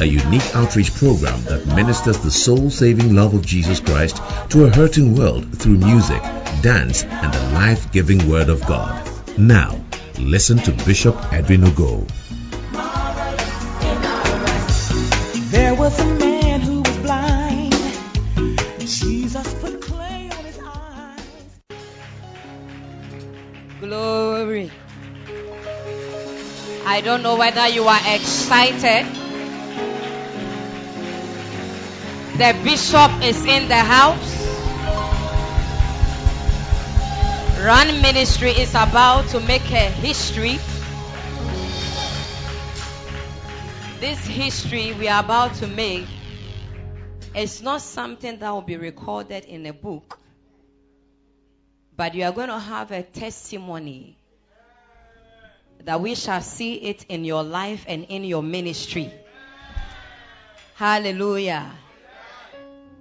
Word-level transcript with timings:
a 0.00 0.04
unique 0.04 0.54
outreach 0.54 0.94
program 0.94 1.42
that 1.44 1.66
ministers 1.66 2.18
the 2.18 2.30
soul-saving 2.30 3.14
love 3.14 3.34
of 3.34 3.44
Jesus 3.44 3.80
Christ 3.80 4.22
to 4.50 4.64
a 4.64 4.70
hurting 4.70 5.16
world 5.16 5.58
through 5.58 5.78
music, 5.78 6.22
dance, 6.62 7.04
and 7.04 7.32
the 7.32 7.50
life-giving 7.54 8.28
Word 8.28 8.48
of 8.48 8.64
God. 8.66 9.08
Now, 9.36 9.80
listen 10.18 10.58
to 10.58 10.72
Bishop 10.84 11.16
Edwin 11.32 11.62
Ogo. 11.62 12.06
There 15.50 15.74
was 15.74 15.98
a 15.98 16.06
man 16.18 16.60
who 16.60 16.82
was 16.82 16.96
blind. 16.98 17.74
Jesus 18.80 19.54
put 19.54 19.80
clay 19.80 20.30
on 20.30 20.44
his 20.44 20.58
eyes. 20.64 21.60
Glory. 23.80 24.70
I 26.86 27.00
don't 27.00 27.22
know 27.22 27.36
whether 27.36 27.66
you 27.68 27.84
are 27.84 28.00
excited. 28.14 29.17
The 32.38 32.56
bishop 32.62 33.10
is 33.24 33.44
in 33.44 33.66
the 33.66 33.74
house. 33.74 34.46
Run 37.64 38.00
Ministry 38.00 38.50
is 38.50 38.70
about 38.70 39.26
to 39.30 39.40
make 39.40 39.68
a 39.72 39.90
history. 39.90 40.60
This 43.98 44.24
history 44.24 44.92
we 44.92 45.08
are 45.08 45.18
about 45.18 45.54
to 45.54 45.66
make 45.66 46.06
is 47.34 47.60
not 47.60 47.82
something 47.82 48.38
that 48.38 48.50
will 48.52 48.62
be 48.62 48.76
recorded 48.76 49.44
in 49.44 49.66
a 49.66 49.72
book, 49.72 50.20
but 51.96 52.14
you 52.14 52.22
are 52.22 52.30
going 52.30 52.50
to 52.50 52.60
have 52.60 52.92
a 52.92 53.02
testimony 53.02 54.16
that 55.82 56.00
we 56.00 56.14
shall 56.14 56.40
see 56.40 56.74
it 56.74 57.04
in 57.08 57.24
your 57.24 57.42
life 57.42 57.84
and 57.88 58.04
in 58.04 58.22
your 58.22 58.44
ministry. 58.44 59.12
Hallelujah. 60.76 61.68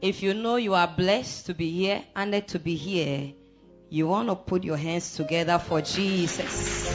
If 0.02 0.22
you 0.22 0.36
know 0.36 0.58
you 0.58 0.76
are 0.76 0.88
blessed 0.88 1.48
to 1.48 1.56
be 1.56 1.72
here, 1.72 2.04
honored 2.16 2.48
to 2.50 2.60
be 2.60 2.76
here, 2.76 3.34
you 3.90 4.08
want 4.08 4.30
to 4.30 4.36
put 4.36 4.64
your 4.64 4.78
hands 4.78 5.16
together 5.16 5.58
for 5.58 5.82
Jesus. 5.82 6.88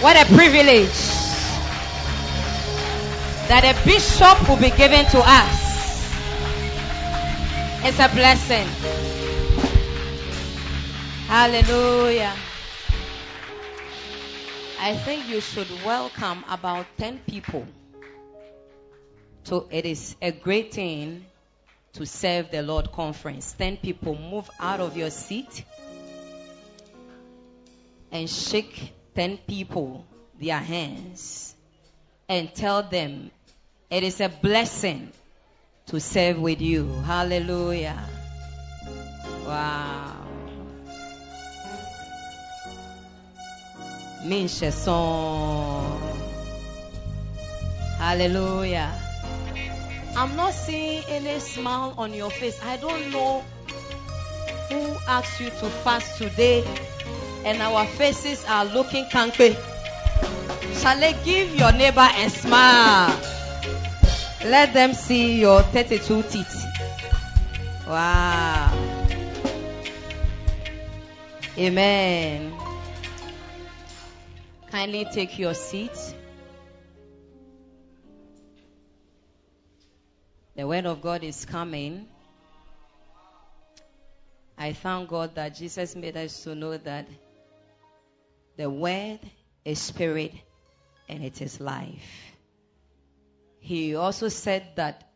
What 0.00 0.16
a 0.16 0.24
privilege 0.34 0.88
that 3.46 3.62
a 3.62 3.84
bishop 3.84 4.48
will 4.48 4.56
be 4.56 4.70
given 4.70 5.04
to 5.12 5.22
us. 5.22 5.62
It's 7.84 8.00
a 8.00 8.08
blessing. 8.08 8.66
Hallelujah. 11.28 12.34
I 14.80 14.96
think 14.96 15.28
you 15.28 15.40
should 15.40 15.68
welcome 15.84 16.44
about 16.48 16.86
10 16.98 17.20
people. 17.28 17.64
So 19.44 19.66
it 19.70 19.84
is 19.84 20.16
a 20.22 20.30
great 20.30 20.72
thing 20.72 21.26
to 21.94 22.06
serve 22.06 22.50
the 22.50 22.62
Lord 22.62 22.92
conference. 22.92 23.52
10 23.52 23.78
people 23.78 24.16
move 24.16 24.48
out 24.58 24.80
of 24.80 24.96
your 24.96 25.10
seat 25.10 25.64
and 28.10 28.28
shake 28.28 28.92
10 29.14 29.38
people 29.38 30.06
their 30.40 30.58
hands 30.58 31.54
and 32.28 32.54
tell 32.54 32.82
them 32.82 33.30
it 33.90 34.02
is 34.02 34.20
a 34.20 34.28
blessing 34.28 35.12
to 35.86 36.00
serve 36.00 36.38
with 36.38 36.60
you. 36.60 36.88
Hallelujah. 37.04 38.08
Wow. 39.44 40.16
Minche 44.24 44.72
song. 44.72 46.00
Hallelujah. 47.98 49.01
I'm 50.14 50.36
not 50.36 50.52
seeing 50.52 51.02
any 51.08 51.40
smile 51.40 51.94
on 51.96 52.12
your 52.12 52.30
face. 52.30 52.60
I 52.62 52.76
don't 52.76 53.10
know 53.10 53.44
who 54.68 54.96
asked 55.08 55.40
you 55.40 55.48
to 55.48 55.70
fast 55.84 56.18
today 56.18 56.64
and 57.44 57.60
our 57.62 57.86
faces 57.86 58.44
are 58.46 58.64
looking 58.64 59.04
kanke. 59.06 59.56
Shall 60.80 61.02
I 61.02 61.12
give 61.24 61.54
your 61.54 61.72
neighbor 61.72 62.08
a 62.16 62.30
smile? 62.30 63.18
Let 64.44 64.74
them 64.74 64.92
see 64.92 65.40
your 65.40 65.62
32 65.62 66.22
teeth. 66.24 66.66
Wow. 67.86 68.72
Amen. 71.58 72.52
Kindly 74.70 75.06
take 75.12 75.38
your 75.38 75.54
seat. 75.54 76.14
The 80.54 80.66
word 80.66 80.84
of 80.86 81.00
God 81.00 81.24
is 81.24 81.44
coming. 81.44 82.06
I 84.58 84.74
thank 84.74 85.08
God 85.08 85.34
that 85.34 85.54
Jesus 85.54 85.96
made 85.96 86.16
us 86.16 86.44
to 86.44 86.54
know 86.54 86.76
that 86.76 87.06
the 88.56 88.68
word 88.68 89.20
is 89.64 89.78
spirit 89.78 90.32
and 91.08 91.24
it 91.24 91.40
is 91.40 91.58
life. 91.58 92.36
He 93.60 93.94
also 93.94 94.28
said 94.28 94.64
that 94.76 95.10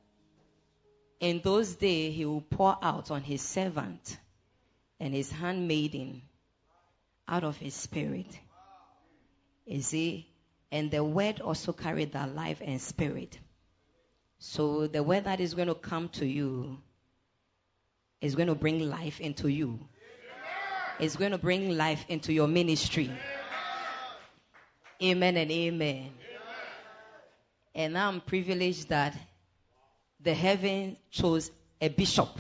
in 1.20 1.40
those 1.42 1.74
days 1.74 2.14
he 2.14 2.24
will 2.24 2.40
pour 2.40 2.78
out 2.80 3.10
on 3.10 3.22
his 3.22 3.42
servant 3.42 4.18
and 4.98 5.12
his 5.12 5.30
handmaiden 5.30 6.22
out 7.28 7.44
of 7.44 7.56
his 7.56 7.74
spirit. 7.74 8.38
You 9.66 9.82
see, 9.82 10.28
and 10.72 10.90
the 10.90 11.04
word 11.04 11.40
also 11.40 11.72
carried 11.72 12.12
that 12.12 12.34
life 12.34 12.62
and 12.64 12.80
spirit. 12.80 13.38
So 14.38 14.86
the 14.86 15.02
word 15.02 15.24
that 15.24 15.40
is 15.40 15.54
going 15.54 15.68
to 15.68 15.74
come 15.74 16.08
to 16.10 16.26
you 16.26 16.78
is 18.20 18.34
going 18.34 18.48
to 18.48 18.54
bring 18.54 18.88
life 18.88 19.20
into 19.20 19.48
you. 19.48 19.78
It's 20.98 21.16
going 21.16 21.32
to 21.32 21.38
bring 21.38 21.76
life 21.76 22.04
into 22.08 22.32
your 22.32 22.48
ministry. 22.48 23.10
Amen 25.02 25.36
and 25.36 25.50
amen. 25.50 26.10
And 27.74 27.98
I'm 27.98 28.20
privileged 28.22 28.88
that 28.88 29.14
the 30.22 30.32
heaven 30.32 30.96
chose 31.10 31.50
a 31.80 31.88
bishop. 31.88 32.30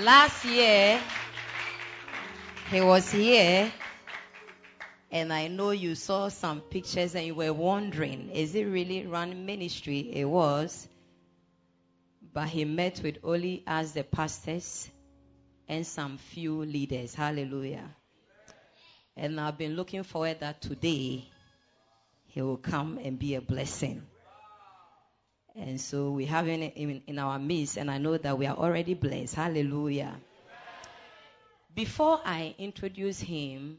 Last 0.00 0.44
year, 0.44 1.00
he 2.70 2.80
was 2.80 3.10
here, 3.12 3.72
and 5.10 5.32
I 5.32 5.48
know 5.48 5.70
you 5.70 5.94
saw 5.94 6.28
some 6.28 6.60
pictures 6.60 7.14
and 7.14 7.26
you 7.26 7.34
were 7.34 7.52
wondering, 7.52 8.30
is 8.30 8.54
it 8.54 8.64
really 8.64 9.06
run 9.06 9.46
ministry? 9.46 10.00
It 10.00 10.24
was. 10.24 10.88
But 12.32 12.48
he 12.48 12.64
met 12.64 13.00
with 13.02 13.18
only 13.22 13.62
as 13.66 13.92
the 13.92 14.02
pastors 14.02 14.90
and 15.68 15.86
some 15.86 16.18
few 16.18 16.64
leaders. 16.64 17.14
Hallelujah. 17.14 17.88
And 19.16 19.40
I've 19.40 19.56
been 19.56 19.76
looking 19.76 20.02
forward 20.02 20.40
that 20.40 20.60
today 20.60 21.24
he 22.26 22.42
will 22.42 22.58
come 22.58 22.98
and 23.02 23.18
be 23.18 23.36
a 23.36 23.40
blessing. 23.40 24.02
And 25.54 25.80
so 25.80 26.10
we 26.10 26.26
have 26.26 26.46
him 26.46 26.60
in, 26.60 27.02
in 27.06 27.18
our 27.18 27.38
midst, 27.38 27.78
and 27.78 27.90
I 27.90 27.96
know 27.96 28.18
that 28.18 28.36
we 28.36 28.44
are 28.44 28.56
already 28.56 28.92
blessed. 28.92 29.36
Hallelujah. 29.36 30.14
Before 31.74 32.20
I 32.22 32.54
introduce 32.58 33.20
him, 33.20 33.78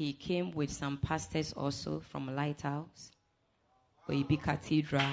he 0.00 0.14
came 0.14 0.50
with 0.52 0.72
some 0.72 0.96
pastors 0.96 1.52
also 1.52 2.00
from 2.08 2.34
Lighthouse, 2.34 3.10
Oyibi 4.08 4.42
Cathedral. 4.42 5.04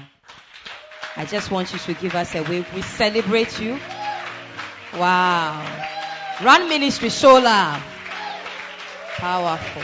I 1.18 1.25
just 1.25 1.51
want 1.51 1.74
you 1.74 1.80
to 1.80 1.94
give 1.95 2.16
us 2.16 2.34
a 2.36 2.44
wave. 2.44 2.66
We 2.74 2.81
celebrate 2.84 3.60
you. 3.60 3.78
Wow. 4.94 5.60
Run 6.42 6.69
ministry, 6.69 7.10
show 7.10 7.34
love. 7.34 7.84
Powerful. 9.18 9.84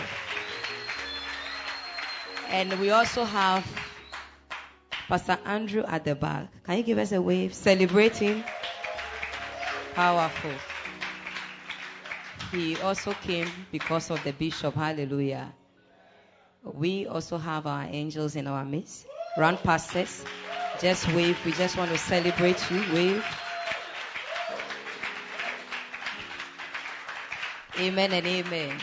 And 2.48 2.80
we 2.80 2.92
also 2.92 3.26
have 3.26 3.68
Pastor 5.10 5.38
Andrew 5.44 5.84
at 5.86 6.06
the 6.06 6.16
back. 6.16 6.48
Can 6.64 6.78
you 6.78 6.84
give 6.84 6.98
us 6.98 7.12
a 7.12 7.22
wave? 7.22 7.54
Celebrate 7.54 8.16
him. 8.16 8.42
Powerful. 9.96 10.54
He 12.54 12.80
also 12.82 13.14
came 13.14 13.50
because 13.72 14.12
of 14.12 14.24
the 14.24 14.32
bishop. 14.32 14.76
Hallelujah. 14.76 15.52
We 16.62 17.08
also 17.08 17.40
have 17.40 17.66
our 17.66 17.86
angels 17.90 18.36
in 18.36 18.46
our 18.46 18.64
midst. 18.64 19.08
run 19.36 19.58
past 19.58 19.96
us. 19.96 20.24
Just 20.80 21.12
wave. 21.14 21.36
We 21.44 21.52
just 21.54 21.76
want 21.78 21.90
to 21.90 21.98
celebrate 21.98 22.70
you. 22.70 22.78
Wave. 22.94 23.26
Amen 27.80 28.14
and 28.14 28.28
amen. 28.28 28.78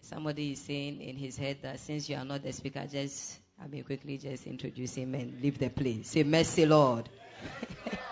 Somebody 0.00 0.52
is 0.52 0.60
saying 0.62 1.00
in 1.00 1.16
his 1.16 1.36
head 1.36 1.58
that 1.62 1.78
since 1.78 2.08
you 2.08 2.16
are 2.16 2.24
not 2.24 2.42
the 2.42 2.52
speaker, 2.52 2.84
just 2.90 3.38
I 3.62 3.68
mean 3.68 3.84
quickly 3.84 4.18
just 4.18 4.48
introduce 4.48 4.96
him 4.96 5.14
and 5.14 5.40
leave 5.40 5.60
the 5.60 5.70
place. 5.70 6.08
Say 6.08 6.24
mercy, 6.24 6.66
Lord. 6.66 7.08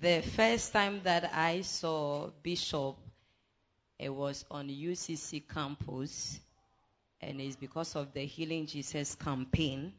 the 0.00 0.22
first 0.22 0.72
time 0.72 1.00
that 1.04 1.30
I 1.32 1.62
saw 1.62 2.30
Bishop, 2.42 2.96
it 3.98 4.10
was 4.10 4.44
on 4.50 4.68
UCC 4.68 5.42
campus, 5.48 6.38
and 7.20 7.40
it's 7.40 7.56
because 7.56 7.96
of 7.96 8.12
the 8.12 8.26
Healing 8.26 8.66
Jesus 8.66 9.14
campaign 9.14 9.92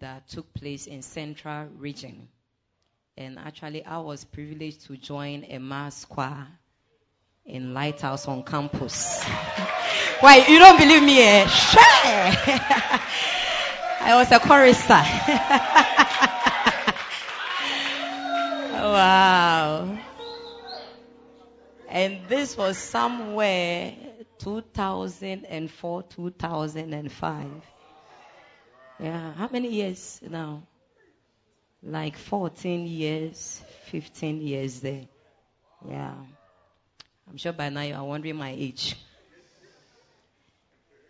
that 0.00 0.28
took 0.28 0.52
place 0.54 0.86
in 0.86 1.02
Central 1.02 1.66
Region. 1.78 2.28
And 3.16 3.38
actually, 3.38 3.84
I 3.84 3.98
was 3.98 4.24
privileged 4.24 4.86
to 4.86 4.96
join 4.96 5.44
a 5.48 5.58
mass 5.58 6.04
choir 6.04 6.46
in 7.46 7.74
Lighthouse 7.74 8.28
on 8.28 8.42
campus. 8.44 9.24
Why, 10.20 10.44
you 10.48 10.58
don't 10.58 10.78
believe 10.78 11.02
me? 11.02 11.20
Eh? 11.20 11.46
Sure. 11.46 11.80
I 14.02 14.14
was 14.14 14.30
a 14.30 14.40
chorister. 14.40 16.06
wow. 18.92 19.98
And 21.88 22.28
this 22.28 22.56
was 22.56 22.78
somewhere 22.78 23.94
2004, 24.38 26.02
2005. 26.04 27.46
Yeah, 29.00 29.32
how 29.32 29.48
many 29.50 29.68
years 29.68 30.20
now? 30.28 30.62
Like 31.82 32.16
14 32.16 32.86
years, 32.86 33.62
15 33.86 34.40
years 34.42 34.80
there. 34.80 35.06
Yeah. 35.88 36.14
I'm 37.28 37.36
sure 37.36 37.52
by 37.52 37.70
now 37.70 37.82
you 37.82 37.94
are 37.94 38.04
wondering 38.04 38.36
my 38.36 38.50
age. 38.50 38.96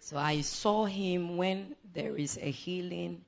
So 0.01 0.17
I 0.17 0.41
saw 0.41 0.85
him 0.87 1.37
when 1.37 1.75
there 1.95 2.17
is 2.17 2.37
a 2.37 2.51
healing, 2.51 3.23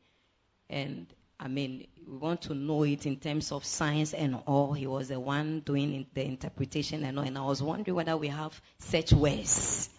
and 0.69 1.07
I 1.45 1.49
mean, 1.49 1.89
we 2.07 2.19
want 2.19 2.43
to 2.43 2.55
know 2.55 2.85
it 2.85 3.05
in 3.05 3.17
terms 3.17 3.51
of 3.51 3.65
science 3.65 4.15
and 4.15 4.39
all. 4.47 4.75
He 4.75 4.87
was 4.87 5.09
the 5.09 5.19
one 5.19 5.59
doing 5.59 6.07
the 6.15 6.25
interpretation 6.25 7.03
and 7.03 7.19
all. 7.19 7.25
And 7.25 7.37
I 7.37 7.43
was 7.43 7.61
wondering 7.61 7.97
whether 7.97 8.17
we 8.17 8.29
have 8.29 8.61
such 8.79 9.13
words 9.13 9.91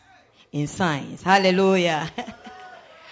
in 0.54 0.68
science. 0.68 1.22
Hallelujah. 1.22 2.10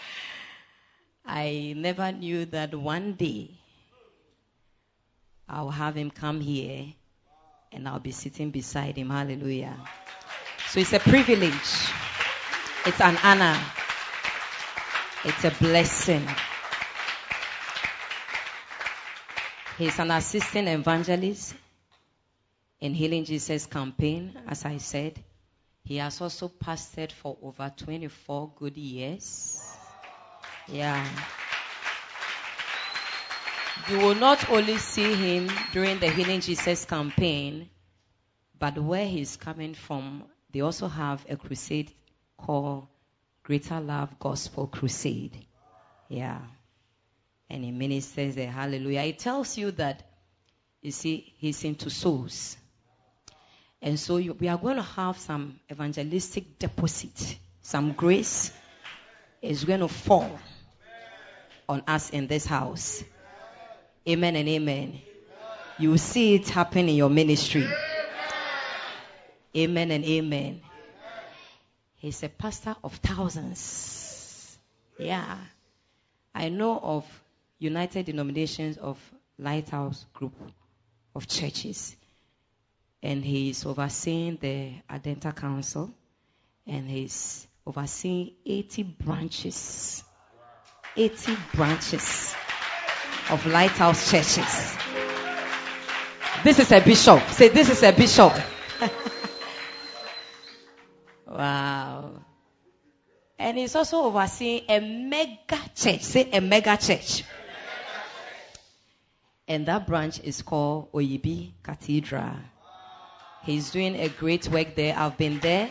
I 1.25 1.73
never 1.75 2.09
knew 2.13 2.45
that 2.45 2.73
one 2.73 3.13
day 3.13 3.51
I'll 5.49 5.69
have 5.69 5.95
him 5.95 6.09
come 6.09 6.39
here 6.39 6.85
and 7.73 7.85
I'll 7.85 7.99
be 7.99 8.11
sitting 8.11 8.49
beside 8.49 8.95
him. 8.95 9.09
Hallelujah. 9.09 9.75
So 10.69 10.79
it's 10.79 10.93
a 10.93 10.99
privilege. 10.99 11.51
It's 12.85 13.01
an 13.01 13.17
honor. 13.23 13.59
It's 15.25 15.43
a 15.43 15.51
blessing. 15.51 16.25
He's 19.77 19.97
an 19.99 20.11
assistant 20.11 20.67
evangelist 20.67 21.55
in 22.79 22.93
Healing 22.93 23.25
Jesus 23.25 23.65
campaign, 23.65 24.37
as 24.47 24.65
I 24.65 24.77
said. 24.77 25.19
He 25.83 25.97
has 25.97 26.21
also 26.21 26.49
pastored 26.49 27.11
for 27.11 27.37
over 27.41 27.71
24 27.75 28.51
good 28.55 28.77
years. 28.77 29.61
Yeah. 30.67 31.05
You 33.89 33.97
will 33.97 34.15
not 34.15 34.49
only 34.49 34.77
see 34.77 35.13
him 35.13 35.49
during 35.73 35.99
the 35.99 36.09
Healing 36.09 36.41
Jesus 36.41 36.85
campaign, 36.85 37.69
but 38.59 38.77
where 38.77 39.07
he's 39.07 39.37
coming 39.37 39.73
from, 39.73 40.23
they 40.51 40.61
also 40.61 40.87
have 40.87 41.25
a 41.29 41.35
crusade 41.35 41.91
called 42.37 42.87
Greater 43.43 43.79
Love 43.79 44.19
Gospel 44.19 44.67
Crusade. 44.67 45.45
Yeah. 46.09 46.41
And 47.51 47.65
he 47.65 47.71
ministers 47.71 48.35
there. 48.35 48.49
Hallelujah. 48.49 49.01
It 49.01 49.19
tells 49.19 49.57
you 49.57 49.71
that, 49.71 50.03
you 50.81 50.91
see, 50.91 51.33
he's 51.37 51.61
into 51.65 51.89
souls. 51.89 52.55
And 53.81 53.99
so 53.99 54.15
you, 54.17 54.33
we 54.33 54.47
are 54.47 54.57
going 54.57 54.77
to 54.77 54.81
have 54.81 55.17
some 55.17 55.59
evangelistic 55.69 56.57
deposit, 56.57 57.37
some 57.61 57.91
grace 57.91 58.53
is 59.41 59.65
going 59.65 59.81
to 59.81 59.89
fall 59.89 60.39
on 61.67 61.83
us 61.87 62.11
in 62.11 62.27
this 62.27 62.45
house. 62.45 63.03
Amen 64.07 64.37
and 64.37 64.47
amen. 64.47 65.01
You 65.77 65.97
see 65.97 66.35
it 66.35 66.47
happen 66.47 66.87
in 66.87 66.95
your 66.95 67.09
ministry. 67.09 67.67
Amen 69.57 69.91
and 69.91 70.05
amen. 70.05 70.61
He's 71.97 72.23
a 72.23 72.29
pastor 72.29 72.77
of 72.81 72.95
thousands. 72.95 74.57
Yeah. 74.97 75.37
I 76.33 76.49
know 76.49 76.79
of 76.79 77.05
United 77.61 78.07
Denominations 78.07 78.77
of 78.77 78.97
Lighthouse 79.37 80.07
Group 80.13 80.33
of 81.15 81.27
churches. 81.27 81.95
And 83.03 83.23
he's 83.23 83.67
overseeing 83.67 84.37
the 84.41 84.71
Adenta 84.89 85.35
Council. 85.35 85.93
And 86.65 86.89
he's 86.89 87.47
overseeing 87.65 88.31
80 88.43 88.83
branches. 88.83 90.03
80 90.97 91.37
branches 91.53 92.33
of 93.29 93.45
Lighthouse 93.45 94.09
churches. 94.09 94.75
This 96.43 96.57
is 96.57 96.71
a 96.71 96.81
bishop. 96.81 97.21
Say, 97.29 97.49
this 97.49 97.69
is 97.69 97.83
a 97.83 97.91
bishop. 97.91 98.33
wow. 101.27 102.11
And 103.37 103.57
he's 103.59 103.75
also 103.75 104.01
overseeing 104.01 104.63
a 104.67 104.79
mega 104.79 105.61
church. 105.75 106.01
Say, 106.01 106.27
a 106.31 106.41
mega 106.41 106.75
church. 106.77 107.23
And 109.47 109.65
that 109.65 109.87
branch 109.87 110.19
is 110.19 110.41
called 110.41 110.91
Oyibi 110.93 111.51
Cathedral. 111.63 112.35
He's 113.43 113.71
doing 113.71 113.95
a 113.95 114.07
great 114.07 114.47
work 114.47 114.75
there. 114.75 114.95
I've 114.95 115.17
been 115.17 115.39
there 115.39 115.69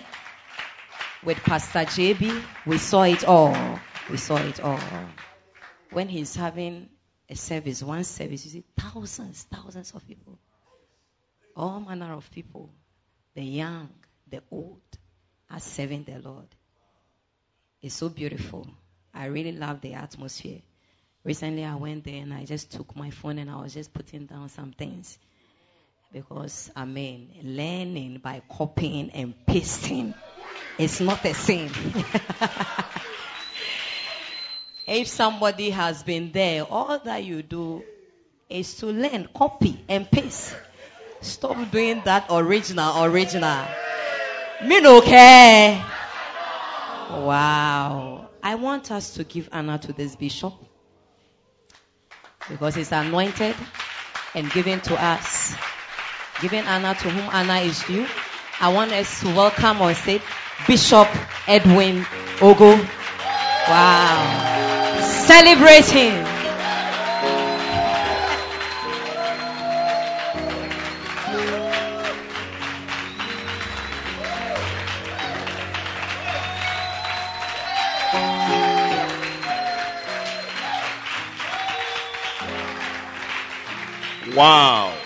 with 1.23 1.39
Pastor 1.39 1.81
JB. 1.81 2.43
We 2.67 2.79
saw 2.79 3.03
it 3.05 3.25
all. 3.25 3.79
We 4.11 4.17
saw 4.17 4.37
it 4.37 4.61
all. 4.61 4.81
When 5.93 6.09
he's 6.09 6.35
having 6.35 6.89
a 7.29 7.37
service, 7.37 7.83
one 7.83 8.05
service, 8.05 8.45
you 8.45 8.51
see 8.51 8.65
thousands, 8.77 9.45
thousands 9.45 9.93
of 9.93 10.07
people. 10.07 10.39
All 11.57 11.81
manner 11.81 12.13
of 12.15 12.31
people, 12.31 12.71
the 13.35 13.43
young, 13.43 13.89
the 14.29 14.43
old, 14.51 14.81
are 15.51 15.61
serving 15.61 16.05
the 16.05 16.19
Lord. 16.19 16.47
It's 17.83 17.95
so 17.95 18.09
beautiful. 18.09 18.67
I 19.15 19.27
really 19.27 19.53
love 19.53 19.81
the 19.81 19.95
atmosphere. 19.95 20.61
Recently, 21.25 21.65
I 21.65 21.75
went 21.75 22.05
there 22.05 22.23
and 22.23 22.33
I 22.33 22.45
just 22.45 22.73
took 22.73 22.97
my 22.97 23.11
phone 23.11 23.39
and 23.39 23.51
I 23.51 23.61
was 23.61 23.75
just 23.75 23.93
putting 23.93 24.27
down 24.27 24.49
some 24.49 24.73
things. 24.73 25.19
Because, 26.13 26.71
I 26.75 26.87
mean, 26.87 27.31
learning 27.43 28.21
by 28.23 28.43
copying 28.49 29.11
and 29.11 29.35
pasting 29.47 30.15
is 30.79 31.01
not 31.01 31.23
the 31.23 31.35
same. 31.35 31.71
If 34.91 35.07
somebody 35.07 35.71
has 35.71 36.03
been 36.03 36.33
there, 36.33 36.65
all 36.65 36.99
that 36.99 37.23
you 37.23 37.45
do 37.45 37.85
is 38.49 38.75
to 38.79 38.87
learn, 38.87 39.29
copy, 39.33 39.79
and 39.89 40.11
paste. 40.11 40.57
Stop 41.21 41.71
doing 41.71 42.03
that 42.07 42.27
original, 42.29 43.05
original. 43.05 43.67
Me 44.65 44.81
no 44.81 45.01
care. 45.01 45.87
Wow. 47.11 48.31
I 48.43 48.57
want 48.57 48.91
us 48.91 49.15
to 49.15 49.23
give 49.23 49.49
honor 49.53 49.79
to 49.79 49.93
this 49.93 50.17
bishop 50.17 50.55
because 52.51 52.75
he's 52.75 52.93
anointed 52.93 53.55
and 54.35 54.51
given 54.53 54.81
to 54.81 54.95
us. 55.03 55.55
Giving 56.43 56.65
honor 56.67 56.95
to 56.95 57.11
whom 57.11 57.29
honor 57.31 57.63
is 57.65 57.83
due. 57.85 58.07
I 58.61 58.73
want 58.73 58.93
us 58.93 59.21
to 59.21 59.29
welcome 59.29 59.81
or 59.81 59.95
say 59.95 60.21
Bishop 60.67 61.09
Edwin 61.47 62.03
Ogo. 62.41 62.77
Wow. 63.69 65.27
Celebrate 65.27 65.87
him. 65.87 66.30
Wow. 84.41 84.97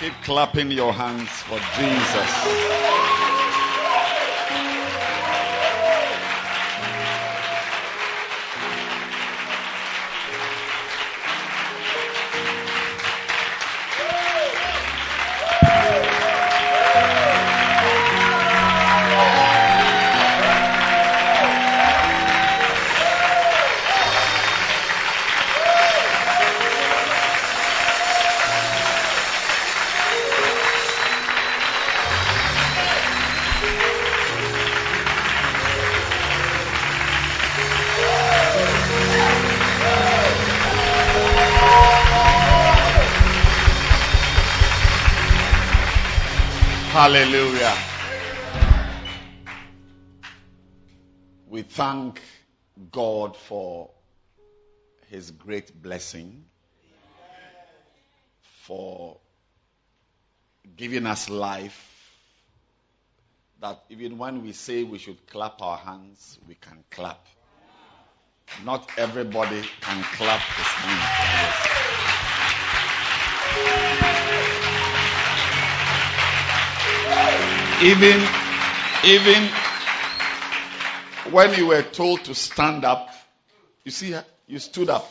Keep 0.00 0.12
clapping 0.24 0.72
your 0.72 0.92
hands 0.92 1.28
for 1.28 1.60
Jesus. 1.78 3.17
Hallelujah. 47.10 47.74
We 51.48 51.62
thank 51.62 52.20
God 52.92 53.34
for 53.34 53.88
his 55.08 55.30
great 55.30 55.82
blessing, 55.82 56.44
for 58.66 59.16
giving 60.76 61.06
us 61.06 61.30
life. 61.30 62.12
That 63.62 63.82
even 63.88 64.18
when 64.18 64.42
we 64.42 64.52
say 64.52 64.82
we 64.82 64.98
should 64.98 65.26
clap 65.28 65.62
our 65.62 65.78
hands, 65.78 66.38
we 66.46 66.56
can 66.56 66.84
clap. 66.90 67.26
Not 68.66 68.86
everybody 68.98 69.62
can 69.80 70.02
clap 70.02 70.42
his 70.42 70.66
hands. 70.66 71.38
Even, 77.82 78.20
even 79.04 79.48
when 81.30 81.54
you 81.54 81.66
were 81.68 81.82
told 81.82 82.24
to 82.24 82.34
stand 82.34 82.84
up, 82.84 83.10
you 83.84 83.90
see, 83.90 84.14
you 84.46 84.58
stood 84.58 84.90
up. 84.90 85.10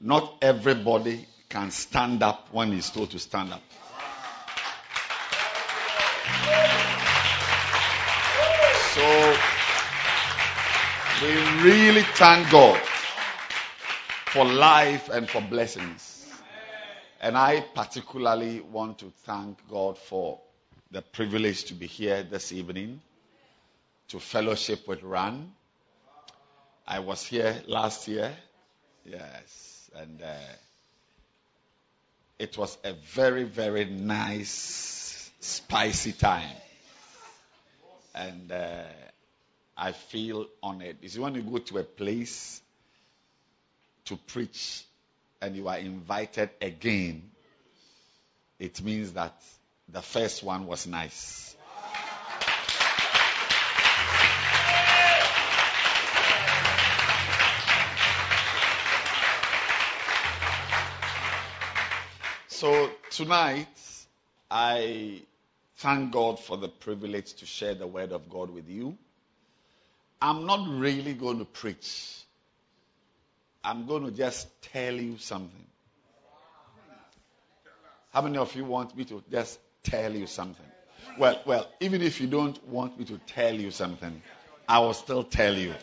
Not 0.00 0.34
everybody 0.42 1.26
can 1.48 1.70
stand 1.70 2.22
up 2.22 2.48
when 2.52 2.72
he's 2.72 2.90
told 2.90 3.10
to 3.10 3.18
stand 3.18 3.52
up. 3.52 3.62
So, 8.94 9.36
we 11.22 11.34
really 11.62 12.02
thank 12.02 12.50
God 12.50 12.80
for 14.26 14.44
life 14.44 15.08
and 15.08 15.28
for 15.28 15.40
blessings. 15.40 16.11
And 17.22 17.38
I 17.38 17.60
particularly 17.60 18.60
want 18.60 18.98
to 18.98 19.12
thank 19.22 19.56
God 19.70 19.96
for 19.96 20.40
the 20.90 21.02
privilege 21.02 21.62
to 21.66 21.74
be 21.74 21.86
here 21.86 22.24
this 22.24 22.50
evening 22.50 23.00
to 24.08 24.18
fellowship 24.18 24.88
with 24.88 25.04
Ran. 25.04 25.52
I 26.84 26.98
was 26.98 27.24
here 27.24 27.62
last 27.68 28.08
year. 28.08 28.32
Yes. 29.04 29.88
And 29.94 30.20
uh, 30.20 30.34
it 32.40 32.58
was 32.58 32.76
a 32.82 32.92
very, 33.14 33.44
very 33.44 33.84
nice, 33.84 35.30
spicy 35.38 36.10
time. 36.10 36.56
And 38.16 38.50
uh, 38.50 38.82
I 39.76 39.92
feel 39.92 40.46
honored. 40.60 40.96
You 41.00 41.08
see, 41.08 41.20
when 41.20 41.36
you 41.36 41.42
go 41.42 41.58
to 41.58 41.78
a 41.78 41.84
place 41.84 42.60
to 44.06 44.16
preach 44.16 44.82
and 45.42 45.56
you 45.56 45.68
are 45.68 45.76
invited 45.76 46.50
again, 46.60 47.30
it 48.60 48.80
means 48.80 49.12
that 49.14 49.34
the 49.88 50.00
first 50.00 50.44
one 50.44 50.66
was 50.66 50.86
nice. 50.86 51.56
So 62.48 62.88
tonight, 63.10 63.66
I 64.48 65.22
thank 65.78 66.12
God 66.12 66.38
for 66.38 66.56
the 66.56 66.68
privilege 66.68 67.34
to 67.34 67.46
share 67.46 67.74
the 67.74 67.88
word 67.88 68.12
of 68.12 68.30
God 68.30 68.50
with 68.50 68.68
you. 68.68 68.96
I'm 70.20 70.46
not 70.46 70.68
really 70.68 71.14
going 71.14 71.40
to 71.40 71.44
preach. 71.44 72.21
I'm 73.64 73.86
going 73.86 74.04
to 74.04 74.10
just 74.10 74.48
tell 74.62 74.94
you 74.94 75.18
something. 75.18 75.66
How 78.12 78.22
many 78.22 78.38
of 78.38 78.54
you 78.54 78.64
want 78.64 78.96
me 78.96 79.04
to 79.06 79.22
just 79.30 79.58
tell 79.82 80.14
you 80.14 80.26
something? 80.26 80.66
Well, 81.18 81.40
well, 81.46 81.68
even 81.80 82.02
if 82.02 82.20
you 82.20 82.26
don't 82.26 82.62
want 82.68 82.98
me 82.98 83.04
to 83.06 83.18
tell 83.18 83.54
you 83.54 83.70
something, 83.70 84.22
I 84.68 84.80
will 84.80 84.94
still 84.94 85.24
tell 85.24 85.54
you. 85.54 85.74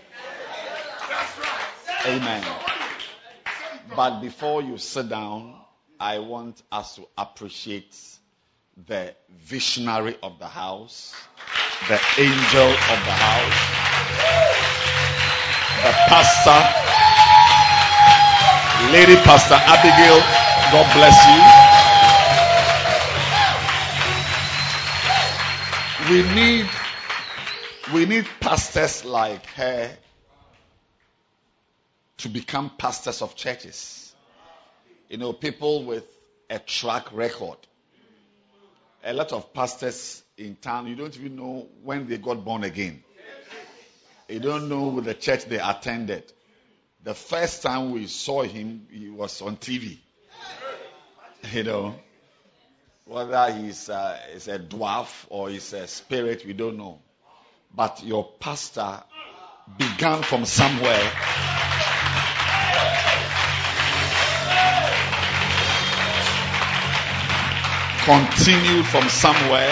Amen. 2.05 2.43
But 3.95 4.21
before 4.21 4.61
you 4.61 4.77
sit 4.77 5.09
down, 5.09 5.55
I 5.99 6.19
want 6.19 6.61
us 6.71 6.95
to 6.95 7.07
appreciate 7.17 7.95
the 8.87 9.13
visionary 9.29 10.17
of 10.23 10.39
the 10.39 10.47
house, 10.47 11.13
the 11.87 11.99
angel 12.17 12.69
of 12.69 12.99
the 13.05 13.11
house, 13.11 13.79
the 15.83 15.91
pastor, 16.07 17.08
Lady 18.87 19.15
Pastor 19.17 19.55
Abigail. 19.55 20.19
God 20.71 20.87
bless 20.95 21.17
you. 21.27 21.41
We 26.09 26.23
need 26.33 26.67
we 27.93 28.05
need 28.05 28.25
pastors 28.39 29.03
like 29.05 29.45
her 29.47 29.91
to 32.17 32.29
become 32.29 32.71
pastors 32.77 33.21
of 33.21 33.35
churches. 33.35 34.15
You 35.09 35.17
know, 35.17 35.33
people 35.33 35.83
with 35.83 36.05
a 36.49 36.57
track 36.57 37.13
record. 37.13 37.57
A 39.03 39.13
lot 39.13 39.33
of 39.33 39.53
pastors 39.53 40.23
in 40.37 40.55
town, 40.55 40.87
you 40.87 40.95
don't 40.95 41.15
even 41.17 41.35
know 41.35 41.67
when 41.83 42.07
they 42.07 42.17
got 42.17 42.43
born 42.45 42.63
again. 42.63 43.03
You 44.29 44.39
don't 44.39 44.69
know 44.69 44.99
the 45.01 45.13
church 45.13 45.45
they 45.45 45.59
attended. 45.59 46.31
The 47.03 47.13
first 47.13 47.63
time 47.63 47.91
we 47.91 48.07
saw 48.07 48.43
him, 48.43 48.87
he 48.91 49.09
was 49.09 49.41
on 49.41 49.57
TV. 49.57 49.97
You 51.51 51.63
know, 51.63 51.95
whether 53.05 53.51
he's, 53.53 53.89
uh, 53.89 54.19
he's 54.33 54.47
a 54.49 54.59
dwarf 54.59 55.25
or 55.29 55.49
he's 55.49 55.71
a 55.73 55.87
spirit, 55.87 56.45
we 56.45 56.53
don't 56.53 56.77
know. 56.77 56.99
But 57.73 58.03
your 58.03 58.27
pastor 58.39 59.01
began 59.77 60.21
from 60.23 60.45
somewhere 60.45 61.11
continued 68.09 68.85
from 68.87 69.07
somewhere 69.07 69.71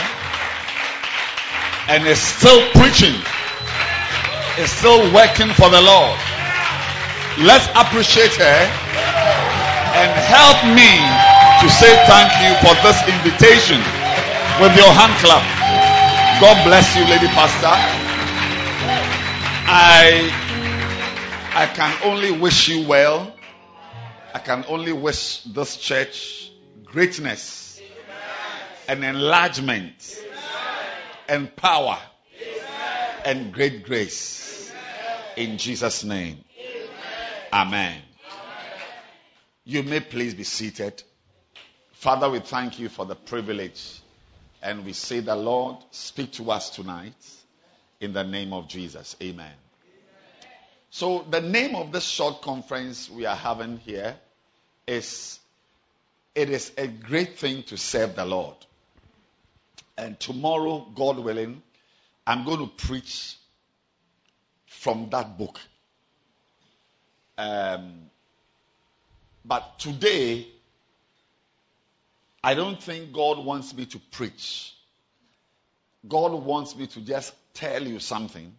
and 1.89 2.05
is 2.05 2.22
still 2.22 2.69
preaching, 2.72 3.15
is 4.60 4.69
still 4.69 5.12
working 5.12 5.50
for 5.53 5.69
the 5.72 5.81
Lord. 5.81 6.19
Let's 7.39 7.67
appreciate 7.75 8.34
her 8.34 8.60
and 9.94 10.12
help 10.25 10.58
me 10.74 10.89
to 11.62 11.70
say 11.70 11.94
thank 12.06 12.34
you 12.41 12.50
for 12.65 12.74
this 12.82 12.98
invitation 13.06 13.77
with 14.60 14.75
your 14.75 14.89
hand 14.89 15.13
clap. 15.22 15.46
God 16.41 16.63
bless 16.65 16.96
you, 16.96 17.03
Lady 17.06 17.27
Pastor. 17.27 17.70
I 19.70 20.32
I 21.53 21.67
can 21.67 21.96
only 22.03 22.32
wish 22.32 22.70
you 22.70 22.88
well. 22.88 23.32
I 24.34 24.39
can 24.39 24.65
only 24.67 24.94
wish 24.94 25.44
this 25.44 25.77
church 25.77 26.51
greatness 26.86 27.79
and 28.88 29.03
enlargement 29.03 30.25
and 31.29 31.56
power 31.56 32.00
and 33.25 33.53
great 33.53 33.84
grace 33.86 34.72
in 35.36 35.60
Jesus' 35.60 36.03
name. 36.03 36.44
Amen. 37.51 38.01
You 39.63 39.84
may 39.84 40.00
please 40.00 40.34
be 40.34 40.44
seated. 40.44 41.01
Father, 41.94 42.30
we 42.30 42.39
thank 42.39 42.80
you 42.80 42.89
for 42.89 43.06
the 43.06 43.16
privilege 43.16 44.01
and 44.62 44.86
we 44.86 44.94
say 44.94 45.20
the 45.20 45.36
Lord 45.36 45.77
speak 45.92 46.34
to 46.34 46.51
us 46.51 46.70
tonight 46.70 47.16
in 48.00 48.13
the 48.13 48.24
name 48.24 48.54
of 48.54 48.68
Jesus. 48.68 49.16
Amen. 49.22 49.54
So 50.89 51.25
the 51.30 51.42
name 51.42 51.75
of 51.75 51.92
this 51.92 52.06
short 52.06 52.42
conference 52.42 53.10
we 53.10 53.25
are 53.25 53.36
having 53.36 53.77
here 53.77 54.16
is 54.88 55.39
it 56.36 56.50
is 56.50 56.72
a 56.77 56.88
great 56.88 57.38
thing 57.38 57.63
to 57.63 57.77
serve 57.77 58.16
the 58.16 58.25
Lord. 58.25 58.56
And 59.98 60.20
tomorrow, 60.20 60.88
God 60.96 61.18
willing, 61.20 61.62
I'm 62.25 62.46
going 62.46 62.60
to 62.60 62.68
preach 62.68 63.36
from 64.68 65.10
that 65.12 65.38
book. 65.38 65.60
Um, 67.38 68.10
but 69.46 69.79
today, 69.79 70.48
I 72.44 72.53
don't 72.53 72.82
think 72.82 73.13
God 73.13 73.44
wants 73.44 73.74
me 73.74 73.86
to 73.88 74.00
preach. 74.12 74.74
God 76.08 76.32
wants 76.32 76.75
me 76.75 76.88
to 76.88 77.01
just 77.01 77.34
tell 77.53 77.86
you 77.86 78.00
something, 78.00 78.53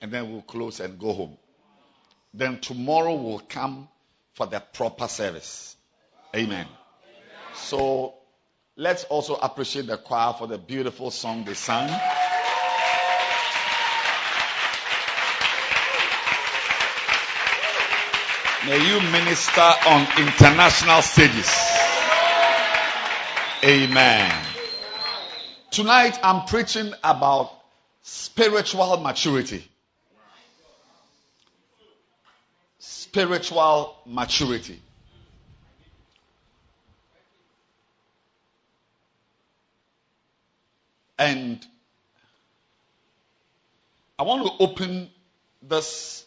and 0.00 0.12
then 0.12 0.30
we'll 0.30 0.42
close 0.42 0.80
and 0.80 0.98
go 0.98 1.12
home. 1.12 1.36
Then 2.34 2.60
tomorrow 2.60 3.14
we'll 3.14 3.40
come 3.40 3.88
for 4.34 4.46
the 4.46 4.60
proper 4.60 5.08
service. 5.08 5.76
Amen. 6.34 6.66
So 7.54 8.14
Let's 8.80 9.02
also 9.02 9.34
appreciate 9.34 9.88
the 9.88 9.96
choir 9.96 10.34
for 10.34 10.46
the 10.46 10.56
beautiful 10.56 11.10
song 11.10 11.42
they 11.42 11.54
sang. 11.54 11.90
May 18.66 18.76
you 18.76 19.00
minister 19.12 19.60
on 19.60 20.06
international 20.18 21.00
stages. 21.00 21.48
Amen. 23.64 24.32
Tonight 25.70 26.18
I'm 26.24 26.44
preaching 26.44 26.92
about 27.04 27.52
spiritual 28.02 28.96
maturity. 28.96 29.64
Spiritual 32.80 33.96
maturity. 34.04 34.82
And 41.16 41.64
I 44.18 44.24
want 44.24 44.46
to 44.46 44.64
open 44.64 45.10
this 45.62 46.24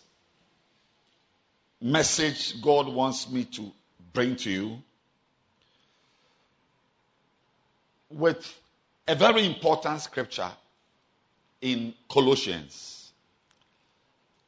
message 1.81 2.61
God 2.61 2.87
wants 2.87 3.29
me 3.29 3.45
to 3.45 3.71
bring 4.13 4.35
to 4.37 4.51
you 4.51 4.77
with 8.09 8.59
a 9.07 9.15
very 9.15 9.45
important 9.45 9.99
scripture 10.01 10.51
in 11.61 11.93
Colossians 12.09 13.11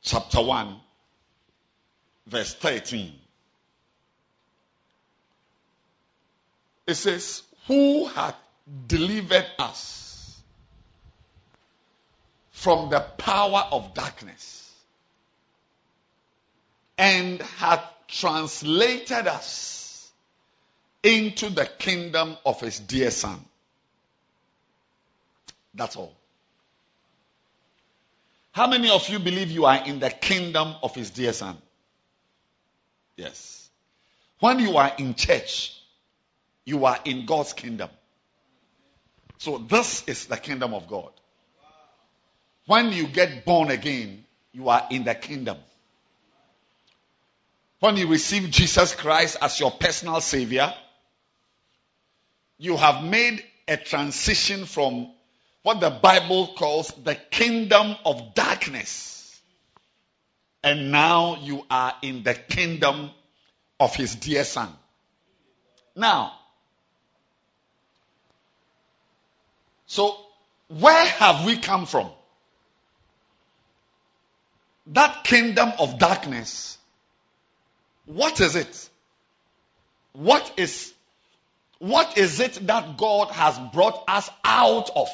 chapter 0.04 0.42
1, 0.42 0.75
verse 2.28 2.54
13. 2.56 3.13
It 6.86 6.96
says, 6.96 7.42
Who 7.68 8.06
hath 8.08 8.36
delivered 8.88 9.46
us 9.58 10.40
from 12.52 12.90
the 12.90 13.00
power 13.00 13.68
of 13.72 13.94
darkness 13.94 14.62
and 16.98 17.42
hath 17.42 17.84
translated 18.08 19.28
us 19.28 20.12
into 21.02 21.50
the 21.50 21.66
kingdom 21.66 22.38
of 22.46 22.60
his 22.62 22.80
dear 22.80 23.12
son. 23.12 23.44
That's 25.74 25.96
all. 25.96 26.16
How 28.52 28.68
many 28.68 28.90
of 28.90 29.10
you 29.10 29.18
believe 29.20 29.50
you 29.50 29.66
are 29.66 29.84
in 29.86 30.00
the 30.00 30.12
kingdom 30.12 30.76
of 30.84 30.94
his 30.94 31.10
dear 31.10 31.34
son? 31.34 31.58
Yes. 33.18 33.68
When 34.40 34.60
you 34.60 34.78
are 34.78 34.92
in 34.98 35.16
church, 35.16 35.80
you 36.66 36.86
are 36.86 37.00
in 37.04 37.26
God's 37.26 37.54
kingdom. 37.54 37.90
So 39.40 39.58
this 39.58 40.08
is 40.08 40.28
the 40.28 40.38
kingdom 40.38 40.74
of 40.74 40.88
God. 40.88 41.12
When 42.66 42.92
you 42.94 43.08
get 43.08 43.44
born 43.44 43.72
again, 43.72 44.24
you 44.53 44.70
are 44.70 44.88
in 44.90 45.03
the 45.03 45.16
kingdom. 45.16 45.58
When 47.83 47.98
you 47.98 48.07
receive 48.07 48.50
Jesus 48.50 48.96
Christ 48.96 49.35
as 49.41 49.59
your 49.59 49.69
personal 49.69 50.22
savior, 50.22 50.74
you 52.57 52.77
have 52.77 53.03
made 53.03 53.43
a 53.67 53.75
transition 53.75 54.63
from 54.63 55.11
what 55.63 55.81
the 55.81 55.89
Bible 55.89 56.53
calls 56.55 56.93
the 57.03 57.15
kingdom 57.15 57.98
of 58.05 58.35
darkness. 58.35 59.37
And 60.63 60.93
now 60.93 61.39
you 61.41 61.65
are 61.69 61.93
in 62.01 62.24
the 62.24 62.35
kingdom 62.35 63.11
of 63.81 63.93
his 63.93 64.15
dear 64.15 64.46
son. 64.46 64.69
Now, 65.93 66.31
so 69.87 70.15
where 70.69 71.05
have 71.05 71.46
we 71.46 71.57
come 71.57 71.85
from? 71.85 72.09
That 74.87 75.25
kingdom 75.25 75.74
of 75.79 76.00
darkness, 76.00 76.77
what 78.05 78.39
is 78.42 78.55
it? 78.55 78.89
What 80.13 80.53
is 80.57 80.94
what 81.79 82.18
is 82.18 82.39
it 82.39 82.66
that 82.68 82.98
God 82.98 83.29
has 83.31 83.59
brought 83.74 84.05
us 84.07 84.29
out 84.46 84.89
of? 84.96 85.09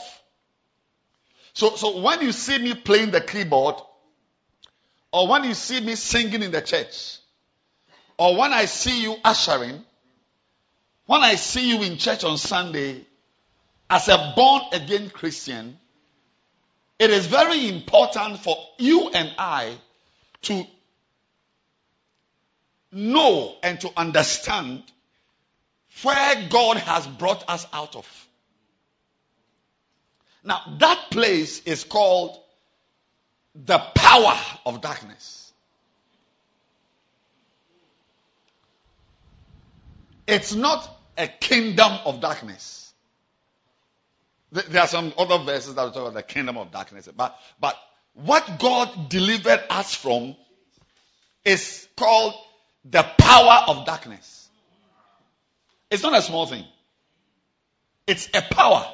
So, 1.53 1.75
so 1.75 1.99
when 2.01 2.21
you 2.21 2.31
see 2.31 2.59
me 2.59 2.75
playing 2.75 3.09
the 3.09 3.21
keyboard, 3.21 3.75
or 5.11 5.27
when 5.27 5.45
you 5.45 5.55
see 5.55 5.79
me 5.79 5.95
singing 5.95 6.43
in 6.43 6.51
the 6.51 6.61
church, 6.61 7.17
or 8.17 8.37
when 8.37 8.53
I 8.53 8.65
see 8.65 9.01
you 9.01 9.15
ushering, 9.23 9.83
when 11.07 11.21
I 11.21 11.35
see 11.35 11.69
you 11.69 11.81
in 11.81 11.97
church 11.97 12.23
on 12.23 12.37
Sunday, 12.37 13.03
as 13.89 14.07
a 14.07 14.33
born 14.35 14.61
again 14.71 15.09
Christian, 15.09 15.79
it 16.99 17.09
is 17.09 17.25
very 17.25 17.67
important 17.67 18.39
for 18.39 18.55
you 18.77 19.09
and 19.09 19.33
I 19.39 19.75
to 20.43 20.65
know 22.91 23.55
and 23.63 23.79
to 23.81 23.91
understand 23.95 24.83
where 26.03 26.47
God 26.49 26.77
has 26.77 27.05
brought 27.07 27.47
us 27.49 27.65
out 27.73 27.95
of. 27.95 28.27
Now, 30.43 30.61
that 30.79 31.07
place 31.11 31.61
is 31.63 31.83
called 31.83 32.37
the 33.55 33.77
power 33.77 34.37
of 34.65 34.81
darkness. 34.81 35.51
It's 40.27 40.53
not 40.53 40.87
a 41.17 41.27
kingdom 41.27 41.91
of 42.05 42.21
darkness. 42.21 42.93
There 44.51 44.81
are 44.81 44.87
some 44.87 45.13
other 45.17 45.43
verses 45.43 45.75
that 45.75 45.93
talk 45.93 45.95
about 45.95 46.13
the 46.13 46.23
kingdom 46.23 46.57
of 46.57 46.71
darkness. 46.71 47.09
But, 47.15 47.37
but 47.59 47.75
what 48.13 48.59
God 48.59 49.09
delivered 49.09 49.63
us 49.69 49.93
from 49.93 50.35
is 51.45 51.87
called 51.95 52.33
the 52.85 53.03
power 53.17 53.63
of 53.67 53.85
darkness. 53.85 54.49
It's 55.91 56.03
not 56.03 56.17
a 56.17 56.21
small 56.21 56.45
thing. 56.45 56.65
It's 58.07 58.29
a 58.33 58.41
power. 58.41 58.85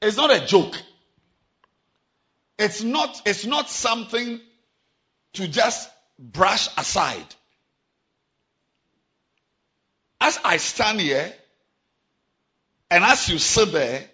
It's 0.00 0.16
not 0.16 0.30
a 0.30 0.44
joke. 0.44 0.74
It's 2.58 2.82
not, 2.82 3.22
it's 3.26 3.44
not 3.44 3.68
something 3.68 4.40
to 5.34 5.48
just 5.48 5.90
brush 6.18 6.68
aside. 6.78 7.26
As 10.20 10.38
I 10.44 10.56
stand 10.56 11.00
here, 11.00 11.32
and 12.90 13.04
as 13.04 13.28
you 13.28 13.38
sit 13.38 13.72
there, 13.72 14.04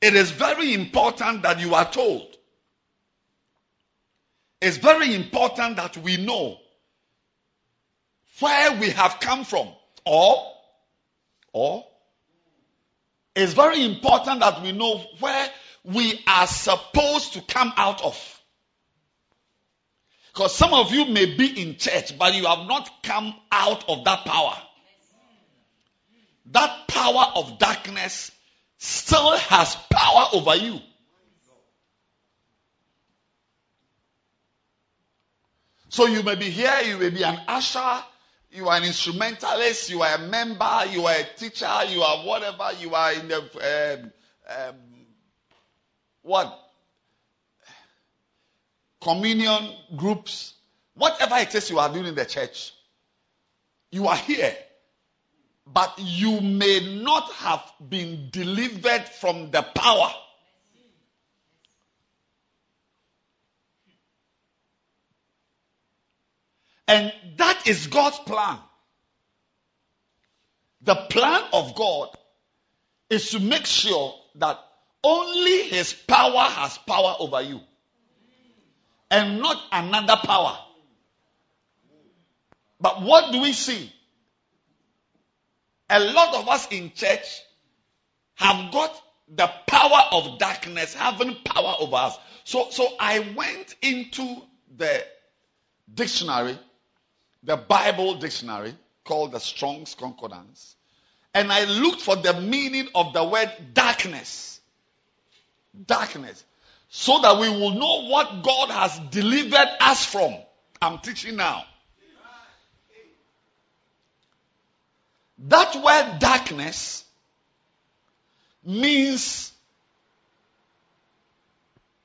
it 0.00 0.14
is 0.14 0.30
very 0.30 0.74
important 0.74 1.42
that 1.42 1.60
you 1.60 1.74
are 1.74 1.90
told. 1.90 2.26
It's 4.60 4.76
very 4.76 5.14
important 5.14 5.76
that 5.76 5.96
we 5.96 6.18
know 6.18 6.58
where 8.40 8.80
we 8.80 8.90
have 8.90 9.20
come 9.20 9.44
from 9.44 9.68
or 10.04 10.52
or 11.52 11.84
it's 13.34 13.52
very 13.52 13.84
important 13.84 14.40
that 14.40 14.62
we 14.62 14.72
know 14.72 14.98
where 15.20 15.48
we 15.84 16.20
are 16.26 16.46
supposed 16.46 17.34
to 17.34 17.40
come 17.42 17.72
out 17.76 18.02
of. 18.02 18.40
Because 20.32 20.54
some 20.54 20.74
of 20.74 20.92
you 20.92 21.06
may 21.06 21.36
be 21.36 21.60
in 21.60 21.76
church, 21.76 22.16
but 22.18 22.34
you 22.34 22.46
have 22.46 22.66
not 22.66 23.02
come 23.02 23.34
out 23.50 23.88
of 23.88 24.04
that 24.04 24.24
power. 24.24 24.56
That 26.46 26.88
power 26.88 27.32
of 27.36 27.58
darkness 27.58 28.32
still 28.78 29.36
has 29.36 29.76
power 29.90 30.28
over 30.32 30.56
you. 30.56 30.80
So 35.88 36.06
you 36.06 36.22
may 36.22 36.36
be 36.36 36.50
here, 36.50 36.80
you 36.86 36.98
may 36.98 37.10
be 37.10 37.24
an 37.24 37.40
usher, 37.48 38.04
you 38.50 38.68
are 38.68 38.76
an 38.76 38.84
instrumentalist, 38.84 39.90
you 39.90 40.02
are 40.02 40.14
a 40.14 40.18
member, 40.18 40.84
you 40.90 41.06
are 41.06 41.14
a 41.14 41.24
teacher, 41.36 41.84
you 41.88 42.02
are 42.02 42.26
whatever, 42.26 42.70
you 42.80 42.94
are 42.94 43.12
in 43.12 43.28
the 43.28 44.02
um, 44.02 44.12
um, 44.48 44.74
what 46.22 46.58
communion 49.00 49.70
groups, 49.96 50.54
whatever 50.94 51.36
it 51.36 51.54
is 51.54 51.70
you 51.70 51.78
are 51.78 51.92
doing 51.92 52.06
in 52.06 52.14
the 52.14 52.24
church, 52.24 52.72
you 53.90 54.08
are 54.08 54.16
here, 54.16 54.54
but 55.66 55.94
you 55.98 56.40
may 56.40 57.00
not 57.02 57.30
have 57.34 57.62
been 57.88 58.28
delivered 58.30 59.04
from 59.08 59.50
the 59.50 59.62
power. 59.62 60.10
And 66.90 67.12
that 67.36 67.68
is 67.68 67.86
God's 67.86 68.18
plan. 68.18 68.58
The 70.82 70.96
plan 70.96 71.40
of 71.52 71.76
God 71.76 72.08
is 73.08 73.30
to 73.30 73.38
make 73.38 73.64
sure 73.64 74.12
that 74.34 74.58
only 75.04 75.68
His 75.68 75.92
power 75.92 76.40
has 76.40 76.78
power 76.78 77.14
over 77.20 77.42
you 77.42 77.60
and 79.08 79.38
not 79.38 79.62
another 79.70 80.16
power. 80.16 80.58
But 82.80 83.02
what 83.02 83.30
do 83.30 83.40
we 83.40 83.52
see? 83.52 83.92
A 85.90 86.00
lot 86.00 86.34
of 86.34 86.48
us 86.48 86.66
in 86.72 86.90
church 86.92 87.40
have 88.34 88.72
got 88.72 89.00
the 89.28 89.48
power 89.68 90.02
of 90.10 90.40
darkness 90.40 90.94
having 90.94 91.36
power 91.44 91.76
over 91.78 91.94
us. 91.94 92.18
So, 92.42 92.70
so 92.70 92.88
I 92.98 93.32
went 93.36 93.76
into 93.80 94.42
the 94.76 95.04
dictionary 95.94 96.58
the 97.42 97.56
Bible 97.56 98.16
dictionary 98.16 98.74
called 99.04 99.32
the 99.32 99.40
Strong's 99.40 99.94
Concordance, 99.94 100.76
and 101.34 101.52
I 101.52 101.64
looked 101.64 102.00
for 102.00 102.16
the 102.16 102.40
meaning 102.40 102.88
of 102.94 103.12
the 103.12 103.24
word 103.24 103.50
darkness. 103.72 104.60
Darkness. 105.86 106.44
So 106.88 107.20
that 107.20 107.38
we 107.38 107.48
will 107.48 107.70
know 107.70 108.08
what 108.08 108.42
God 108.42 108.70
has 108.70 108.98
delivered 109.10 109.68
us 109.80 110.04
from. 110.04 110.34
I'm 110.82 110.98
teaching 110.98 111.36
now. 111.36 111.64
That 115.38 115.74
word 115.76 116.18
darkness 116.18 117.04
means 118.64 119.52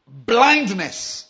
blindness. 0.08 1.26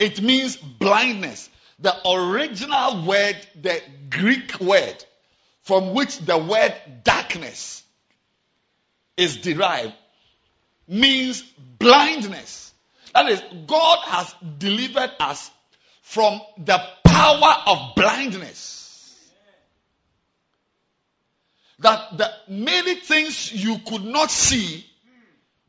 It 0.00 0.22
means 0.22 0.56
blindness. 0.56 1.50
The 1.78 1.94
original 2.08 3.04
word, 3.06 3.36
the 3.60 3.80
Greek 4.08 4.58
word 4.58 5.04
from 5.62 5.92
which 5.92 6.18
the 6.18 6.38
word 6.38 6.74
darkness 7.04 7.84
is 9.16 9.36
derived, 9.36 9.92
means 10.88 11.42
blindness. 11.78 12.72
That 13.14 13.28
is, 13.28 13.42
God 13.66 13.98
has 14.06 14.34
delivered 14.58 15.12
us 15.20 15.50
from 16.02 16.40
the 16.58 16.80
power 17.04 17.54
of 17.66 17.94
blindness. 17.94 19.16
That 21.80 22.16
the 22.16 22.30
many 22.48 22.94
things 22.94 23.52
you 23.52 23.78
could 23.86 24.04
not 24.04 24.30
see, 24.30 24.84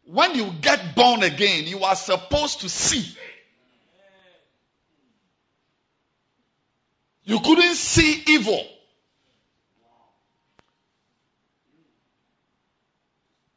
when 0.05 0.35
you 0.35 0.53
get 0.61 0.95
born 0.95 1.23
again, 1.23 1.65
you 1.67 1.83
are 1.83 1.95
supposed 1.95 2.61
to 2.61 2.69
see. 2.69 3.17
You 7.31 7.39
couldn't 7.39 7.75
see 7.75 8.23
evil. 8.27 8.61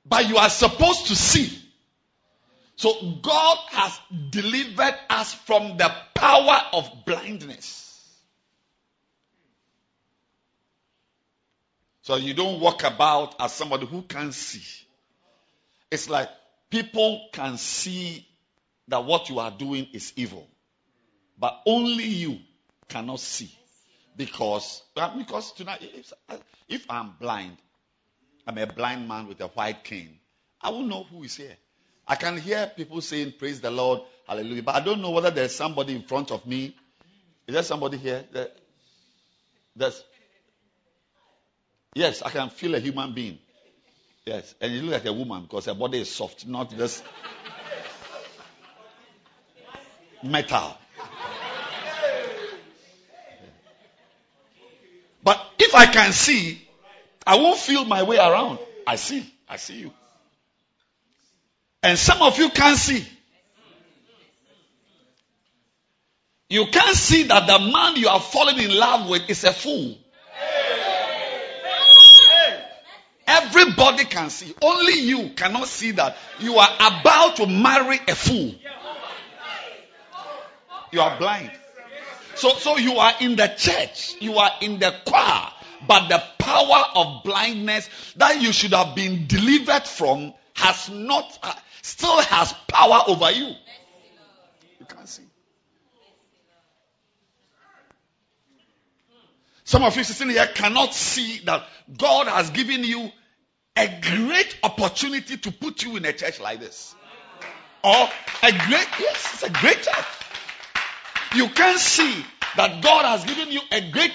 But 0.07 0.29
you 0.29 0.37
are 0.37 0.49
supposed 0.49 1.09
to 1.09 1.17
see. 1.17 1.59
So 2.77 2.93
God 3.21 3.59
has 3.73 3.99
delivered 4.31 4.95
us 5.11 5.35
from 5.35 5.77
the 5.77 5.93
power 6.15 6.61
of 6.73 7.05
blindness. 7.05 8.09
So 12.03 12.15
you 12.15 12.33
don't 12.33 12.61
walk 12.61 12.85
about 12.85 13.35
as 13.41 13.55
somebody 13.55 13.87
who 13.87 14.03
can 14.03 14.31
see. 14.31 14.87
It's 15.91 16.09
like 16.09 16.29
people 16.71 17.27
can 17.33 17.59
see 17.59 18.25
that 18.87 19.05
what 19.05 19.29
you 19.31 19.41
are 19.41 19.51
doing 19.51 19.89
is 19.93 20.13
evil. 20.15 20.47
But 21.37 21.61
only 21.67 22.05
you 22.05 22.39
cannot 22.89 23.19
see. 23.19 23.51
Because, 24.17 24.83
uh, 24.97 25.17
because 25.17 25.53
tonight, 25.53 25.81
if, 25.83 26.13
uh, 26.29 26.37
if 26.69 26.87
I'm 26.89 27.13
blind, 27.21 27.57
I'm 28.47 28.59
a 28.59 28.67
blind 28.67 29.09
man 29.09 29.27
with 29.27 29.41
a 29.41 29.49
white 29.49 29.83
cane, 29.83 30.19
I 30.61 30.71
won't 30.71 30.89
know 30.89 31.05
who 31.05 31.25
is 31.25 31.37
here. 31.37 31.57
I 32.07 32.17
can 32.17 32.39
hear 32.39 32.71
people 32.77 33.01
saying, 33.01 33.35
Praise 33.39 33.61
the 33.61 33.71
Lord, 33.71 34.03
hallelujah. 34.29 34.63
But 34.63 34.77
I 34.77 34.81
don't 34.81 35.01
know 35.01 35.11
whether 35.11 35.31
there's 35.31 35.55
somebody 35.55 35.95
in 35.95 36.03
front 36.03 36.31
of 36.31 36.47
me. 36.47 36.77
Is 37.47 37.55
there 37.55 37.63
somebody 37.63 37.97
here? 37.97 38.25
There's, 39.75 40.05
yes, 41.95 42.23
I 42.23 42.31
can 42.31 42.51
feel 42.51 42.75
a 42.75 42.79
human 42.79 43.15
being. 43.15 43.39
Yes, 44.25 44.55
and 44.61 44.73
you 44.73 44.83
look 44.83 44.93
like 44.93 45.05
a 45.05 45.13
woman 45.13 45.43
because 45.43 45.67
her 45.67 45.75
body 45.75 46.01
is 46.01 46.11
soft, 46.11 46.47
not 46.47 46.71
just 46.71 47.05
metal. 50.23 50.79
But 55.23 55.41
if 55.75 55.89
I 55.89 55.93
can 55.93 56.13
see, 56.13 56.61
I 57.27 57.37
won't 57.37 57.59
feel 57.59 57.85
my 57.85 58.03
way 58.05 58.17
around. 58.17 58.59
I 58.87 58.97
see. 58.97 59.29
I 59.49 59.57
see 59.57 59.79
you. 59.81 59.93
And 61.83 61.99
some 61.99 62.23
of 62.23 62.39
you 62.39 62.51
can't 62.51 62.79
see. 62.79 63.05
You 66.49 66.67
can't 66.67 66.97
see 66.97 67.25
that 67.25 67.47
the 67.47 67.59
man 67.59 67.97
you 67.97 68.09
are 68.09 68.21
falling 68.21 68.59
in 68.59 68.77
love 68.77 69.09
with 69.09 69.29
is 69.29 69.43
a 69.45 69.53
fool. 69.53 69.99
Everybody 73.27 74.05
can 74.05 74.31
see. 74.31 74.55
Only 74.63 75.01
you 75.01 75.31
cannot 75.31 75.67
see 75.67 75.93
that 75.93 76.17
you 76.39 76.57
are 76.57 76.75
about 76.77 77.37
to 77.37 77.47
marry 77.47 77.99
a 78.07 78.15
fool. 78.15 78.55
You 80.93 81.01
are 81.01 81.19
blind. 81.19 81.51
So, 82.37 82.51
so 82.51 82.77
you 82.77 82.97
are 82.97 83.15
in 83.21 83.37
the 83.37 83.47
church, 83.57 84.17
you 84.21 84.37
are 84.39 84.51
in 84.61 84.79
the 84.79 84.93
choir, 85.07 85.51
but 85.87 86.09
the 86.09 86.23
power 86.39 86.85
of 86.95 87.25
blindness 87.25 87.89
that 88.17 88.41
you 88.41 88.53
should 88.53 88.73
have 88.73 88.95
been 88.95 89.27
delivered 89.27 89.85
from 89.85 90.35
has 90.55 90.89
not, 90.91 91.39
uh, 91.43 91.55
still 91.83 92.21
has 92.21 92.53
power 92.69 93.03
over 93.09 93.31
you. 93.31 93.55
You 94.81 94.87
can't 94.87 95.09
see. 95.09 95.23
Some 99.65 99.83
of 99.83 99.97
you 99.97 100.05
sitting 100.05 100.31
here 100.31 100.47
cannot 100.47 100.95
see 100.95 101.39
that 101.47 101.67
God 101.97 102.29
has 102.29 102.51
given 102.51 102.85
you 102.85 103.11
a 103.77 103.89
great 104.03 104.57
opportunity 104.63 105.37
to 105.39 105.51
put 105.51 105.83
you 105.83 105.97
in 105.97 106.05
a 106.05 106.13
church 106.13 106.39
like 106.39 106.61
this. 106.61 106.95
Or 107.83 108.09
a 108.43 108.51
great, 108.51 108.89
yes, 108.99 109.31
it's 109.35 109.43
a 109.43 109.51
great 109.51 109.83
church. 109.83 110.05
You 111.35 111.49
can't 111.49 111.79
see 111.79 112.25
that 112.57 112.83
God 112.83 113.05
has 113.05 113.25
given 113.25 113.51
you 113.51 113.61
a 113.73 113.91
great, 113.91 114.13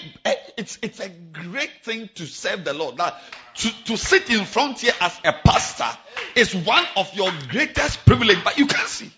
it's, 0.58 0.80
it's 0.82 0.99
a 0.99 1.10
great 1.10 1.84
thing 1.84 2.10
to 2.15 2.25
serve 2.25 2.63
the 2.63 2.73
Lord. 2.73 2.97
That 2.97 3.19
to, 3.56 3.84
to 3.86 3.97
sit 3.97 4.30
in 4.30 4.45
front 4.45 4.80
here 4.80 4.93
as 5.02 5.19
a 5.25 5.34
pastor 5.34 5.97
is 6.36 6.56
one 6.56 6.86
of 6.95 7.13
your 7.13 7.32
greatest 7.49 8.06
privilege, 8.06 8.38
but 8.43 8.58
you 8.58 8.67
can't 8.67 8.88
see. 8.88 9.12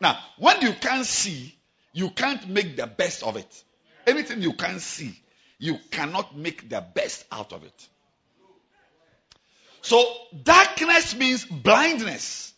Now, 0.00 0.18
when 0.38 0.60
you 0.60 0.72
can't 0.72 1.06
see, 1.06 1.56
you 1.92 2.10
can't 2.10 2.48
make 2.48 2.76
the 2.76 2.86
best 2.86 3.22
of 3.22 3.36
it. 3.36 3.64
Anything 4.06 4.42
you 4.42 4.52
can't 4.52 4.80
see, 4.80 5.18
you 5.58 5.78
cannot 5.90 6.36
make 6.36 6.68
the 6.68 6.84
best 6.94 7.24
out 7.32 7.52
of 7.52 7.64
it. 7.64 7.88
So, 9.80 10.04
darkness 10.42 11.14
means 11.14 11.44
blindness. 11.44 12.52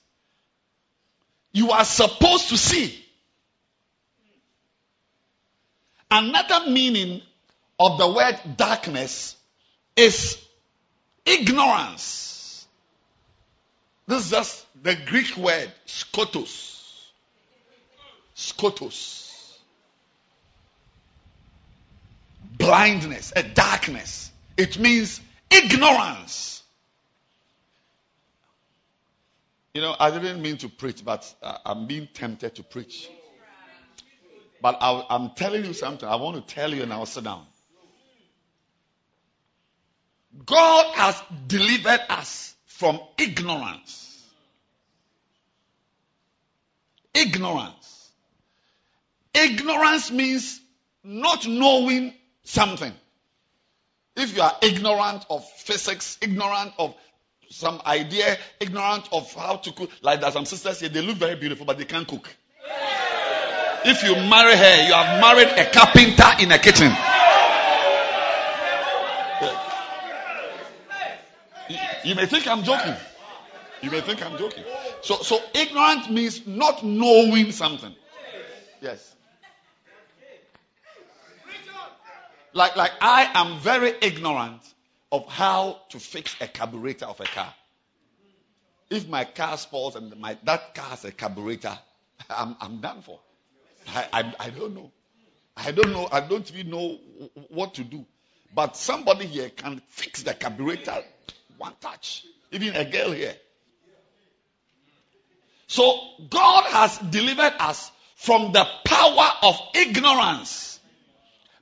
You 1.52 1.70
are 1.70 1.84
supposed 1.84 2.48
to 2.50 2.56
see. 2.56 3.05
Another 6.10 6.70
meaning 6.70 7.22
of 7.78 7.98
the 7.98 8.10
word 8.10 8.38
darkness 8.56 9.36
is 9.96 10.38
ignorance. 11.24 12.66
This 14.06 14.26
is 14.26 14.30
just 14.30 14.66
the 14.82 14.96
Greek 15.06 15.36
word 15.36 15.70
skotos. 15.86 16.72
Skotos. 18.36 19.56
Blindness, 22.58 23.32
a 23.34 23.42
darkness. 23.42 24.30
It 24.56 24.78
means 24.78 25.20
ignorance. 25.50 26.62
You 29.74 29.82
know, 29.82 29.94
I 29.98 30.10
didn't 30.10 30.40
mean 30.40 30.56
to 30.58 30.68
preach, 30.70 31.04
but 31.04 31.34
uh, 31.42 31.58
I'm 31.66 31.86
being 31.86 32.08
tempted 32.14 32.54
to 32.54 32.62
preach. 32.62 33.10
But 34.60 34.78
I, 34.80 35.06
am 35.10 35.30
telling 35.36 35.64
you 35.64 35.72
something. 35.72 36.08
I 36.08 36.16
want 36.16 36.36
to 36.36 36.54
tell 36.54 36.72
you 36.72 36.82
and 36.82 36.92
I'll 36.92 37.06
sit 37.06 37.24
down. 37.24 37.44
God 40.44 40.94
has 40.94 41.22
delivered 41.46 42.00
us 42.08 42.54
from 42.66 43.00
ignorance. 43.18 44.02
Ignorance. 47.14 48.10
Ignorance 49.32 50.10
means 50.10 50.60
not 51.02 51.46
knowing 51.46 52.12
something. 52.44 52.92
If 54.16 54.36
you 54.36 54.42
are 54.42 54.56
ignorant 54.62 55.24
of 55.30 55.48
physics, 55.50 56.18
ignorant 56.20 56.72
of 56.78 56.94
some 57.50 57.80
idea, 57.86 58.36
ignorant 58.60 59.08
of 59.12 59.32
how 59.34 59.56
to 59.56 59.72
cook, 59.72 59.90
like 60.02 60.20
that 60.22 60.32
some 60.32 60.46
sisters 60.46 60.78
say, 60.78 60.88
they 60.88 61.02
look 61.02 61.16
very 61.16 61.36
beautiful, 61.36 61.66
but 61.66 61.78
they 61.78 61.84
can't 61.84 62.08
cook. 62.08 62.34
If 63.88 64.02
you 64.02 64.16
marry 64.16 64.56
her, 64.56 64.86
you 64.88 64.92
have 64.92 65.20
married 65.20 65.46
a 65.46 65.70
carpenter 65.70 66.42
in 66.42 66.50
a 66.50 66.58
kitchen. 66.58 66.92
You, 72.02 72.14
may 72.16 72.26
think 72.26 72.48
I'm 72.48 72.64
joking. 72.64 72.94
You 73.82 73.90
may 73.92 74.00
think 74.00 74.24
I'm 74.24 74.36
joking. 74.38 74.64
So, 75.02 75.16
so 75.22 75.40
ignorant 75.54 76.10
means 76.10 76.46
not 76.46 76.84
knowing 76.84 77.52
something. 77.52 77.94
Yes. 78.80 79.14
Like, 82.52 82.74
like 82.74 82.92
I 83.00 83.30
am 83.34 83.58
very 83.60 83.92
ignorant 84.00 84.62
of 85.12 85.28
how 85.28 85.80
to 85.90 86.00
fix 86.00 86.34
a 86.40 86.48
carburetor 86.48 87.06
of 87.06 87.20
a 87.20 87.24
car. 87.24 87.54
If 88.90 89.08
my 89.08 89.24
car 89.24 89.56
spoils 89.58 89.94
and 89.94 90.16
my, 90.16 90.36
that 90.42 90.74
car 90.74 90.90
has 90.90 91.04
a 91.04 91.12
carburetor, 91.12 91.78
I'm, 92.30 92.56
I'm 92.60 92.80
done 92.80 93.02
for. 93.02 93.20
I, 93.88 94.06
I, 94.12 94.34
I 94.40 94.50
don't 94.50 94.74
know. 94.74 94.90
I 95.56 95.70
don't 95.70 95.92
know. 95.92 96.08
I 96.10 96.20
don't 96.20 96.50
even 96.52 96.70
know 96.70 96.98
what 97.48 97.74
to 97.74 97.84
do. 97.84 98.04
But 98.54 98.76
somebody 98.76 99.26
here 99.26 99.50
can 99.50 99.80
fix 99.88 100.22
the 100.22 100.34
carburetor 100.34 101.02
one 101.58 101.72
touch. 101.80 102.24
Even 102.52 102.76
a 102.76 102.84
girl 102.84 103.12
here. 103.12 103.34
So 105.66 105.98
God 106.30 106.64
has 106.64 106.98
delivered 106.98 107.54
us 107.58 107.90
from 108.14 108.52
the 108.52 108.64
power 108.84 109.28
of 109.42 109.60
ignorance. 109.74 110.78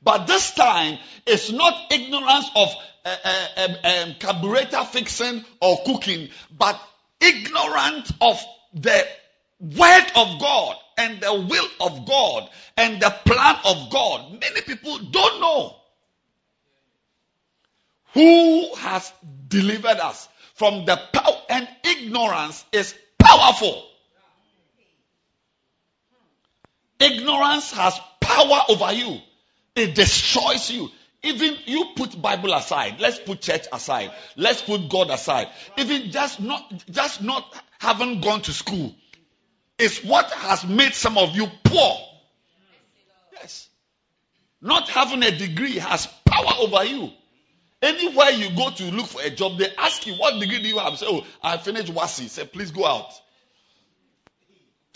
But 0.02 0.26
this 0.26 0.52
time, 0.54 0.98
it's 1.26 1.50
not 1.50 1.90
ignorance 1.90 2.50
of 2.54 2.68
uh, 3.04 3.16
uh, 3.24 3.46
um, 3.56 3.76
um, 3.84 4.14
carburetor 4.20 4.84
fixing 4.84 5.44
or 5.60 5.78
cooking, 5.84 6.28
but 6.56 6.80
ignorant 7.20 8.10
of 8.20 8.42
the 8.74 9.06
word 9.60 10.06
of 10.16 10.40
God 10.40 10.76
and 10.96 11.20
the 11.20 11.35
will 11.35 11.68
of 11.80 12.07
God 12.07 12.48
and 12.76 13.00
the 13.00 13.11
plan 13.24 13.57
of 13.64 13.90
God. 13.90 14.33
Many 14.40 14.61
people 14.62 14.98
don't 14.98 15.40
know 15.40 15.76
who 18.14 18.74
has 18.76 19.12
delivered 19.48 19.98
us 19.98 20.28
from 20.54 20.85
the 20.85 20.96
power 21.12 21.37
and 21.50 21.68
ignorance 21.85 22.64
is 22.72 22.94
powerful. 23.18 23.85
Ignorance 27.00 27.72
has 27.72 27.98
power 28.20 28.61
over 28.68 28.92
you. 28.92 29.18
It 29.74 29.94
destroys 29.94 30.70
you. 30.70 30.90
Even 31.22 31.57
you 31.64 31.87
put 31.96 32.20
Bible 32.20 32.52
aside. 32.52 33.00
Let's 33.00 33.18
put 33.18 33.40
church 33.40 33.66
aside. 33.72 34.12
Let's 34.37 34.62
put 34.62 34.88
God 34.88 35.11
aside. 35.11 35.48
Even 35.76 36.11
just 36.11 36.40
not, 36.40 36.85
just 36.90 37.22
not 37.22 37.44
having 37.78 38.20
gone 38.20 38.42
to 38.42 38.52
school 38.52 38.94
is 39.78 40.04
what 40.04 40.30
has 40.30 40.64
made 40.64 40.94
some 40.94 41.18
of 41.18 41.34
you 41.34 41.46
poor. 41.64 41.96
Yes. 43.32 43.68
Not 44.60 44.88
having 44.88 45.22
a 45.22 45.37
degree 45.37 45.76
has 45.76 46.06
power 46.24 46.52
over 46.60 46.84
you. 46.84 47.10
Anywhere 47.82 48.30
you 48.30 48.56
go 48.56 48.70
to 48.70 48.84
look 48.84 49.06
for 49.06 49.20
a 49.20 49.30
job, 49.30 49.58
they 49.58 49.68
ask 49.76 50.06
you, 50.06 50.14
what 50.14 50.40
degree 50.40 50.62
do 50.62 50.68
you 50.68 50.78
have? 50.78 50.96
Say, 50.96 51.06
oh, 51.08 51.26
I 51.42 51.58
finished 51.58 51.92
WASSCE. 51.92 52.28
Say, 52.28 52.46
please 52.46 52.70
go 52.70 52.87
out. 52.87 53.12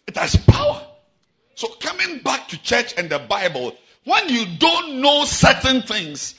It 0.07 0.17
has 0.17 0.37
power. 0.37 0.81
So 1.55 1.69
coming 1.69 2.21
back 2.21 2.49
to 2.49 2.63
church 2.63 2.95
and 2.97 3.11
the 3.11 3.19
Bible, 3.19 3.77
when 4.05 4.29
you 4.31 4.47
don't 4.59 5.03
know 5.03 5.25
certain 5.27 5.83
things, 5.83 6.35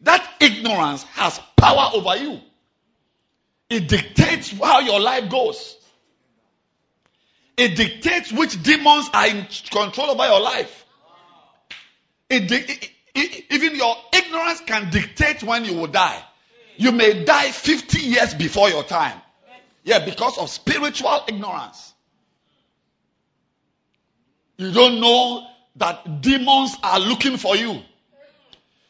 that 0.00 0.26
ignorance 0.40 1.02
has 1.14 1.38
power 1.56 1.90
over 1.94 2.16
you. 2.16 2.40
It 3.68 3.88
dictates 3.88 4.50
how 4.58 4.80
your 4.80 5.00
life 5.00 5.30
goes. 5.30 5.76
It 7.62 7.76
dictates 7.76 8.32
which 8.32 8.60
demons 8.60 9.08
are 9.14 9.28
in 9.28 9.46
control 9.70 10.10
over 10.10 10.26
your 10.26 10.40
life. 10.40 10.84
It, 12.28 12.50
it, 12.50 12.90
it, 13.14 13.44
even 13.50 13.76
your 13.76 13.94
ignorance 14.12 14.60
can 14.62 14.90
dictate 14.90 15.44
when 15.44 15.64
you 15.64 15.74
will 15.74 15.86
die. 15.86 16.20
You 16.76 16.90
may 16.90 17.22
die 17.22 17.52
50 17.52 18.00
years 18.00 18.34
before 18.34 18.68
your 18.68 18.82
time. 18.82 19.16
Yeah, 19.84 20.04
because 20.04 20.38
of 20.38 20.50
spiritual 20.50 21.22
ignorance. 21.28 21.92
You 24.56 24.72
don't 24.72 25.00
know 25.00 25.46
that 25.76 26.20
demons 26.20 26.74
are 26.82 26.98
looking 26.98 27.36
for 27.36 27.54
you. 27.54 27.80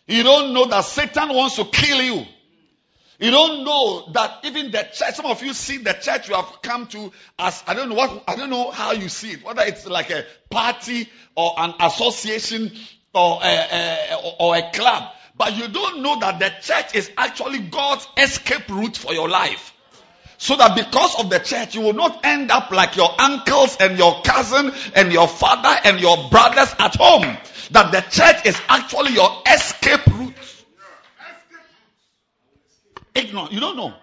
You 0.06 0.22
don't 0.22 0.54
know 0.54 0.64
that 0.64 0.86
Satan 0.86 1.28
wants 1.34 1.56
to 1.56 1.66
kill 1.66 2.00
you. 2.00 2.24
You 3.22 3.30
don't 3.30 3.62
know 3.62 4.10
that 4.14 4.40
even 4.42 4.72
the 4.72 4.82
church, 4.92 5.14
some 5.14 5.26
of 5.26 5.44
you 5.44 5.54
see 5.54 5.76
the 5.76 5.92
church 5.92 6.28
you 6.28 6.34
have 6.34 6.60
come 6.60 6.88
to 6.88 7.12
as, 7.38 7.62
I 7.68 7.74
don't 7.74 7.88
know 7.88 7.94
what, 7.94 8.24
I 8.26 8.34
don't 8.34 8.50
know 8.50 8.72
how 8.72 8.90
you 8.90 9.08
see 9.08 9.34
it, 9.34 9.44
whether 9.44 9.62
it's 9.62 9.86
like 9.86 10.10
a 10.10 10.24
party 10.50 11.08
or 11.36 11.54
an 11.56 11.74
association 11.78 12.72
or 13.14 13.38
a, 13.40 13.46
a, 13.46 14.34
or 14.40 14.56
a 14.56 14.70
club. 14.72 15.12
But 15.36 15.56
you 15.56 15.68
don't 15.68 16.02
know 16.02 16.18
that 16.18 16.40
the 16.40 16.52
church 16.62 16.96
is 16.96 17.12
actually 17.16 17.60
God's 17.60 18.08
escape 18.16 18.68
route 18.68 18.96
for 18.96 19.14
your 19.14 19.28
life. 19.28 19.72
So 20.38 20.56
that 20.56 20.74
because 20.74 21.20
of 21.20 21.30
the 21.30 21.38
church, 21.38 21.76
you 21.76 21.82
will 21.82 21.92
not 21.92 22.26
end 22.26 22.50
up 22.50 22.72
like 22.72 22.96
your 22.96 23.20
uncles 23.20 23.76
and 23.78 23.96
your 23.98 24.20
cousin 24.22 24.72
and 24.96 25.12
your 25.12 25.28
father 25.28 25.80
and 25.84 26.00
your 26.00 26.28
brothers 26.28 26.74
at 26.76 26.96
home. 26.96 27.36
That 27.70 27.92
the 27.92 28.00
church 28.00 28.46
is 28.46 28.60
actually 28.68 29.12
your 29.12 29.30
escape 29.46 30.04
route. 30.08 30.34
Ignorant. 33.14 33.52
You 33.52 33.60
don't 33.60 33.76
know. 33.76 33.94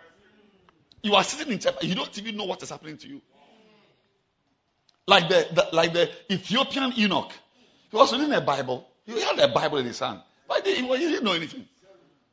You 1.02 1.16
are 1.16 1.24
sitting 1.24 1.54
in 1.54 1.60
church, 1.60 1.76
you 1.82 1.96
don't 1.96 2.18
even 2.18 2.38
know 2.38 2.44
what 2.44 2.62
is 2.62 2.70
happening 2.70 2.98
to 2.98 3.08
you. 3.08 3.22
Like 5.08 5.30
the, 5.30 5.48
the 5.52 5.70
like 5.74 5.94
the 5.94 6.10
Ethiopian 6.32 6.92
eunuch. 6.96 7.32
He 7.90 7.98
was 7.98 8.14
reading 8.14 8.32
a 8.34 8.42
Bible. 8.42 8.88
He 9.06 9.20
had 9.20 9.40
a 9.40 9.48
Bible 9.48 9.80
in 9.80 9.86
his 9.86 10.00
hand. 10.00 10.22
But 10.48 10.66
he, 10.68 10.76
didn't 10.76 11.24
know 11.24 11.34
anything. 11.34 11.66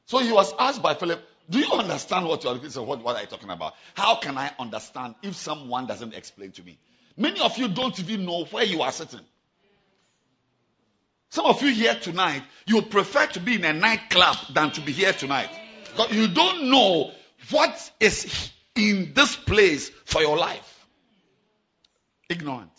So 0.06 0.18
he 0.18 0.30
was 0.30 0.52
asked 0.58 0.82
by 0.82 0.94
Philip, 0.94 1.22
do 1.48 1.58
you 1.58 1.72
understand 1.72 2.26
what 2.26 2.44
you 2.44 2.50
are 2.50 2.58
for? 2.58 2.84
What, 2.84 3.02
what 3.02 3.16
are 3.16 3.22
you 3.22 3.28
talking 3.28 3.50
about? 3.50 3.74
How 3.94 4.16
can 4.16 4.36
I 4.36 4.52
understand 4.58 5.14
if 5.22 5.36
someone 5.36 5.86
doesn't 5.86 6.14
explain 6.14 6.52
to 6.52 6.62
me? 6.62 6.78
Many 7.16 7.40
of 7.40 7.56
you 7.56 7.68
don't 7.68 7.98
even 7.98 8.26
know 8.26 8.44
where 8.44 8.64
you 8.64 8.82
are 8.82 8.92
sitting. 8.92 9.20
Some 11.30 11.46
of 11.46 11.62
you 11.62 11.72
here 11.72 11.94
tonight, 11.94 12.42
you 12.66 12.82
prefer 12.82 13.26
to 13.26 13.40
be 13.40 13.54
in 13.54 13.64
a 13.64 13.72
nightclub 13.72 14.36
than 14.52 14.70
to 14.72 14.80
be 14.80 14.92
here 14.92 15.12
tonight. 15.12 15.50
Because 15.96 16.12
you 16.12 16.28
don't 16.28 16.68
know 16.70 17.10
what 17.50 17.90
is 18.00 18.52
in 18.74 19.12
this 19.14 19.34
place 19.34 19.88
for 20.04 20.20
your 20.20 20.36
life. 20.36 20.86
Ignorant. 22.28 22.70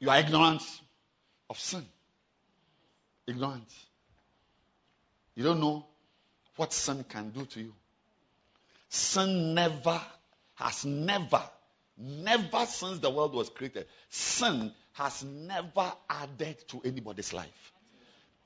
You 0.00 0.10
are 0.10 0.18
ignorant 0.18 0.62
of 1.48 1.58
sin. 1.58 1.84
Ignorant. 3.28 3.72
You 5.36 5.44
don't 5.44 5.60
know 5.60 5.86
what 6.56 6.72
sin 6.72 7.04
can 7.08 7.30
do 7.30 7.44
to 7.46 7.60
you. 7.60 7.72
Sin 8.88 9.54
never, 9.54 10.00
has 10.56 10.84
never, 10.84 11.42
never 11.96 12.66
since 12.66 12.98
the 12.98 13.10
world 13.10 13.34
was 13.34 13.50
created, 13.50 13.86
sin 14.08 14.72
has 14.94 15.22
never 15.22 15.92
added 16.10 16.56
to 16.68 16.80
anybody's 16.84 17.32
life. 17.32 17.73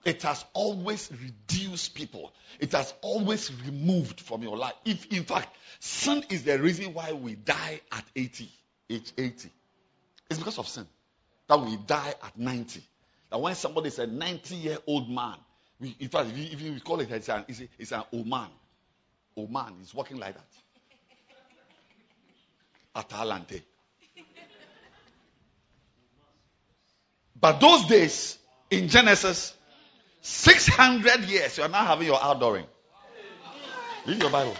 It 0.04 0.22
has 0.22 0.44
always 0.52 1.10
reduced 1.10 1.94
people. 1.94 2.32
It 2.60 2.72
has 2.72 2.94
always 3.02 3.52
removed 3.64 4.20
from 4.20 4.42
your 4.42 4.56
life. 4.56 4.74
If, 4.84 5.06
in 5.12 5.24
fact, 5.24 5.54
sin 5.80 6.24
is 6.30 6.44
the 6.44 6.58
reason 6.58 6.94
why 6.94 7.12
we 7.12 7.34
die 7.34 7.80
at 7.92 8.04
80, 8.14 8.50
age 8.90 9.12
80. 9.18 9.50
It's 10.30 10.38
because 10.38 10.58
of 10.58 10.68
sin 10.68 10.86
that 11.48 11.60
we 11.60 11.76
die 11.86 12.14
at 12.22 12.38
90. 12.38 12.80
That 13.30 13.40
when 13.40 13.54
somebody 13.54 13.88
is 13.88 13.98
a 13.98 14.06
90 14.06 14.54
year 14.54 14.78
old 14.86 15.10
man, 15.10 15.36
we, 15.80 15.94
in 15.98 16.08
fact, 16.08 16.30
if 16.34 16.60
you, 16.60 16.80
call 16.80 17.00
it, 17.00 17.10
it's 17.10 17.28
an, 17.28 17.44
it's, 17.48 17.62
it's 17.78 17.92
an 17.92 18.02
old 18.12 18.26
man. 18.26 18.48
Old 19.36 19.52
man 19.52 19.74
is 19.82 19.94
walking 19.94 20.18
like 20.18 20.34
that. 20.34 20.46
Atalante. 22.96 23.62
But 27.40 27.60
those 27.60 27.86
days 27.86 28.38
in 28.70 28.88
Genesis, 28.88 29.54
600 30.20 31.24
years, 31.24 31.56
you 31.58 31.64
are 31.64 31.68
now 31.68 31.84
having 31.84 32.06
your 32.06 32.18
outdooring. 32.18 32.66
Read 34.06 34.20
your 34.20 34.30
Bible. 34.30 34.56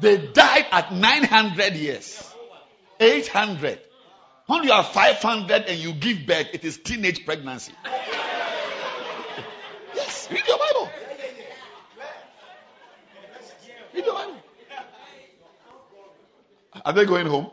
They 0.00 0.16
died 0.16 0.66
at 0.72 0.92
900 0.92 1.74
years. 1.74 2.32
800. 2.98 3.80
When 4.46 4.64
you 4.64 4.72
are 4.72 4.82
500 4.82 5.64
and 5.66 5.78
you 5.78 5.92
give 5.92 6.26
birth, 6.26 6.48
it 6.52 6.64
is 6.64 6.78
teenage 6.78 7.24
pregnancy. 7.24 7.72
Yes, 9.94 10.28
read 10.30 10.46
your 10.46 10.58
Bible. 10.58 10.90
Read 13.94 14.04
your 14.04 14.14
Bible. 14.14 14.36
Are 16.84 16.92
they 16.92 17.04
going 17.04 17.26
home? 17.26 17.50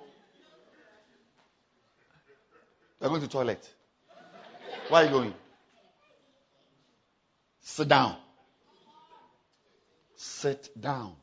They're 3.00 3.10
going 3.10 3.22
to 3.22 3.28
toilet. 3.28 3.68
Where 4.92 5.04
are 5.04 5.06
you 5.06 5.12
going? 5.12 5.34
Sit 7.62 7.88
down. 7.88 8.18
Sit 10.18 10.70
down. 10.80 11.16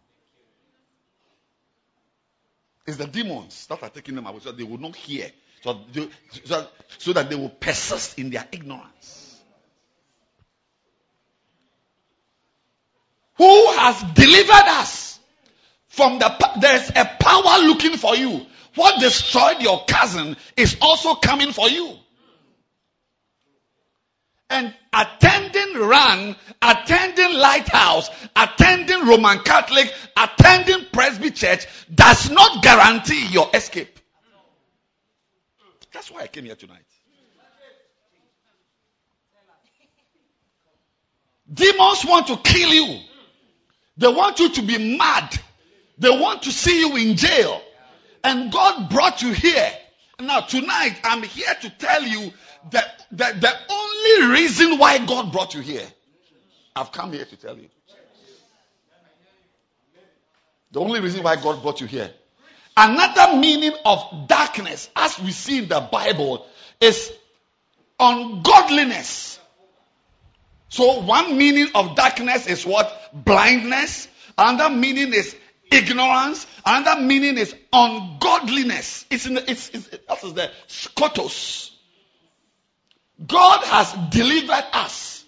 It's 2.86 2.96
the 2.96 3.06
demons 3.06 3.66
that 3.66 3.82
are 3.82 3.90
taking 3.90 4.14
them 4.14 4.26
away 4.26 4.38
so 4.40 4.52
they 4.52 4.62
will 4.62 4.78
not 4.78 4.96
hear. 4.96 5.30
So, 5.62 5.80
they, 5.92 6.08
so, 6.46 6.66
so 6.96 7.12
that 7.12 7.28
they 7.28 7.36
will 7.36 7.50
persist 7.50 8.18
in 8.18 8.30
their 8.30 8.46
ignorance. 8.50 9.38
Who 13.36 13.66
has 13.72 14.02
delivered 14.14 14.68
us 14.80 15.20
from 15.88 16.18
the 16.18 16.50
there's 16.58 16.88
a 16.88 17.04
power 17.04 17.66
looking 17.66 17.98
for 17.98 18.16
you. 18.16 18.46
What 18.76 18.98
destroyed 18.98 19.60
your 19.60 19.84
cousin 19.84 20.38
is 20.56 20.78
also 20.80 21.16
coming 21.16 21.52
for 21.52 21.68
you 21.68 21.98
and 24.50 24.74
attending 24.92 25.74
run, 25.74 26.36
attending 26.62 27.34
lighthouse, 27.34 28.10
attending 28.34 29.06
Roman 29.06 29.40
Catholic, 29.40 29.92
attending 30.16 30.86
Presby 30.92 31.30
Church 31.30 31.66
does 31.94 32.30
not 32.30 32.62
guarantee 32.62 33.26
your 33.26 33.50
escape. 33.52 33.98
That's 35.92 36.10
why 36.10 36.22
I 36.22 36.26
came 36.28 36.44
here 36.44 36.56
tonight. 36.56 36.84
Demons 41.52 42.04
want 42.04 42.26
to 42.28 42.36
kill 42.36 42.72
you. 42.72 43.00
They 43.96 44.08
want 44.08 44.38
you 44.38 44.50
to 44.50 44.62
be 44.62 44.96
mad. 44.96 45.34
They 45.98 46.10
want 46.10 46.42
to 46.42 46.52
see 46.52 46.80
you 46.80 46.96
in 46.96 47.16
jail. 47.16 47.60
And 48.22 48.52
God 48.52 48.90
brought 48.90 49.22
you 49.22 49.32
here. 49.32 49.70
Now, 50.20 50.40
tonight, 50.40 51.00
I'm 51.04 51.22
here 51.22 51.54
to 51.62 51.70
tell 51.70 52.02
you 52.02 52.32
that, 52.70 53.06
that 53.12 53.40
the 53.40 53.52
only 53.98 54.32
reason 54.32 54.78
why 54.78 55.04
God 55.04 55.32
brought 55.32 55.54
you 55.54 55.60
here, 55.60 55.86
I've 56.74 56.92
come 56.92 57.12
here 57.12 57.24
to 57.24 57.36
tell 57.36 57.56
you. 57.56 57.68
The 60.70 60.80
only 60.80 61.00
reason 61.00 61.22
why 61.22 61.36
God 61.36 61.62
brought 61.62 61.80
you 61.80 61.86
here. 61.86 62.10
Another 62.76 63.36
meaning 63.36 63.72
of 63.84 64.28
darkness, 64.28 64.88
as 64.94 65.18
we 65.18 65.32
see 65.32 65.58
in 65.58 65.68
the 65.68 65.80
Bible, 65.80 66.46
is 66.80 67.12
ungodliness. 67.98 69.40
So, 70.68 71.00
one 71.00 71.36
meaning 71.38 71.68
of 71.74 71.96
darkness 71.96 72.46
is 72.46 72.64
what? 72.66 73.10
Blindness. 73.12 74.06
Another 74.36 74.74
meaning 74.74 75.12
is 75.14 75.34
ignorance. 75.72 76.46
Another 76.64 77.00
meaning 77.00 77.38
is 77.38 77.54
ungodliness. 77.72 79.06
It's 79.10 79.26
in 79.26 79.34
the, 79.34 79.50
it's, 79.50 79.70
it's, 79.70 79.88
that 79.88 80.22
is 80.22 80.34
the 80.34 80.50
skotos. 80.68 81.67
God 83.26 83.64
has 83.64 83.92
delivered 84.10 84.64
us. 84.72 85.24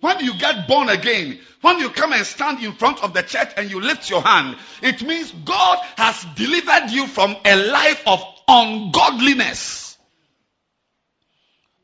When 0.00 0.20
you 0.20 0.38
get 0.38 0.68
born 0.68 0.88
again, 0.88 1.40
when 1.60 1.78
you 1.80 1.90
come 1.90 2.12
and 2.12 2.24
stand 2.24 2.62
in 2.62 2.72
front 2.72 3.02
of 3.02 3.14
the 3.14 3.22
church 3.22 3.52
and 3.56 3.70
you 3.70 3.80
lift 3.80 4.08
your 4.08 4.22
hand, 4.22 4.56
it 4.80 5.02
means 5.02 5.32
God 5.32 5.78
has 5.96 6.24
delivered 6.36 6.90
you 6.90 7.06
from 7.06 7.36
a 7.44 7.56
life 7.56 8.02
of 8.06 8.24
ungodliness. 8.46 9.98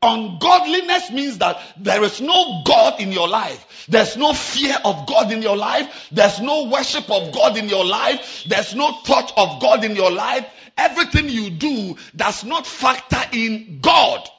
Ungodliness 0.01 1.11
means 1.11 1.39
that 1.39 1.59
there 1.77 2.03
is 2.03 2.21
no 2.21 2.61
God 2.63 3.01
in 3.01 3.11
your 3.11 3.27
life. 3.27 3.85
There's 3.89 4.15
no 4.15 4.33
fear 4.33 4.77
of 4.85 5.07
God 5.07 5.31
in 5.31 5.41
your 5.41 5.57
life. 5.57 6.09
There's 6.11 6.39
no 6.39 6.65
worship 6.65 7.09
of 7.09 7.33
God 7.33 7.57
in 7.57 7.67
your 7.67 7.83
life. 7.83 8.43
There's 8.47 8.75
no 8.75 8.91
thought 8.91 9.33
of 9.35 9.61
God 9.61 9.83
in 9.83 9.95
your 9.95 10.11
life. 10.11 10.45
Everything 10.77 11.27
you 11.29 11.49
do 11.49 11.97
does 12.15 12.43
not 12.43 12.67
factor 12.67 13.21
in 13.33 13.79
God. 13.81 14.29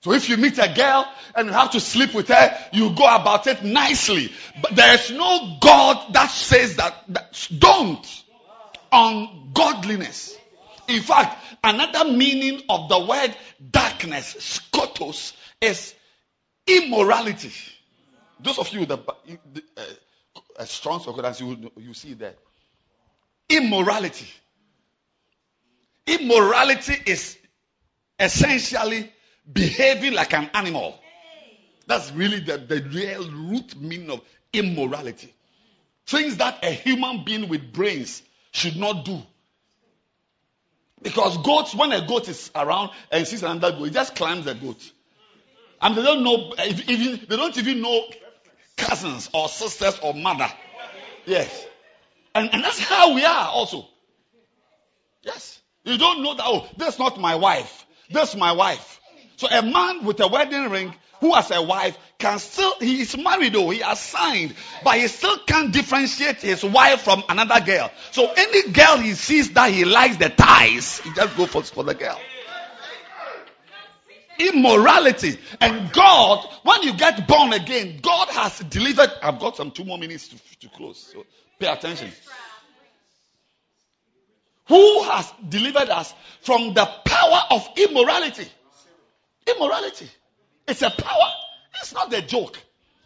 So 0.00 0.12
if 0.12 0.28
you 0.28 0.36
meet 0.36 0.58
a 0.58 0.72
girl 0.72 1.10
and 1.34 1.48
you 1.48 1.52
have 1.52 1.72
to 1.72 1.80
sleep 1.80 2.14
with 2.14 2.28
her, 2.28 2.58
you 2.72 2.90
go 2.94 3.14
about 3.14 3.46
it 3.48 3.64
nicely. 3.64 4.32
But 4.62 4.76
there's 4.76 5.10
no 5.10 5.56
God 5.60 6.12
that 6.14 6.30
says 6.30 6.76
that, 6.76 6.94
that 7.08 7.48
don't. 7.58 8.24
Ungodliness. 8.92 10.36
In 10.86 11.02
fact, 11.02 11.36
another 11.64 12.12
meaning 12.12 12.62
of 12.68 12.88
the 12.88 13.00
word 13.00 13.34
darkness, 13.70 14.60
skotos, 14.72 15.34
is 15.60 15.94
immorality. 16.66 17.52
Those 18.40 18.58
of 18.58 18.72
you 18.72 18.80
with 18.80 18.88
the, 18.88 19.62
uh, 20.58 20.64
strong 20.64 21.00
concordance, 21.00 21.40
you, 21.40 21.70
you 21.76 21.92
see 21.92 22.14
that. 22.14 22.38
Immorality. 23.48 24.28
Immorality 26.06 26.94
is 27.06 27.36
essentially 28.18 29.12
behaving 29.52 30.14
like 30.14 30.32
an 30.34 30.50
animal. 30.54 30.98
That's 31.86 32.12
really 32.12 32.40
the, 32.40 32.58
the 32.58 32.82
real 32.82 33.30
root 33.30 33.80
meaning 33.80 34.10
of 34.10 34.20
immorality. 34.52 35.34
Things 36.06 36.36
that 36.38 36.62
a 36.62 36.70
human 36.70 37.24
being 37.24 37.48
with 37.48 37.72
brains 37.72 38.22
should 38.50 38.76
not 38.76 39.04
do. 39.04 39.22
Because 41.02 41.38
goats, 41.38 41.74
when 41.74 41.92
a 41.92 42.06
goat 42.06 42.28
is 42.28 42.50
around 42.54 42.90
and 43.10 43.26
sees 43.26 43.42
another 43.42 43.76
goat, 43.76 43.88
it 43.88 43.92
just 43.92 44.16
climbs 44.16 44.44
the 44.44 44.54
goat. 44.54 44.92
And 45.80 45.96
they 45.96 46.02
don't 46.02 46.24
know, 46.24 46.54
even, 46.88 47.26
they 47.28 47.36
don't 47.36 47.56
even 47.56 47.80
know 47.80 48.02
cousins 48.76 49.30
or 49.32 49.48
sisters 49.48 49.98
or 50.02 50.12
mother. 50.12 50.48
Yes. 51.24 51.66
And, 52.34 52.50
and 52.52 52.64
that's 52.64 52.80
how 52.80 53.14
we 53.14 53.24
are 53.24 53.48
also. 53.48 53.86
Yes. 55.22 55.60
You 55.84 55.98
don't 55.98 56.22
know 56.22 56.34
that, 56.34 56.44
oh, 56.44 56.66
that's 56.76 56.98
not 56.98 57.20
my 57.20 57.36
wife. 57.36 57.86
That's 58.10 58.34
my 58.34 58.52
wife. 58.52 58.97
So 59.38 59.46
a 59.48 59.62
man 59.62 60.04
with 60.04 60.18
a 60.18 60.26
wedding 60.26 60.68
ring 60.68 60.92
who 61.20 61.32
has 61.32 61.52
a 61.52 61.62
wife 61.62 61.96
can 62.18 62.40
still, 62.40 62.74
he 62.80 63.02
is 63.02 63.16
married 63.16 63.52
though, 63.52 63.70
he 63.70 63.78
has 63.78 64.00
signed, 64.00 64.52
but 64.82 64.98
he 64.98 65.06
still 65.06 65.38
can't 65.46 65.72
differentiate 65.72 66.38
his 66.38 66.64
wife 66.64 67.02
from 67.02 67.22
another 67.28 67.64
girl. 67.64 67.88
So 68.10 68.32
any 68.36 68.72
girl 68.72 68.96
he 68.96 69.14
sees 69.14 69.52
that 69.52 69.70
he 69.70 69.84
likes 69.84 70.16
the 70.16 70.28
ties, 70.28 70.98
he 70.98 71.14
just 71.14 71.36
goes 71.36 71.50
for, 71.50 71.62
for 71.62 71.84
the 71.84 71.94
girl. 71.94 72.18
Immorality. 74.40 75.38
And 75.60 75.92
God, 75.92 76.44
when 76.64 76.82
you 76.82 76.94
get 76.94 77.28
born 77.28 77.52
again, 77.52 78.00
God 78.02 78.28
has 78.30 78.58
delivered. 78.58 79.12
I've 79.22 79.38
got 79.38 79.56
some 79.56 79.70
two 79.70 79.84
more 79.84 79.98
minutes 79.98 80.28
to, 80.28 80.36
to 80.60 80.68
close. 80.76 80.98
So 81.12 81.24
pay 81.60 81.68
attention. 81.68 82.10
Who 84.66 85.02
has 85.04 85.32
delivered 85.48 85.90
us 85.90 86.12
from 86.40 86.74
the 86.74 86.86
power 87.04 87.40
of 87.52 87.68
immorality? 87.76 88.48
Immorality. 89.56 90.08
It's 90.66 90.82
a 90.82 90.90
power. 90.90 91.32
It's 91.80 91.92
not 91.94 92.12
a 92.12 92.22
joke. 92.22 92.58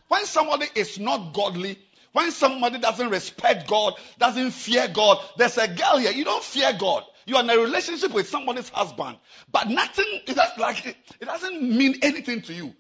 When 0.08 0.24
somebody 0.26 0.66
is 0.74 0.98
not 0.98 1.32
godly, 1.32 1.78
when 2.12 2.30
somebody 2.30 2.78
doesn't 2.78 3.08
respect 3.08 3.66
God, 3.66 3.94
doesn't 4.18 4.50
fear 4.50 4.88
God, 4.88 5.18
there's 5.38 5.56
a 5.56 5.68
girl 5.68 5.98
here. 5.98 6.12
You 6.12 6.24
don't 6.24 6.44
fear 6.44 6.72
God. 6.78 7.04
You 7.24 7.36
are 7.36 7.42
in 7.42 7.50
a 7.50 7.56
relationship 7.56 8.12
with 8.12 8.28
somebody's 8.28 8.68
husband, 8.68 9.16
but 9.50 9.68
nothing. 9.68 10.04
It 10.26 10.34
does, 10.34 10.58
like 10.58 10.84
it 10.86 11.24
doesn't 11.24 11.62
mean 11.62 11.96
anything 12.02 12.42
to 12.42 12.52
you. 12.52 12.74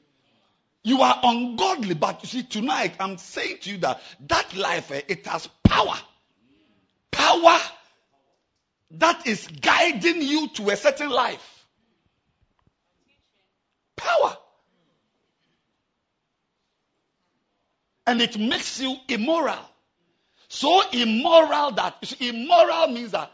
You 0.84 1.00
are 1.02 1.20
ungodly, 1.22 1.94
but 1.94 2.22
you 2.22 2.28
see 2.28 2.42
tonight 2.42 2.94
I'm 2.98 3.16
saying 3.16 3.58
to 3.62 3.70
you 3.70 3.78
that 3.78 4.00
that 4.26 4.56
life 4.56 4.90
eh, 4.90 5.02
it 5.06 5.26
has 5.26 5.48
power, 5.62 5.94
power 7.12 7.58
that 8.98 9.26
is 9.26 9.46
guiding 9.46 10.20
you 10.22 10.48
to 10.48 10.70
a 10.70 10.76
certain 10.76 11.10
life. 11.10 11.51
Power. 14.02 14.36
and 18.06 18.20
it 18.20 18.38
makes 18.38 18.80
you 18.80 18.96
immoral. 19.08 19.58
So 20.48 20.82
immoral 20.90 21.72
that 21.72 22.14
immoral 22.20 22.88
means 22.88 23.12
that 23.12 23.30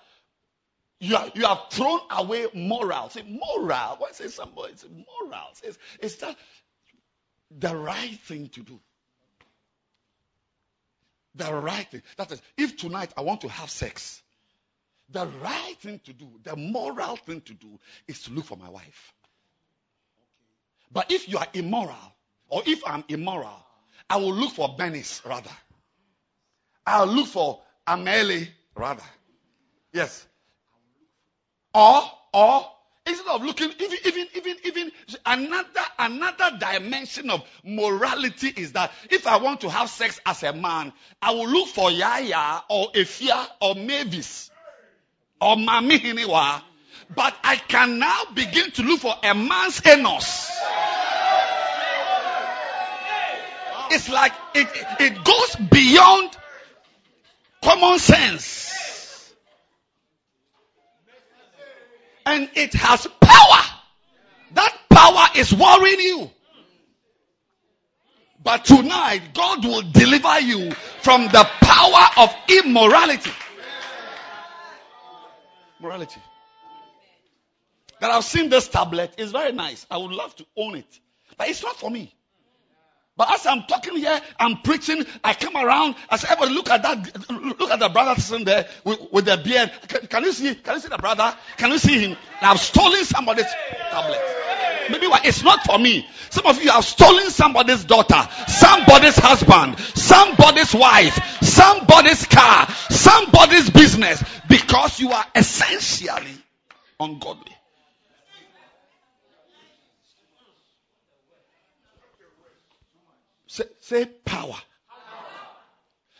you, 1.01 1.17
are, 1.17 1.31
you 1.35 1.47
have 1.47 1.63
thrown 1.71 2.01
away 2.11 2.47
moral. 2.55 3.09
Say 3.11 3.23
moral. 3.23 3.97
Why 3.99 4.11
say 4.13 4.29
somebody? 4.29 4.73
It's 4.73 4.85
moral. 4.85 5.49
It's, 5.63 5.79
it's 6.01 6.17
that 6.17 6.37
the 7.51 7.75
right 7.75 8.19
thing 8.21 8.49
to 8.51 8.63
do. 8.63 8.79
The 11.35 11.53
right 11.53 11.89
thing. 11.89 12.03
That 12.17 12.33
is, 12.33 12.43
if 12.57 12.77
tonight 12.77 13.13
I 13.17 13.21
want 13.21 13.43
to 13.43 13.49
have 13.49 13.71
sex, 13.71 14.23
the 15.11 15.27
right 15.43 15.77
thing 15.81 16.01
to 16.05 16.13
do, 16.13 16.29
the 16.43 16.57
moral 16.57 17.17
thing 17.17 17.41
to 17.43 17.55
do, 17.55 17.79
is 18.07 18.23
to 18.23 18.33
look 18.33 18.45
for 18.45 18.57
my 18.57 18.69
wife. 18.69 19.15
But 20.91 21.11
if 21.13 21.29
you 21.29 21.39
are 21.39 21.47
immoral, 21.55 21.97
or 22.49 22.63
if 22.67 22.83
I'm 22.87 23.05
immoral, 23.09 23.65
I 24.09 24.17
will 24.17 24.35
look 24.35 24.53
for 24.53 24.77
Benis 24.77 25.25
rather. 25.27 25.51
I'll 26.87 27.07
look 27.07 27.27
for 27.27 27.61
Ameli 27.87 28.49
rather. 28.75 29.03
Yes. 29.93 30.27
Or, 31.75 32.03
or, 32.33 32.67
instead 33.07 33.27
of 33.29 33.43
looking, 33.43 33.71
even, 33.79 33.99
even, 34.05 34.27
even, 34.35 34.57
even, 34.65 34.93
another, 35.27 35.81
another 35.99 36.59
dimension 36.59 37.31
of 37.31 37.43
morality 37.63 38.49
is 38.49 38.73
that 38.73 38.91
if 39.11 39.27
I 39.27 39.37
want 39.37 39.61
to 39.63 39.71
have 39.71 39.91
sex 39.91 40.21
as 40.25 40.43
a 40.43 40.53
man, 40.53 40.93
I 41.21 41.33
will 41.33 41.49
look 41.49 41.69
for 41.69 41.91
Yaya 41.91 42.63
or 42.71 42.93
Efia 42.93 43.47
or 43.61 43.75
Mavis 43.75 44.51
or 45.41 45.57
Mami 45.57 45.99
Hiniwa. 45.99 46.63
But 47.15 47.35
I 47.43 47.57
can 47.57 47.99
now 47.99 48.25
begin 48.35 48.71
to 48.73 48.83
look 48.83 49.01
for 49.01 49.15
a 49.23 49.35
man's 49.35 49.85
anus. 49.87 50.51
It's 53.91 54.09
like 54.11 54.33
it, 54.55 54.69
it 55.01 55.25
goes 55.25 55.57
beyond 55.71 56.37
common 57.63 57.99
sense. 57.99 59.33
And 62.27 62.51
it 62.55 62.75
has 62.75 63.07
power. 63.21 63.63
That 64.53 64.77
power 64.91 65.29
is 65.37 65.55
worrying 65.55 66.01
you. 66.01 66.31
But 68.45 68.67
tonight, 68.67 69.23
God 69.35 69.65
will 69.65 69.83
deliver 69.83 70.41
you 70.41 70.73
from 71.03 71.25
the 71.25 71.49
power 71.61 72.09
of 72.19 72.35
immorality. 72.49 73.31
Morality. 75.81 76.21
That 78.01 78.11
I've 78.11 78.25
seen 78.25 78.49
this 78.49 78.69
tablet. 78.69 79.15
It's 79.19 79.33
very 79.33 79.53
nice. 79.53 79.87
I 79.91 79.99
would 79.99 80.13
love 80.13 80.35
to 80.37 80.47
own 80.57 80.77
it. 80.77 81.01
But 81.37 81.49
it's 81.49 81.63
not 81.63 81.77
for 81.77 81.91
me. 81.91 82.15
But 83.19 83.33
as 83.33 83.47
I'm 83.47 83.65
talking 83.65 83.97
here, 83.97 84.21
I'm 84.39 84.59
preaching, 84.59 85.05
I 85.25 85.35
come 85.35 85.57
around, 85.57 85.97
I 86.09 86.17
say, 86.19 86.29
everybody 86.31 86.55
look 86.55 86.71
at 86.71 86.83
that, 86.83 87.31
look 87.59 87.69
at 87.69 87.81
the 87.81 87.89
brother 87.89 88.21
sitting 88.21 88.45
there 88.45 88.69
with, 88.85 89.01
with 89.11 89.25
the 89.25 89.37
beard. 89.37 89.73
Can, 89.89 90.07
can, 90.07 90.23
you 90.23 90.33
see, 90.33 90.55
can 90.55 90.75
you 90.75 90.81
see 90.81 90.89
the 90.89 90.99
brother? 90.99 91.37
Can 91.57 91.73
you 91.73 91.79
see 91.79 91.99
him? 91.99 92.17
I've 92.41 92.61
stolen 92.61 93.05
somebody's 93.05 93.53
tablet. 93.91 94.21
Maybe 94.91 95.07
it's 95.25 95.43
not 95.43 95.65
for 95.65 95.81
me. 95.81 96.07
Some 96.31 96.47
of 96.47 96.63
you 96.63 96.71
have 96.71 96.85
stolen 96.85 97.31
somebody's 97.31 97.85
daughter, 97.85 98.23
somebody's 98.47 99.19
husband, 99.19 99.81
somebody's 99.81 100.73
wife, 100.73 101.43
somebody's 101.43 102.25
car, 102.25 102.69
somebody's 102.89 103.69
business 103.69 104.23
because 104.49 105.01
you 105.01 105.11
are 105.11 105.25
essentially 105.35 106.39
ungodly. 107.01 107.58
Say, 113.81 114.05
power. 114.25 114.57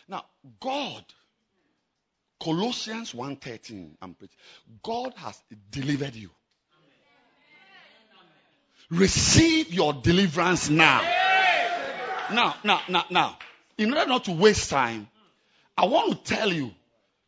Now, 0.07 0.25
God, 0.59 1.03
Colossians 2.41 3.13
1.13, 3.13 3.91
I'm 4.01 4.13
preaching. 4.15 4.37
God 4.83 5.13
has 5.17 5.41
delivered 5.69 6.15
you. 6.15 6.29
Receive 8.89 9.71
your 9.71 9.93
deliverance 9.93 10.69
now. 10.69 11.01
Now, 12.31 12.55
now, 12.63 12.81
now, 12.89 13.05
now. 13.09 13.37
In 13.77 13.93
order 13.93 14.09
not 14.09 14.25
to 14.25 14.31
waste 14.31 14.69
time, 14.69 15.07
I 15.77 15.85
want 15.85 16.25
to 16.25 16.35
tell 16.35 16.51
you 16.51 16.71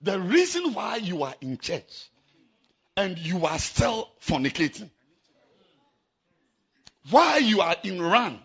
the 0.01 0.20
reason 0.20 0.74
why 0.74 0.97
you 0.97 1.24
are 1.24 1.36
in 1.39 1.57
church 1.57 2.09
and 2.97 3.18
you 3.18 3.45
are 3.45 3.59
still 3.59 4.09
fornicating. 4.22 4.89
Why 7.09 7.38
you 7.38 7.62
are 7.62 7.76
in 7.84 8.01
run 8.01 8.39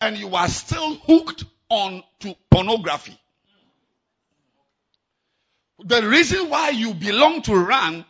and 0.00 0.16
you 0.16 0.34
are 0.34 0.48
still 0.48 0.94
hooked 0.94 1.44
on 1.68 2.02
to 2.20 2.34
pornography. 2.50 3.18
The 5.84 6.06
reason 6.06 6.50
why 6.50 6.70
you 6.70 6.94
belong 6.94 7.42
to 7.42 7.54
run 7.54 8.04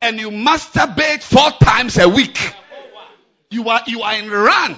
and 0.00 0.20
you 0.20 0.30
masturbate 0.30 1.22
four 1.22 1.50
times 1.52 1.98
a 1.98 2.08
week. 2.08 2.38
You 3.50 3.68
are, 3.68 3.82
you 3.86 4.02
are 4.02 4.14
in 4.16 4.30
run, 4.30 4.76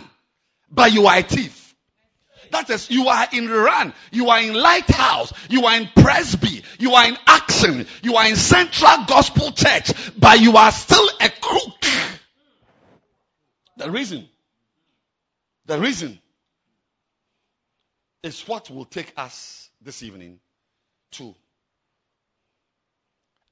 but 0.70 0.92
you 0.92 1.06
are 1.06 1.18
a 1.18 1.22
thief. 1.22 1.74
That 2.52 2.70
is, 2.70 2.90
you 2.90 3.08
are 3.08 3.26
in 3.32 3.48
run, 3.48 3.92
you 4.12 4.28
are 4.28 4.40
in 4.40 4.54
lighthouse, 4.54 5.32
you 5.48 5.64
are 5.64 5.76
in 5.76 5.88
Presby, 5.96 6.62
you 6.78 6.92
are 6.92 7.08
in 7.08 7.16
action, 7.26 7.86
you 8.02 8.14
are 8.14 8.28
in 8.28 8.36
Central 8.36 9.04
Gospel 9.06 9.50
Church, 9.50 9.92
but 10.16 10.40
you 10.40 10.56
are 10.56 10.70
still 10.70 11.08
a 11.20 11.28
crook. 11.28 11.84
The 13.78 13.90
reason, 13.90 14.28
the 15.66 15.80
reason 15.80 16.20
is 18.26 18.42
what 18.48 18.68
will 18.70 18.84
take 18.84 19.12
us 19.16 19.70
this 19.80 20.02
evening 20.02 20.40
to 21.12 21.32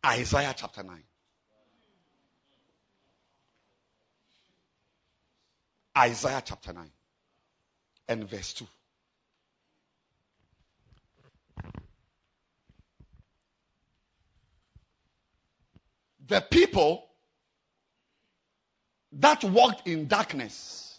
Isaiah 0.05 0.53
chapter 0.57 0.83
9. 0.83 1.03
Isaiah 5.97 6.43
chapter 6.45 6.73
9 6.73 6.91
and 8.09 8.29
verse 8.29 8.53
2. 8.55 8.67
The 16.27 16.41
people 16.41 17.07
that 19.13 19.45
walked 19.45 19.87
in 19.87 20.09
darkness. 20.09 20.99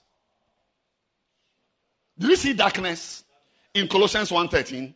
Do 2.17 2.29
you 2.29 2.37
see 2.37 2.53
darkness? 2.53 3.24
In 3.75 3.89
Colossians 3.89 4.31
1:13, 4.31 4.95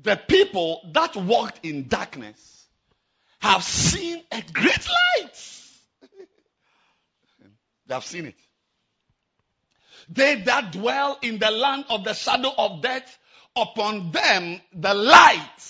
the 0.00 0.16
people 0.16 0.80
that 0.94 1.16
walked 1.16 1.66
in 1.66 1.88
darkness 1.88 2.66
have 3.40 3.64
seen 3.64 4.22
a 4.30 4.42
great 4.52 4.88
light. 4.88 5.60
they 7.86 7.94
have 7.94 8.04
seen 8.04 8.26
it. 8.26 8.36
They 10.08 10.36
that 10.42 10.72
dwell 10.72 11.18
in 11.20 11.38
the 11.38 11.50
land 11.50 11.86
of 11.90 12.04
the 12.04 12.14
shadow 12.14 12.52
of 12.56 12.80
death, 12.80 13.18
upon 13.56 14.12
them 14.12 14.60
the 14.72 14.94
light, 14.94 15.62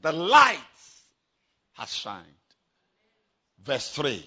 the 0.00 0.12
light 0.12 0.58
has 1.72 1.92
shined. 1.92 2.26
Verse 3.62 3.88
3. 3.88 4.24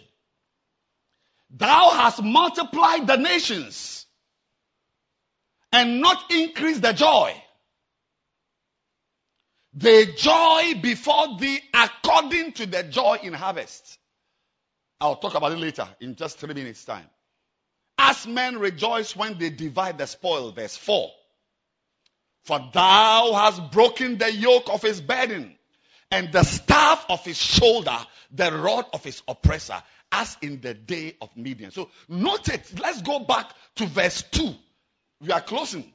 Thou 1.52 1.92
hast 1.92 2.24
multiplied 2.24 3.06
the 3.08 3.18
nations 3.18 4.07
and 5.72 6.02
not 6.02 6.32
increase 6.32 6.80
the 6.80 6.94
joy. 6.94 7.34
The 9.74 10.14
joy 10.18 10.82
before 10.82 11.38
thee 11.38 11.60
according 11.74 12.54
to 12.54 12.66
the 12.66 12.84
joy 12.84 13.20
in 13.22 13.34
harvest. 13.34 14.00
I'll 15.00 15.18
talk 15.18 15.36
about 15.36 15.52
it 15.52 15.60
later 15.60 15.88
in 16.00 16.16
just 16.16 16.40
three 16.40 16.54
minutes 16.54 16.84
time. 16.84 17.06
As 18.00 18.26
men 18.26 18.58
rejoice 18.58 19.16
when 19.16 19.38
they 19.38 19.50
divide 19.50 19.98
the 19.98 20.08
spoil, 20.08 20.52
verse 20.52 20.76
4. 20.78 21.12
For 22.46 22.70
thou 22.74 23.34
hast 23.34 23.72
broken 23.72 24.18
the 24.18 24.32
yoke 24.32 24.70
of 24.74 24.82
his 24.82 25.02
burden 25.02 25.56
and 26.10 26.32
the 26.32 26.44
staff 26.44 27.06
of 27.10 27.24
his 27.26 27.38
shoulder, 27.38 27.98
the 28.32 28.52
rod 28.52 28.86
of 28.94 29.04
his 29.04 29.22
oppressor, 29.28 29.84
as 30.12 30.38
in 30.42 30.62
the 30.62 30.74
day 30.74 31.18
of 31.22 31.36
Midian. 31.36 31.72
So 31.72 31.90
note 32.08 32.50
it. 32.50 32.80
Let's 32.80 33.02
go 33.02 33.20
back 33.20 33.52
to 33.76 33.86
verse 33.86 34.24
2 34.32 34.56
we 35.22 35.32
are 35.32 35.42
closing. 35.42 35.92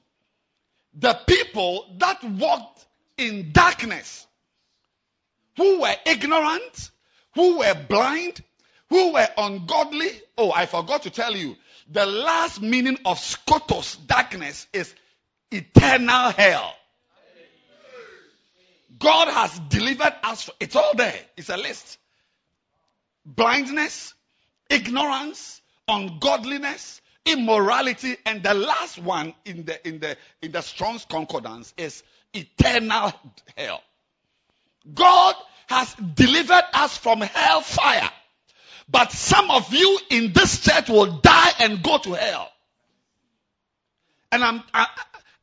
The 0.94 1.14
people 1.26 1.86
that 1.98 2.22
walked 2.22 2.84
in 3.16 3.52
darkness, 3.52 4.26
who 5.56 5.80
were 5.80 5.94
ignorant, 6.06 6.90
who 7.34 7.58
were 7.58 7.74
blind, 7.88 8.42
who 8.88 9.12
were 9.14 9.28
ungodly. 9.36 10.10
Oh, 10.36 10.52
I 10.52 10.66
forgot 10.66 11.02
to 11.02 11.10
tell 11.10 11.34
you. 11.36 11.56
The 11.90 12.06
last 12.06 12.60
meaning 12.62 12.98
of 13.04 13.18
skotos, 13.18 13.96
darkness, 14.06 14.66
is 14.72 14.94
eternal 15.50 16.30
hell. 16.30 16.74
God 18.98 19.28
has 19.28 19.58
delivered 19.68 20.14
us. 20.22 20.48
It's 20.60 20.76
all 20.76 20.94
there. 20.94 21.18
It's 21.36 21.48
a 21.48 21.56
list. 21.56 21.98
Blindness, 23.24 24.14
ignorance, 24.70 25.60
ungodliness, 25.88 27.01
immorality, 27.24 28.16
and 28.26 28.42
the 28.42 28.54
last 28.54 28.98
one 28.98 29.34
in 29.44 29.64
the 29.64 29.86
in 29.86 30.00
the 30.00 30.16
in 30.40 30.52
the 30.52 30.60
Strong's 30.60 31.04
Concordance 31.04 31.72
is 31.76 32.02
eternal 32.34 33.12
hell. 33.56 33.82
God 34.92 35.34
has 35.68 35.94
delivered 35.94 36.64
us 36.74 36.96
from 36.96 37.20
hellfire. 37.20 38.10
But 38.88 39.12
some 39.12 39.50
of 39.50 39.72
you 39.72 39.98
in 40.10 40.32
this 40.32 40.60
church 40.60 40.88
will 40.88 41.20
die 41.20 41.52
and 41.60 41.82
go 41.82 41.98
to 41.98 42.12
hell. 42.12 42.50
And 44.30 44.42
I'm, 44.42 44.62
I, 44.74 44.86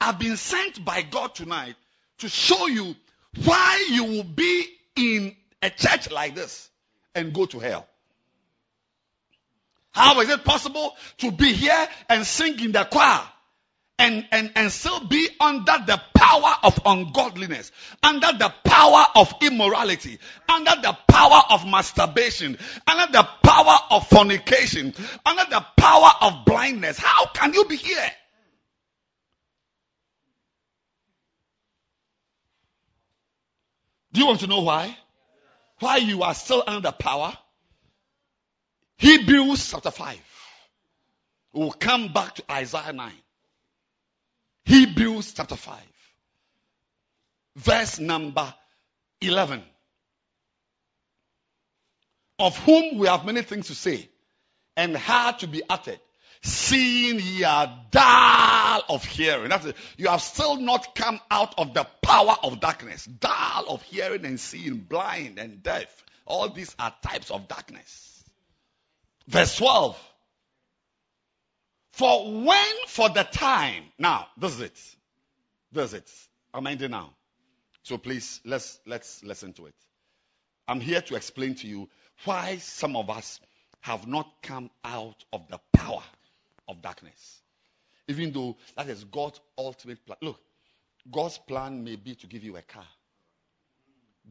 I've 0.02 0.20
been 0.20 0.38
sent 0.38 0.84
by 0.84 1.02
God 1.02 1.36
tonight 1.36 1.76
to 2.20 2.30
show 2.30 2.68
you 2.68 2.96
why 3.44 3.88
you 3.92 4.04
will 4.06 4.24
be 4.24 4.68
in 4.96 5.36
a 5.62 5.70
church 5.70 6.12
like 6.12 6.36
this 6.36 6.70
and 7.16 7.34
go 7.34 7.46
to 7.48 7.60
hell. 7.60 7.88
How 9.92 10.20
is 10.22 10.30
it 10.30 10.44
possible 10.44 10.96
to 11.18 11.32
be 11.32 11.54
here 11.54 11.88
and 12.10 12.26
sing 12.26 12.60
in 12.60 12.72
the 12.72 12.86
choir 12.86 13.22
and, 13.98 14.26
and, 14.32 14.52
and 14.56 14.72
still 14.72 15.06
be 15.08 15.28
under 15.40 15.74
the 15.86 16.02
power 16.16 16.56
of 16.64 16.80
ungodliness, 16.86 17.72
under 18.02 18.32
the 18.38 18.54
power 18.64 19.06
of 19.16 19.34
immorality, 19.42 20.20
under 20.48 20.72
the 20.82 20.98
power 21.08 21.42
of 21.50 21.68
masturbation, 21.68 22.58
under 22.88 23.12
the 23.12 23.28
power 23.44 23.78
of 23.92 24.08
fornication, 24.08 24.94
under 25.26 25.44
the 25.50 25.66
power 25.76 26.12
of 26.22 26.46
blindness? 26.46 26.98
How 26.98 27.26
can 27.28 27.54
you 27.54 27.66
be 27.66 27.76
here? 27.76 28.12
Do 34.14 34.22
you 34.22 34.28
want 34.28 34.40
to 34.40 34.48
know 34.48 34.62
why? 34.62 34.98
Why 35.80 35.98
you 35.98 36.24
are 36.24 36.34
still 36.34 36.64
under 36.66 36.92
power? 36.92 37.38
Hebrews 39.00 39.72
chapter 39.72 39.92
5. 39.92 40.18
We'll 41.54 41.72
come 41.72 42.12
back 42.12 42.36
to 42.36 42.52
Isaiah 42.52 42.92
9. 42.92 43.12
Hebrews 44.66 45.34
chapter 45.34 45.56
5. 45.56 45.80
Verse 47.56 47.98
number 47.98 48.54
11. 49.22 49.64
Of 52.40 52.58
whom 52.66 52.98
we 52.98 53.08
have 53.08 53.26
many 53.26 53.42
things 53.42 53.68
to 53.68 53.76
say 53.76 54.10
and 54.76 54.96
hard 54.98 55.40
to 55.40 55.48
be 55.48 55.64
uttered. 55.70 56.00
Seeing 56.42 57.22
ye 57.22 57.46
are 57.46 57.74
dull 57.92 58.84
of 58.90 59.06
hearing. 59.06 59.50
That's 59.50 59.66
it. 59.66 59.78
You 59.96 60.10
have 60.10 60.22
still 60.22 60.58
not 60.58 60.94
come 60.94 61.22
out 61.32 61.58
of 61.58 61.74
the 61.74 61.88
power 62.02 62.36
of 62.44 62.60
darkness. 62.60 63.06
Dull 63.06 63.66
of 63.70 63.82
hearing 63.84 64.26
and 64.26 64.40
seeing, 64.40 64.76
blind 64.76 65.40
and 65.40 65.64
deaf. 65.64 66.06
All 66.26 66.50
these 66.50 66.76
are 66.78 66.94
types 67.02 67.32
of 67.32 67.48
darkness. 67.48 68.19
Verse 69.30 69.56
12. 69.58 69.96
For 71.92 72.44
when, 72.44 72.76
for 72.88 73.10
the 73.10 73.24
time. 73.24 73.84
Now, 74.00 74.28
this 74.38 74.56
is 74.56 74.62
it. 74.62 74.96
This 75.72 75.86
is 75.90 75.94
it. 75.94 76.12
I'm 76.52 76.66
ending 76.66 76.90
now. 76.90 77.12
So 77.84 78.00
please, 78.00 78.42
let's, 78.44 78.80
let's 78.88 79.24
listen 79.24 79.54
to 79.54 79.68
it. 79.68 79.76
I'm 80.68 80.80
here 80.80 81.02
to 81.02 81.16
explain 81.16 81.54
to 81.56 81.68
you 81.68 81.90
why 82.26 82.58
some 82.58 82.96
of 82.96 83.12
us 83.12 83.40
have 83.82 84.08
not 84.08 84.28
come 84.42 84.72
out 84.84 85.24
of 85.32 85.48
the 85.48 85.60
power 85.74 86.04
of 86.68 86.82
darkness. 86.82 87.42
Even 88.08 88.32
though 88.32 88.58
that 88.76 88.90
is 88.90 89.04
God's 89.04 89.40
ultimate 89.60 90.04
plan. 90.08 90.18
Look, 90.24 90.40
God's 91.12 91.38
plan 91.38 91.84
may 91.84 91.98
be 91.98 92.16
to 92.16 92.26
give 92.26 92.44
you 92.44 92.58
a 92.58 92.64
car. 92.64 92.88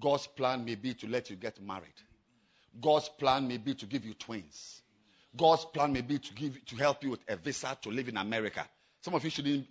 God's 0.00 0.26
plan 0.26 0.64
may 0.64 0.74
be 0.74 0.94
to 0.94 1.06
let 1.06 1.30
you 1.30 1.36
get 1.36 1.62
married. 1.62 1.86
God's 2.80 3.08
plan 3.08 3.46
may 3.46 3.58
be 3.58 3.74
to 3.74 3.86
give 3.86 4.04
you 4.04 4.14
twins. 4.14 4.82
God's 5.36 5.64
plan 5.66 5.92
may 5.92 6.00
be 6.00 6.18
to 6.18 6.34
give 6.34 6.64
to 6.66 6.76
help 6.76 7.02
you 7.04 7.10
with 7.10 7.20
a 7.28 7.36
visa 7.36 7.76
to 7.82 7.90
live 7.90 8.08
in 8.08 8.16
America. 8.16 8.66
Some 9.02 9.14
of 9.14 9.22
you 9.24 9.30
shouldn't 9.30 9.66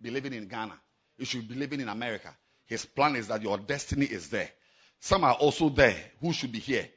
be 0.00 0.10
living 0.10 0.32
in 0.32 0.48
Ghana. 0.48 0.74
You 1.18 1.24
should 1.24 1.48
be 1.48 1.54
living 1.54 1.80
in 1.80 1.88
America. 1.88 2.34
His 2.66 2.84
plan 2.84 3.16
is 3.16 3.28
that 3.28 3.42
your 3.42 3.58
destiny 3.58 4.06
is 4.06 4.30
there. 4.30 4.50
Some 5.00 5.24
are 5.24 5.34
also 5.34 5.68
there 5.68 5.96
who 6.20 6.32
should 6.32 6.52
be 6.52 6.58
here. 6.60 6.88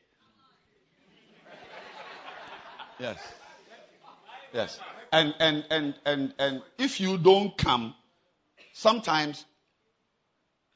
Yes. 3.00 3.18
Yes. 4.54 4.80
And 5.12 5.34
and 5.40 5.66
and 5.70 5.96
and 6.06 6.34
and 6.40 6.62
if 6.78 7.00
you 7.00 7.18
don't 7.18 7.58
come, 7.58 7.94
sometimes 8.74 9.46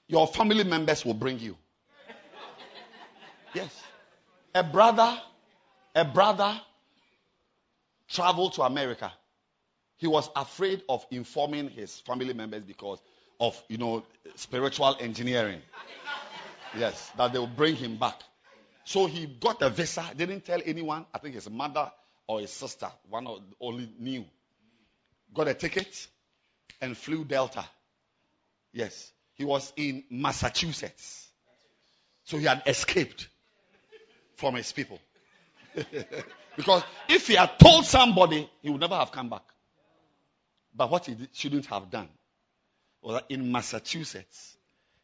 your 0.07 0.27
family 0.27 0.63
members 0.63 1.05
will 1.05 1.13
bring 1.13 1.39
you. 1.39 1.57
Yes. 3.53 3.81
A 4.53 4.63
brother, 4.63 5.17
a 5.95 6.05
brother 6.05 6.59
traveled 8.11 8.53
to 8.53 8.63
America. 8.63 9.11
He 9.97 10.07
was 10.07 10.29
afraid 10.35 10.83
of 10.89 11.05
informing 11.11 11.69
his 11.69 11.99
family 11.99 12.33
members 12.33 12.63
because 12.63 12.99
of, 13.39 13.61
you 13.69 13.77
know, 13.77 14.03
spiritual 14.35 14.97
engineering. 14.99 15.61
Yes, 16.77 17.11
that 17.17 17.33
they 17.33 17.39
will 17.39 17.47
bring 17.47 17.75
him 17.75 17.97
back. 17.97 18.19
So 18.83 19.05
he 19.05 19.25
got 19.25 19.61
a 19.61 19.69
visa, 19.69 20.05
didn't 20.15 20.45
tell 20.45 20.61
anyone. 20.65 21.05
I 21.13 21.19
think 21.19 21.35
his 21.35 21.49
mother 21.49 21.91
or 22.27 22.39
his 22.39 22.51
sister, 22.51 22.87
one 23.09 23.27
of 23.27 23.41
only 23.59 23.89
knew. 23.99 24.25
Got 25.33 25.47
a 25.49 25.53
ticket 25.53 26.07
and 26.81 26.97
flew 26.97 27.23
Delta. 27.23 27.63
Yes, 28.73 29.11
he 29.35 29.45
was 29.45 29.71
in 29.75 30.03
Massachusetts. 30.09 31.27
So 32.23 32.37
he 32.37 32.45
had 32.45 32.63
escaped 32.65 33.27
from 34.35 34.55
his 34.55 34.71
people. 34.71 34.99
because 36.55 36.83
if 37.07 37.27
he 37.27 37.35
had 37.35 37.57
told 37.59 37.85
somebody, 37.85 38.49
he 38.61 38.69
would 38.69 38.81
never 38.81 38.95
have 38.95 39.11
come 39.11 39.29
back. 39.29 39.43
But 40.75 40.89
what 40.89 41.05
he 41.05 41.15
shouldn't 41.33 41.65
have 41.67 41.89
done 41.89 42.09
was 43.01 43.15
that 43.15 43.25
in 43.33 43.51
Massachusetts, 43.51 44.57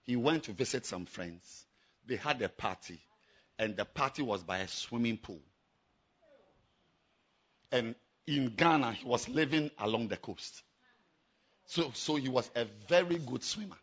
he 0.03 0.15
went 0.15 0.43
to 0.43 0.53
visit 0.53 0.85
some 0.85 1.05
friends. 1.05 1.65
They 2.05 2.15
had 2.15 2.41
a 2.41 2.49
party, 2.49 2.99
and 3.59 3.75
the 3.75 3.85
party 3.85 4.21
was 4.21 4.43
by 4.43 4.59
a 4.59 4.67
swimming 4.67 5.17
pool. 5.17 5.41
And 7.71 7.95
in 8.25 8.53
Ghana, 8.55 8.93
he 8.93 9.05
was 9.05 9.27
living 9.27 9.71
along 9.79 10.07
the 10.07 10.17
coast. 10.17 10.63
So, 11.65 11.91
so 11.93 12.15
he 12.15 12.29
was 12.29 12.49
a 12.55 12.65
very 12.87 13.17
good 13.17 13.43
swimmer. 13.43 13.75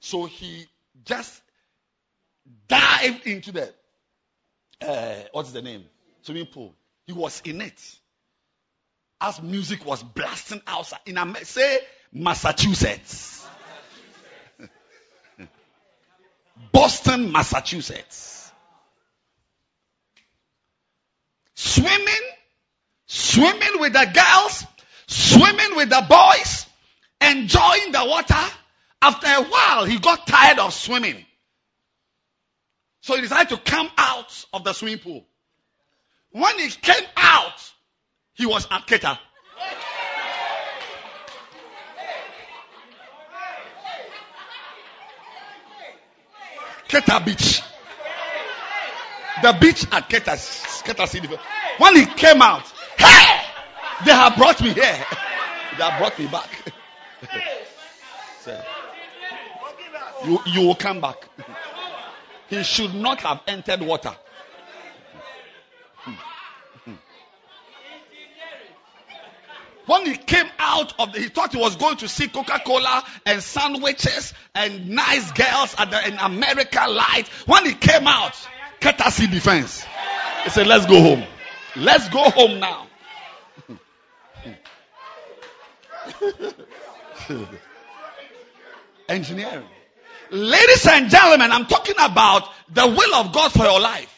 So 0.00 0.24
he 0.24 0.66
just 1.04 1.40
dived 2.66 3.26
into 3.26 3.52
the 3.52 3.72
uh, 4.80 5.22
what's 5.32 5.52
the 5.52 5.62
name? 5.62 5.84
Swimming 6.24 6.46
pool. 6.46 6.74
He 7.06 7.12
was 7.12 7.42
in 7.44 7.60
it. 7.60 7.78
As 9.20 9.42
music 9.42 9.84
was 9.84 10.02
blasting 10.02 10.62
outside 10.66 11.00
in 11.04 11.18
a 11.18 11.44
say 11.44 11.80
Massachusetts. 12.12 13.46
Boston, 16.72 17.30
Massachusetts. 17.30 18.50
Swimming, 21.56 22.24
swimming 23.06 23.80
with 23.80 23.92
the 23.92 24.10
girls, 24.14 24.64
swimming 25.06 25.76
with 25.76 25.90
the 25.90 26.06
boys, 26.08 26.66
enjoying 27.20 27.92
the 27.92 28.04
water. 28.04 28.54
After 29.02 29.26
a 29.26 29.42
while, 29.42 29.84
he 29.84 29.98
got 29.98 30.26
tired 30.26 30.58
of 30.58 30.72
swimming. 30.72 31.22
So 33.02 33.14
he 33.14 33.20
decided 33.20 33.50
to 33.50 33.58
come 33.58 33.90
out 33.98 34.46
of 34.54 34.64
the 34.64 34.72
swimming 34.72 34.98
pool. 34.98 35.26
When 36.34 36.58
he 36.58 36.68
came 36.68 37.04
out, 37.16 37.72
he 38.32 38.44
was 38.44 38.66
at 38.68 38.88
Keta. 38.88 39.16
Keta 46.88 47.24
Beach. 47.24 47.62
The 49.44 49.56
beach 49.60 49.86
at 49.92 50.10
Keta, 50.10 50.34
Keta 50.82 51.06
City. 51.06 51.28
When 51.78 51.94
he 51.94 52.04
came 52.04 52.42
out, 52.42 52.64
hey, 52.98 53.40
they 54.04 54.10
have 54.10 54.36
brought 54.36 54.60
me 54.60 54.70
here. 54.70 55.06
They 55.78 55.84
have 55.84 55.98
brought 56.00 56.18
me 56.18 56.26
back. 56.26 56.50
you, 60.26 60.40
you 60.46 60.66
will 60.66 60.74
come 60.74 61.00
back. 61.00 61.28
He 62.48 62.64
should 62.64 62.92
not 62.92 63.20
have 63.20 63.40
entered 63.46 63.82
water. 63.82 64.16
When 69.86 70.06
he 70.06 70.16
came 70.16 70.46
out 70.58 70.94
of 70.98 71.12
the, 71.12 71.20
he 71.20 71.28
thought 71.28 71.52
he 71.52 71.58
was 71.58 71.76
going 71.76 71.98
to 71.98 72.08
see 72.08 72.28
Coca-Cola 72.28 73.04
and 73.26 73.42
sandwiches 73.42 74.32
and 74.54 74.88
nice 74.90 75.30
girls 75.32 75.74
at 75.76 75.90
the 75.90 76.08
in 76.08 76.18
America 76.18 76.86
light. 76.88 77.28
When 77.46 77.66
he 77.66 77.74
came 77.74 78.06
out, 78.06 78.34
courtesy 78.80 79.26
defense. 79.26 79.84
He 80.44 80.50
said, 80.50 80.66
let's 80.66 80.86
go 80.86 81.00
home. 81.00 81.24
Let's 81.76 82.08
go 82.08 82.22
home 82.30 82.60
now. 82.60 82.86
Engineering. 89.08 89.66
Ladies 90.30 90.86
and 90.86 91.10
gentlemen, 91.10 91.52
I'm 91.52 91.66
talking 91.66 91.96
about 91.98 92.48
the 92.72 92.86
will 92.86 93.14
of 93.16 93.32
God 93.32 93.52
for 93.52 93.64
your 93.64 93.80
life. 93.80 94.13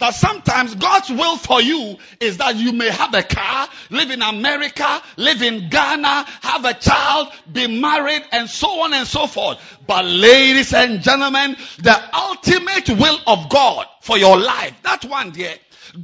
That 0.00 0.14
sometimes 0.14 0.74
God's 0.74 1.10
will 1.10 1.36
for 1.36 1.60
you 1.60 1.98
is 2.20 2.38
that 2.38 2.56
you 2.56 2.72
may 2.72 2.90
have 2.90 3.14
a 3.14 3.22
car, 3.22 3.68
live 3.90 4.10
in 4.10 4.22
America, 4.22 5.02
live 5.16 5.42
in 5.42 5.68
Ghana, 5.68 6.24
have 6.40 6.64
a 6.64 6.72
child, 6.74 7.28
be 7.52 7.66
married, 7.80 8.22
and 8.32 8.48
so 8.48 8.80
on 8.82 8.94
and 8.94 9.06
so 9.06 9.26
forth. 9.26 9.58
But 9.86 10.06
ladies 10.06 10.72
and 10.72 11.02
gentlemen, 11.02 11.56
the 11.78 12.00
ultimate 12.14 12.88
will 12.88 13.18
of 13.26 13.50
God 13.50 13.86
for 14.00 14.16
your 14.16 14.38
life, 14.38 14.72
that 14.84 15.04
one 15.04 15.32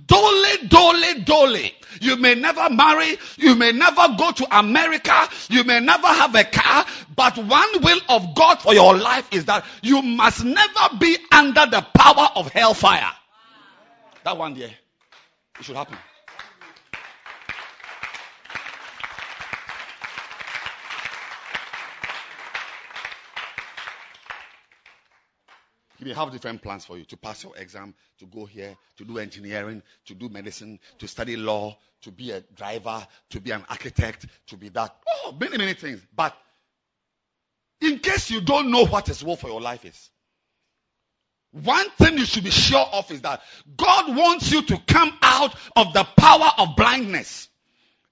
dole, 0.06 0.44
dole, 0.68 1.14
dole. 1.24 1.56
You 2.00 2.16
may 2.16 2.34
never 2.34 2.68
marry, 2.68 3.16
you 3.38 3.54
may 3.54 3.72
never 3.72 4.14
go 4.18 4.30
to 4.30 4.58
America, 4.58 5.28
you 5.48 5.64
may 5.64 5.80
never 5.80 6.08
have 6.08 6.34
a 6.34 6.44
car, 6.44 6.84
but 7.14 7.38
one 7.38 7.82
will 7.82 8.00
of 8.10 8.34
God 8.34 8.60
for 8.60 8.74
your 8.74 8.94
life 8.96 9.26
is 9.32 9.46
that 9.46 9.64
you 9.82 10.02
must 10.02 10.44
never 10.44 10.96
be 10.98 11.16
under 11.32 11.64
the 11.64 11.86
power 11.94 12.28
of 12.36 12.50
hellfire. 12.50 13.10
That 14.26 14.38
one 14.38 14.54
there. 14.54 14.74
It 15.60 15.64
should 15.64 15.76
happen. 15.76 15.96
May 26.00 26.12
have 26.12 26.32
different 26.32 26.60
plans 26.60 26.84
for 26.84 26.98
you 26.98 27.04
to 27.04 27.16
pass 27.16 27.44
your 27.44 27.56
exam, 27.56 27.94
to 28.18 28.26
go 28.26 28.46
here, 28.46 28.76
to 28.96 29.04
do 29.04 29.18
engineering, 29.18 29.80
to 30.06 30.14
do 30.14 30.28
medicine, 30.28 30.80
to 30.98 31.06
study 31.06 31.36
law, 31.36 31.78
to 32.02 32.10
be 32.10 32.32
a 32.32 32.40
driver, 32.40 33.06
to 33.30 33.40
be 33.40 33.52
an 33.52 33.64
architect, 33.68 34.26
to 34.48 34.56
be 34.56 34.70
that. 34.70 34.92
Oh, 35.08 35.36
many, 35.38 35.56
many 35.56 35.74
things. 35.74 36.04
But 36.16 36.36
in 37.80 38.00
case 38.00 38.30
you 38.30 38.40
don't 38.40 38.72
know 38.72 38.86
what 38.86 39.06
his 39.06 39.22
will 39.22 39.36
for 39.36 39.48
your 39.48 39.60
life 39.60 39.84
is, 39.84 40.10
one 41.52 41.88
thing 41.90 42.18
you 42.18 42.26
should 42.26 42.44
be 42.44 42.50
sure 42.50 42.86
of 42.92 43.10
is 43.10 43.22
that 43.22 43.40
God 43.76 44.14
wants 44.14 44.50
you 44.50 44.62
to 44.62 44.78
come 44.86 45.16
out 45.22 45.54
of 45.74 45.92
the 45.92 46.04
power 46.16 46.50
of 46.58 46.76
blindness, 46.76 47.48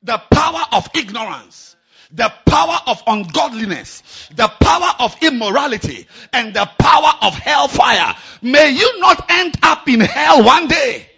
the 0.03 0.19
power 0.31 0.63
of 0.73 0.89
ignorance, 0.95 1.77
the 2.11 2.33
power 2.47 2.79
of 2.87 3.03
ungodliness, 3.07 4.29
the 4.35 4.49
power 4.49 4.95
of 5.01 5.17
immorality, 5.23 6.07
and 6.33 6.55
the 6.55 6.69
power 6.79 7.13
of 7.23 7.35
hellfire. 7.35 8.15
May 8.41 8.71
you 8.71 9.01
not 9.01 9.31
end 9.31 9.57
up 9.63 9.89
in 9.89 10.01
hell 10.01 10.45
one 10.45 10.69
day. 10.69 11.11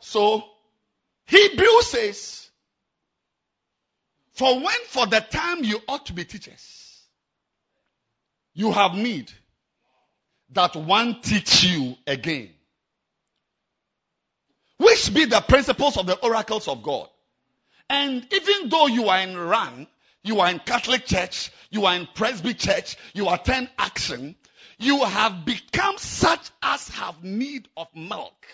So, 0.00 0.44
Hebrew 1.26 1.82
says, 1.82 2.50
for 4.32 4.56
when 4.56 4.80
for 4.86 5.06
the 5.06 5.20
time 5.20 5.62
you 5.62 5.80
ought 5.86 6.06
to 6.06 6.12
be 6.12 6.24
teachers 6.24 6.79
you 8.54 8.72
have 8.72 8.94
need 8.94 9.30
that 10.52 10.74
one 10.74 11.20
teach 11.20 11.64
you 11.64 11.96
again 12.06 12.50
which 14.80 15.12
be 15.12 15.26
the 15.26 15.40
principles 15.42 15.98
of 15.98 16.06
the 16.06 16.16
oracles 16.20 16.66
of 16.66 16.82
God. 16.82 17.06
And 17.90 18.26
even 18.32 18.70
though 18.70 18.86
you 18.86 19.10
are 19.10 19.18
in 19.18 19.36
RAN, 19.36 19.86
you 20.22 20.40
are 20.40 20.50
in 20.50 20.58
Catholic 20.58 21.04
Church, 21.04 21.50
you 21.70 21.84
are 21.84 21.94
in 21.94 22.08
Presby 22.14 22.54
Church, 22.54 22.96
you 23.12 23.28
attend 23.28 23.68
Action, 23.78 24.36
you 24.78 25.04
have 25.04 25.44
become 25.44 25.98
such 25.98 26.50
as 26.62 26.88
have 26.88 27.22
need 27.22 27.68
of 27.76 27.88
milk 27.94 28.46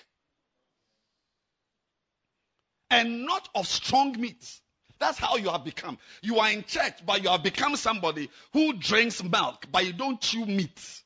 and 2.90 3.24
not 3.24 3.48
of 3.54 3.68
strong 3.68 4.20
meat. 4.20 4.60
That's 4.98 5.18
how 5.18 5.36
you 5.36 5.50
have 5.50 5.64
become. 5.64 5.98
You 6.22 6.38
are 6.38 6.50
in 6.50 6.64
church, 6.64 6.94
but 7.04 7.22
you 7.22 7.28
have 7.28 7.42
become 7.42 7.76
somebody 7.76 8.30
who 8.52 8.72
drinks 8.74 9.22
milk, 9.22 9.66
but 9.70 9.84
you 9.84 9.92
don't 9.92 10.20
chew 10.20 10.46
meat. 10.46 11.02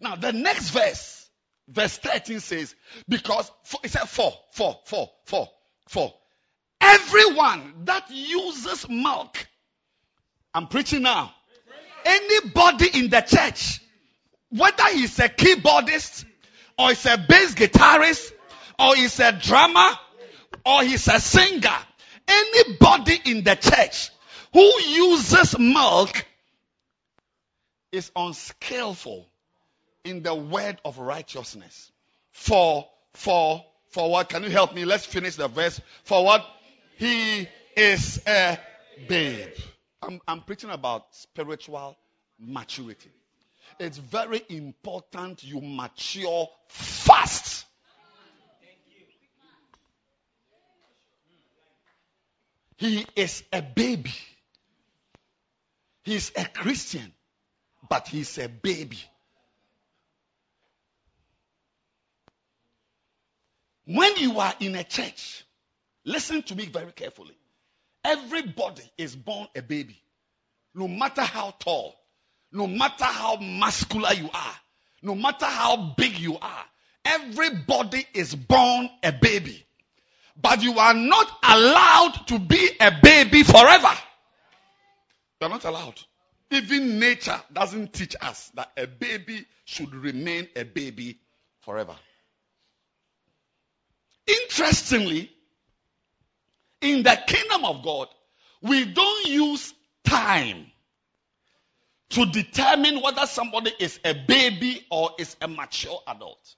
Now, 0.00 0.16
the 0.16 0.32
next 0.32 0.70
verse, 0.70 1.28
verse 1.68 1.96
13 1.98 2.40
says, 2.40 2.74
because, 3.08 3.50
it 3.82 3.90
said 3.90 4.08
four, 4.08 4.32
four, 4.52 4.78
four, 4.84 5.10
four, 5.24 5.48
four. 5.88 6.14
Everyone 6.80 7.74
that 7.84 8.10
uses 8.10 8.88
milk, 8.88 9.46
I'm 10.52 10.68
preaching 10.68 11.02
now. 11.02 11.32
Anybody 12.04 12.90
in 12.94 13.08
the 13.08 13.20
church, 13.22 13.80
whether 14.50 14.84
he's 14.92 15.18
a 15.18 15.28
keyboardist, 15.28 16.24
or 16.78 16.90
he's 16.90 17.06
a 17.06 17.16
bass 17.16 17.54
guitarist, 17.54 18.32
or 18.78 18.94
he's 18.94 19.18
a 19.20 19.32
drummer, 19.32 19.90
or 20.66 20.82
he's 20.82 21.08
a 21.08 21.18
singer, 21.18 21.76
anybody 22.28 23.20
in 23.24 23.44
the 23.44 23.54
church 23.54 24.10
who 24.52 24.80
uses 24.80 25.58
milk 25.58 26.24
is 27.92 28.10
unskillful 28.14 29.26
in 30.04 30.22
the 30.22 30.34
word 30.34 30.80
of 30.84 30.98
righteousness. 30.98 31.90
For, 32.32 32.86
for, 33.14 33.64
for 33.90 34.10
what? 34.10 34.28
Can 34.28 34.42
you 34.42 34.50
help 34.50 34.74
me? 34.74 34.84
Let's 34.84 35.06
finish 35.06 35.36
the 35.36 35.48
verse. 35.48 35.80
For 36.04 36.24
what? 36.24 36.44
He 36.96 37.48
is 37.76 38.20
a 38.26 38.58
babe. 39.08 39.54
I'm, 40.02 40.20
I'm 40.28 40.40
preaching 40.42 40.70
about 40.70 41.14
spiritual 41.14 41.96
maturity. 42.38 43.10
It's 43.78 43.98
very 43.98 44.42
important 44.48 45.42
you 45.42 45.60
mature 45.60 46.48
fast. 46.68 47.66
He 52.84 53.06
is 53.16 53.42
a 53.50 53.62
baby. 53.62 54.12
He's 56.02 56.30
a 56.36 56.44
Christian, 56.44 57.14
but 57.88 58.08
he's 58.08 58.36
a 58.36 58.46
baby. 58.46 58.98
When 63.86 64.16
you 64.18 64.38
are 64.38 64.52
in 64.60 64.74
a 64.74 64.84
church, 64.84 65.46
listen 66.04 66.42
to 66.42 66.54
me 66.54 66.66
very 66.66 66.92
carefully. 66.92 67.34
Everybody 68.04 68.82
is 68.98 69.16
born 69.16 69.48
a 69.56 69.62
baby. 69.62 69.98
No 70.74 70.86
matter 70.86 71.22
how 71.22 71.54
tall, 71.58 71.94
no 72.52 72.66
matter 72.66 73.06
how 73.06 73.36
muscular 73.36 74.12
you 74.12 74.28
are, 74.30 74.56
no 75.00 75.14
matter 75.14 75.46
how 75.46 75.94
big 75.96 76.18
you 76.18 76.36
are, 76.36 76.64
everybody 77.02 78.06
is 78.12 78.34
born 78.34 78.90
a 79.02 79.10
baby. 79.10 79.64
But 80.40 80.62
you 80.62 80.78
are 80.78 80.94
not 80.94 81.30
allowed 81.42 82.26
to 82.28 82.38
be 82.38 82.70
a 82.80 82.92
baby 83.02 83.42
forever. 83.42 83.92
You 85.40 85.46
are 85.46 85.50
not 85.50 85.64
allowed. 85.64 86.00
Even 86.50 86.98
nature 86.98 87.40
doesn't 87.52 87.92
teach 87.92 88.16
us 88.20 88.50
that 88.54 88.70
a 88.76 88.86
baby 88.86 89.46
should 89.64 89.94
remain 89.94 90.48
a 90.56 90.64
baby 90.64 91.18
forever. 91.60 91.96
Interestingly, 94.26 95.30
in 96.80 97.02
the 97.02 97.18
kingdom 97.26 97.64
of 97.64 97.82
God, 97.82 98.08
we 98.62 98.84
don't 98.84 99.26
use 99.26 99.72
time 100.04 100.66
to 102.10 102.26
determine 102.26 103.00
whether 103.00 103.26
somebody 103.26 103.72
is 103.78 103.98
a 104.04 104.14
baby 104.14 104.84
or 104.90 105.10
is 105.18 105.36
a 105.40 105.48
mature 105.48 106.00
adult. 106.06 106.54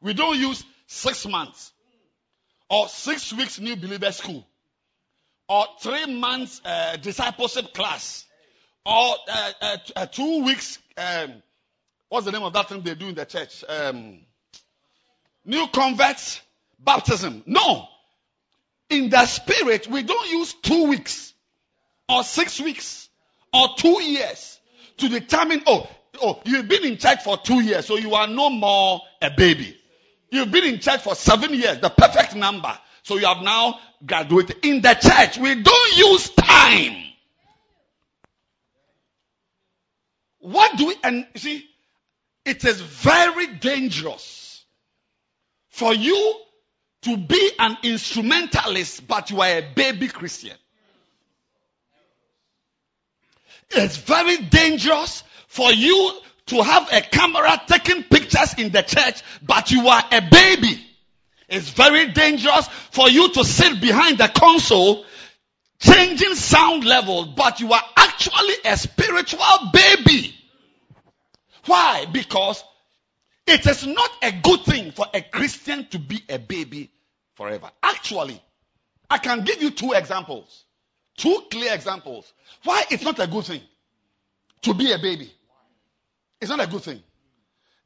We 0.00 0.14
don't 0.14 0.38
use 0.38 0.64
six 0.86 1.26
months 1.26 1.72
or 2.70 2.88
six 2.88 3.32
weeks 3.32 3.60
new 3.60 3.76
believer 3.76 4.12
school 4.12 4.46
or 5.48 5.66
three 5.80 6.06
months 6.06 6.60
uh, 6.64 6.96
discipleship 6.96 7.74
class 7.74 8.24
or 8.86 9.14
uh, 9.28 9.76
uh, 9.96 10.06
two 10.06 10.44
weeks 10.44 10.78
um, 10.96 11.42
what's 12.08 12.26
the 12.26 12.32
name 12.32 12.42
of 12.42 12.52
that 12.52 12.68
thing 12.68 12.82
they 12.82 12.94
do 12.94 13.08
in 13.08 13.14
the 13.14 13.24
church? 13.24 13.64
Um, 13.68 14.20
new 15.44 15.66
converts 15.68 16.40
baptism. 16.78 17.42
No. 17.46 17.86
In 18.90 19.08
the 19.08 19.24
spirit 19.26 19.86
we 19.88 20.02
don't 20.02 20.30
use 20.30 20.52
two 20.54 20.88
weeks 20.88 21.32
or 22.08 22.24
six 22.24 22.60
weeks 22.60 23.08
or 23.52 23.68
two 23.76 24.02
years 24.02 24.58
to 24.98 25.08
determine 25.08 25.62
oh 25.66 25.88
oh 26.20 26.40
you've 26.44 26.68
been 26.68 26.84
in 26.84 26.96
church 26.98 27.22
for 27.22 27.38
two 27.38 27.60
years 27.60 27.86
so 27.86 27.96
you 27.96 28.14
are 28.14 28.26
no 28.26 28.50
more 28.50 29.00
a 29.22 29.30
baby 29.30 29.79
You've 30.30 30.50
been 30.50 30.64
in 30.64 30.78
church 30.80 31.00
for 31.02 31.14
seven 31.14 31.54
years, 31.54 31.80
the 31.80 31.90
perfect 31.90 32.36
number. 32.36 32.76
So 33.02 33.16
you 33.16 33.26
have 33.26 33.42
now 33.42 33.78
graduated. 34.04 34.64
In 34.64 34.80
the 34.80 34.94
church, 34.94 35.38
we 35.38 35.60
don't 35.60 35.96
use 35.96 36.30
time. 36.30 36.96
What 40.38 40.76
do 40.76 40.86
we, 40.86 40.96
and 41.02 41.26
see, 41.36 41.66
it 42.44 42.64
is 42.64 42.80
very 42.80 43.48
dangerous 43.54 44.64
for 45.68 45.92
you 45.94 46.34
to 47.02 47.16
be 47.16 47.50
an 47.58 47.76
instrumentalist, 47.82 49.06
but 49.06 49.30
you 49.30 49.40
are 49.40 49.48
a 49.58 49.72
baby 49.74 50.08
Christian. 50.08 50.56
It's 53.70 53.96
very 53.96 54.36
dangerous 54.36 55.22
for 55.48 55.72
you 55.72 56.20
to 56.50 56.62
have 56.62 56.92
a 56.92 57.00
camera 57.00 57.60
taking 57.66 58.02
pictures 58.02 58.54
in 58.58 58.70
the 58.70 58.82
church, 58.82 59.22
but 59.42 59.70
you 59.70 59.86
are 59.88 60.02
a 60.10 60.20
baby. 60.20 60.84
It's 61.48 61.70
very 61.70 62.12
dangerous 62.12 62.68
for 62.90 63.08
you 63.08 63.32
to 63.32 63.44
sit 63.44 63.80
behind 63.80 64.18
the 64.18 64.28
console 64.28 65.04
changing 65.78 66.34
sound 66.34 66.84
level, 66.84 67.26
but 67.36 67.60
you 67.60 67.72
are 67.72 67.82
actually 67.96 68.54
a 68.64 68.76
spiritual 68.76 69.70
baby. 69.72 70.34
Why? 71.66 72.06
Because 72.12 72.62
it 73.46 73.66
is 73.66 73.86
not 73.86 74.10
a 74.22 74.32
good 74.32 74.64
thing 74.64 74.90
for 74.92 75.06
a 75.14 75.22
Christian 75.22 75.86
to 75.90 75.98
be 75.98 76.20
a 76.28 76.38
baby 76.38 76.90
forever. 77.34 77.70
Actually, 77.82 78.40
I 79.08 79.18
can 79.18 79.44
give 79.44 79.62
you 79.62 79.70
two 79.70 79.92
examples. 79.92 80.64
Two 81.16 81.44
clear 81.50 81.72
examples. 81.74 82.32
Why 82.64 82.84
it's 82.90 83.04
not 83.04 83.18
a 83.20 83.26
good 83.26 83.44
thing 83.44 83.60
to 84.62 84.74
be 84.74 84.92
a 84.92 84.98
baby. 84.98 85.32
It's 86.40 86.50
not 86.50 86.60
a 86.60 86.66
good 86.66 86.82
thing. 86.82 87.02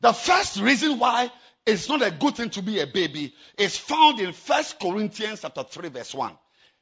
The 0.00 0.12
first 0.12 0.60
reason 0.60 0.98
why 0.98 1.30
it's 1.66 1.88
not 1.88 2.02
a 2.02 2.10
good 2.10 2.36
thing 2.36 2.50
to 2.50 2.62
be 2.62 2.80
a 2.80 2.86
baby 2.86 3.34
is 3.56 3.76
found 3.76 4.20
in 4.20 4.32
First 4.32 4.78
Corinthians 4.78 5.40
chapter 5.40 5.62
3 5.62 5.88
verse 5.88 6.14
1. 6.14 6.32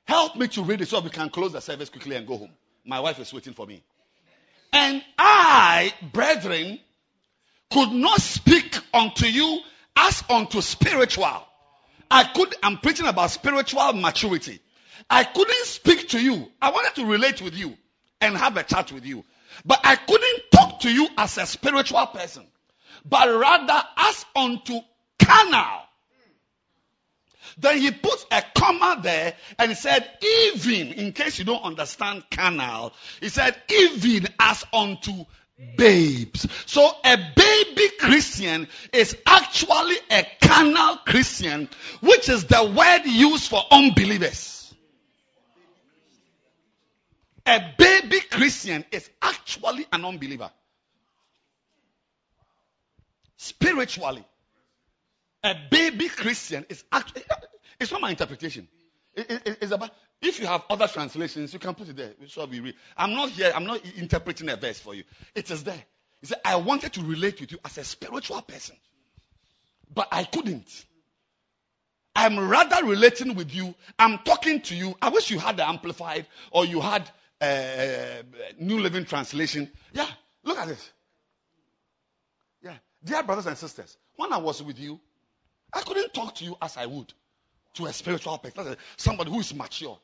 Help 0.04 0.36
me 0.36 0.48
to 0.48 0.62
read 0.62 0.80
it 0.80 0.88
so 0.88 1.00
we 1.00 1.10
can 1.10 1.30
close 1.30 1.52
the 1.52 1.60
service 1.60 1.88
quickly 1.88 2.16
and 2.16 2.26
go 2.26 2.36
home. 2.36 2.50
My 2.84 3.00
wife 3.00 3.20
is 3.20 3.32
waiting 3.32 3.52
for 3.52 3.66
me. 3.66 3.84
And 4.72 5.02
I, 5.16 5.92
brethren, 6.12 6.80
could 7.70 7.92
not 7.92 8.20
speak 8.20 8.76
unto 8.92 9.26
you 9.26 9.60
as 9.96 10.24
unto 10.28 10.60
spiritual. 10.60 11.46
I 12.10 12.24
could, 12.24 12.54
I'm 12.62 12.78
preaching 12.78 13.06
about 13.06 13.30
spiritual 13.30 13.92
maturity. 13.92 14.60
I 15.08 15.24
couldn't 15.24 15.64
speak 15.66 16.08
to 16.10 16.22
you. 16.22 16.50
I 16.60 16.70
wanted 16.70 16.94
to 16.96 17.06
relate 17.06 17.40
with 17.40 17.54
you 17.54 17.76
and 18.20 18.36
have 18.36 18.56
a 18.56 18.62
chat 18.62 18.92
with 18.92 19.06
you. 19.06 19.24
But 19.64 19.80
I 19.84 19.96
couldn't 19.96 20.51
to 20.82 20.92
you 20.92 21.08
as 21.16 21.38
a 21.38 21.46
spiritual 21.46 22.06
person, 22.06 22.46
but 23.04 23.28
rather 23.28 23.82
as 23.96 24.24
unto 24.36 24.80
carnal. 25.18 25.82
Then 27.58 27.78
he 27.78 27.90
put 27.90 28.24
a 28.30 28.42
comma 28.54 29.00
there 29.02 29.34
and 29.58 29.70
he 29.70 29.74
said, 29.74 30.08
even, 30.54 30.92
in 30.94 31.12
case 31.12 31.38
you 31.38 31.44
don't 31.44 31.62
understand 31.62 32.24
carnal, 32.30 32.92
he 33.20 33.28
said, 33.28 33.54
even 33.68 34.28
as 34.38 34.64
unto 34.72 35.12
babes. 35.76 36.46
So 36.66 36.90
a 37.04 37.16
baby 37.36 37.88
Christian 37.98 38.68
is 38.92 39.16
actually 39.26 39.96
a 40.10 40.26
carnal 40.40 40.96
Christian, 41.06 41.68
which 42.00 42.28
is 42.28 42.44
the 42.44 42.64
word 42.64 43.02
used 43.04 43.48
for 43.50 43.62
unbelievers. 43.70 44.74
A 47.44 47.60
baby 47.76 48.20
Christian 48.30 48.84
is 48.92 49.08
actually 49.20 49.86
an 49.92 50.04
unbeliever. 50.04 50.50
Spiritually, 53.42 54.24
a 55.42 55.56
baby 55.68 56.08
Christian 56.08 56.64
is 56.68 56.84
actually, 56.92 57.24
it's 57.80 57.90
not 57.90 58.00
my 58.00 58.10
interpretation. 58.10 58.68
It, 59.14 59.28
it, 59.32 59.58
it's 59.62 59.72
about, 59.72 59.90
if 60.20 60.38
you 60.38 60.46
have 60.46 60.62
other 60.70 60.86
translations, 60.86 61.52
you 61.52 61.58
can 61.58 61.74
put 61.74 61.88
it 61.88 61.96
there. 61.96 62.12
We 62.48 62.60
read. 62.60 62.76
I'm 62.96 63.14
not 63.14 63.30
here, 63.30 63.50
I'm 63.52 63.64
not 63.64 63.84
interpreting 63.96 64.48
a 64.48 64.54
verse 64.54 64.78
for 64.78 64.94
you. 64.94 65.02
It 65.34 65.50
is 65.50 65.64
there. 65.64 65.82
He 66.20 66.28
said, 66.28 66.38
I 66.44 66.54
wanted 66.54 66.92
to 66.92 67.02
relate 67.02 67.40
with 67.40 67.50
you 67.50 67.58
as 67.64 67.76
a 67.78 67.82
spiritual 67.82 68.42
person, 68.42 68.76
but 69.92 70.06
I 70.12 70.22
couldn't. 70.22 70.86
I'm 72.14 72.38
rather 72.48 72.86
relating 72.86 73.34
with 73.34 73.52
you. 73.52 73.74
I'm 73.98 74.18
talking 74.18 74.60
to 74.60 74.76
you. 74.76 74.94
I 75.02 75.08
wish 75.08 75.32
you 75.32 75.40
had 75.40 75.56
the 75.56 75.68
amplified 75.68 76.26
or 76.52 76.64
you 76.64 76.80
had 76.80 77.10
uh, 77.40 78.22
New 78.60 78.78
Living 78.78 79.04
Translation. 79.04 79.68
Yeah, 79.92 80.06
look 80.44 80.58
at 80.58 80.68
this. 80.68 80.92
Dear 83.04 83.22
brothers 83.22 83.46
and 83.46 83.58
sisters, 83.58 83.96
when 84.16 84.32
I 84.32 84.38
was 84.38 84.62
with 84.62 84.78
you, 84.78 85.00
I 85.72 85.80
couldn't 85.80 86.14
talk 86.14 86.34
to 86.36 86.44
you 86.44 86.56
as 86.60 86.76
I 86.76 86.86
would 86.86 87.12
to 87.74 87.86
a 87.86 87.92
spiritual 87.92 88.38
person, 88.38 88.76
somebody 88.96 89.30
who 89.30 89.40
is 89.40 89.54
mature. 89.54 89.98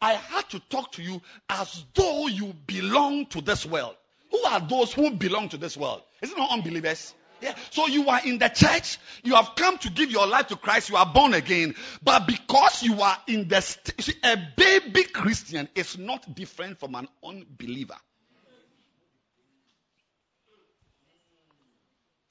I 0.00 0.14
had 0.14 0.48
to 0.50 0.60
talk 0.60 0.92
to 0.92 1.02
you 1.02 1.20
as 1.48 1.84
though 1.94 2.26
you 2.26 2.54
belong 2.66 3.26
to 3.26 3.40
this 3.40 3.64
world. 3.64 3.94
Who 4.30 4.42
are 4.44 4.60
those 4.60 4.92
who 4.92 5.10
belong 5.10 5.48
to 5.50 5.56
this 5.56 5.76
world? 5.76 6.02
Is 6.20 6.32
it 6.32 6.38
not 6.38 6.50
unbelievers? 6.50 7.14
Yeah. 7.40 7.54
So 7.70 7.86
you 7.86 8.08
are 8.08 8.20
in 8.24 8.38
the 8.38 8.48
church, 8.48 8.98
you 9.22 9.34
have 9.34 9.50
come 9.54 9.76
to 9.78 9.90
give 9.90 10.10
your 10.10 10.26
life 10.26 10.48
to 10.48 10.56
Christ, 10.56 10.88
you 10.88 10.96
are 10.96 11.06
born 11.06 11.34
again, 11.34 11.74
but 12.02 12.26
because 12.26 12.82
you 12.82 13.00
are 13.02 13.18
in 13.26 13.48
the 13.48 13.60
st- 13.60 14.00
see, 14.00 14.14
a 14.22 14.38
baby 14.56 15.04
Christian 15.04 15.68
is 15.74 15.98
not 15.98 16.34
different 16.34 16.78
from 16.80 16.94
an 16.94 17.06
unbeliever. 17.22 17.96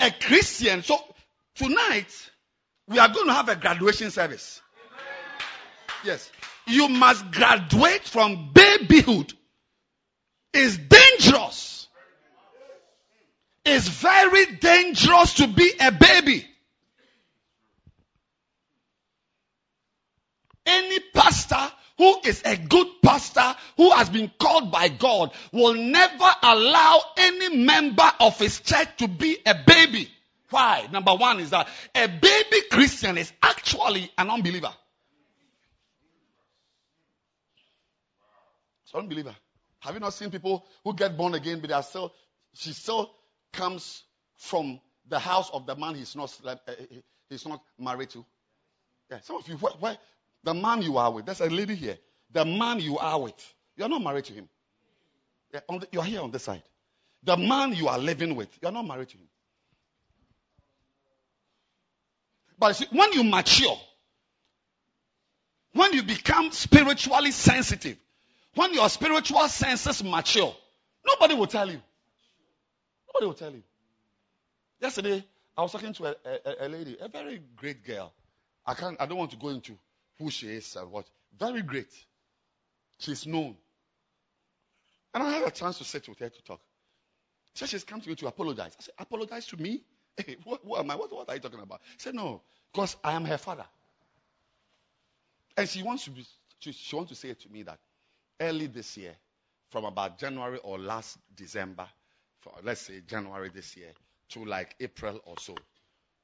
A 0.04 0.12
Christian, 0.12 0.84
so 0.84 1.00
tonight 1.56 2.14
we 2.90 3.00
are 3.00 3.08
going 3.08 3.28
to 3.28 3.34
have 3.34 3.48
a 3.48 3.56
graduation 3.56 4.12
service. 4.12 4.62
Yes. 6.04 6.30
You 6.68 6.90
must 6.90 7.32
graduate 7.32 8.02
from 8.04 8.52
babyhood. 8.54 9.32
It's 10.54 10.78
dangerous. 10.78 11.88
It's 13.64 13.88
very 13.88 14.58
dangerous 14.58 15.36
to 15.36 15.48
be 15.48 15.72
a 15.80 15.92
baby. 15.94 16.46
Any 20.66 21.00
pastor 21.14 21.72
who 22.04 22.20
is 22.26 22.42
a 22.44 22.58
good 22.58 22.88
pastor 23.02 23.56
who 23.78 23.90
has 23.92 24.10
been 24.10 24.30
called 24.38 24.74
by 24.74 24.90
God 24.90 25.32
will 25.54 25.74
never 25.74 26.30
allow 26.42 27.02
any 27.16 27.56
member 27.56 28.12
of 28.20 28.38
his 28.38 28.60
church 28.60 28.90
to 28.98 29.08
be 29.08 29.38
a 29.46 29.56
baby. 29.66 30.10
Why? 30.50 30.86
Number 30.92 31.16
one 31.16 31.40
is 31.40 31.52
that 31.52 31.70
a 31.96 32.08
baby 32.10 32.62
Christian 32.70 33.18
is 33.18 33.32
actually 33.42 34.12
an 34.18 34.30
unbeliever. 34.30 34.74
It's 38.84 38.94
unbeliever. 38.94 39.36
Have 39.80 39.94
you 39.94 40.02
not 40.02 40.14
seen 40.14 40.30
people 40.30 40.66
who 40.84 40.94
get 40.94 41.16
born 41.16 41.36
again, 41.36 41.62
but 41.62 41.70
they 41.70 41.74
are 41.74 41.84
still, 41.84 42.14
she 42.54 42.74
still 42.74 43.12
comes 43.54 44.04
from 44.36 44.82
the 45.08 45.20
house 45.20 45.50
of 45.52 45.66
the 45.66 45.76
man 45.78 45.96
he's 45.96 46.18
not, 46.18 46.38
uh, 46.46 46.56
he's 47.30 47.48
not 47.48 47.62
married 47.80 48.10
to? 48.10 48.26
Yeah, 49.10 49.20
some 49.22 49.38
of 49.38 49.48
you, 49.48 49.56
where, 49.56 49.98
the 50.44 50.54
man 50.54 50.82
you 50.82 50.98
are 50.98 51.12
with, 51.12 51.26
there's 51.26 51.42
a 51.42 51.50
lady 51.50 51.76
here. 51.76 51.98
The 52.32 52.46
man 52.46 52.80
you 52.80 52.98
are 52.98 53.20
with, 53.20 53.54
you're 53.78 53.90
not 53.90 54.02
married 54.04 54.26
to 54.26 54.34
him. 54.34 54.50
You're 55.92 56.04
here 56.04 56.22
on 56.22 56.32
this 56.32 56.44
side. 56.44 56.64
The 57.24 57.38
man 57.38 57.74
you 57.74 57.88
are 57.88 57.98
living 58.00 58.36
with, 58.36 58.50
you're 58.62 58.72
not 58.72 58.86
married 58.86 59.10
to 59.10 59.18
him. 59.18 59.28
But 62.58 62.74
see, 62.74 62.88
when 62.92 63.14
you 63.14 63.24
mature, 63.24 63.78
when 65.74 65.94
you 65.94 66.04
become 66.04 66.52
spiritually 66.52 67.32
sensitive, 67.32 67.98
when 68.56 68.74
your 68.74 68.90
spiritual 68.90 69.48
senses 69.48 70.04
mature, 70.04 70.56
nobody 71.06 71.34
will 71.34 71.48
tell 71.48 71.68
you. 71.68 71.82
Nobody 73.08 73.26
will 73.28 73.34
tell 73.34 73.52
you. 73.52 73.64
Yesterday, 74.82 75.24
I 75.58 75.62
was 75.62 75.72
talking 75.72 75.94
to 75.94 76.06
a, 76.06 76.16
a, 76.26 76.66
a, 76.66 76.70
lady, 76.70 76.98
a 77.00 77.08
very 77.08 77.42
great 77.56 77.86
girl. 77.86 78.12
I 78.66 78.74
can't, 78.74 78.98
I 79.00 79.06
don't 79.06 79.18
want 79.18 79.32
to 79.32 79.38
go 79.38 79.50
into 79.50 79.78
who 80.20 80.30
she 80.30 80.48
is 80.48 80.76
and 80.76 80.92
what. 80.92 81.06
Very 81.38 81.62
great. 81.62 81.92
She's 83.00 83.26
known. 83.26 83.56
And 85.14 85.24
I 85.24 85.32
had 85.32 85.44
a 85.44 85.52
chance 85.52 85.78
to 85.80 85.84
sit 85.84 86.08
with 86.08 86.20
her 86.20 86.30
to 86.30 86.44
talk. 86.44 86.62
She 87.56 87.68
she's 87.68 87.84
come 87.84 88.02
to 88.02 88.10
me 88.10 88.16
to 88.16 88.28
apologize. 88.28 88.76
I 88.80 88.84
said, 88.84 88.94
apologize 88.98 89.46
to 89.48 89.58
me? 89.58 89.84
Hey, 90.16 90.36
what, 90.44 90.64
what 90.64 90.80
am 90.80 90.92
I? 90.92 90.96
What, 90.96 91.12
what 91.12 91.28
are 91.28 91.34
you 91.34 91.40
talking 91.42 91.60
about? 91.60 91.82
She 91.98 92.04
said, 92.04 92.14
no, 92.14 92.44
because 92.72 92.96
I 93.04 93.14
am 93.14 93.26
her 93.26 93.40
father. 93.40 93.66
And 95.58 95.68
she 95.68 95.82
wants 95.82 96.04
to 96.04 96.12
be, 96.12 96.24
she, 96.60 96.72
she 96.72 96.96
wants 96.96 97.10
to 97.10 97.16
say 97.16 97.34
to 97.34 97.50
me 97.50 97.64
that 97.64 97.80
early 98.40 98.68
this 98.68 98.96
year, 98.96 99.16
from 99.72 99.86
about 99.86 100.20
January 100.20 100.60
or 100.64 100.78
last 100.78 101.18
December, 101.36 101.88
for, 102.42 102.54
let's 102.64 102.82
say 102.82 103.02
January 103.08 103.50
this 103.50 103.76
year, 103.76 103.90
to 104.30 104.46
like 104.46 104.76
April 104.80 105.20
or 105.26 105.34
so, 105.40 105.56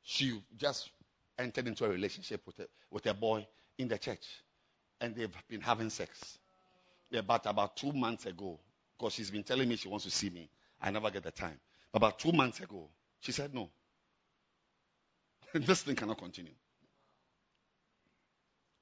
she 0.03 0.39
just 0.55 0.91
entered 1.39 1.67
into 1.67 1.85
a 1.85 1.89
relationship 1.89 2.45
with 2.45 2.59
a, 2.59 2.67
with 2.91 3.07
a 3.07 3.13
boy 3.15 3.47
in 3.79 3.87
the 3.87 3.97
church. 3.97 4.27
And 5.01 5.15
they've 5.15 5.33
been 5.49 5.61
having 5.61 5.89
sex. 5.89 6.37
But 7.11 7.45
about 7.47 7.75
two 7.77 7.91
months 7.93 8.27
ago, 8.27 8.59
because 8.97 9.13
she's 9.13 9.31
been 9.31 9.43
telling 9.43 9.67
me 9.67 9.77
she 9.77 9.87
wants 9.87 10.05
to 10.05 10.11
see 10.11 10.29
me, 10.29 10.49
I 10.79 10.91
never 10.91 11.09
get 11.09 11.23
the 11.23 11.31
time. 11.31 11.59
About 11.93 12.19
two 12.19 12.31
months 12.31 12.59
ago, 12.59 12.87
she 13.21 13.31
said 13.31 13.55
no. 13.55 13.69
this 15.53 15.81
thing 15.81 15.95
cannot 15.95 16.19
continue. 16.19 16.53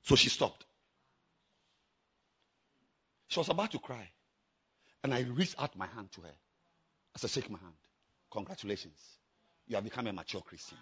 So 0.04 0.16
she 0.16 0.30
stopped. 0.30 0.66
She 3.30 3.40
was 3.40 3.50
about 3.50 3.72
to 3.72 3.80
cry. 3.80 4.10
And 5.04 5.14
I 5.14 5.22
reached 5.22 5.56
out 5.60 5.78
my 5.78 5.88
hand 5.88 6.12
to 6.14 6.22
her. 6.22 6.34
I 7.16 7.20
said, 7.20 7.30
Shake 7.30 7.50
my 7.50 7.60
hand. 7.60 7.74
Congratulations. 8.32 9.00
You 9.68 9.76
have 9.76 9.84
become 9.84 10.08
a 10.08 10.14
mature 10.14 10.42
Christian. 10.42 10.78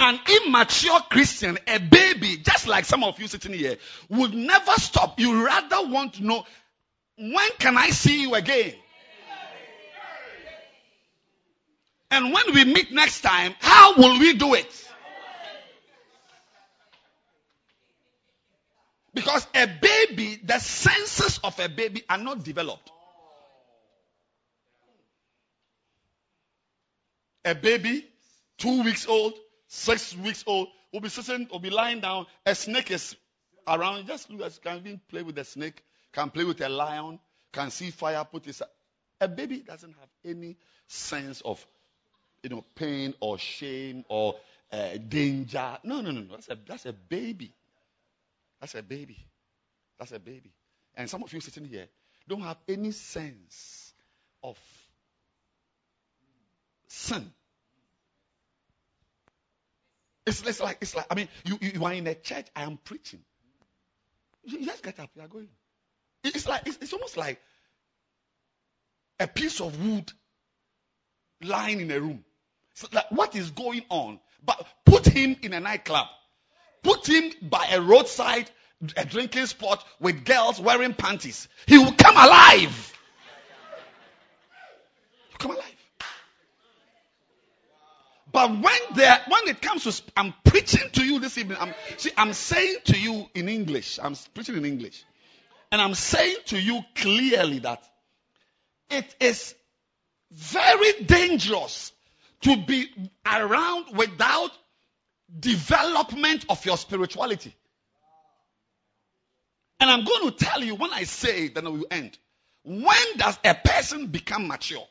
An 0.00 0.18
immature 0.46 0.98
Christian, 1.10 1.58
a 1.66 1.78
baby, 1.78 2.38
just 2.38 2.66
like 2.66 2.86
some 2.86 3.04
of 3.04 3.20
you 3.20 3.28
sitting 3.28 3.52
here, 3.52 3.76
would 4.08 4.32
never 4.32 4.72
stop. 4.72 5.20
You 5.20 5.44
rather 5.44 5.86
want 5.88 6.14
to 6.14 6.24
know 6.24 6.44
when 7.18 7.50
can 7.58 7.76
I 7.76 7.90
see 7.90 8.22
you 8.22 8.34
again? 8.34 8.74
And 12.10 12.32
when 12.32 12.54
we 12.54 12.64
meet 12.64 12.90
next 12.92 13.20
time, 13.20 13.54
how 13.60 13.94
will 13.96 14.18
we 14.18 14.32
do 14.34 14.54
it? 14.54 14.88
Because 19.12 19.46
a 19.54 19.66
baby, 19.66 20.40
the 20.42 20.58
senses 20.58 21.40
of 21.44 21.58
a 21.60 21.68
baby 21.68 22.04
are 22.08 22.18
not 22.18 22.42
developed. 22.42 22.90
A 27.44 27.54
baby, 27.54 28.06
two 28.56 28.82
weeks 28.82 29.06
old, 29.06 29.34
six 29.70 30.16
weeks 30.16 30.42
old, 30.48 30.68
will 30.92 31.00
be 31.00 31.08
sitting, 31.08 31.48
will 31.50 31.60
be 31.60 31.70
lying 31.70 32.00
down. 32.00 32.26
A 32.44 32.54
snake 32.54 32.90
is 32.90 33.16
around. 33.66 34.06
Just 34.06 34.28
look 34.28 34.42
at, 34.42 34.60
can 34.60 34.78
even 34.78 35.00
play 35.08 35.22
with 35.22 35.38
a 35.38 35.44
snake, 35.44 35.82
can 36.12 36.28
play 36.28 36.44
with 36.44 36.60
a 36.60 36.68
lion, 36.68 37.20
can 37.52 37.70
see 37.70 37.90
fire, 37.90 38.24
put 38.24 38.44
his. 38.44 38.62
A 39.20 39.28
baby 39.28 39.58
doesn't 39.58 39.94
have 40.00 40.08
any 40.24 40.56
sense 40.88 41.40
of, 41.42 41.64
you 42.42 42.50
know, 42.50 42.64
pain 42.74 43.14
or 43.20 43.38
shame 43.38 44.04
or 44.08 44.34
uh, 44.72 44.96
danger. 45.08 45.78
No, 45.84 46.00
no, 46.00 46.10
no, 46.10 46.20
no. 46.20 46.34
That's 46.34 46.48
a, 46.48 46.58
that's 46.66 46.86
a 46.86 46.92
baby. 46.92 47.54
That's 48.60 48.74
a 48.74 48.82
baby. 48.82 49.24
That's 49.98 50.12
a 50.12 50.18
baby. 50.18 50.52
And 50.96 51.08
some 51.08 51.22
of 51.22 51.32
you 51.32 51.40
sitting 51.40 51.64
here 51.64 51.86
don't 52.28 52.40
have 52.42 52.58
any 52.68 52.90
sense 52.90 53.94
of 54.42 54.58
sin. 56.88 57.30
It's, 60.26 60.42
it's 60.42 60.60
like 60.60 60.78
it's 60.80 60.94
like 60.94 61.06
I 61.10 61.14
mean 61.14 61.28
you, 61.44 61.58
you 61.60 61.84
are 61.84 61.92
in 61.92 62.06
a 62.06 62.14
church. 62.14 62.46
I 62.54 62.62
am 62.62 62.78
preaching. 62.84 63.20
You 64.44 64.64
just 64.64 64.82
get 64.82 65.00
up. 65.00 65.10
You 65.14 65.22
are 65.22 65.28
going. 65.28 65.48
It's 66.24 66.46
like 66.46 66.62
it's, 66.66 66.78
it's 66.80 66.92
almost 66.92 67.16
like 67.16 67.40
a 69.18 69.26
piece 69.26 69.60
of 69.60 69.82
wood 69.84 70.12
lying 71.42 71.80
in 71.80 71.90
a 71.90 72.00
room. 72.00 72.24
So 72.74 72.88
like 72.92 73.10
what 73.10 73.34
is 73.34 73.50
going 73.50 73.82
on? 73.88 74.20
But 74.44 74.66
put 74.84 75.06
him 75.06 75.36
in 75.42 75.52
a 75.52 75.60
nightclub. 75.60 76.06
Put 76.82 77.06
him 77.08 77.30
by 77.42 77.66
a 77.72 77.80
roadside 77.80 78.50
a 78.96 79.04
drinking 79.04 79.46
spot 79.46 79.84
with 80.00 80.24
girls 80.24 80.60
wearing 80.60 80.94
panties. 80.94 81.48
He 81.66 81.78
will 81.78 81.92
come 81.92 82.16
alive. 82.16 82.92
Come 85.38 85.52
alive. 85.52 85.64
But 88.40 88.52
when 88.52 88.94
there, 88.94 89.20
when 89.28 89.48
it 89.48 89.60
comes 89.60 89.84
to, 89.84 90.02
I'm 90.16 90.32
preaching 90.44 90.88
to 90.92 91.04
you 91.04 91.18
this 91.18 91.36
evening. 91.36 91.58
I'm, 91.60 91.74
see, 91.98 92.10
I'm 92.16 92.32
saying 92.32 92.76
to 92.84 92.98
you 92.98 93.28
in 93.34 93.50
English. 93.50 93.98
I'm 94.02 94.16
preaching 94.32 94.56
in 94.56 94.64
English, 94.64 95.04
and 95.70 95.78
I'm 95.78 95.92
saying 95.92 96.38
to 96.46 96.58
you 96.58 96.82
clearly 96.94 97.58
that 97.58 97.84
it 98.88 99.14
is 99.20 99.54
very 100.30 101.02
dangerous 101.02 101.92
to 102.40 102.56
be 102.56 102.88
around 103.26 103.94
without 103.94 104.52
development 105.38 106.46
of 106.48 106.64
your 106.64 106.78
spirituality. 106.78 107.54
And 109.80 109.90
I'm 109.90 110.04
going 110.06 110.30
to 110.30 110.44
tell 110.46 110.64
you 110.64 110.76
when 110.76 110.94
I 110.94 111.02
say 111.04 111.48
then 111.48 111.66
I 111.66 111.70
will 111.70 111.86
end. 111.90 112.16
When 112.62 113.18
does 113.18 113.38
a 113.44 113.54
person 113.54 114.06
become 114.06 114.48
mature? 114.48 114.88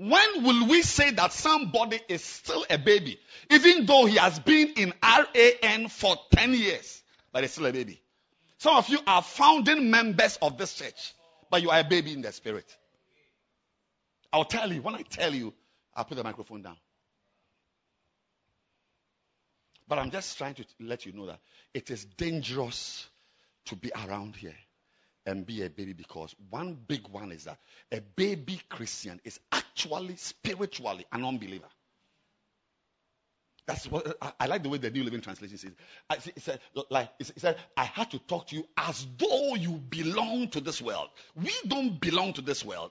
When 0.00 0.44
will 0.44 0.66
we 0.66 0.80
say 0.80 1.10
that 1.10 1.30
somebody 1.30 2.00
is 2.08 2.24
still 2.24 2.64
a 2.70 2.78
baby, 2.78 3.20
even 3.50 3.84
though 3.84 4.06
he 4.06 4.16
has 4.16 4.38
been 4.38 4.68
in 4.78 4.94
RAN 5.02 5.88
for 5.88 6.16
10 6.34 6.54
years, 6.54 7.02
but 7.30 7.42
he's 7.42 7.52
still 7.52 7.66
a 7.66 7.72
baby? 7.72 8.00
Some 8.56 8.76
of 8.76 8.88
you 8.88 8.98
are 9.06 9.20
founding 9.20 9.90
members 9.90 10.38
of 10.40 10.56
this 10.56 10.72
church, 10.72 11.12
but 11.50 11.60
you 11.60 11.68
are 11.68 11.80
a 11.80 11.84
baby 11.84 12.14
in 12.14 12.22
the 12.22 12.32
spirit. 12.32 12.64
I'll 14.32 14.46
tell 14.46 14.72
you, 14.72 14.80
when 14.80 14.94
I 14.94 15.02
tell 15.02 15.34
you, 15.34 15.52
I'll 15.94 16.06
put 16.06 16.16
the 16.16 16.24
microphone 16.24 16.62
down. 16.62 16.78
But 19.86 19.98
I'm 19.98 20.10
just 20.10 20.38
trying 20.38 20.54
to 20.54 20.64
let 20.80 21.04
you 21.04 21.12
know 21.12 21.26
that 21.26 21.40
it 21.74 21.90
is 21.90 22.06
dangerous 22.06 23.06
to 23.66 23.76
be 23.76 23.92
around 23.94 24.34
here 24.34 24.56
and 25.30 25.46
be 25.46 25.62
a 25.62 25.70
baby 25.70 25.92
because 25.92 26.34
one 26.50 26.76
big 26.86 27.08
one 27.08 27.32
is 27.32 27.44
that 27.44 27.58
a 27.92 28.00
baby 28.00 28.60
Christian 28.68 29.20
is 29.24 29.38
actually 29.52 30.16
spiritually 30.16 31.06
an 31.12 31.24
unbeliever. 31.24 31.68
That's 33.66 33.90
what 33.90 34.16
I, 34.20 34.32
I 34.40 34.46
like 34.46 34.62
the 34.62 34.68
way 34.68 34.78
the 34.78 34.90
New 34.90 35.04
Living 35.04 35.20
Translation 35.20 35.56
says. 35.56 35.70
I, 36.08 36.14
it 36.14 36.42
said, 36.42 36.60
like 36.90 37.10
it 37.20 37.32
said, 37.36 37.56
I 37.76 37.84
had 37.84 38.10
to 38.10 38.18
talk 38.18 38.48
to 38.48 38.56
you 38.56 38.66
as 38.76 39.06
though 39.16 39.54
you 39.54 39.72
belong 39.72 40.48
to 40.48 40.60
this 40.60 40.82
world. 40.82 41.08
We 41.36 41.52
don't 41.66 42.00
belong 42.00 42.32
to 42.34 42.42
this 42.42 42.64
world. 42.64 42.90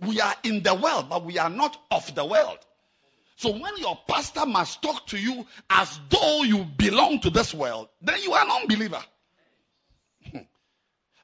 We 0.00 0.20
are 0.20 0.34
in 0.44 0.62
the 0.62 0.74
world, 0.74 1.08
but 1.08 1.24
we 1.24 1.38
are 1.38 1.50
not 1.50 1.80
of 1.90 2.14
the 2.14 2.24
world. 2.24 2.58
So 3.36 3.50
when 3.52 3.76
your 3.78 3.98
pastor 4.06 4.44
must 4.44 4.82
talk 4.82 5.06
to 5.08 5.18
you 5.18 5.46
as 5.70 5.98
though 6.10 6.42
you 6.42 6.64
belong 6.76 7.20
to 7.20 7.30
this 7.30 7.54
world, 7.54 7.88
then 8.02 8.20
you 8.22 8.34
are 8.34 8.44
an 8.44 8.50
unbeliever. 8.50 9.02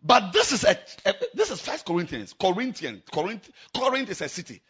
But 0.06 0.32
this 0.32 0.52
is 0.52 0.64
a, 0.64 0.78
a, 1.04 1.14
this 1.34 1.50
is 1.50 1.60
First 1.60 1.84
Corinthians. 1.84 2.34
Corinthian. 2.38 3.02
Corinth, 3.10 3.50
Corinth 3.74 4.10
is 4.10 4.20
a 4.20 4.28
city. 4.28 4.62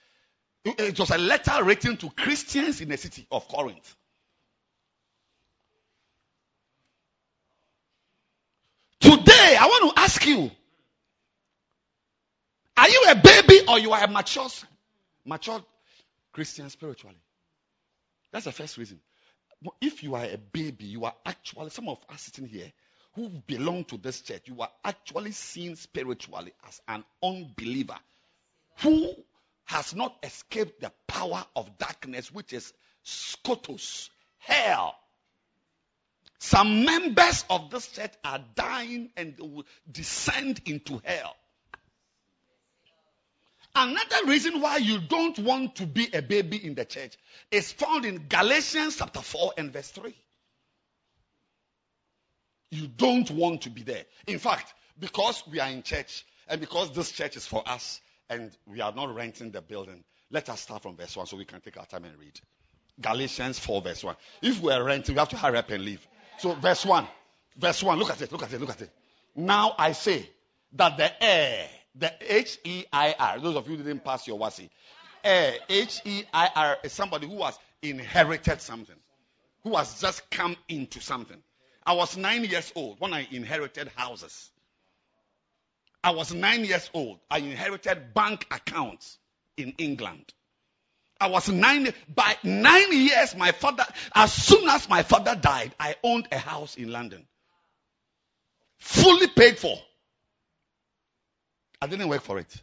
It 0.65 0.99
was 0.99 1.11
a 1.11 1.19
letter 1.19 1.63
written 1.63 1.97
to 1.99 2.11
Christians 2.11 2.81
in 2.81 2.89
the 2.89 2.97
city 2.97 3.27
of 3.31 3.47
Corinth. 3.47 3.95
Today, 9.01 9.57
I 9.61 9.67
want 9.67 9.95
to 9.95 10.01
ask 10.03 10.27
you 10.27 10.51
Are 12.77 12.89
you 12.89 13.05
a 13.09 13.15
baby 13.15 13.61
or 13.69 13.79
you 13.79 13.93
are 13.93 14.05
a 14.05 14.09
mature, 14.09 14.49
mature 15.25 15.65
Christian 16.33 16.69
spiritually? 16.69 17.17
That's 18.33 18.45
the 18.45 18.53
first 18.53 18.77
reason. 18.77 19.01
If 19.81 20.03
you 20.03 20.15
are 20.15 20.25
a 20.25 20.37
baby, 20.37 20.85
you 20.85 21.05
are 21.07 21.15
actually, 21.25 21.71
some 21.71 21.89
of 21.89 21.99
us 22.11 22.23
sitting 22.23 22.47
here 22.47 22.71
who 23.17 23.31
belong 23.47 23.85
to 23.87 23.97
this 23.97 24.21
church, 24.21 24.43
you 24.45 24.61
are 24.61 24.71
actually 24.85 25.33
seen 25.33 25.75
spiritually 25.75 26.53
as 26.69 26.81
an 26.87 27.03
unbeliever 27.23 27.97
who 28.83 29.15
has 29.65 29.95
not 29.95 30.15
escaped 30.23 30.81
the 30.83 30.93
power 31.09 31.45
of 31.57 31.79
darkness, 31.79 32.31
which 32.31 32.53
is 32.53 32.73
skotos, 33.05 34.11
hell. 34.39 34.95
Some 36.39 36.85
members 36.85 37.47
of 37.49 37.71
this 37.71 37.89
church 37.89 38.13
are 38.23 38.41
dying 38.55 39.11
and 39.17 39.35
will 39.41 39.65
descend 39.91 40.61
into 40.67 41.01
hell. 41.03 41.35
Another 43.75 44.27
reason 44.27 44.61
why 44.61 44.77
you 44.77 45.01
don't 45.01 45.39
want 45.39 45.77
to 45.77 45.87
be 45.87 46.09
a 46.13 46.21
baby 46.21 46.65
in 46.65 46.75
the 46.75 46.85
church 46.85 47.17
is 47.51 47.73
found 47.73 48.05
in 48.05 48.27
Galatians 48.29 48.97
chapter 48.97 49.21
4 49.21 49.55
and 49.57 49.73
verse 49.73 49.91
3. 49.91 50.15
You 52.77 52.89
don't 52.89 53.31
want 53.31 53.63
to 53.63 53.71
be 53.71 53.83
there. 53.83 54.05
In 54.27 54.39
fact, 54.39 54.75
because 54.99 55.43
we 55.51 55.61
are 55.61 55.69
in 55.69 55.83
church 55.83 56.25
and 56.49 56.61
because 56.61 56.93
this 56.93 57.11
church 57.11 57.37
is 57.37 57.47
for 57.47 57.63
us 57.67 58.01
and 58.29 58.51
we 58.67 58.81
are 58.81 58.93
not 58.93 59.15
renting 59.15 59.51
the 59.51 59.63
building, 59.63 60.05
let 60.31 60.49
us 60.49 60.61
start 60.61 60.83
from 60.83 60.97
verse 60.97 61.17
1 61.17 61.27
so 61.27 61.37
we 61.37 61.45
can 61.45 61.61
take 61.61 61.77
our 61.79 61.87
time 61.87 62.05
and 62.05 62.19
read. 62.19 62.39
Galatians 63.01 63.59
4 63.59 63.83
verse 63.83 64.03
1. 64.05 64.17
If 64.43 64.61
we 64.61 64.73
are 64.73 64.83
renting, 64.83 65.15
we 65.15 65.19
have 65.19 65.29
to 65.31 65.37
hurry 65.37 65.59
up 65.59 65.71
and 65.71 65.85
leave. 65.85 66.07
So 66.39 66.55
verse 66.55 66.85
1. 66.85 67.07
Verse 67.57 67.83
1. 67.83 67.99
Look 67.99 68.11
at 68.11 68.21
it. 68.23 68.33
Look 68.33 68.43
at 68.43 68.53
it. 68.53 68.61
Look 68.61 68.71
at 68.71 68.83
it. 68.83 68.91
Now 69.35 69.75
I 69.79 69.93
say 69.93 70.29
that 70.73 70.97
the 70.97 71.11
heir 71.23 71.69
the 71.99 72.13
H 72.21 72.59
E 72.65 72.85
I 72.93 73.15
R. 73.19 73.41
Those 73.41 73.57
of 73.57 73.69
you 73.69 73.77
didn't 73.77 74.05
pass 74.05 74.27
your 74.27 74.39
WASSCE. 74.39 74.69
H 75.25 76.03
E 76.05 76.25
I 76.33 76.51
R 76.55 76.79
is 76.85 76.93
somebody 76.93 77.27
who 77.27 77.43
has 77.43 77.59
inherited 77.83 78.61
something, 78.61 78.97
who 79.65 79.75
has 79.77 80.01
just 80.01 80.29
come 80.31 80.57
into 80.69 81.01
something. 81.01 81.43
I 81.87 81.93
was 81.93 82.17
nine 82.17 82.45
years 82.45 82.73
old 82.75 82.99
when 82.99 83.15
I 83.15 83.29
inherited 83.31 83.89
houses. 83.95 84.51
I 86.03 86.11
was 86.11 86.35
nine 86.35 86.65
years 86.65 86.91
old. 86.93 87.21
I 87.31 87.39
inherited 87.39 88.13
bank 88.13 88.47
accounts 88.51 89.19
in 89.57 89.73
England. 89.79 90.33
I 91.21 91.29
was 91.29 91.49
nine. 91.49 91.95
By 92.13 92.37
nine 92.43 92.93
years, 92.93 93.37
my 93.37 93.53
father, 93.53 93.85
as 94.15 94.33
soon 94.33 94.69
as 94.69 94.89
my 94.89 95.03
father 95.03 95.37
died, 95.37 95.75
I 95.79 95.95
owned 96.03 96.29
a 96.33 96.39
house 96.39 96.77
in 96.77 96.91
London. 96.91 97.27
Fully 98.79 99.29
paid 99.29 99.59
for. 99.59 99.79
I 101.81 101.87
didn't 101.87 102.09
work 102.09 102.23
for 102.23 102.39
it. 102.39 102.63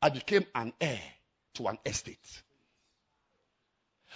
I 0.00 0.08
became 0.08 0.46
an 0.54 0.72
heir 0.80 1.00
to 1.54 1.68
an 1.68 1.78
estate. 1.84 2.42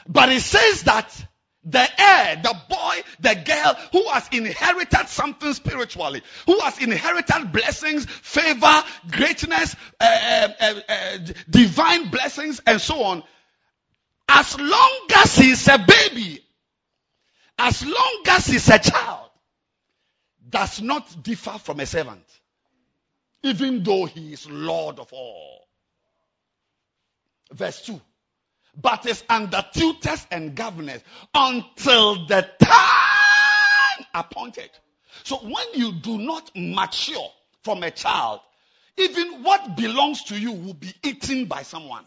But 0.08 0.30
it 0.30 0.40
says 0.40 0.82
that 0.82 1.26
the 1.64 2.00
heir, 2.00 2.36
the 2.42 2.56
boy, 2.68 2.96
the 3.20 3.34
girl 3.44 3.76
who 3.92 4.08
has 4.10 4.28
inherited 4.32 5.08
something 5.08 5.52
spiritually, 5.52 6.22
who 6.46 6.58
has 6.60 6.78
inherited 6.78 7.52
blessings, 7.52 8.06
favor, 8.06 8.82
greatness, 9.10 9.76
uh, 10.00 10.04
uh, 10.04 10.48
uh, 10.60 10.80
uh 10.88 11.18
divine 11.48 12.10
blessings, 12.10 12.60
and 12.66 12.80
so 12.80 13.02
on, 13.02 13.22
as 14.28 14.58
long 14.58 15.00
as 15.16 15.36
he's 15.36 15.68
a 15.68 15.78
baby, 15.78 16.40
as 17.58 17.84
long 17.84 18.22
as 18.28 18.46
he's 18.46 18.68
a 18.68 18.78
child, 18.78 19.28
does 20.48 20.80
not 20.80 21.22
differ 21.22 21.58
from 21.58 21.80
a 21.80 21.86
servant 21.86 22.24
even 23.42 23.82
though 23.82 24.04
he 24.04 24.32
is 24.32 24.48
Lord 24.48 24.98
of 24.98 25.12
all. 25.12 25.66
Verse 27.52 27.82
2. 27.86 28.00
But 28.76 29.06
is 29.06 29.22
under 29.28 29.64
tutors 29.72 30.26
and 30.30 30.54
governors 30.54 31.02
until 31.34 32.26
the 32.26 32.48
time 32.60 34.06
appointed. 34.14 34.70
So 35.24 35.36
when 35.36 35.66
you 35.74 35.92
do 35.92 36.18
not 36.18 36.50
mature 36.54 37.28
from 37.62 37.82
a 37.82 37.90
child, 37.90 38.40
even 38.96 39.42
what 39.42 39.76
belongs 39.76 40.24
to 40.24 40.38
you 40.38 40.52
will 40.52 40.74
be 40.74 40.92
eaten 41.02 41.46
by 41.46 41.62
someone. 41.62 42.06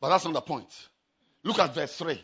But 0.00 0.08
that's 0.10 0.24
not 0.24 0.34
the 0.34 0.40
point. 0.40 0.68
Look 1.42 1.58
at 1.58 1.74
verse 1.74 1.94
3. 1.96 2.22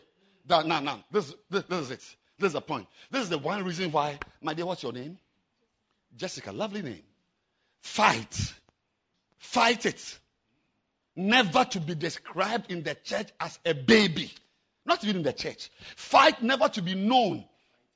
No, 0.49 0.63
no, 0.63 0.81
no. 0.81 0.99
This, 1.11 1.35
this, 1.51 1.65
this 1.65 1.81
is 1.81 1.91
it. 1.91 2.17
This 2.39 2.49
is 2.49 2.53
the 2.53 2.61
point. 2.61 2.87
This 3.11 3.23
is 3.23 3.29
the 3.29 3.39
one 3.39 3.65
reason 3.65 3.91
why, 3.91 4.19
my 4.41 4.55
dear, 4.55 4.67
what's 4.67 4.83
your 4.83 4.93
name? 4.93 5.19
Jessica, 6.17 6.53
lovely 6.53 6.83
name. 6.83 7.03
Fight. 7.83 8.55
Fight 9.39 9.87
it. 9.87 10.19
Never 11.15 11.65
to 11.65 11.81
be 11.81 11.95
described 11.95 12.71
in 12.71 12.83
the 12.83 12.95
church 12.95 13.29
as 13.41 13.59
a 13.65 13.75
baby. 13.75 14.31
Not 14.85 15.03
even 15.03 15.17
in 15.17 15.23
the 15.23 15.33
church. 15.33 15.71
Fight 15.97 16.43
never 16.43 16.69
to 16.69 16.83
be 16.83 16.95
known 16.95 17.45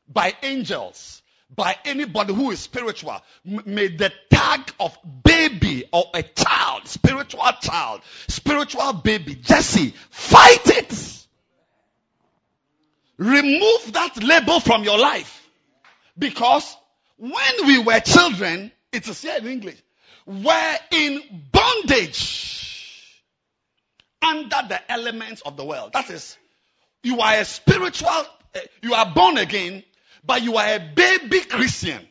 by 0.08 0.34
angels, 0.42 1.22
by 1.54 1.76
anybody 1.84 2.34
who 2.34 2.50
is 2.50 2.60
spiritual. 2.60 3.20
May 3.44 3.88
the 3.88 4.12
tag 4.30 4.72
of 4.80 4.96
baby 5.22 5.84
or 5.92 6.04
a 6.14 6.22
child, 6.22 6.88
spiritual 6.88 7.50
child, 7.60 8.00
spiritual 8.28 8.94
baby, 8.94 9.34
Jesse, 9.36 9.94
fight 10.10 10.66
it. 10.66 11.26
Remove 13.18 13.92
that 13.92 14.22
label 14.22 14.60
from 14.60 14.82
your 14.82 14.98
life. 14.98 15.48
Because 16.18 16.76
when 17.18 17.66
we 17.66 17.78
were 17.78 18.00
children, 18.00 18.72
it 18.92 19.06
is 19.06 19.20
here 19.20 19.36
in 19.36 19.46
English, 19.46 19.76
were 20.30 20.76
in 20.92 21.22
bondage 21.50 23.24
under 24.22 24.56
the 24.68 24.80
elements 24.92 25.42
of 25.42 25.56
the 25.56 25.64
world. 25.64 25.92
That 25.92 26.08
is, 26.08 26.36
you 27.02 27.20
are 27.20 27.34
a 27.34 27.44
spiritual, 27.44 28.26
eh, 28.54 28.60
you 28.82 28.94
are 28.94 29.12
born 29.12 29.38
again, 29.38 29.82
but 30.24 30.42
you 30.42 30.56
are 30.56 30.74
a 30.74 30.92
baby 30.94 31.40
Christian. 31.40 32.06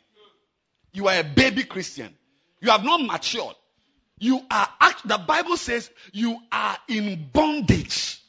You 0.92 1.08
are 1.08 1.20
a 1.20 1.24
baby 1.24 1.64
Christian. 1.64 2.14
You 2.60 2.72
have 2.72 2.84
not 2.84 3.02
matured. 3.02 3.56
You 4.18 4.42
are, 4.52 4.68
the 5.06 5.18
Bible 5.18 5.56
says 5.56 5.90
you 6.12 6.38
are 6.52 6.78
in 6.90 7.30
bondage. 7.32 8.22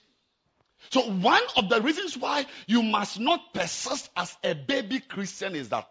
So 0.91 1.01
one 1.01 1.43
of 1.57 1.68
the 1.68 1.80
reasons 1.80 2.16
why 2.16 2.47
you 2.68 2.84
must 2.84 3.18
not 3.18 3.55
persist 3.55 4.09
as 4.16 4.36
a 4.45 4.55
baby 4.55 5.01
Christian 5.01 5.57
is 5.57 5.70
that 5.70 5.88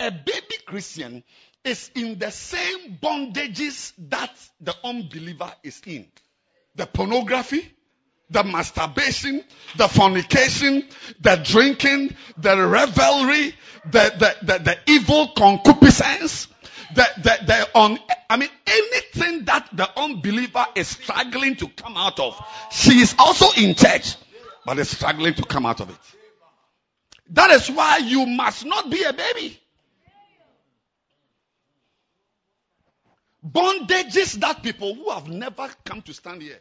a 0.00 0.10
baby 0.10 0.56
Christian 0.66 1.22
is 1.64 1.90
in 1.94 2.18
the 2.18 2.30
same 2.30 2.98
bondages 3.02 3.92
that 4.08 4.32
the 4.60 4.74
unbeliever 4.84 5.52
is 5.62 5.80
in. 5.86 6.06
The 6.76 6.86
pornography, 6.86 7.70
the 8.30 8.44
masturbation, 8.44 9.42
the 9.76 9.88
fornication, 9.88 10.84
the 11.20 11.36
drinking, 11.36 12.14
the 12.36 12.56
revelry, 12.66 13.54
the, 13.86 14.12
the, 14.18 14.36
the, 14.42 14.58
the 14.58 14.78
evil 14.86 15.28
concupiscence, 15.28 16.48
the, 16.94 17.06
the, 17.18 17.38
the, 17.46 17.78
un, 17.78 17.98
I 18.30 18.36
mean, 18.36 18.50
anything 18.66 19.44
that 19.46 19.68
the 19.72 19.88
unbeliever 19.98 20.66
is 20.74 20.88
struggling 20.88 21.56
to 21.56 21.68
come 21.68 21.96
out 21.96 22.18
of, 22.20 22.38
she 22.70 23.00
is 23.00 23.14
also 23.18 23.46
in 23.60 23.74
church, 23.74 24.16
but 24.64 24.78
is 24.78 24.90
struggling 24.90 25.34
to 25.34 25.42
come 25.42 25.66
out 25.66 25.80
of 25.80 25.90
it. 25.90 25.96
That 27.30 27.50
is 27.50 27.70
why 27.70 27.98
you 27.98 28.26
must 28.26 28.64
not 28.64 28.90
be 28.90 29.02
a 29.02 29.12
baby. 29.12 29.60
Bondages 33.44 34.34
that 34.40 34.62
people 34.62 34.94
who 34.94 35.10
have 35.10 35.28
never 35.28 35.68
come 35.84 36.02
to 36.02 36.12
stand 36.12 36.42
here 36.42 36.60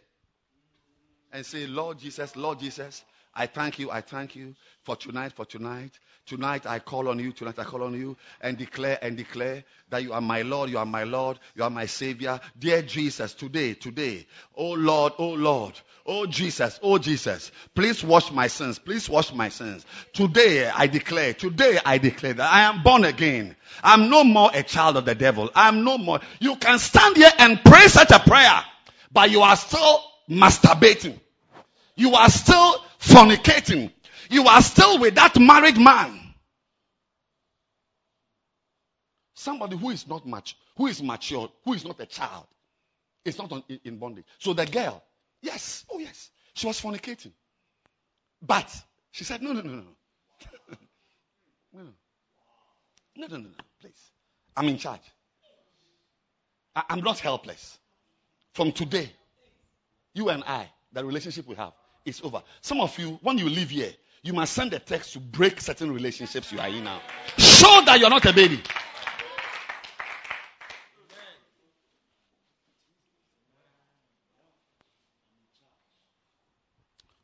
and 1.32 1.46
say, 1.46 1.66
Lord 1.68 2.00
Jesus, 2.00 2.36
Lord 2.36 2.60
Jesus, 2.60 3.04
I 3.38 3.46
thank 3.46 3.78
you, 3.78 3.92
I 3.92 4.02
thank 4.02 4.36
you 4.36 4.56
for 4.84 4.96
tonight, 4.96 5.32
for 5.32 5.46
tonight. 5.46 5.92
Tonight 6.26 6.66
I 6.66 6.80
call 6.80 7.08
on 7.08 7.20
you, 7.20 7.32
tonight 7.32 7.60
I 7.60 7.64
call 7.64 7.84
on 7.84 7.94
you 7.94 8.18
and 8.42 8.58
declare 8.58 8.98
and 9.02 9.16
declare 9.16 9.64
that 9.92 10.02
you 10.04 10.12
are 10.12 10.20
my 10.20 10.42
Lord, 10.42 10.72
you 10.72 10.80
are 10.80 10.86
my 10.86 11.04
Lord, 11.04 11.38
you 11.56 11.64
are 11.64 11.70
my 11.70 11.86
Savior. 11.86 12.40
Dear 12.58 12.82
Jesus, 12.82 13.34
today, 13.36 13.76
today, 13.76 14.26
oh 14.56 14.72
Lord, 14.72 15.14
oh 15.20 15.30
Lord, 15.30 15.80
oh 16.06 16.26
Jesus, 16.26 16.80
oh 16.82 16.98
Jesus, 16.98 17.52
please 17.76 18.04
wash 18.04 18.32
my 18.32 18.48
sins, 18.48 18.80
please 18.80 19.08
wash 19.08 19.32
my 19.32 19.50
sins. 19.50 19.86
Today 20.14 20.68
I 20.68 20.88
declare, 20.88 21.34
today 21.36 21.78
I 21.86 22.00
declare 22.00 22.34
that 22.34 22.52
I 22.52 22.64
am 22.64 22.82
born 22.82 23.06
again. 23.06 23.56
I'm 23.84 24.10
no 24.10 24.24
more 24.24 24.50
a 24.52 24.64
child 24.64 24.98
of 24.98 25.06
the 25.06 25.16
devil. 25.16 25.52
I'm 25.54 25.84
no 25.84 26.00
more. 26.00 26.20
You 26.40 26.56
can 26.56 26.80
stand 26.80 27.16
here 27.16 27.32
and 27.38 27.64
pray 27.64 27.88
such 27.88 28.10
a 28.10 28.20
prayer, 28.20 28.64
but 29.14 29.30
you 29.30 29.42
are 29.42 29.56
still 29.56 30.04
masturbating. 30.28 31.20
You 31.96 32.16
are 32.16 32.30
still 32.30 32.76
fornicating. 33.00 33.92
You 34.30 34.48
are 34.48 34.62
still 34.62 35.00
with 35.00 35.16
that 35.16 35.40
married 35.40 35.78
man. 35.78 36.20
Somebody 39.36 39.78
who 39.78 39.92
is 39.92 40.08
not 40.08 40.26
much, 40.26 40.58
who 40.76 40.88
is 40.88 41.02
mature, 41.02 41.50
who 41.64 41.74
is 41.74 41.86
not 41.86 42.00
a 42.00 42.06
child, 42.06 42.48
is 43.24 43.38
not 43.38 43.52
on, 43.52 43.64
in 43.84 43.98
bondage. 43.98 44.26
So 44.40 44.54
the 44.54 44.66
girl, 44.66 45.04
yes, 45.42 45.86
oh 45.90 46.00
yes, 46.00 46.30
she 46.54 46.68
was 46.68 46.82
fornicating. 46.82 47.32
But 48.42 48.70
she 49.12 49.24
said, 49.24 49.42
no, 49.42 49.54
no, 49.54 49.62
no, 49.62 49.72
no. 49.74 49.84
no. 51.74 51.88
No, 53.18 53.26
no, 53.28 53.38
no, 53.38 53.44
no, 53.50 53.50
please. 53.82 54.12
I'm 54.56 54.68
in 54.68 54.78
charge. 54.78 55.02
I, 56.76 56.84
I'm 56.90 57.02
not 57.02 57.20
helpless. 57.20 57.80
From 58.54 58.72
today, 58.72 59.12
you 60.14 60.30
and 60.30 60.44
I, 60.44 60.70
the 60.94 61.04
relationship 61.04 61.48
we 61.48 61.56
have, 61.56 61.74
is 62.08 62.22
over. 62.24 62.42
Some 62.62 62.80
of 62.80 62.98
you, 62.98 63.20
when 63.22 63.38
you 63.38 63.50
leave 63.50 63.70
here, 63.70 63.92
you 64.24 64.34
must 64.34 64.54
send 64.54 64.74
a 64.74 64.80
text 64.80 65.14
to 65.14 65.20
break 65.20 65.62
certain 65.62 65.92
relationships 65.92 66.52
you 66.52 66.60
are 66.60 66.68
in 66.70 66.84
now. 66.84 67.02
Show 67.38 67.82
that 67.86 68.00
you're 68.00 68.10
not 68.10 68.26
a 68.26 68.34
baby. 68.34 68.62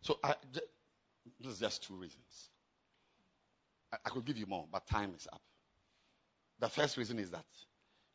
So 0.01 0.19
I, 0.23 0.36
this 0.51 1.53
is 1.53 1.59
just 1.59 1.84
two 1.88 1.95
reasons. 1.95 2.49
I, 3.93 3.97
I 4.05 4.09
could 4.09 4.25
give 4.25 4.38
you 4.38 4.45
more, 4.45 4.65
but 4.71 4.86
time 4.86 5.13
is 5.17 5.27
up. 5.31 5.41
The 6.59 6.69
first 6.69 6.97
reason 6.97 7.19
is 7.19 7.31
that 7.31 7.45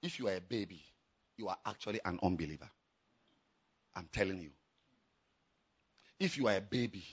if 0.03 0.19
you 0.19 0.29
are 0.29 0.35
a 0.37 0.41
baby, 0.41 0.83
you 1.37 1.49
are 1.49 1.57
actually 1.66 2.01
an 2.05 2.19
unbeliever. 2.23 2.69
I'm 3.97 4.09
telling 4.12 4.41
you. 4.41 4.51
If 6.19 6.37
you 6.37 6.49
are 6.49 6.57
a 6.57 6.61
baby, 6.61 7.05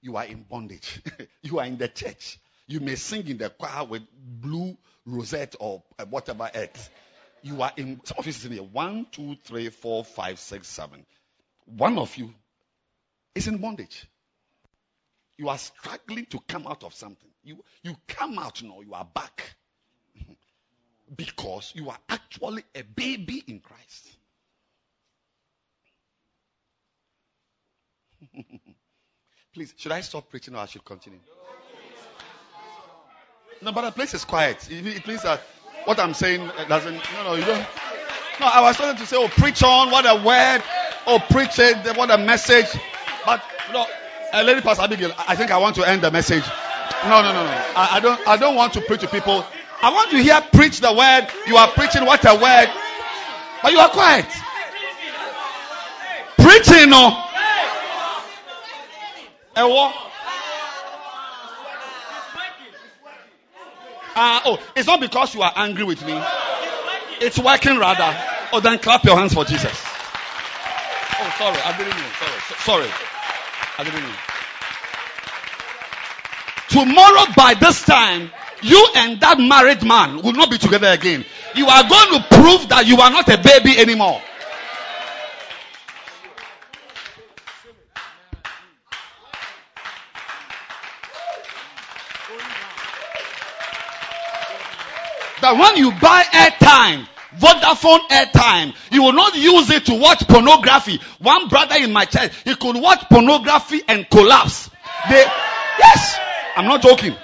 you 0.00 0.16
are 0.16 0.24
in 0.24 0.42
bondage. 0.42 1.00
you 1.42 1.58
are 1.58 1.66
in 1.66 1.78
the 1.78 1.88
church. 1.88 2.38
You 2.66 2.80
may 2.80 2.96
sing 2.96 3.26
in 3.28 3.38
the 3.38 3.50
choir 3.50 3.84
with 3.84 4.02
blue 4.12 4.76
rosette 5.06 5.54
or 5.60 5.82
uh, 5.98 6.04
whatever 6.06 6.50
else. 6.52 6.90
You 7.42 7.62
are 7.62 7.72
in, 7.76 8.00
some 8.04 8.18
of 8.18 8.26
you 8.26 8.32
in 8.44 8.52
here. 8.52 8.62
One, 8.62 9.06
two, 9.10 9.36
three, 9.44 9.68
four, 9.68 10.04
five, 10.04 10.38
six, 10.38 10.68
seven. 10.68 11.04
One 11.66 11.98
of 11.98 12.16
you 12.16 12.32
is 13.34 13.48
in 13.48 13.58
bondage. 13.58 14.06
You 15.38 15.48
are 15.48 15.58
struggling 15.58 16.26
to 16.26 16.40
come 16.46 16.66
out 16.66 16.84
of 16.84 16.94
something. 16.94 17.30
You, 17.42 17.64
you 17.82 17.96
come 18.06 18.38
out 18.38 18.62
now, 18.62 18.80
you 18.80 18.94
are 18.94 19.04
back. 19.04 19.56
because 21.16 21.72
you 21.74 21.90
are 21.90 21.98
actually 22.08 22.64
a 22.74 22.82
baby 22.82 23.42
in 23.46 23.60
Christ. 23.60 24.08
Please, 29.54 29.74
should 29.76 29.92
I 29.92 30.00
stop 30.00 30.28
preaching 30.30 30.54
or 30.54 30.58
I 30.58 30.66
should 30.66 30.84
continue? 30.84 31.18
No, 33.60 33.72
but 33.72 33.82
the 33.82 33.92
place 33.92 34.14
is 34.14 34.24
quiet. 34.24 34.68
It 34.70 35.06
means 35.06 35.22
that 35.22 35.40
what 35.84 36.00
I'm 36.00 36.14
saying 36.14 36.50
doesn't. 36.68 36.94
No, 36.94 37.24
no, 37.24 37.34
you 37.34 37.44
don't. 37.44 37.64
No, 38.40 38.46
I 38.46 38.60
was 38.62 38.76
starting 38.76 38.98
to 39.00 39.06
say, 39.06 39.16
oh, 39.16 39.28
preach 39.28 39.62
on, 39.62 39.90
what 39.90 40.04
a 40.04 40.16
word. 40.24 40.62
Oh, 41.06 41.18
preach 41.30 41.58
it, 41.58 41.96
what 41.96 42.10
a 42.10 42.18
message. 42.18 42.66
But, 43.24 43.42
no, 43.72 43.86
uh, 44.32 44.42
Lady 44.42 44.62
Pastor 44.62 44.82
Abigail, 44.82 45.12
I 45.16 45.36
think 45.36 45.50
I 45.50 45.58
want 45.58 45.76
to 45.76 45.88
end 45.88 46.02
the 46.02 46.10
message. 46.10 46.44
No, 47.04 47.22
no, 47.22 47.32
no, 47.32 47.44
no. 47.44 47.50
I, 47.76 47.88
I, 47.92 48.00
don't, 48.00 48.28
I 48.28 48.36
don't 48.36 48.56
want 48.56 48.72
to 48.74 48.80
preach 48.80 49.00
to 49.00 49.08
people. 49.08 49.44
I 49.82 49.92
want 49.92 50.10
to 50.10 50.18
hear 50.18 50.40
preach 50.52 50.80
the 50.80 50.92
word. 50.92 51.28
You 51.46 51.56
are 51.56 51.68
preaching 51.68 52.04
what 52.04 52.24
a 52.24 52.34
word. 52.34 52.68
But 53.62 53.72
you 53.72 53.78
are 53.78 53.90
quiet. 53.90 54.26
Preaching, 56.38 56.90
no. 56.90 57.31
What? 59.54 59.94
Uh, 64.14 64.40
oh, 64.44 64.58
it's 64.76 64.86
not 64.86 65.00
because 65.00 65.34
you 65.34 65.42
are 65.42 65.52
angry 65.56 65.84
with 65.84 66.04
me. 66.04 66.20
It's 67.20 67.38
working 67.38 67.78
rather. 67.78 68.16
Oh, 68.52 68.60
then 68.60 68.78
clap 68.78 69.04
your 69.04 69.16
hands 69.16 69.32
for 69.32 69.44
Jesus. 69.44 69.72
Oh, 69.72 71.34
sorry. 71.38 71.58
I 71.64 71.76
didn't 71.78 71.96
mean. 71.96 72.04
Sorry. 72.18 72.88
Sorry. 72.88 72.90
I 73.78 73.84
didn't 73.84 74.02
mean. 74.02 74.14
Tomorrow 76.68 77.32
by 77.36 77.54
this 77.54 77.82
time, 77.84 78.30
you 78.62 78.86
and 78.96 79.20
that 79.20 79.38
married 79.38 79.84
man 79.86 80.22
will 80.22 80.32
not 80.32 80.50
be 80.50 80.58
together 80.58 80.88
again. 80.88 81.24
You 81.54 81.66
are 81.66 81.82
going 81.88 82.20
to 82.20 82.26
prove 82.28 82.68
that 82.68 82.86
you 82.86 83.00
are 83.00 83.10
not 83.10 83.28
a 83.28 83.38
baby 83.38 83.78
anymore. 83.78 84.20
That 95.52 95.60
when 95.60 95.76
you 95.76 95.90
buy 96.00 96.22
airtime, 96.22 97.08
Vodafone 97.38 98.08
airtime, 98.08 98.74
you 98.90 99.02
will 99.02 99.12
not 99.12 99.34
use 99.34 99.70
it 99.70 99.86
to 99.86 99.94
watch 99.94 100.26
pornography. 100.28 101.00
One 101.18 101.48
brother 101.48 101.76
in 101.78 101.92
my 101.92 102.04
church, 102.04 102.32
he 102.44 102.54
could 102.54 102.76
watch 102.76 103.04
pornography 103.10 103.82
and 103.88 104.08
collapse. 104.08 104.70
They, 105.08 105.24
yes, 105.78 106.18
I'm 106.56 106.66
not 106.66 106.82
joking. 106.82 107.14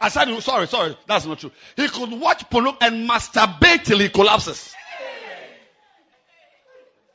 I 0.00 0.08
said, 0.08 0.38
sorry, 0.40 0.66
sorry, 0.66 0.96
that's 1.06 1.24
not 1.24 1.38
true. 1.38 1.50
He 1.76 1.88
could 1.88 2.10
watch 2.12 2.48
porno 2.50 2.76
and 2.80 3.08
masturbate 3.08 3.84
till 3.84 3.98
he 3.98 4.10
collapses. 4.10 4.74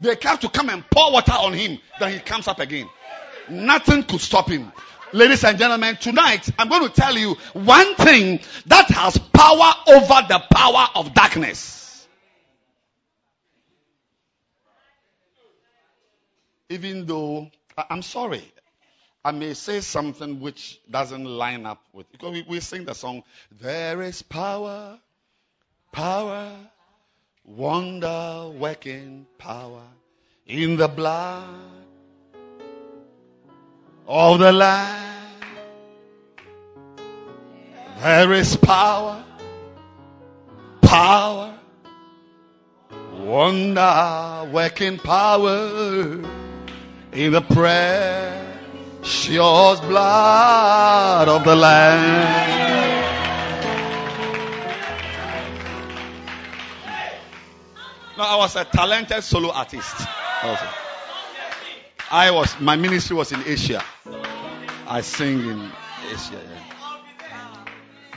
They 0.02 0.16
have 0.22 0.40
to 0.40 0.50
come 0.50 0.70
and 0.70 0.84
pour 0.90 1.12
water 1.12 1.34
on 1.34 1.54
him, 1.54 1.78
then 2.00 2.14
he 2.14 2.20
comes 2.20 2.48
up 2.48 2.60
again. 2.60 2.90
Nothing 3.50 4.04
could 4.04 4.22
stop 4.22 4.50
him. 4.50 4.72
Ladies 5.12 5.44
and 5.44 5.58
gentlemen, 5.58 5.98
tonight 6.00 6.48
I'm 6.60 6.70
going 6.70 6.88
to 6.88 6.94
tell 6.94 7.18
you 7.18 7.36
one 7.54 7.96
thing 7.96 8.40
that 8.68 8.90
has 8.92 9.18
power 9.18 9.74
over 9.88 10.28
the 10.28 10.40
power 10.52 10.88
of 10.94 11.14
darkness. 11.16 12.08
Even 16.70 17.08
though, 17.08 17.50
I'm 17.90 18.04
sorry, 18.04 18.44
I 19.26 19.32
may 19.32 19.56
say 19.56 19.80
something 19.82 20.40
which 20.40 20.80
doesn't 20.90 21.26
line 21.26 21.66
up 21.66 21.82
with, 21.92 22.12
because 22.12 22.34
we, 22.34 22.46
we 22.48 22.60
sing 22.60 22.86
the 22.86 22.94
song, 22.94 23.24
There 23.60 24.04
is 24.04 24.22
power, 24.22 25.00
power, 25.92 26.56
wonder 27.44 28.52
working 28.56 29.26
power 29.40 29.82
in 30.46 30.78
the 30.78 30.88
blood 30.88 31.89
of 34.10 34.40
the 34.40 34.52
Lamb. 34.52 35.06
There 38.02 38.34
is 38.34 38.58
power, 38.58 39.24
power, 40.82 41.54
wonder 43.14 44.50
working 44.52 44.98
power 44.98 46.24
in 47.12 47.32
the 47.34 47.42
precious 47.42 49.38
blood 49.82 51.28
of 51.28 51.44
the 51.44 51.56
Lamb. 51.56 52.50
No, 58.18 58.24
I 58.24 58.36
was 58.38 58.56
a 58.56 58.66
talented 58.66 59.24
solo 59.24 59.52
artist. 59.52 59.96
Also. 60.42 60.66
I 62.12 62.32
was, 62.32 62.60
my 62.60 62.76
ministry 62.76 63.16
was 63.16 63.32
in 63.32 63.44
Asia. 63.46 63.84
I 64.88 65.02
sing 65.02 65.40
in 65.40 65.72
Asia. 66.12 66.42
Yeah. 66.42 66.70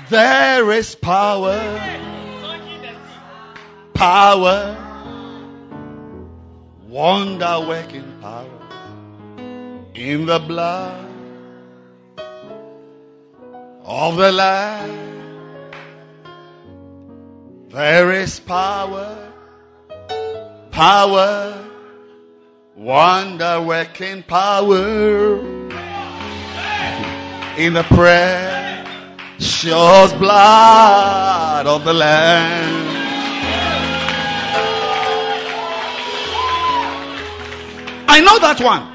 There 0.08 0.72
is 0.72 0.94
power, 0.94 1.60
power, 3.92 4.76
wonder 6.88 7.64
working 7.68 8.18
power 8.22 8.48
in 9.94 10.24
the 10.24 10.38
blood 10.38 11.06
of 13.84 14.16
the 14.16 14.32
Lamb. 14.32 15.10
There 17.68 18.12
is 18.12 18.40
power, 18.40 19.32
power, 20.70 21.71
wonder 22.82 23.62
working 23.62 24.24
power 24.24 25.38
in 27.56 27.74
the 27.74 27.84
precious 27.84 29.62
blood 30.14 31.66
of 31.68 31.84
the 31.84 31.92
Lamb. 31.92 32.88
I 38.08 38.20
know 38.20 38.38
that 38.40 38.60
one. 38.60 38.88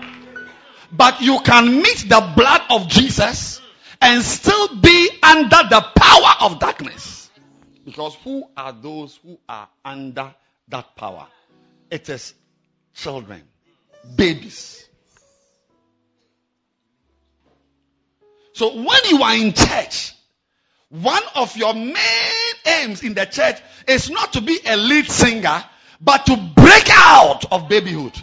But 0.92 1.22
you 1.22 1.40
can 1.40 1.82
meet 1.82 2.06
the 2.10 2.34
blood 2.36 2.62
of 2.70 2.90
Jesus 2.90 3.62
and 4.02 4.22
still 4.22 4.76
be 4.80 5.10
under 5.24 5.64
the 5.70 5.82
power 5.96 6.36
of 6.42 6.60
darkness. 6.60 7.30
Because 7.86 8.16
who 8.24 8.50
are 8.58 8.74
those 8.74 9.18
who 9.24 9.40
are 9.48 9.70
under 9.86 10.36
that 10.68 10.96
power? 10.98 11.28
It 11.90 12.10
is 12.10 12.34
children, 12.94 13.44
babies. 14.16 14.86
So 18.54 18.76
when 18.76 19.00
you 19.10 19.22
are 19.22 19.36
in 19.36 19.54
church, 19.54 20.14
one 20.90 21.22
of 21.36 21.56
your 21.58 21.74
main 21.74 21.94
aims 22.66 23.04
in 23.04 23.14
the 23.14 23.26
church 23.26 23.58
is 23.88 24.10
not 24.10 24.34
to 24.34 24.42
be 24.42 24.58
a 24.66 24.76
lead 24.78 25.06
singer, 25.06 25.64
but 26.02 26.26
to 26.26 26.36
break 26.56 26.90
out 26.90 27.52
of 27.52 27.70
babyhood. 27.70 28.18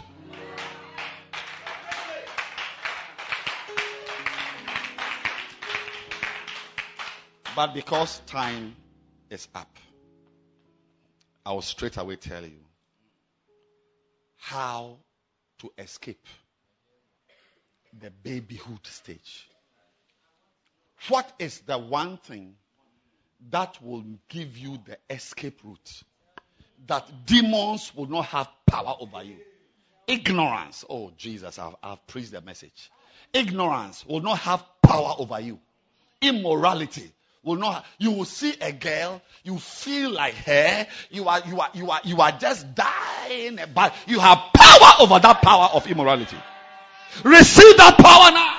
But 7.55 7.73
because 7.73 8.19
time 8.25 8.75
is 9.29 9.47
up, 9.55 9.77
I 11.45 11.53
will 11.53 11.61
straight 11.61 11.95
away 11.95 12.17
tell 12.17 12.43
you 12.43 12.59
how 14.35 14.97
to 15.65 15.83
escape 15.83 16.25
the 17.99 18.11
babyhood 18.23 18.85
stage. 18.85 19.47
What 21.07 21.31
is 21.39 21.59
the 21.61 21.77
one 21.77 22.17
thing 22.17 22.55
that 23.49 23.81
will 23.81 24.03
give 24.29 24.57
you 24.57 24.79
the 24.85 24.97
escape 25.09 25.59
route? 25.63 26.03
That 26.87 27.25
demons 27.25 27.91
will 27.95 28.07
not 28.07 28.25
have 28.25 28.49
power 28.67 28.95
over 28.99 29.23
you. 29.23 29.37
Ignorance. 30.07 30.85
Oh, 30.89 31.11
Jesus, 31.17 31.57
I've, 31.57 31.75
I've 31.81 32.05
preached 32.07 32.31
the 32.31 32.41
message. 32.41 32.91
Ignorance 33.33 34.05
will 34.05 34.21
not 34.21 34.39
have 34.39 34.63
power 34.81 35.15
over 35.17 35.39
you. 35.39 35.59
Immorality 36.21 37.11
will 37.43 37.55
not 37.55 37.85
you 37.99 38.11
will 38.11 38.25
see 38.25 38.55
a 38.59 38.71
girl 38.71 39.21
you 39.43 39.57
feel 39.59 40.09
like 40.09 40.33
her 40.33 40.87
you 41.11 41.27
are 41.27 41.41
you 41.47 41.59
are 41.59 41.69
you 41.73 41.91
are 41.91 42.01
you 42.03 42.19
are 42.19 42.31
just 42.31 42.65
dying 42.73 43.59
but 43.73 43.93
you 44.07 44.19
have 44.19 44.39
over 44.99 45.19
that 45.19 45.41
power 45.41 45.69
of 45.73 45.87
immorality. 45.87 46.37
Receive 47.23 47.77
that 47.77 47.97
power 47.97 48.31
now. 48.31 48.55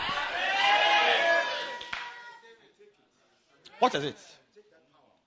What 3.79 3.95
is 3.95 4.05
it? 4.05 4.17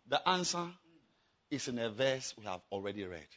The 0.07 0.27
answer 0.27 0.65
is 1.51 1.67
in 1.67 1.77
a 1.77 1.89
verse 1.89 2.33
we 2.37 2.45
have 2.45 2.61
already 2.71 3.05
read. 3.05 3.27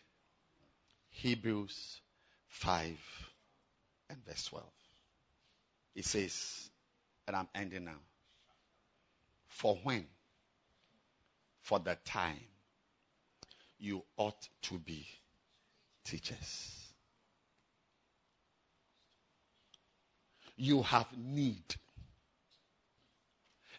Hebrews 1.11 2.01
5 2.49 2.97
and 4.09 4.25
verse 4.27 4.45
12 4.45 4.65
it 5.95 6.05
says 6.05 6.71
and 7.27 7.37
i'm 7.37 7.49
ending 7.55 7.85
now. 7.85 8.01
For 9.49 9.79
when? 9.83 10.07
For 11.61 11.79
the 11.79 11.97
time 12.05 12.41
you 13.79 14.03
ought 14.17 14.49
to 14.63 14.79
be 14.79 15.07
teachers. 16.05 16.82
You 20.57 20.83
have 20.83 21.07
need. 21.17 21.75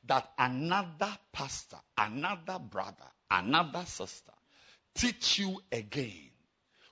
That 0.07 0.29
another 0.37 1.17
pastor, 1.31 1.77
another 1.97 2.59
brother, 2.59 3.05
another 3.31 3.85
sister 3.85 4.33
teach 4.95 5.39
you 5.39 5.61
again, 5.71 6.29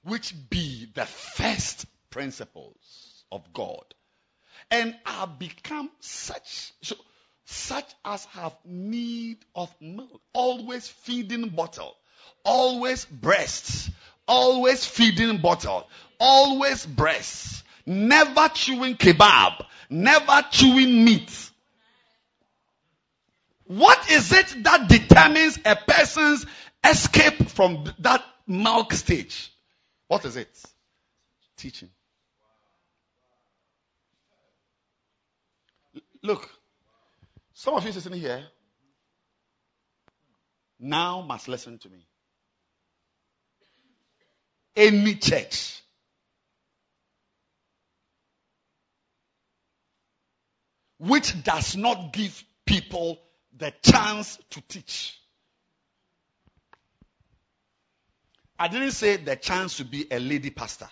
which 0.03 0.33
be 0.49 0.87
the 0.93 1.05
first 1.05 1.85
principles 2.09 3.25
of 3.31 3.51
God, 3.53 3.83
and 4.69 4.95
are 5.05 5.27
become 5.27 5.91
such. 5.99 6.71
So 6.81 6.95
such 7.45 7.91
as 8.05 8.25
have 8.25 8.55
need 8.63 9.37
of 9.55 9.73
milk, 9.81 10.21
always 10.33 10.87
feeding 10.87 11.49
bottle, 11.49 11.97
always 12.45 13.03
breasts, 13.05 13.89
always 14.27 14.85
feeding 14.85 15.39
bottle, 15.39 15.87
always 16.19 16.85
breasts, 16.85 17.63
never 17.85 18.49
chewing 18.49 18.95
kebab, 18.95 19.65
never 19.89 20.45
chewing 20.51 21.03
meat. 21.03 21.49
What 23.65 24.11
is 24.11 24.33
it 24.33 24.63
that 24.63 24.89
determines 24.89 25.59
a 25.63 25.75
person's 25.75 26.45
escape 26.83 27.49
from 27.49 27.85
that 27.99 28.23
milk 28.45 28.91
stage? 28.93 29.51
What 30.07 30.25
is 30.25 30.35
it? 30.35 30.49
Teaching. 31.57 31.89
Look, 36.23 36.49
some 37.53 37.75
of 37.75 37.85
you 37.85 37.91
sitting 37.91 38.19
here 38.19 38.43
now 40.79 41.21
must 41.21 41.47
listen 41.47 41.77
to 41.79 41.89
me. 41.89 42.05
Any 44.75 45.15
church 45.15 45.80
which 51.01 51.43
does 51.43 51.75
not 51.75 52.13
give 52.13 52.43
people 52.63 53.19
the 53.57 53.73
chance 53.81 54.37
to 54.51 54.61
teach. 54.61 55.17
I 58.59 58.67
didn't 58.67 58.91
say 58.91 59.17
the 59.17 59.35
chance 59.35 59.77
to 59.77 59.83
be 59.83 60.05
a 60.11 60.19
lady 60.19 60.51
pastor. 60.51 60.87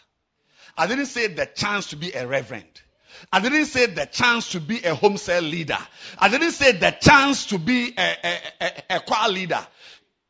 I 0.76 0.88
didn't 0.88 1.06
say 1.06 1.28
the 1.28 1.46
chance 1.46 1.92
to 1.92 1.96
be 1.96 2.12
a 2.14 2.26
reverend. 2.26 2.82
I 3.32 3.40
didn't 3.40 3.66
say 3.66 3.86
the 3.86 4.08
chance 4.08 4.50
to 4.54 4.60
be 4.60 4.84
a 4.84 4.96
home 4.96 5.18
cell 5.18 5.44
leader. 5.44 5.78
I 6.18 6.30
didn't 6.30 6.54
say 6.54 6.72
the 6.72 6.90
chance 7.00 7.46
to 7.48 7.60
be 7.60 7.94
a, 7.96 8.16
a, 8.24 8.38
a, 8.62 8.96
a 8.96 9.00
choir 9.02 9.30
leader. 9.30 9.66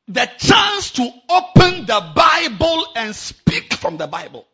The 0.10 0.30
chance 0.40 0.92
to 0.94 1.04
open 1.30 1.86
the 1.86 2.12
Bible 2.14 2.86
and 2.98 3.16
speak 3.16 3.74
from 3.76 3.96
the 3.96 4.08
Bible. 4.08 4.46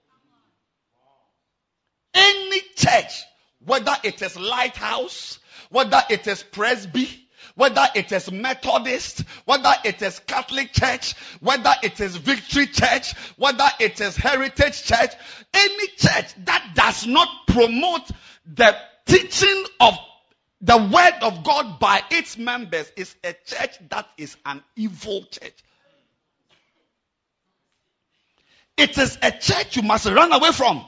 Any 2.13 2.61
church, 2.75 3.23
whether 3.65 3.95
it 4.03 4.21
is 4.21 4.39
lighthouse, 4.39 5.39
whether 5.69 6.01
it 6.09 6.27
is 6.27 6.43
presby, 6.43 7.09
whether 7.55 7.85
it 7.95 8.11
is 8.11 8.31
Methodist, 8.31 9.21
whether 9.45 9.73
it 9.83 10.01
is 10.01 10.19
Catholic 10.19 10.71
Church, 10.73 11.13
whether 11.39 11.73
it 11.83 11.99
is 11.99 12.17
Victory 12.17 12.67
Church, 12.67 13.13
whether 13.37 13.67
it 13.79 13.99
is 14.01 14.15
Heritage 14.15 14.83
Church, 14.83 15.11
any 15.53 15.87
church 15.97 16.33
that 16.45 16.71
does 16.75 17.07
not 17.07 17.27
promote 17.47 18.09
the 18.45 18.75
teaching 19.05 19.65
of 19.79 19.97
the 20.61 20.77
word 20.77 21.13
of 21.21 21.43
God 21.43 21.79
by 21.79 22.01
its 22.11 22.37
members 22.37 22.91
is 22.95 23.15
a 23.23 23.33
church 23.45 23.77
that 23.89 24.07
is 24.17 24.35
an 24.45 24.63
evil 24.75 25.23
church. 25.23 25.53
It 28.77 28.97
is 28.97 29.17
a 29.21 29.31
church 29.31 29.77
you 29.77 29.83
must 29.83 30.05
run 30.05 30.33
away 30.33 30.51
from. 30.51 30.83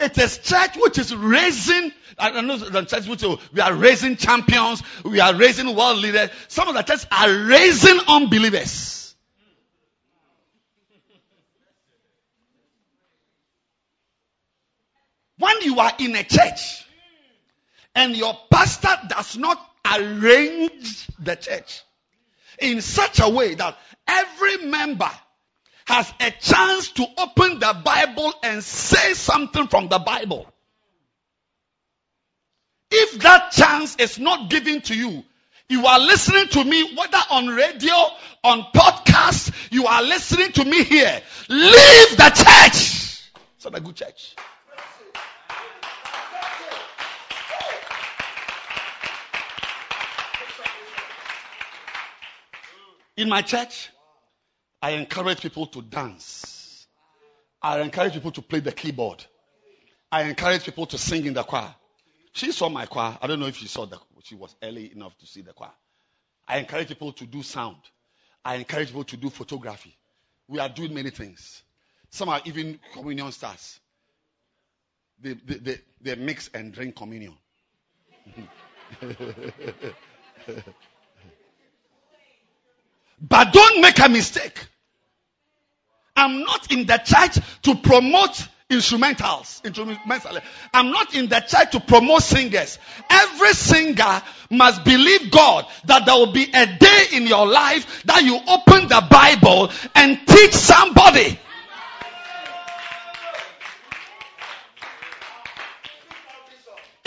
It 0.00 0.18
is 0.18 0.38
church 0.38 0.76
which 0.76 0.98
is 0.98 1.14
raising, 1.14 1.92
I 2.18 2.40
know 2.40 2.56
the 2.56 2.84
church 2.84 3.06
which 3.06 3.22
we 3.52 3.60
are 3.60 3.74
raising 3.74 4.16
champions, 4.16 4.82
we 5.04 5.20
are 5.20 5.34
raising 5.34 5.74
world 5.74 5.98
leaders. 5.98 6.30
Some 6.48 6.68
of 6.68 6.74
the 6.74 6.82
churches 6.82 7.06
are 7.12 7.30
raising 7.30 8.00
unbelievers. 8.08 9.14
When 15.38 15.60
you 15.62 15.78
are 15.78 15.92
in 15.98 16.14
a 16.16 16.22
church 16.22 16.84
and 17.94 18.16
your 18.16 18.36
pastor 18.50 18.96
does 19.08 19.36
not 19.36 19.58
arrange 19.84 21.06
the 21.18 21.36
church 21.36 21.82
in 22.58 22.80
such 22.80 23.20
a 23.20 23.28
way 23.28 23.54
that 23.54 23.76
every 24.06 24.66
member 24.66 25.10
has 25.86 26.12
a 26.20 26.30
chance 26.30 26.90
to 26.92 27.06
open 27.18 27.58
the 27.58 27.76
Bible 27.84 28.32
and 28.42 28.62
say 28.62 29.14
something 29.14 29.66
from 29.68 29.88
the 29.88 29.98
Bible. 29.98 30.46
If 32.90 33.20
that 33.22 33.52
chance 33.52 33.96
is 33.96 34.18
not 34.18 34.50
given 34.50 34.80
to 34.82 34.94
you, 34.94 35.24
You 35.68 35.86
are 35.86 35.98
listening 35.98 36.48
to 36.48 36.64
me, 36.64 36.94
whether 36.94 37.18
on 37.30 37.48
radio, 37.48 37.94
on 38.44 38.62
podcast, 38.74 39.50
you 39.70 39.86
are 39.86 40.02
listening 40.02 40.52
to 40.52 40.64
me 40.64 40.84
here. 40.84 41.22
Leave 41.48 42.16
the 42.16 42.30
church. 42.34 43.30
It's 43.56 43.64
not 43.64 43.78
a 43.78 43.80
good 43.80 43.96
church. 43.96 44.36
In 53.16 53.28
my 53.28 53.42
church, 53.42 53.90
I 54.84 54.90
encourage 54.90 55.40
people 55.40 55.64
to 55.68 55.80
dance. 55.80 56.86
I 57.62 57.80
encourage 57.80 58.12
people 58.12 58.32
to 58.32 58.42
play 58.42 58.60
the 58.60 58.70
keyboard. 58.70 59.24
I 60.12 60.24
encourage 60.24 60.64
people 60.64 60.84
to 60.84 60.98
sing 60.98 61.24
in 61.24 61.32
the 61.32 61.42
choir. 61.42 61.74
She 62.34 62.52
saw 62.52 62.68
my 62.68 62.84
choir. 62.84 63.16
I 63.22 63.26
don't 63.26 63.40
know 63.40 63.46
if 63.46 63.56
she 63.56 63.66
saw 63.66 63.86
the 63.86 63.98
she 64.24 64.34
was 64.34 64.54
early 64.62 64.92
enough 64.92 65.16
to 65.20 65.26
see 65.26 65.40
the 65.40 65.54
choir. 65.54 65.72
I 66.46 66.58
encourage 66.58 66.88
people 66.88 67.12
to 67.12 67.24
do 67.24 67.42
sound. 67.42 67.78
I 68.44 68.56
encourage 68.56 68.88
people 68.88 69.04
to 69.04 69.16
do 69.16 69.30
photography. 69.30 69.96
We 70.48 70.58
are 70.58 70.68
doing 70.68 70.92
many 70.92 71.08
things. 71.08 71.62
Some 72.10 72.28
are 72.28 72.42
even 72.44 72.78
communion 72.92 73.32
stars. 73.32 73.80
They, 75.18 75.32
they, 75.32 75.54
they, 75.54 75.78
they 76.02 76.14
mix 76.16 76.50
and 76.52 76.74
drink 76.74 76.94
communion. 76.94 77.38
but 83.22 83.50
don't 83.50 83.80
make 83.80 83.98
a 83.98 84.10
mistake. 84.10 84.66
I'm 86.16 86.42
not 86.42 86.70
in 86.70 86.86
the 86.86 86.98
church 86.98 87.38
to 87.62 87.74
promote 87.74 88.48
instrumentals. 88.70 89.64
Instrumental. 89.64 90.38
I'm 90.72 90.90
not 90.90 91.14
in 91.14 91.28
the 91.28 91.40
church 91.40 91.72
to 91.72 91.80
promote 91.80 92.22
singers. 92.22 92.78
Every 93.10 93.52
singer 93.52 94.22
must 94.50 94.84
believe 94.84 95.30
God 95.30 95.66
that 95.86 96.06
there 96.06 96.14
will 96.14 96.32
be 96.32 96.44
a 96.52 96.66
day 96.66 97.04
in 97.12 97.26
your 97.26 97.46
life 97.46 98.04
that 98.04 98.22
you 98.22 98.36
open 98.36 98.88
the 98.88 99.06
Bible 99.10 99.70
and 99.94 100.18
teach 100.26 100.52
somebody. 100.52 101.38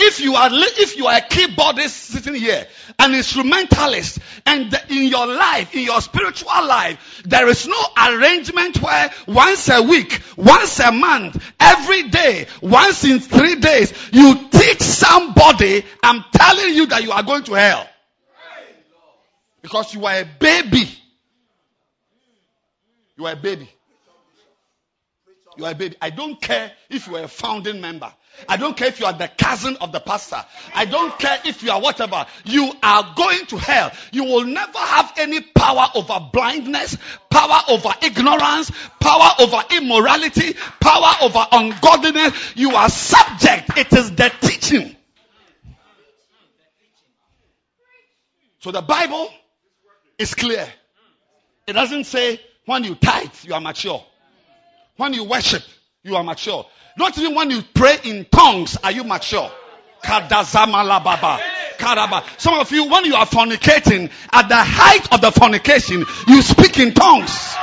If 0.00 0.20
you 0.20 0.36
are 0.36 0.48
if 0.52 0.96
you 0.96 1.06
are 1.08 1.16
a 1.16 1.20
keyboardist 1.20 1.88
sitting 1.88 2.36
here, 2.36 2.68
an 3.00 3.14
instrumentalist, 3.14 4.20
and 4.46 4.72
in 4.90 5.08
your 5.08 5.26
life, 5.26 5.74
in 5.74 5.82
your 5.82 6.00
spiritual 6.00 6.66
life, 6.66 7.22
there 7.24 7.48
is 7.48 7.66
no 7.66 7.76
arrangement 7.96 8.80
where 8.80 9.10
once 9.26 9.68
a 9.68 9.82
week, 9.82 10.20
once 10.36 10.78
a 10.78 10.92
month, 10.92 11.42
every 11.58 12.04
day, 12.10 12.46
once 12.62 13.02
in 13.02 13.18
three 13.18 13.56
days, 13.56 13.92
you 14.12 14.48
teach 14.50 14.80
somebody, 14.80 15.84
I'm 16.00 16.24
telling 16.32 16.74
you 16.74 16.86
that 16.86 17.02
you 17.02 17.10
are 17.10 17.24
going 17.24 17.42
to 17.44 17.54
hell. 17.54 17.88
Because 19.62 19.92
you 19.94 20.06
are 20.06 20.20
a 20.20 20.28
baby. 20.38 20.88
You 23.16 23.26
are 23.26 23.32
a 23.32 23.36
baby. 23.36 23.68
You 25.56 25.64
are 25.64 25.72
a 25.72 25.74
baby. 25.74 25.96
I 26.00 26.10
don't 26.10 26.40
care 26.40 26.70
if 26.88 27.08
you 27.08 27.16
are 27.16 27.24
a 27.24 27.28
founding 27.28 27.80
member. 27.80 28.12
I 28.48 28.56
don't 28.56 28.76
care 28.76 28.88
if 28.88 29.00
you 29.00 29.06
are 29.06 29.12
the 29.12 29.28
cousin 29.28 29.76
of 29.80 29.92
the 29.92 30.00
pastor. 30.00 30.44
I 30.74 30.84
don't 30.84 31.18
care 31.18 31.38
if 31.44 31.62
you 31.62 31.70
are 31.70 31.80
whatever. 31.80 32.26
You 32.44 32.72
are 32.82 33.14
going 33.16 33.46
to 33.46 33.56
hell. 33.56 33.90
You 34.12 34.24
will 34.24 34.44
never 34.44 34.78
have 34.78 35.12
any 35.18 35.40
power 35.40 35.86
over 35.94 36.28
blindness, 36.32 36.96
power 37.30 37.60
over 37.68 37.90
ignorance, 38.02 38.70
power 39.00 39.30
over 39.40 39.62
immorality, 39.70 40.54
power 40.80 41.14
over 41.22 41.46
ungodliness. 41.50 42.56
You 42.56 42.76
are 42.76 42.88
subject. 42.88 43.76
It 43.76 43.92
is 43.92 44.14
the 44.14 44.32
teaching. 44.40 44.96
So 48.60 48.70
the 48.70 48.82
Bible 48.82 49.28
is 50.18 50.34
clear. 50.34 50.66
It 51.66 51.72
doesn't 51.72 52.04
say 52.04 52.40
when 52.66 52.84
you 52.84 52.94
tithe, 52.94 53.32
you 53.44 53.54
are 53.54 53.60
mature. 53.60 54.04
When 54.96 55.14
you 55.14 55.24
worship, 55.24 55.62
you 56.04 56.16
are 56.16 56.24
mature. 56.24 56.66
Not 56.96 57.16
even 57.18 57.34
when 57.34 57.50
you 57.50 57.62
pray 57.74 57.96
in 58.04 58.24
tongues 58.26 58.76
are 58.82 58.92
you 58.92 59.04
mature. 59.04 59.50
Kadazama 60.02 60.80
Some 62.38 62.54
of 62.54 62.70
you, 62.72 62.88
when 62.88 63.04
you 63.04 63.14
are 63.14 63.26
fornicating, 63.26 64.10
at 64.32 64.48
the 64.48 64.56
height 64.56 65.12
of 65.12 65.20
the 65.20 65.30
fornication, 65.30 66.04
you 66.26 66.42
speak 66.42 66.78
in 66.78 66.94
tongues. 66.94 67.56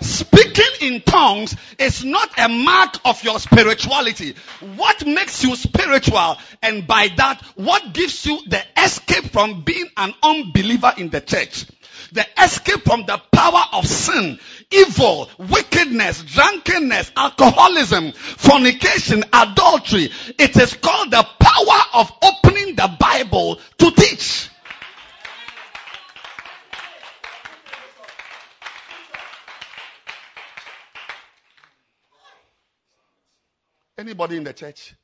Speaking 0.00 0.65
in 0.86 1.02
tongues 1.02 1.56
is 1.78 2.04
not 2.04 2.30
a 2.38 2.48
mark 2.48 2.96
of 3.04 3.22
your 3.24 3.38
spirituality. 3.38 4.34
What 4.76 5.06
makes 5.06 5.42
you 5.42 5.56
spiritual 5.56 6.36
and 6.62 6.86
by 6.86 7.08
that, 7.16 7.42
what 7.56 7.92
gives 7.92 8.24
you 8.26 8.40
the 8.46 8.62
escape 8.76 9.32
from 9.32 9.62
being 9.62 9.88
an 9.96 10.14
unbeliever 10.22 10.92
in 10.96 11.10
the 11.10 11.20
church? 11.20 11.66
The 12.12 12.24
escape 12.42 12.84
from 12.84 13.04
the 13.04 13.20
power 13.32 13.62
of 13.72 13.86
sin, 13.86 14.38
evil, 14.70 15.28
wickedness, 15.38 16.22
drunkenness, 16.22 17.10
alcoholism, 17.16 18.12
fornication, 18.12 19.24
adultery. 19.32 20.10
It 20.38 20.56
is 20.56 20.74
called 20.74 21.10
the 21.10 21.26
power 21.38 21.80
of 21.94 22.12
opening 22.22 22.76
the 22.76 22.96
Bible 22.98 23.60
to 23.78 23.90
teach. 23.90 24.48
Anybody 33.98 34.36
in 34.36 34.44
the 34.44 34.52
church 34.52 34.94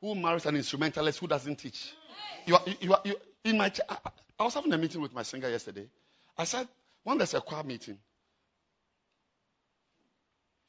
who 0.00 0.14
marries 0.14 0.46
an 0.46 0.56
instrumentalist 0.56 1.18
who 1.18 1.26
doesn't 1.26 1.56
teach? 1.56 1.92
You 2.46 2.54
are, 2.54 2.62
you 2.80 2.92
are, 2.92 3.00
you, 3.04 3.16
in 3.44 3.58
my, 3.58 3.72
I, 3.88 3.96
I 4.38 4.44
was 4.44 4.54
having 4.54 4.72
a 4.72 4.78
meeting 4.78 5.00
with 5.00 5.12
my 5.12 5.22
singer 5.22 5.48
yesterday. 5.48 5.88
I 6.36 6.44
said, 6.44 6.68
when 7.02 7.18
there's 7.18 7.34
a 7.34 7.40
choir 7.40 7.64
meeting, 7.64 7.98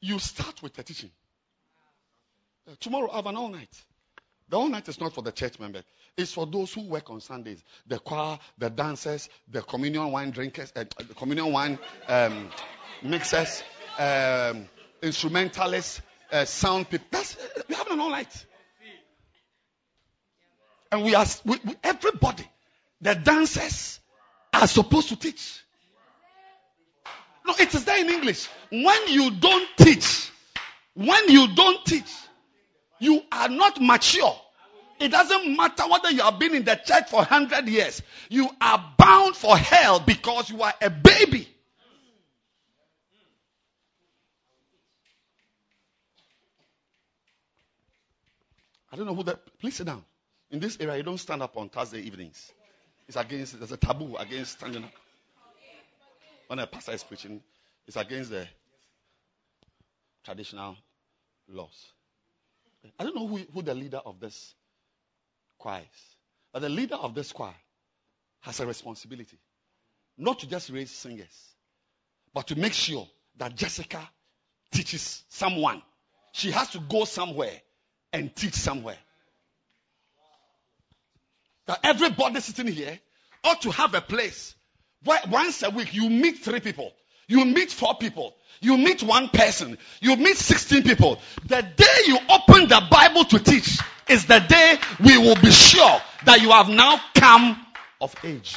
you 0.00 0.18
start 0.18 0.62
with 0.62 0.74
the 0.74 0.82
teaching. 0.82 1.10
Uh, 2.68 2.74
tomorrow 2.80 3.10
I 3.10 3.16
have 3.16 3.26
an 3.26 3.36
all 3.36 3.48
night. 3.48 3.84
The 4.48 4.56
all 4.56 4.68
night 4.68 4.88
is 4.88 5.00
not 5.00 5.14
for 5.14 5.22
the 5.22 5.30
church 5.30 5.60
members. 5.60 5.84
It's 6.16 6.32
for 6.32 6.44
those 6.46 6.72
who 6.72 6.88
work 6.88 7.08
on 7.08 7.20
Sundays. 7.20 7.62
The 7.86 8.00
choir, 8.00 8.38
the 8.58 8.68
dancers, 8.68 9.28
the 9.48 9.62
communion 9.62 10.10
wine 10.10 10.30
drinkers, 10.32 10.72
uh, 10.74 10.84
the 10.98 11.14
communion 11.14 11.52
wine 11.52 11.78
um, 12.08 12.50
mixers, 13.02 13.62
um, 13.96 14.68
instrumentalists, 15.02 16.02
uh, 16.32 16.44
sound 16.44 16.88
people. 16.88 17.06
That's, 17.10 17.36
we 17.68 17.74
have 17.74 17.90
an 17.90 18.00
all 18.00 18.10
night. 18.10 18.46
And 20.92 21.04
we 21.04 21.14
are, 21.14 21.26
we, 21.44 21.58
we, 21.64 21.76
everybody, 21.84 22.44
the 23.00 23.14
dancers 23.14 24.00
are 24.52 24.66
supposed 24.66 25.08
to 25.10 25.16
teach. 25.16 25.62
No, 27.46 27.54
it 27.58 27.74
is 27.74 27.84
there 27.84 28.00
in 28.00 28.10
English. 28.10 28.48
When 28.70 29.08
you 29.08 29.30
don't 29.32 29.68
teach, 29.76 30.30
when 30.94 31.28
you 31.28 31.54
don't 31.54 31.84
teach, 31.84 32.10
you 32.98 33.22
are 33.32 33.48
not 33.48 33.80
mature. 33.80 34.36
It 34.98 35.08
doesn't 35.10 35.56
matter 35.56 35.84
whether 35.88 36.10
you 36.10 36.20
have 36.22 36.38
been 36.38 36.54
in 36.54 36.64
the 36.64 36.74
church 36.74 37.08
for 37.08 37.16
100 37.16 37.66
years. 37.68 38.02
You 38.28 38.50
are 38.60 38.94
bound 38.98 39.34
for 39.34 39.56
hell 39.56 39.98
because 40.00 40.50
you 40.50 40.60
are 40.62 40.74
a 40.82 40.90
baby. 40.90 41.48
I 48.92 48.96
don't 48.96 49.06
know 49.06 49.14
who 49.14 49.22
that. 49.24 49.40
Please 49.58 49.76
sit 49.76 49.86
down. 49.86 50.04
In 50.50 50.58
this 50.58 50.76
area, 50.80 50.96
you 50.96 51.02
don't 51.02 51.18
stand 51.18 51.42
up 51.42 51.56
on 51.56 51.68
Thursday 51.68 52.00
evenings. 52.00 52.52
It's 53.06 53.16
against. 53.16 53.58
There's 53.58 53.72
a 53.72 53.76
taboo 53.76 54.16
against 54.16 54.52
standing 54.52 54.84
up. 54.84 54.90
When 56.48 56.58
a 56.58 56.66
pastor 56.66 56.92
is 56.92 57.04
preaching, 57.04 57.40
it's 57.86 57.96
against 57.96 58.30
the 58.30 58.46
traditional 60.24 60.76
laws. 61.48 61.92
I 62.98 63.04
don't 63.04 63.14
know 63.14 63.26
who, 63.26 63.38
who 63.52 63.62
the 63.62 63.74
leader 63.74 64.00
of 64.04 64.18
this 64.20 64.54
choir 65.58 65.80
is, 65.80 66.00
but 66.52 66.62
the 66.62 66.68
leader 66.68 66.96
of 66.96 67.14
this 67.14 67.30
choir 67.30 67.54
has 68.40 68.58
a 68.58 68.66
responsibility 68.66 69.38
not 70.20 70.38
to 70.40 70.48
just 70.48 70.70
raise 70.70 70.90
singers, 70.90 71.54
but 72.34 72.46
to 72.48 72.56
make 72.56 72.72
sure 72.74 73.08
that 73.38 73.56
Jessica 73.56 74.06
teaches 74.70 75.24
someone. 75.28 75.82
She 76.32 76.50
has 76.50 76.70
to 76.70 76.78
go 76.78 77.04
somewhere 77.04 77.60
and 78.12 78.34
teach 78.34 78.54
somewhere. 78.54 78.98
That 81.66 81.80
everybody 81.84 82.40
sitting 82.40 82.72
here 82.72 82.98
ought 83.44 83.62
to 83.62 83.70
have 83.70 83.94
a 83.94 84.00
place 84.00 84.54
where 85.04 85.20
once 85.30 85.62
a 85.62 85.70
week 85.70 85.94
you 85.94 86.10
meet 86.10 86.38
three 86.38 86.60
people, 86.60 86.92
you 87.28 87.44
meet 87.44 87.70
four 87.70 87.96
people, 87.96 88.34
you 88.60 88.76
meet 88.76 89.02
one 89.02 89.28
person, 89.28 89.78
you 90.00 90.16
meet 90.16 90.36
16 90.36 90.82
people. 90.82 91.18
The 91.46 91.62
day 91.62 91.96
you 92.06 92.18
open 92.28 92.68
the 92.68 92.82
Bible 92.90 93.24
to 93.24 93.38
teach 93.38 93.78
is 94.08 94.26
the 94.26 94.40
day 94.40 94.76
we 95.04 95.16
will 95.16 95.36
be 95.36 95.50
sure 95.50 96.00
that 96.24 96.40
you 96.42 96.50
have 96.50 96.68
now 96.68 97.00
come 97.14 97.64
of 98.00 98.14
age. 98.24 98.56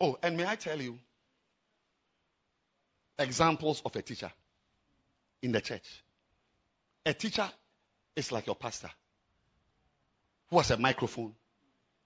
Oh, 0.00 0.18
and 0.22 0.36
may 0.36 0.46
I 0.46 0.56
tell 0.56 0.80
you 0.80 0.98
examples 3.18 3.82
of 3.84 3.94
a 3.96 4.02
teacher 4.02 4.30
in 5.42 5.52
the 5.52 5.60
church? 5.60 6.02
A 7.06 7.14
teacher 7.14 7.48
is 8.16 8.32
like 8.32 8.46
your 8.46 8.56
pastor 8.56 8.90
who 10.50 10.58
has 10.58 10.70
a 10.70 10.76
microphone 10.76 11.34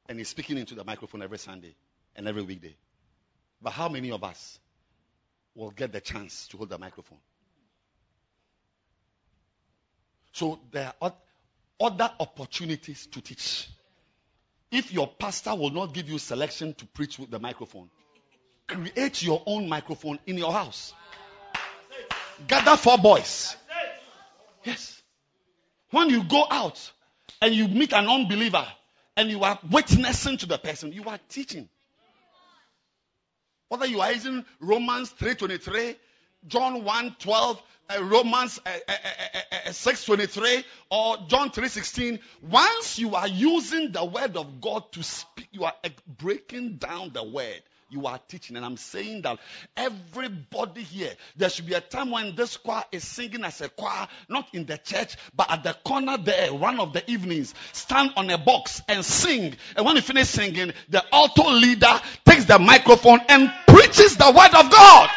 and 0.09 0.21
is 0.21 0.29
speaking 0.29 0.59
into 0.59 0.75
the 0.75 0.85
microphone 0.85 1.23
every 1.23 1.39
Sunday 1.39 1.75
and 2.17 2.27
every 2.27 2.43
weekday. 2.43 2.77
But 3.61 3.71
how 3.71 3.89
many 3.89 4.11
of 4.11 4.23
us 4.25 4.59
will 5.55 5.71
get 5.71 5.93
the 5.93 6.01
chance 6.01 6.49
to 6.49 6.57
hold 6.57 6.71
the 6.71 6.79
microphone? 6.79 7.19
So 10.33 10.61
there 10.71 10.93
are 11.01 11.13
other 11.81 12.11
opportunities 12.21 13.07
to 13.07 13.21
teach. 13.21 13.69
If 14.71 14.93
your 14.93 15.09
pastor 15.09 15.55
will 15.55 15.71
not 15.71 15.95
give 15.95 16.09
you 16.09 16.19
selection 16.19 16.75
to 16.75 16.87
preach 16.87 17.19
with 17.19 17.31
the 17.31 17.39
microphone, 17.39 17.89
create 18.67 19.23
your 19.23 19.43
own 19.47 19.69
microphone 19.69 20.19
in 20.27 20.37
your 20.37 20.53
house. 20.53 20.93
Gather 22.47 22.77
four 22.77 22.99
boys. 22.99 23.57
Yes. 24.65 25.03
When 25.91 26.11
you 26.11 26.23
go 26.25 26.47
out 26.51 26.93
and 27.41 27.55
you 27.55 27.67
meet 27.69 27.93
an 27.93 28.07
unbeliever 28.07 28.67
and 29.17 29.31
you 29.31 29.43
are 29.43 29.59
witnessing 29.71 30.37
to 30.39 30.47
the 30.47 30.59
person, 30.59 30.93
you 30.93 31.05
are 31.05 31.19
teaching. 31.29 31.69
Whether 33.69 33.87
you 33.87 34.01
are 34.01 34.13
using 34.13 34.45
Romans 34.61 35.13
3.23, 35.19 35.97
John 36.47 36.83
1.12, 36.83 37.59
uh, 37.91 38.05
Romans 38.05 38.61
uh, 38.65 38.71
uh, 38.89 39.69
6.23 39.69 40.65
or 40.91 41.17
John 41.29 41.51
3.16, 41.51 42.21
once 42.43 42.99
you 42.99 43.15
are 43.15 43.29
using 43.29 43.93
the 43.93 44.05
word 44.05 44.37
of 44.37 44.61
God 44.61 44.91
to 44.93 45.03
speak, 45.03 45.49
you 45.53 45.65
are 45.65 45.75
breaking 46.07 46.77
down 46.77 47.11
the 47.13 47.25
word 47.25 47.63
you 47.91 48.07
are 48.07 48.19
teaching. 48.29 48.57
And 48.57 48.65
I'm 48.65 48.77
saying 48.77 49.23
that 49.23 49.39
everybody 49.77 50.83
here, 50.83 51.13
there 51.37 51.49
should 51.49 51.67
be 51.67 51.75
a 51.75 51.81
time 51.81 52.11
when 52.11 52.35
this 52.35 52.57
choir 52.57 52.85
is 52.93 53.05
singing 53.05 53.45
as 53.45 53.61
a 53.61 53.69
choir, 53.69 54.09
not 54.29 54.49
in 54.53 54.67
the 54.67 54.79
church, 54.79 55.17
but 55.35 55.51
at 55.51 55.65
the 55.65 55.75
corner 55.85 56.19
there, 56.19 56.53
one 56.53 56.81
of 56.81 56.93
the 56.93 57.09
evenings, 57.11 57.55
stand 57.73 58.13
on 58.17 58.31
a 58.31 58.39
box 58.39 58.83
and 58.89 59.05
sing. 59.05 59.55
And 59.77 59.87
when 59.87 59.97
you 59.97 60.03
finish 60.03 60.29
singing, 60.29 60.73
the 60.89 61.03
alto 61.13 61.51
leader 61.51 62.01
takes 62.25 62.45
the 62.45 62.59
microphone 62.59 63.21
and 63.29 63.53
preaches 63.67 64.17
the 64.17 64.31
word 64.31 64.55
of 64.55 64.71
God. 64.71 65.11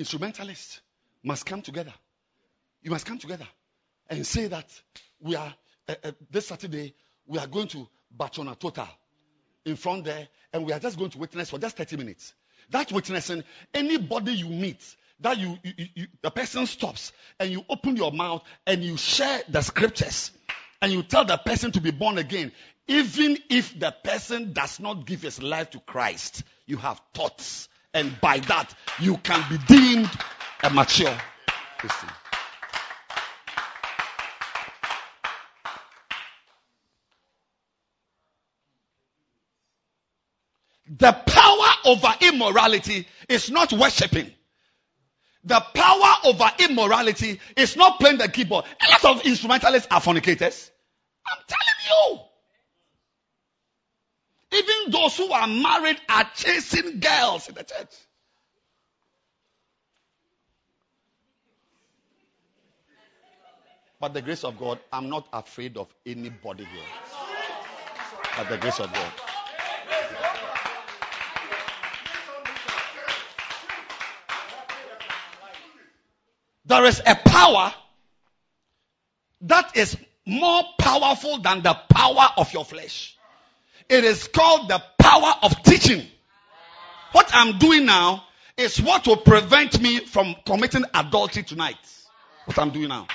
Instrumentalists 0.00 0.80
must 1.22 1.44
come 1.44 1.60
together. 1.60 1.92
You 2.82 2.90
must 2.90 3.04
come 3.04 3.18
together 3.18 3.46
and 4.08 4.26
say 4.26 4.46
that 4.46 4.64
we 5.20 5.36
are, 5.36 5.54
uh, 5.86 5.94
uh, 6.02 6.12
this 6.30 6.46
Saturday, 6.46 6.94
we 7.26 7.38
are 7.38 7.46
going 7.46 7.68
to 7.68 7.86
Baatsona 8.18 8.58
Total 8.58 8.88
in 9.66 9.76
front 9.76 10.04
there, 10.04 10.26
and 10.54 10.64
we 10.64 10.72
are 10.72 10.78
just 10.78 10.98
going 10.98 11.10
to 11.10 11.18
witness 11.18 11.50
for 11.50 11.58
just 11.58 11.76
30 11.76 11.98
minutes. 11.98 12.32
That 12.70 12.90
witnessing, 12.90 13.44
anybody 13.74 14.32
you 14.32 14.48
meet, 14.48 14.82
that 15.20 15.36
you, 15.36 15.58
you, 15.62 15.86
you, 15.94 16.06
the 16.22 16.30
person 16.30 16.64
stops 16.64 17.12
and 17.38 17.50
you 17.50 17.62
open 17.68 17.94
your 17.98 18.10
mouth 18.10 18.42
and 18.66 18.82
you 18.82 18.96
share 18.96 19.42
the 19.50 19.60
scriptures 19.60 20.30
and 20.80 20.92
you 20.92 21.02
tell 21.02 21.26
the 21.26 21.36
person 21.36 21.72
to 21.72 21.80
be 21.82 21.90
born 21.90 22.16
again, 22.16 22.52
even 22.88 23.36
if 23.50 23.78
the 23.78 23.94
person 24.02 24.54
does 24.54 24.80
not 24.80 25.04
give 25.04 25.20
his 25.20 25.42
life 25.42 25.68
to 25.72 25.80
Christ, 25.80 26.42
you 26.64 26.78
have 26.78 26.98
thoughts. 27.12 27.68
And 27.92 28.20
by 28.20 28.38
that, 28.38 28.72
you 29.00 29.16
can 29.18 29.44
be 29.50 29.58
deemed 29.66 30.10
a 30.62 30.70
mature 30.70 31.16
Christian. 31.78 32.08
The 40.98 41.12
power 41.12 41.68
over 41.84 42.14
immorality 42.20 43.06
is 43.28 43.50
not 43.50 43.72
worshipping. 43.72 44.30
The 45.44 45.60
power 45.60 46.14
over 46.24 46.50
immorality 46.58 47.40
is 47.56 47.76
not 47.76 47.98
playing 47.98 48.18
the 48.18 48.28
keyboard. 48.28 48.66
A 48.86 48.90
lot 48.90 49.16
of 49.16 49.26
instrumentalists 49.26 49.88
are 49.90 50.00
fornicators. 50.00 50.70
I'm 51.26 51.38
telling 51.48 52.18
you. 52.18 52.29
Even 54.52 54.90
those 54.90 55.16
who 55.16 55.30
are 55.32 55.46
married 55.46 56.00
are 56.08 56.28
chasing 56.34 57.00
girls 57.00 57.48
in 57.48 57.54
the 57.54 57.62
church. 57.62 57.94
By 64.00 64.08
the 64.08 64.22
grace 64.22 64.44
of 64.44 64.58
God, 64.58 64.80
I'm 64.92 65.10
not 65.10 65.28
afraid 65.32 65.76
of 65.76 65.94
anybody 66.06 66.64
here. 66.64 66.82
By 68.36 68.44
the 68.44 68.56
grace 68.56 68.80
of 68.80 68.92
God. 68.92 69.12
There 76.64 76.84
is 76.84 77.02
a 77.04 77.14
power 77.14 77.74
that 79.42 79.76
is 79.76 79.96
more 80.24 80.62
powerful 80.78 81.38
than 81.38 81.62
the 81.62 81.74
power 81.90 82.30
of 82.36 82.52
your 82.52 82.64
flesh. 82.64 83.16
It 83.90 84.04
is 84.04 84.28
called 84.28 84.68
the 84.68 84.80
power 85.00 85.34
of 85.42 85.64
teaching. 85.64 86.06
What 87.10 87.28
I'm 87.34 87.58
doing 87.58 87.86
now 87.86 88.22
is 88.56 88.80
what 88.80 89.04
will 89.04 89.16
prevent 89.16 89.80
me 89.80 89.98
from 89.98 90.36
committing 90.46 90.84
adultery 90.94 91.42
tonight. 91.42 91.76
What 92.44 92.56
I'm 92.56 92.70
doing 92.70 92.88
now. 92.88 93.08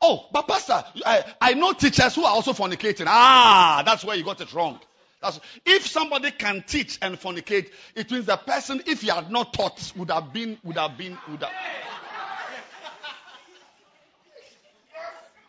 Oh, 0.00 0.28
but 0.32 0.46
Pastor, 0.46 0.84
I, 1.04 1.24
I 1.40 1.54
know 1.54 1.72
teachers 1.72 2.14
who 2.14 2.24
are 2.24 2.30
also 2.32 2.52
fornicating. 2.52 3.06
Ah, 3.08 3.82
that's 3.84 4.04
where 4.04 4.16
you 4.16 4.22
got 4.22 4.40
it 4.40 4.52
wrong. 4.52 4.78
That's, 5.20 5.40
if 5.64 5.86
somebody 5.86 6.30
can 6.30 6.62
teach 6.64 6.98
and 7.02 7.18
fornicate, 7.18 7.70
it 7.96 8.10
means 8.10 8.26
the 8.26 8.36
person, 8.36 8.82
if 8.86 9.00
he 9.00 9.08
had 9.08 9.32
not 9.32 9.54
taught, 9.54 9.92
would 9.96 10.10
have 10.10 10.32
been, 10.32 10.58
would 10.62 10.76
have 10.76 10.96
been, 10.96 11.18
would 11.28 11.42
have. 11.42 11.50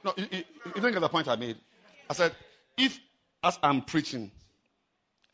No, 0.05 0.13
you, 0.17 0.27
you, 0.31 0.43
you 0.75 0.81
think 0.81 0.95
of 0.95 1.01
the 1.01 1.09
point 1.09 1.27
I 1.27 1.35
made. 1.35 1.57
I 2.07 2.13
said, 2.13 2.31
if 2.77 2.99
as 3.43 3.57
I'm 3.63 3.81
preaching, 3.81 4.31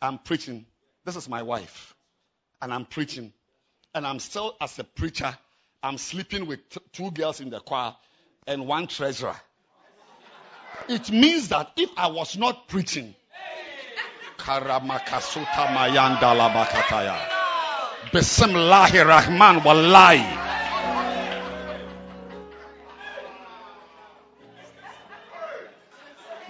I'm 0.02 0.18
preaching, 0.18 0.65
this 1.03 1.18
is 1.18 1.27
my 1.27 1.43
wife, 1.43 1.93
and 2.61 2.73
I'm 2.73 2.85
preaching, 2.85 3.34
and 3.93 4.07
I'm 4.07 4.19
still 4.19 4.56
as 4.61 4.80
a 4.80 4.85
preacher, 4.85 5.38
I'm 5.84 5.98
sleeping 5.98 6.48
with 6.48 6.68
t- 6.69 6.80
two 6.93 7.11
girls 7.11 7.41
in 7.41 7.49
the 7.49 7.60
choir 7.60 7.95
and 8.48 8.65
one 8.65 8.88
treasurer. 8.88 9.35
It 10.88 11.11
means 11.11 11.49
that 11.49 11.69
if 11.76 11.89
I 11.98 12.07
was 12.07 12.38
not 12.38 12.69
preaching, 12.69 13.14
Karamakasuta 14.38 15.68
Mayandala 15.68 16.49
Bakataya. 16.53 17.19
Bismillahir 18.11 19.06
Rahman 19.06 19.64
Wallahi. 19.64 20.51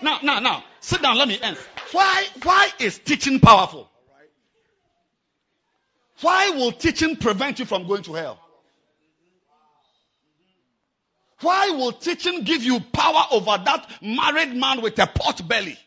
Now, 0.01 0.19
now, 0.23 0.39
now, 0.39 0.63
sit 0.79 1.01
down, 1.01 1.17
let 1.17 1.27
me 1.27 1.39
end. 1.41 1.57
Why, 1.91 2.25
why 2.43 2.69
is 2.79 2.97
teaching 2.99 3.39
powerful? 3.39 3.89
Why 6.21 6.51
will 6.51 6.71
teaching 6.71 7.15
prevent 7.15 7.59
you 7.59 7.65
from 7.65 7.87
going 7.87 8.03
to 8.03 8.13
hell? 8.13 8.39
Why 11.41 11.71
will 11.71 11.91
teaching 11.91 12.43
give 12.43 12.63
you 12.63 12.79
power 12.79 13.23
over 13.31 13.57
that 13.65 13.89
married 14.01 14.55
man 14.55 14.81
with 14.81 14.99
a 14.99 15.07
pot 15.07 15.47
belly? 15.47 15.77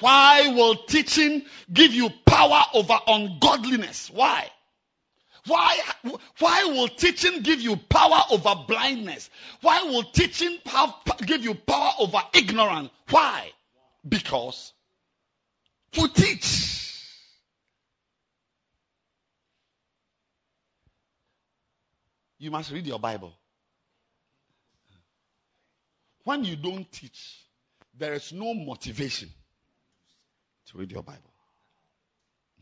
Why 0.00 0.48
will 0.48 0.74
teaching 0.74 1.44
give 1.72 1.94
you 1.94 2.10
power 2.26 2.62
over 2.74 2.98
ungodliness? 3.06 4.10
Why? 4.10 4.50
Why, 5.46 5.76
why 6.38 6.64
will 6.64 6.88
teaching 6.88 7.42
give 7.42 7.60
you 7.60 7.76
power 7.76 8.20
over 8.30 8.54
blindness? 8.66 9.28
Why 9.60 9.82
will 9.82 10.04
teaching 10.04 10.58
have, 10.66 10.94
give 11.26 11.42
you 11.42 11.54
power 11.54 11.92
over 11.98 12.18
ignorance? 12.32 12.90
Why? 13.10 13.50
Because 14.08 14.72
you 15.92 16.08
teach. 16.08 16.78
You 22.38 22.50
must 22.50 22.70
read 22.72 22.86
your 22.86 22.98
Bible. 22.98 23.32
When 26.24 26.44
you 26.44 26.56
don't 26.56 26.90
teach, 26.90 27.38
there 27.98 28.14
is 28.14 28.32
no 28.32 28.54
motivation 28.54 29.28
to 30.66 30.78
read 30.78 30.92
your 30.92 31.02
Bible. 31.02 31.32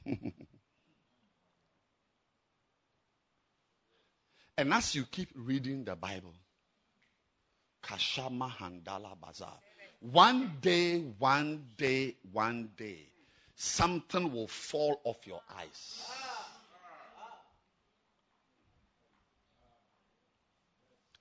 and 4.61 4.75
as 4.75 4.95
you 4.95 5.05
keep 5.05 5.31
reading 5.35 5.85
the 5.85 5.97
Bible, 5.97 6.35
Kashama 7.83 8.51
Handala 8.51 9.19
Bazaar, 9.19 9.57
One 10.01 10.59
day, 10.61 10.99
one 11.19 11.65
day, 11.79 12.17
one 12.31 12.69
day, 12.77 13.09
something 13.57 14.31
will 14.31 14.49
fall 14.49 15.01
off 15.05 15.27
your 15.27 15.41
eyes. 15.59 16.03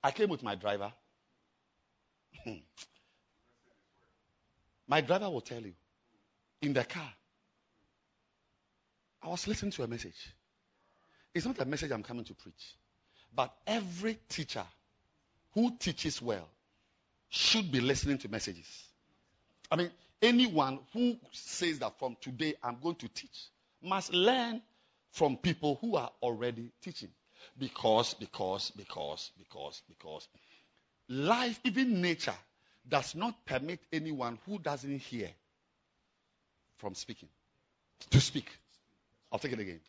I 0.04 0.10
came 0.10 0.28
with 0.28 0.42
my 0.42 0.54
driver. 0.54 0.92
my 4.86 5.00
driver 5.00 5.30
will 5.30 5.40
tell 5.40 5.62
you 5.62 5.72
in 6.60 6.74
the 6.74 6.84
car. 6.84 7.10
I 9.22 9.28
was 9.28 9.48
listening 9.48 9.72
to 9.72 9.82
a 9.82 9.86
message. 9.86 10.34
It's 11.34 11.46
not 11.46 11.58
a 11.58 11.64
message 11.64 11.90
I'm 11.90 12.02
coming 12.02 12.24
to 12.24 12.34
preach. 12.34 12.74
But 13.34 13.54
every 13.66 14.18
teacher 14.28 14.64
who 15.52 15.76
teaches 15.78 16.20
well 16.20 16.48
should 17.28 17.70
be 17.70 17.80
listening 17.80 18.18
to 18.18 18.28
messages. 18.28 18.84
I 19.70 19.76
mean, 19.76 19.90
anyone 20.20 20.80
who 20.92 21.16
says 21.32 21.78
that 21.78 21.98
from 21.98 22.16
today 22.20 22.54
I'm 22.62 22.78
going 22.82 22.96
to 22.96 23.08
teach 23.08 23.48
must 23.82 24.12
learn 24.12 24.60
from 25.12 25.36
people 25.36 25.78
who 25.80 25.96
are 25.96 26.10
already 26.22 26.70
teaching. 26.82 27.10
Because, 27.58 28.14
because, 28.14 28.70
because, 28.76 29.30
because, 29.38 29.82
because 29.88 30.28
life, 31.08 31.58
even 31.64 32.00
nature, 32.02 32.34
does 32.88 33.14
not 33.14 33.44
permit 33.46 33.80
anyone 33.92 34.38
who 34.46 34.58
doesn't 34.58 34.98
hear 34.98 35.28
from 36.78 36.94
speaking 36.94 37.28
to 38.10 38.20
speak. 38.20 38.46
I'll 39.30 39.38
take 39.38 39.52
it 39.52 39.60
again. 39.60 39.80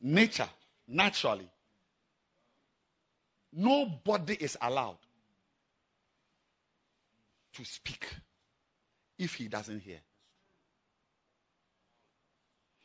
Nature, 0.00 0.48
naturally, 0.86 1.48
nobody 3.52 4.34
is 4.34 4.56
allowed 4.60 4.98
to 7.54 7.64
speak 7.64 8.06
if 9.18 9.34
he 9.34 9.48
doesn't 9.48 9.80
hear. 9.80 9.98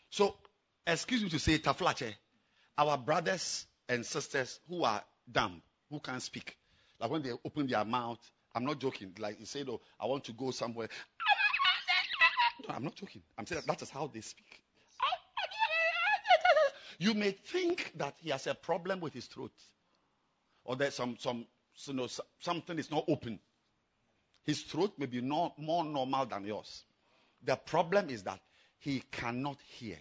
So, 0.10 0.36
excuse 0.86 1.24
me 1.24 1.30
to 1.30 1.40
say, 1.40 1.58
Taflache, 1.58 2.14
our 2.78 2.98
brothers 2.98 3.66
and 3.88 4.06
sisters 4.06 4.60
who 4.68 4.84
are 4.84 5.04
dumb, 5.32 5.62
who 5.90 6.00
can't 6.00 6.22
speak, 6.22 6.58
like 7.00 7.10
when 7.10 7.22
they 7.22 7.32
open 7.46 7.68
their 7.68 7.86
mouth, 7.86 8.20
I'm 8.56 8.66
not 8.66 8.80
joking. 8.80 9.14
Like 9.20 9.40
you 9.40 9.46
say, 9.46 9.64
oh, 9.68 9.80
I 10.00 10.08
want 10.08 10.24
to 10.26 10.34
go 10.34 10.52
somewhere. 10.52 10.90
No, 12.68 12.74
I'm 12.76 12.84
not 12.84 12.96
joking. 12.96 13.22
I'm 13.38 13.46
saying 13.46 13.62
that, 13.66 13.68
that 13.68 13.84
is 13.84 13.90
how 13.90 14.08
they 14.08 14.22
speak. 14.22 14.62
You 17.00 17.14
may 17.14 17.32
think 17.32 17.94
that 17.98 18.16
he 18.18 18.32
has 18.32 18.48
a 18.48 18.56
problem 18.56 19.00
with 19.00 19.14
his 19.14 19.28
throat, 19.28 19.52
or 20.68 20.76
that 20.76 20.94
some 20.94 21.16
some 21.18 21.48
you 21.86 21.94
know 21.94 22.08
something 22.40 22.78
is 22.78 22.92
not 22.92 23.06
open. 23.08 23.40
His 24.44 24.62
throat 24.62 24.94
may 24.98 25.08
be 25.08 25.22
no, 25.22 25.54
more 25.58 25.84
normal 25.84 26.26
than 26.26 26.46
yours. 26.46 26.84
The 27.44 27.56
problem 27.56 28.10
is 28.10 28.24
that 28.24 28.40
he 28.80 29.04
cannot 29.12 29.58
hear. 29.62 29.98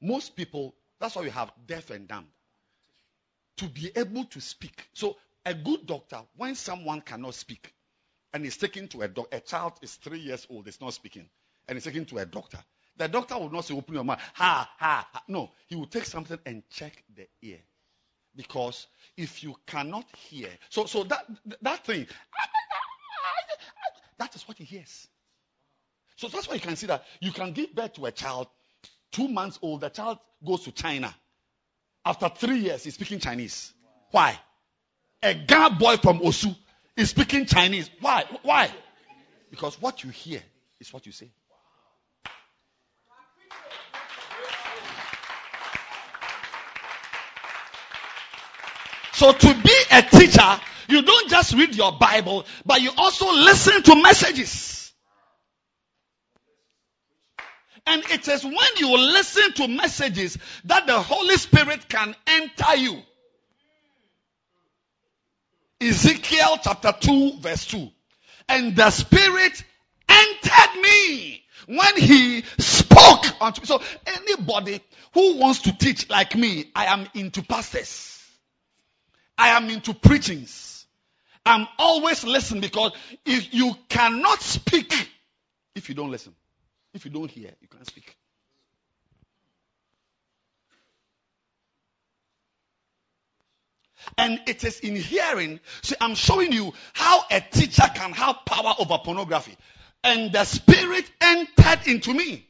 Most 0.00 0.36
people, 0.36 0.74
that's 1.00 1.16
why 1.16 1.22
we 1.22 1.30
have 1.30 1.50
deaf 1.66 1.90
and 1.90 2.06
dumb. 2.06 2.26
To 3.58 3.66
be 3.66 3.90
able 3.96 4.24
to 4.24 4.40
speak. 4.40 4.88
So 4.92 5.16
a 5.46 5.54
good 5.54 5.86
doctor, 5.86 6.20
when 6.36 6.54
someone 6.54 7.00
cannot 7.00 7.34
speak 7.34 7.72
and 8.34 8.44
is 8.44 8.58
taken 8.58 8.88
to 8.88 9.02
a 9.02 9.08
doctor, 9.08 9.36
a 9.36 9.40
child 9.40 9.72
is 9.80 9.94
three 9.94 10.18
years 10.18 10.46
old, 10.50 10.68
is 10.68 10.80
not 10.80 10.92
speaking, 10.92 11.28
and 11.66 11.78
is 11.78 11.84
taken 11.84 12.04
to 12.06 12.18
a 12.18 12.26
doctor, 12.26 12.58
the 12.98 13.08
doctor 13.08 13.38
will 13.38 13.50
not 13.50 13.64
say, 13.64 13.74
open 13.74 13.94
your 13.94 14.04
mouth, 14.04 14.20
ha, 14.34 14.70
ha, 14.78 15.08
ha. 15.12 15.22
No, 15.28 15.50
he 15.66 15.76
will 15.76 15.86
take 15.86 16.04
something 16.04 16.38
and 16.44 16.62
check 16.68 17.02
the 17.14 17.26
ear. 17.42 17.58
Because 18.36 18.86
if 19.16 19.42
you 19.42 19.56
cannot 19.66 20.04
hear, 20.28 20.48
so 20.68 20.86
so 20.86 21.04
that 21.04 21.26
that 21.62 21.84
thing, 21.84 22.06
that 24.18 24.34
is 24.34 24.46
what 24.46 24.58
he 24.58 24.64
hears. 24.64 25.08
So 26.16 26.28
that's 26.28 26.48
why 26.48 26.54
you 26.54 26.60
can 26.60 26.76
see 26.76 26.86
that 26.86 27.04
you 27.20 27.32
can 27.32 27.52
give 27.52 27.74
birth 27.74 27.94
to 27.94 28.06
a 28.06 28.12
child, 28.12 28.48
two 29.12 29.28
months 29.28 29.58
old, 29.62 29.82
the 29.82 29.88
child 29.88 30.18
goes 30.44 30.64
to 30.64 30.72
China. 30.72 31.14
After 32.04 32.28
three 32.28 32.58
years, 32.58 32.84
he's 32.84 32.94
speaking 32.94 33.18
Chinese. 33.18 33.72
Why? 34.10 34.38
A 35.22 35.34
guy 35.34 35.68
boy 35.70 35.96
from 35.96 36.20
Osu 36.20 36.54
is 36.96 37.10
speaking 37.10 37.46
Chinese. 37.46 37.90
Why? 38.00 38.24
Why? 38.42 38.70
Because 39.50 39.80
what 39.80 40.04
you 40.04 40.10
hear 40.10 40.42
is 40.80 40.92
what 40.92 41.04
you 41.06 41.12
say. 41.12 41.30
So 49.16 49.32
to 49.32 49.54
be 49.54 49.74
a 49.92 50.02
teacher, 50.02 50.60
you 50.88 51.00
don't 51.00 51.30
just 51.30 51.54
read 51.54 51.74
your 51.74 51.92
Bible, 51.92 52.44
but 52.66 52.82
you 52.82 52.90
also 52.98 53.32
listen 53.32 53.82
to 53.84 54.02
messages. 54.02 54.92
And 57.86 58.02
it 58.10 58.28
is 58.28 58.44
when 58.44 58.76
you 58.76 58.94
listen 58.98 59.54
to 59.54 59.68
messages 59.68 60.36
that 60.66 60.86
the 60.86 61.00
Holy 61.00 61.36
Spirit 61.36 61.88
can 61.88 62.14
enter 62.26 62.76
you. 62.76 63.00
Ezekiel 65.80 66.58
chapter 66.62 66.92
2 67.00 67.38
verse 67.40 67.64
2. 67.68 67.88
And 68.50 68.76
the 68.76 68.90
Spirit 68.90 69.64
entered 70.10 70.82
me 70.82 71.42
when 71.68 71.96
he 71.96 72.42
spoke 72.58 73.24
unto 73.40 73.62
me. 73.62 73.66
So 73.66 73.80
anybody 74.06 74.82
who 75.14 75.38
wants 75.38 75.60
to 75.60 75.72
teach 75.74 76.10
like 76.10 76.36
me, 76.36 76.70
I 76.74 76.84
am 76.92 77.08
into 77.14 77.42
pastors. 77.42 78.15
I 79.38 79.48
am 79.48 79.68
into 79.70 79.94
preachings. 79.94 80.86
I'm 81.44 81.68
always 81.78 82.24
listening 82.24 82.60
because 82.60 82.92
if 83.24 83.54
you 83.54 83.76
cannot 83.88 84.40
speak 84.40 84.92
if 85.76 85.90
you 85.90 85.94
don't 85.94 86.10
listen, 86.10 86.34
if 86.94 87.04
you 87.04 87.10
don't 87.10 87.30
hear, 87.30 87.50
you 87.60 87.68
can't 87.68 87.86
speak. 87.86 88.16
And 94.16 94.40
it 94.46 94.64
is 94.64 94.80
in 94.80 94.96
hearing. 94.96 95.60
See, 95.82 95.96
I'm 96.00 96.14
showing 96.14 96.52
you 96.52 96.72
how 96.94 97.24
a 97.30 97.40
teacher 97.40 97.84
can 97.94 98.12
have 98.12 98.36
power 98.46 98.74
over 98.78 98.98
pornography. 99.04 99.56
And 100.02 100.32
the 100.32 100.44
spirit 100.44 101.10
entered 101.20 101.86
into 101.86 102.14
me 102.14 102.46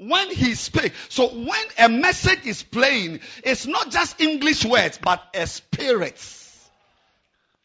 when 0.00 0.30
he 0.30 0.54
spake. 0.54 0.92
So 1.10 1.28
when 1.28 1.64
a 1.78 1.88
message 1.88 2.46
is 2.46 2.62
playing, 2.62 3.20
it's 3.44 3.66
not 3.66 3.90
just 3.90 4.20
English 4.20 4.64
words, 4.64 4.98
but 5.00 5.22
a 5.34 5.46
spirit 5.46 6.18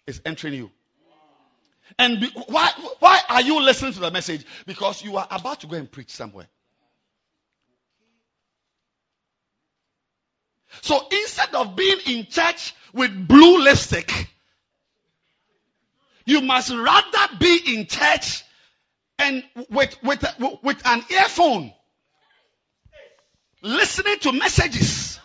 is 0.05 0.21
entering 0.25 0.53
you. 0.53 0.71
And 1.97 2.19
be, 2.19 2.29
why, 2.47 2.71
why 2.99 3.21
are 3.29 3.41
you 3.41 3.61
listening 3.61 3.93
to 3.93 3.99
the 4.01 4.11
message? 4.11 4.45
Because 4.65 5.01
you 5.01 5.15
are 5.15 5.27
about 5.31 5.61
to 5.61 5.67
go 5.67 5.77
and 5.77 5.89
preach 5.89 6.09
somewhere. 6.09 6.47
So 10.81 10.99
instead 11.09 11.55
of 11.55 11.77
being 11.77 11.99
in 12.05 12.25
church 12.25 12.75
with 12.93 13.27
blue 13.27 13.63
lipstick, 13.63 14.11
you 16.25 16.41
must 16.41 16.69
rather 16.69 17.37
be 17.39 17.77
in 17.77 17.85
church 17.85 18.43
and 19.19 19.41
with, 19.69 19.95
with, 20.03 20.25
with 20.61 20.85
an 20.85 21.01
earphone 21.09 21.71
listening 23.61 24.19
to 24.19 24.31
messages, 24.31 25.19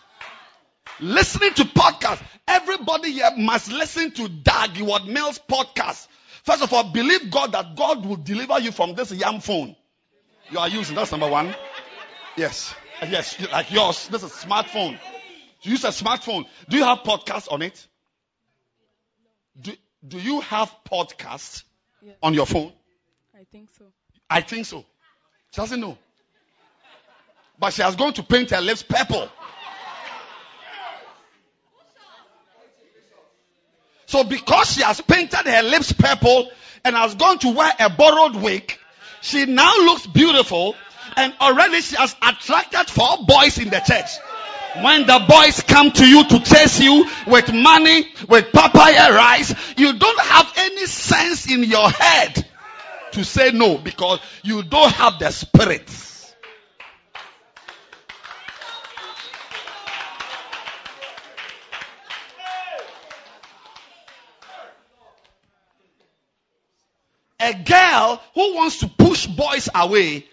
listening 0.99 1.53
to 1.55 1.63
podcasts. 1.63 2.21
Everybody 2.47 3.11
here 3.11 3.29
must 3.37 3.71
listen 3.71 4.11
to 4.11 4.27
Dag 4.27 4.71
Heward-Mills 4.71 5.39
podcast. 5.49 6.07
First 6.43 6.63
of 6.63 6.73
all, 6.73 6.91
believe 6.91 7.29
God 7.31 7.51
that 7.53 7.75
God 7.75 8.05
will 8.05 8.15
deliver 8.15 8.59
you 8.59 8.71
from 8.71 8.95
this 8.95 9.11
yam 9.11 9.39
phone 9.39 9.75
you 10.51 10.59
are 10.59 10.67
using. 10.67 10.95
That's 10.95 11.11
number 11.11 11.29
one. 11.29 11.55
Yes. 12.35 12.75
Yes, 13.09 13.39
like 13.51 13.71
yours. 13.71 14.07
This 14.09 14.21
is 14.23 14.31
a 14.31 14.47
smartphone. 14.47 14.99
You 15.63 15.71
use 15.71 15.83
a 15.85 15.89
smartphone. 15.89 16.45
Do 16.69 16.77
you 16.77 16.83
have 16.83 16.99
podcasts 16.99 17.51
on 17.51 17.61
it? 17.61 17.87
Do, 19.59 19.71
do 20.07 20.19
you 20.19 20.41
have 20.41 20.71
podcasts 20.89 21.63
Yes. 22.03 22.15
on 22.21 22.33
your 22.33 22.45
phone? 22.45 22.73
I 23.35 23.43
think 23.51 23.69
so. 23.77 23.85
I 24.29 24.41
think 24.41 24.65
so. 24.65 24.85
She 25.51 25.61
doesn't 25.61 25.79
know. 25.79 25.97
But 27.61 27.73
she 27.73 27.83
has 27.83 27.95
gone 27.95 28.11
to 28.13 28.23
paint 28.23 28.49
her 28.49 28.59
lips 28.59 28.81
purple. 28.81 29.29
So 34.07 34.23
because 34.23 34.73
she 34.73 34.81
has 34.81 34.99
painted 34.99 35.45
her 35.45 35.61
lips 35.61 35.93
purple 35.93 36.49
and 36.83 36.95
has 36.95 37.13
gone 37.13 37.37
to 37.39 37.49
wear 37.51 37.71
a 37.79 37.87
borrowed 37.91 38.35
wig, 38.35 38.75
she 39.21 39.45
now 39.45 39.71
looks 39.77 40.07
beautiful 40.07 40.75
and 41.15 41.35
already 41.39 41.81
she 41.81 41.95
has 41.97 42.15
attracted 42.21 42.89
four 42.89 43.25
boys 43.27 43.59
in 43.59 43.69
the 43.69 43.79
church. 43.79 44.09
When 44.83 45.05
the 45.05 45.23
boys 45.29 45.61
come 45.61 45.91
to 45.91 46.05
you 46.07 46.23
to 46.29 46.39
chase 46.39 46.79
you 46.79 47.05
with 47.27 47.53
money, 47.53 48.07
with 48.27 48.51
papaya 48.51 49.13
rice, 49.13 49.53
you 49.77 49.93
don't 49.93 50.19
have 50.19 50.51
any 50.57 50.87
sense 50.87 51.51
in 51.51 51.63
your 51.63 51.89
head 51.89 52.43
to 53.11 53.23
say 53.23 53.51
no 53.51 53.77
because 53.77 54.19
you 54.41 54.63
don't 54.63 54.91
have 54.93 55.19
the 55.19 55.29
spirit. 55.29 56.10
A 67.41 67.53
girl 67.63 68.21
who 68.35 68.55
wants 68.55 68.79
to 68.79 68.87
push 68.87 69.25
boys 69.25 69.69
away 69.73 70.25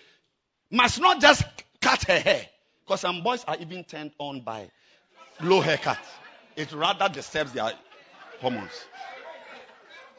must 0.70 1.00
not 1.00 1.20
just 1.20 1.42
cut 1.80 2.04
her 2.04 2.18
hair. 2.18 2.46
Because 2.84 3.00
some 3.00 3.22
boys 3.22 3.44
are 3.46 3.56
even 3.58 3.84
turned 3.84 4.12
on 4.18 4.40
by 4.40 4.70
low 5.42 5.60
haircut. 5.60 5.98
It 6.56 6.72
rather 6.72 7.08
disturbs 7.08 7.52
their 7.52 7.72
hormones. 8.40 8.84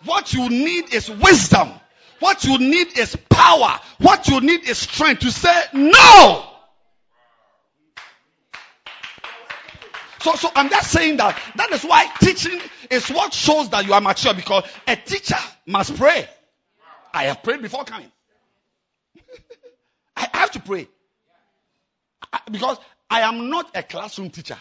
What 0.06 0.34
you 0.34 0.50
need 0.50 0.94
is 0.94 1.10
wisdom. 1.10 1.72
What 2.20 2.44
you 2.44 2.58
need 2.58 2.98
is 2.98 3.16
power. 3.30 3.80
What 4.00 4.28
you 4.28 4.40
need 4.42 4.68
is 4.68 4.78
strength 4.78 5.22
to 5.22 5.32
say 5.32 5.64
no. 5.74 6.46
So, 10.22 10.36
so 10.36 10.50
I'm 10.54 10.70
just 10.70 10.92
saying 10.92 11.18
that 11.18 11.40
that 11.56 11.72
is 11.72 11.84
why 11.84 12.06
teaching 12.20 12.60
is 12.90 13.10
what 13.10 13.34
shows 13.34 13.70
that 13.70 13.86
you 13.86 13.94
are 13.94 14.02
mature 14.02 14.34
because 14.34 14.64
a 14.86 14.96
teacher 14.98 15.38
must 15.66 15.96
pray. 15.96 16.28
I 17.14 17.26
have 17.26 17.44
prayed 17.44 17.62
before 17.62 17.84
coming. 17.84 18.12
I 20.16 20.28
have 20.34 20.52
to 20.52 20.60
pray. 20.60 20.88
Because 22.52 22.78
I 23.10 23.22
am 23.22 23.50
not 23.50 23.76
a 23.76 23.84
classroom 23.84 24.30
teacher. 24.30 24.58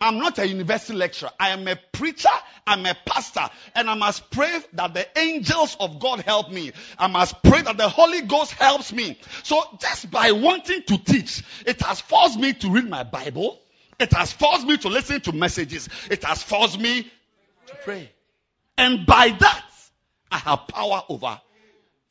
I'm 0.00 0.18
not 0.18 0.38
a 0.38 0.46
university 0.46 0.94
lecturer. 0.98 1.30
I 1.40 1.50
am 1.50 1.66
a 1.68 1.76
preacher. 1.92 2.28
I'm 2.66 2.84
a 2.84 2.94
pastor. 3.06 3.48
And 3.74 3.88
I 3.88 3.94
must 3.94 4.30
pray 4.30 4.58
that 4.74 4.92
the 4.92 5.06
angels 5.18 5.76
of 5.80 6.00
God 6.00 6.20
help 6.20 6.50
me. 6.50 6.72
I 6.98 7.06
must 7.06 7.42
pray 7.42 7.62
that 7.62 7.76
the 7.78 7.88
Holy 7.88 8.22
Ghost 8.22 8.52
helps 8.52 8.92
me. 8.92 9.18
So 9.42 9.62
just 9.80 10.10
by 10.10 10.32
wanting 10.32 10.82
to 10.82 10.98
teach, 10.98 11.42
it 11.64 11.80
has 11.82 12.00
forced 12.00 12.38
me 12.38 12.52
to 12.54 12.70
read 12.70 12.88
my 12.88 13.04
Bible. 13.04 13.58
It 13.98 14.12
has 14.12 14.32
forced 14.32 14.66
me 14.66 14.76
to 14.78 14.88
listen 14.88 15.20
to 15.22 15.32
messages. 15.32 15.88
It 16.10 16.24
has 16.24 16.42
forced 16.42 16.78
me 16.78 17.10
to 17.66 17.74
pray. 17.82 18.10
And 18.76 19.06
by 19.06 19.30
that, 19.30 19.64
I 20.30 20.38
have 20.38 20.68
power 20.68 21.02
over 21.08 21.40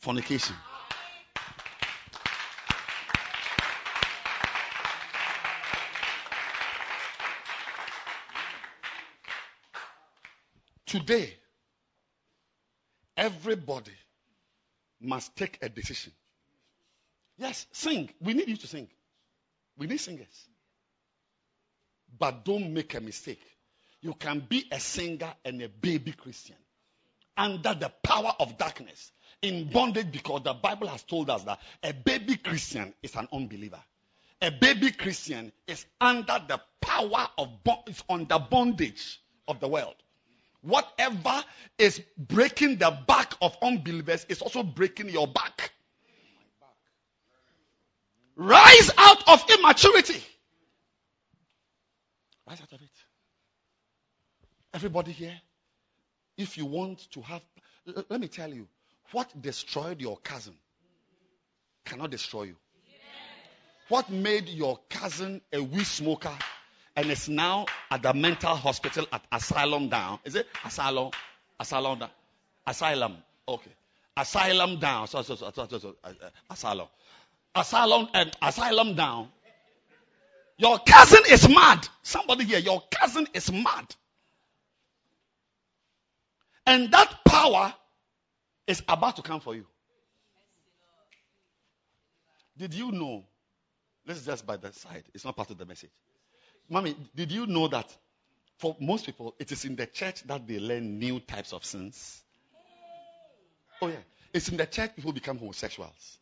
fornication. 0.06 0.56
Today, 10.86 11.34
everybody 13.18 13.92
must 15.02 15.36
take 15.36 15.58
a 15.64 15.70
decision. 15.70 16.14
Yes, 17.40 17.66
sing. 17.72 18.08
We 18.22 18.36
need 18.36 18.48
you 18.48 18.58
to 18.58 18.68
sing. 18.68 18.88
We 19.76 19.88
need 19.88 19.98
singers. 19.98 20.28
But 22.20 22.46
don't 22.46 22.72
make 22.72 22.94
a 22.94 23.02
mistake. 23.02 23.42
You 24.02 24.14
can 24.14 24.46
be 24.48 24.68
a 24.72 24.80
singer 24.80 25.34
and 25.44 25.64
a 25.64 25.68
baby 25.68 26.12
Christian 26.12 26.58
under 27.36 27.74
the 27.74 27.92
power 28.04 28.34
of 28.40 28.56
darkness 28.60 29.12
in 29.46 29.70
bondage 29.70 30.12
because 30.12 30.42
the 30.44 30.54
Bible 30.54 30.88
has 30.88 31.04
told 31.04 31.30
us 31.30 31.44
that 31.44 31.60
a 31.84 31.94
baby 31.94 32.36
Christian 32.36 32.94
is 33.04 33.16
an 33.16 33.28
unbeliever. 33.32 33.80
A 34.42 34.50
baby 34.50 34.92
Christian 34.92 35.52
is 35.68 35.86
under 36.02 36.44
the 36.48 36.60
power 36.82 37.28
of 37.38 37.64
bo- 37.64 37.84
is 37.88 38.04
under 38.10 38.40
bondage 38.40 39.22
of 39.48 39.60
the 39.60 39.68
world. 39.68 39.96
Whatever 40.62 41.44
is 41.78 42.02
breaking 42.18 42.78
the 42.78 42.98
back 43.08 43.34
of 43.42 43.56
unbelievers 43.62 44.26
is 44.30 44.42
also 44.42 44.64
breaking 44.64 45.10
your 45.10 45.28
back. 45.28 45.72
Rise 48.36 48.92
out 48.98 49.30
of 49.30 49.44
immaturity. 49.60 50.22
Rise 52.48 52.62
out 52.62 52.74
of 52.74 52.82
it. 52.82 52.90
Everybody 54.74 55.12
here, 55.12 55.40
if 56.38 56.58
you 56.58 56.66
want 56.66 57.10
to 57.12 57.22
have, 57.22 57.42
let 58.10 58.20
me 58.20 58.28
tell 58.28 58.52
you, 58.52 58.68
what 59.12 59.42
destroyed 59.42 60.02
your 60.02 60.18
cousin 60.18 60.56
cannot 61.86 62.12
destroy 62.12 62.44
you. 62.44 62.56
What 63.88 64.10
made 64.10 64.50
your 64.50 64.80
cousin 64.90 65.42
a 65.54 65.62
weed 65.62 65.86
smoker 65.86 66.36
and 66.96 67.12
is 67.12 67.30
now 67.30 67.68
at 67.92 68.02
the 68.02 68.14
mental 68.14 68.56
hospital 68.56 69.06
at 69.12 69.22
Asylum 69.32 69.90
Down? 69.90 70.20
Is 70.26 70.36
it 70.36 70.48
Asylum? 70.66 71.12
Asylum 71.60 72.00
Down? 72.00 72.10
Asylum. 72.66 73.18
Okay. 73.48 73.72
Asylum 74.18 74.80
Down. 74.80 75.08
So, 75.08 75.22
so, 75.22 75.36
so, 75.36 75.52
so, 75.54 75.78
so, 75.78 75.96
uh, 76.04 76.08
uh, 76.08 76.30
asylum. 76.50 76.88
Asylum 77.54 78.08
and 78.14 78.32
Asylum 78.42 78.96
Down. 78.96 79.28
Your 80.58 80.80
cousin 80.80 81.22
is 81.30 81.48
mad. 81.48 81.88
Somebody 82.02 82.46
here, 82.46 82.60
your 82.60 82.82
cousin 82.90 83.28
is 83.34 83.52
mad. 83.52 83.94
And 86.66 86.92
that 86.92 87.20
power 87.26 87.74
is 88.68 88.82
about 88.88 89.16
to 89.18 89.22
come 89.22 89.40
for 89.40 89.56
you. 89.56 89.66
Did 92.58 92.74
you 92.74 92.92
know? 92.92 93.26
Is 94.08 94.26
just 94.26 94.46
by 94.46 94.58
the 94.58 94.72
side. 94.72 95.04
It's 95.16 95.26
not 95.26 95.36
part 95.36 95.50
of 95.50 95.58
the 95.58 95.66
message. 95.66 95.90
Mommy, 96.70 96.96
did 97.16 97.32
you 97.32 97.48
know 97.48 97.68
that 97.68 97.96
for 98.60 98.76
most 98.80 99.06
people, 99.06 99.36
it 99.40 99.52
is 99.52 99.66
in 99.66 99.76
the 99.76 99.88
church 99.88 100.24
that 100.24 100.48
they 100.48 100.60
learn 100.60 101.00
new 101.00 101.20
types 101.20 101.54
of 101.54 101.66
sins? 101.66 102.22
Oh, 103.82 103.88
yeah. 103.88 103.96
It's 104.34 104.50
in 104.50 104.58
the 104.58 104.66
church 104.66 104.96
people 104.96 105.12
become 105.12 105.38
homosexuals. 105.40 106.20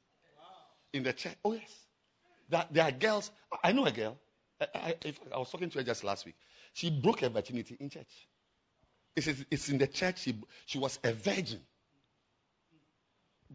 In 0.93 1.03
the 1.03 1.13
church. 1.13 1.35
Oh, 1.43 1.53
yes. 1.53 1.79
That 2.49 2.73
there 2.73 2.85
are 2.85 2.91
girls. 2.91 3.31
I 3.63 3.73
know 3.73 3.85
a 3.85 3.91
girl. 3.91 4.17
I, 4.61 4.95
I, 5.03 5.13
I 5.33 5.37
was 5.37 5.51
talking 5.51 5.69
to 5.69 5.77
her 5.79 5.83
just 5.83 6.03
last 6.03 6.25
week. 6.25 6.35
She 6.73 6.89
broke 6.89 7.19
her 7.19 7.29
virginity 7.29 7.75
in 7.79 7.89
church. 7.89 8.27
It's, 9.15 9.27
it's 9.51 9.69
in 9.69 9.77
the 9.77 9.87
church. 9.87 10.19
She, 10.19 10.35
she 10.65 10.79
was 10.79 10.99
a 11.03 11.11
virgin. 11.11 11.59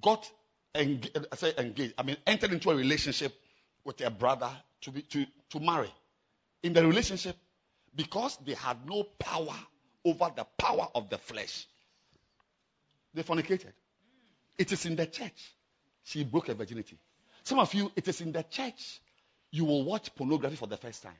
Got 0.00 0.30
I 0.74 1.00
say 1.34 1.54
engaged. 1.58 1.94
I 1.98 2.02
mean, 2.02 2.16
entered 2.26 2.52
into 2.52 2.70
a 2.70 2.76
relationship 2.76 3.32
with 3.84 4.00
a 4.00 4.10
brother 4.10 4.50
to 4.82 4.90
be 4.90 5.02
to, 5.02 5.26
to 5.50 5.60
marry. 5.60 5.92
In 6.62 6.72
the 6.72 6.86
relationship, 6.86 7.36
because 7.94 8.36
they 8.44 8.54
had 8.54 8.86
no 8.86 9.04
power 9.18 9.54
over 10.04 10.30
the 10.34 10.44
power 10.56 10.88
of 10.94 11.08
the 11.10 11.18
flesh, 11.18 11.66
they 13.14 13.22
fornicated. 13.22 13.72
It 14.56 14.72
is 14.72 14.86
in 14.86 14.96
the 14.96 15.06
church. 15.06 15.54
She 16.04 16.24
broke 16.24 16.48
her 16.48 16.54
virginity. 16.54 16.98
Some 17.44 17.58
of 17.58 17.72
you, 17.74 17.90
it 17.96 18.06
is 18.08 18.20
in 18.20 18.32
the 18.32 18.42
church 18.42 19.00
you 19.50 19.64
will 19.64 19.84
watch 19.84 20.14
pornography 20.14 20.56
for 20.56 20.66
the 20.66 20.76
first 20.76 21.02
time. 21.02 21.16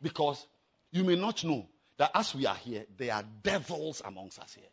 Because 0.00 0.46
you 0.90 1.04
may 1.04 1.16
not 1.16 1.42
know 1.44 1.66
that 1.96 2.10
as 2.14 2.34
we 2.34 2.46
are 2.46 2.54
here, 2.54 2.84
there 2.96 3.14
are 3.14 3.24
devils 3.42 4.02
amongst 4.04 4.38
us 4.38 4.54
here 4.54 4.68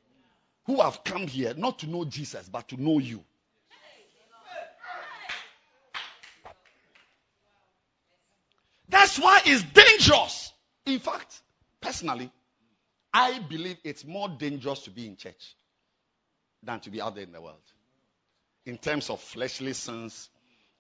who 0.65 0.81
have 0.81 1.03
come 1.03 1.25
here 1.27 1.53
not 1.55 1.79
to 1.79 1.87
know 1.87 2.05
Jesus, 2.05 2.47
but 2.47 2.67
to 2.67 2.81
know 2.81 2.99
you. 2.99 3.23
That's 9.09 9.17
why 9.19 9.41
it's 9.43 9.63
dangerous. 9.63 10.53
In 10.85 10.99
fact, 10.99 11.41
personally, 11.81 12.29
I 13.11 13.39
believe 13.39 13.77
it's 13.83 14.05
more 14.05 14.29
dangerous 14.29 14.81
to 14.83 14.91
be 14.91 15.07
in 15.07 15.15
church 15.15 15.55
than 16.61 16.79
to 16.81 16.91
be 16.91 17.01
out 17.01 17.15
there 17.15 17.23
in 17.23 17.31
the 17.31 17.41
world. 17.41 17.63
In 18.67 18.77
terms 18.77 19.09
of 19.09 19.19
fleshly 19.19 19.73
sins, 19.73 20.29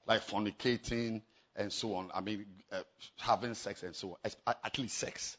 like 0.05 0.27
fornicating 0.27 1.23
and 1.55 1.73
so 1.73 1.95
on, 1.95 2.11
I 2.13 2.21
mean, 2.21 2.45
uh, 2.71 2.83
having 3.17 3.55
sex 3.55 3.81
and 3.81 3.95
so 3.95 4.19
on, 4.23 4.31
at 4.63 4.77
least 4.77 4.99
sex. 4.99 5.35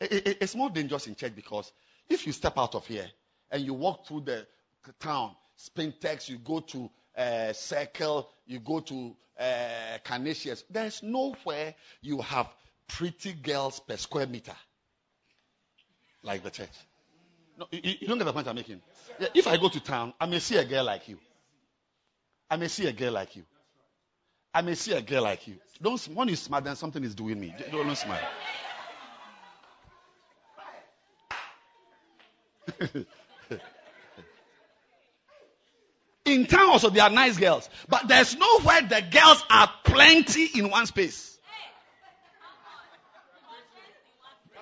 I- 0.00 0.06
I- 0.06 0.36
it's 0.40 0.54
more 0.54 0.70
dangerous 0.70 1.06
in 1.06 1.16
church 1.16 1.34
because 1.36 1.70
if 2.08 2.26
you 2.26 2.32
step 2.32 2.56
out 2.56 2.74
of 2.74 2.86
here 2.86 3.10
and 3.50 3.62
you 3.62 3.74
walk 3.74 4.06
through 4.06 4.22
the 4.22 4.46
town, 4.98 5.36
Spintex, 5.58 6.30
you 6.30 6.38
go 6.38 6.60
to 6.60 6.90
uh, 7.18 7.52
Circle, 7.52 8.30
you 8.46 8.60
go 8.60 8.80
to 8.80 9.14
uh, 9.38 9.98
there's 10.70 11.02
nowhere 11.02 11.74
you 12.00 12.20
have 12.20 12.48
pretty 12.88 13.32
girls 13.32 13.80
per 13.80 13.96
square 13.96 14.26
meter 14.26 14.54
like 16.22 16.42
the 16.42 16.50
church. 16.50 16.68
No, 17.58 17.66
you, 17.70 17.80
you 18.00 18.06
don't 18.08 18.18
get 18.18 18.24
the 18.24 18.32
point 18.32 18.48
I'm 18.48 18.56
making. 18.56 18.80
Yeah, 19.18 19.28
if 19.34 19.46
I 19.46 19.56
go 19.56 19.68
to 19.68 19.80
town, 19.80 20.12
I 20.20 20.26
may 20.26 20.40
see 20.40 20.56
a 20.56 20.64
girl 20.64 20.84
like 20.84 21.08
you. 21.08 21.18
I 22.50 22.56
may 22.56 22.68
see 22.68 22.86
a 22.86 22.92
girl 22.92 23.12
like 23.12 23.36
you. 23.36 23.44
I 24.52 24.62
may 24.62 24.74
see 24.74 24.92
a 24.92 25.02
girl 25.02 25.22
like 25.22 25.46
you. 25.46 25.56
Don't 25.82 26.00
when 26.14 26.28
you 26.28 26.36
smile, 26.36 26.60
then 26.60 26.76
something 26.76 27.02
is 27.02 27.14
doing 27.14 27.38
me. 27.40 27.54
Don't, 27.70 27.86
don't 27.86 27.96
smile. 27.96 28.20
In 36.24 36.46
town 36.46 36.70
also 36.70 36.88
there 36.88 37.02
are 37.02 37.10
nice 37.10 37.36
girls, 37.36 37.68
but 37.88 38.08
there's 38.08 38.34
nowhere 38.36 38.80
the 38.82 39.02
girls 39.10 39.44
are 39.50 39.70
plenty 39.84 40.46
in 40.58 40.70
one 40.70 40.86
space. 40.86 41.38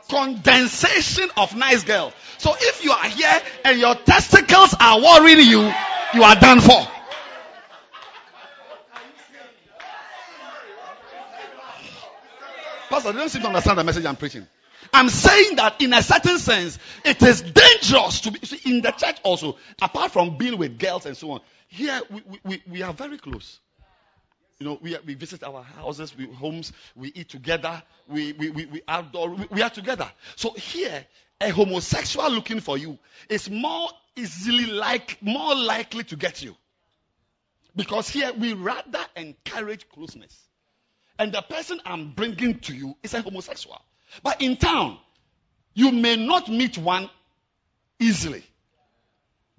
Condensation 0.08 1.30
of 1.36 1.54
nice 1.56 1.84
girls. 1.84 2.12
So 2.38 2.54
if 2.58 2.84
you 2.84 2.90
are 2.90 3.08
here 3.08 3.40
and 3.64 3.78
your 3.78 3.94
testicles 3.94 4.74
are 4.78 5.00
worrying 5.00 5.38
you, 5.38 5.72
you 6.14 6.22
are 6.24 6.34
done 6.34 6.60
for. 6.60 6.86
Pastor, 12.90 13.12
you 13.12 13.16
don't 13.16 13.28
seem 13.30 13.42
to 13.42 13.48
understand 13.48 13.78
the 13.78 13.84
message 13.84 14.04
I'm 14.04 14.16
preaching. 14.16 14.46
I'm 14.92 15.08
saying 15.08 15.56
that 15.56 15.80
in 15.80 15.92
a 15.92 16.02
certain 16.02 16.38
sense, 16.38 16.78
it 17.04 17.22
is 17.22 17.42
dangerous 17.42 18.20
to 18.22 18.30
be 18.32 18.40
see, 18.44 18.70
in 18.70 18.82
the 18.82 18.90
church 18.90 19.18
also, 19.22 19.56
apart 19.80 20.12
from 20.12 20.36
being 20.36 20.58
with 20.58 20.78
girls 20.78 21.06
and 21.06 21.16
so 21.16 21.32
on. 21.32 21.40
Here, 21.68 22.00
we, 22.10 22.22
we, 22.44 22.62
we 22.68 22.82
are 22.82 22.92
very 22.92 23.18
close. 23.18 23.60
You 24.58 24.66
know, 24.66 24.78
we, 24.80 24.96
we 25.04 25.14
visit 25.14 25.42
our 25.42 25.62
houses, 25.62 26.16
we 26.16 26.26
homes, 26.26 26.72
we 26.94 27.10
eat 27.14 27.28
together, 27.28 27.82
we, 28.06 28.32
we, 28.32 28.50
we, 28.50 28.66
we 28.66 28.82
outdoor, 28.86 29.30
we, 29.30 29.46
we 29.50 29.62
are 29.62 29.70
together. 29.70 30.10
So 30.36 30.52
here, 30.52 31.04
a 31.40 31.48
homosexual 31.48 32.30
looking 32.30 32.60
for 32.60 32.78
you 32.78 32.98
is 33.28 33.50
more 33.50 33.88
easily 34.14 34.66
like, 34.66 35.18
more 35.20 35.54
likely 35.56 36.04
to 36.04 36.16
get 36.16 36.42
you. 36.42 36.54
Because 37.74 38.08
here 38.08 38.32
we 38.32 38.52
rather 38.52 39.00
encourage 39.16 39.88
closeness. 39.88 40.38
And 41.18 41.32
the 41.32 41.42
person 41.42 41.80
I'm 41.84 42.12
bringing 42.12 42.60
to 42.60 42.74
you 42.74 42.96
is 43.02 43.14
a 43.14 43.22
homosexual. 43.22 43.80
But 44.22 44.42
in 44.42 44.56
town, 44.56 44.98
you 45.74 45.90
may 45.92 46.16
not 46.16 46.48
meet 46.48 46.76
one 46.78 47.08
easily. 47.98 48.44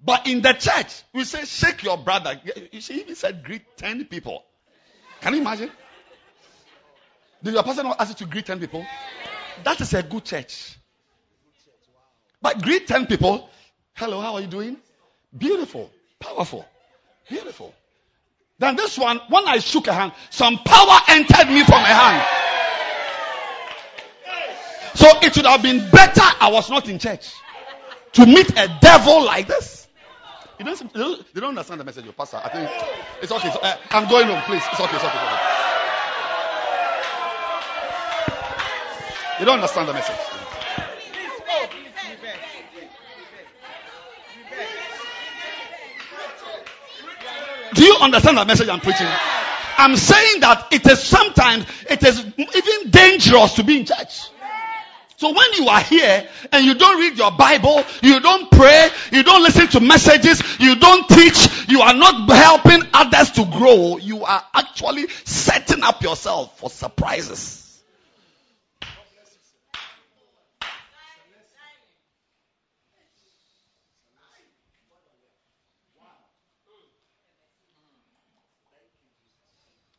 But 0.04 0.26
in 0.26 0.42
the 0.42 0.52
church, 0.52 1.02
we 1.12 1.24
say, 1.24 1.44
shake 1.44 1.82
your 1.82 1.96
brother. 1.96 2.40
You 2.72 2.80
see, 2.80 3.02
he 3.02 3.14
said, 3.14 3.42
greet 3.42 3.62
10 3.76 4.04
people. 4.04 4.44
Can 5.20 5.34
you 5.34 5.40
imagine? 5.40 5.70
Did 7.42 7.54
your 7.54 7.62
pastor 7.62 7.82
not 7.82 8.00
ask 8.00 8.10
you 8.10 8.26
to 8.26 8.30
greet 8.30 8.46
10 8.46 8.60
people? 8.60 8.86
That 9.64 9.80
is 9.80 9.94
a 9.94 10.02
good 10.02 10.24
church. 10.24 10.76
But 12.42 12.60
greet 12.62 12.86
10 12.86 13.06
people. 13.06 13.48
Hello, 13.94 14.20
how 14.20 14.34
are 14.34 14.40
you 14.40 14.46
doing? 14.46 14.76
Beautiful, 15.36 15.90
powerful, 16.20 16.66
beautiful. 17.28 17.74
Then 18.58 18.76
this 18.76 18.98
one, 18.98 19.20
when 19.28 19.48
I 19.48 19.58
shook 19.58 19.86
a 19.88 19.92
hand, 19.92 20.12
some 20.30 20.58
power 20.58 21.00
entered 21.08 21.48
me 21.48 21.64
from 21.64 21.82
a 21.82 21.86
hand. 21.86 22.43
So 25.04 25.10
it 25.20 25.36
would 25.36 25.44
have 25.44 25.60
been 25.60 25.90
better 25.90 26.22
I 26.40 26.48
was 26.50 26.70
not 26.70 26.88
in 26.88 26.98
church 26.98 27.30
to 28.12 28.24
meet 28.24 28.48
a 28.56 28.74
devil 28.80 29.22
like 29.22 29.46
this. 29.46 29.86
You 30.58 30.64
don't, 30.64 30.94
they 30.94 30.98
don't, 30.98 31.34
they 31.34 31.40
don't 31.42 31.50
understand 31.50 31.78
the 31.78 31.84
message, 31.84 32.04
your 32.04 32.14
pastor. 32.14 32.40
I 32.42 32.48
think 32.48 32.70
it's 33.20 33.30
okay. 33.30 33.50
So, 33.50 33.60
uh, 33.60 33.76
I'm 33.90 34.08
going 34.08 34.28
home, 34.28 34.40
please. 34.46 34.62
It's 34.72 34.80
okay. 34.80 34.96
It's 34.96 35.04
okay. 35.04 35.18
It's 35.18 35.24
okay. 35.26 35.50
You 39.40 39.44
don't 39.44 39.56
understand 39.56 39.88
the 39.90 39.92
message. 39.92 40.16
Do 47.74 47.84
you 47.84 47.96
understand 48.00 48.38
the 48.38 48.46
message 48.46 48.68
I'm 48.70 48.80
preaching? 48.80 49.08
I'm 49.76 49.96
saying 49.96 50.40
that 50.40 50.68
it 50.72 50.86
is 50.86 51.02
sometimes 51.02 51.66
it 51.90 52.02
is 52.02 52.24
even 52.38 52.90
dangerous 52.90 53.52
to 53.56 53.64
be 53.64 53.80
in 53.80 53.84
church. 53.84 54.30
So 55.24 55.32
when 55.32 55.54
you 55.54 55.68
are 55.68 55.80
here 55.80 56.28
and 56.52 56.66
you 56.66 56.74
don't 56.74 57.00
read 57.00 57.16
your 57.16 57.30
Bible, 57.30 57.82
you 58.02 58.20
don't 58.20 58.50
pray, 58.50 58.90
you 59.10 59.22
don't 59.22 59.42
listen 59.42 59.68
to 59.68 59.80
messages, 59.80 60.42
you 60.60 60.76
don't 60.76 61.08
teach, 61.08 61.66
you 61.66 61.80
are 61.80 61.94
not 61.94 62.30
helping 62.30 62.82
others 62.92 63.30
to 63.30 63.46
grow, 63.46 63.96
you 63.96 64.22
are 64.22 64.44
actually 64.52 65.08
setting 65.24 65.82
up 65.82 66.02
yourself 66.02 66.58
for 66.58 66.68
surprises. 66.68 67.80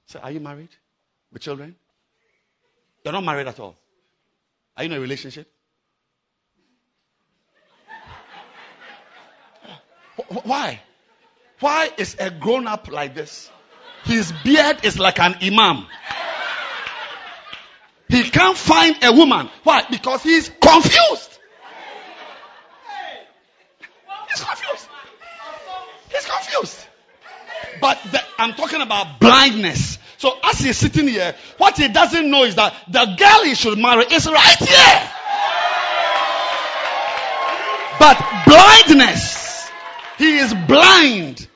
So 0.05 0.19
are 0.19 0.29
you 0.29 0.39
married? 0.39 0.69
With 1.33 1.41
children? 1.41 1.75
You're 3.03 3.13
not 3.13 3.23
married 3.23 3.47
at 3.47 3.59
all. 3.59 3.75
Are 4.77 4.83
you 4.83 4.91
in 4.91 4.97
a 4.97 4.99
relationship? 4.99 5.49
Why? 10.43 10.81
Why 11.59 11.89
is 11.97 12.15
a 12.19 12.29
grown 12.29 12.67
up 12.67 12.91
like 12.91 13.15
this? 13.15 13.49
His 14.03 14.31
beard 14.43 14.83
is 14.83 14.99
like 14.99 15.19
an 15.19 15.35
imam. 15.41 15.87
He 18.07 18.23
can't 18.29 18.57
find 18.57 19.03
a 19.03 19.11
woman. 19.11 19.49
Why? 19.63 19.83
Because 19.89 20.21
he's 20.23 20.49
confused. 20.49 21.39
He's 24.29 24.43
confused. 24.43 24.87
He's 26.11 26.25
confused. 26.25 26.87
But 27.81 27.99
the, 28.11 28.21
I'm 28.37 28.53
talking 28.53 28.81
about 28.81 29.19
blindness. 29.19 29.97
So 30.17 30.37
as 30.43 30.59
he's 30.59 30.77
sitting 30.77 31.07
here, 31.07 31.35
what 31.57 31.77
he 31.77 31.87
doesn't 31.87 32.29
know 32.29 32.43
is 32.43 32.55
that 32.55 32.73
the 32.87 33.15
girl 33.17 33.43
he 33.43 33.55
should 33.55 33.77
marry 33.77 34.05
is 34.05 34.25
right 34.25 34.57
here. 34.57 35.11
But 37.99 38.17
blindness, 38.45 39.69
he 40.17 40.37
is 40.37 40.53
blind. 40.67 41.47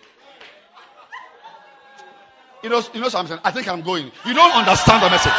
You 2.62 2.70
know, 2.70 2.84
you 2.94 3.00
know 3.00 3.08
something? 3.08 3.40
I 3.44 3.52
think 3.52 3.70
I'm 3.70 3.82
going. 3.82 4.12
You 4.26 4.34
don't 4.34 4.52
understand 4.52 5.02
the 5.02 5.10
message. 5.10 5.32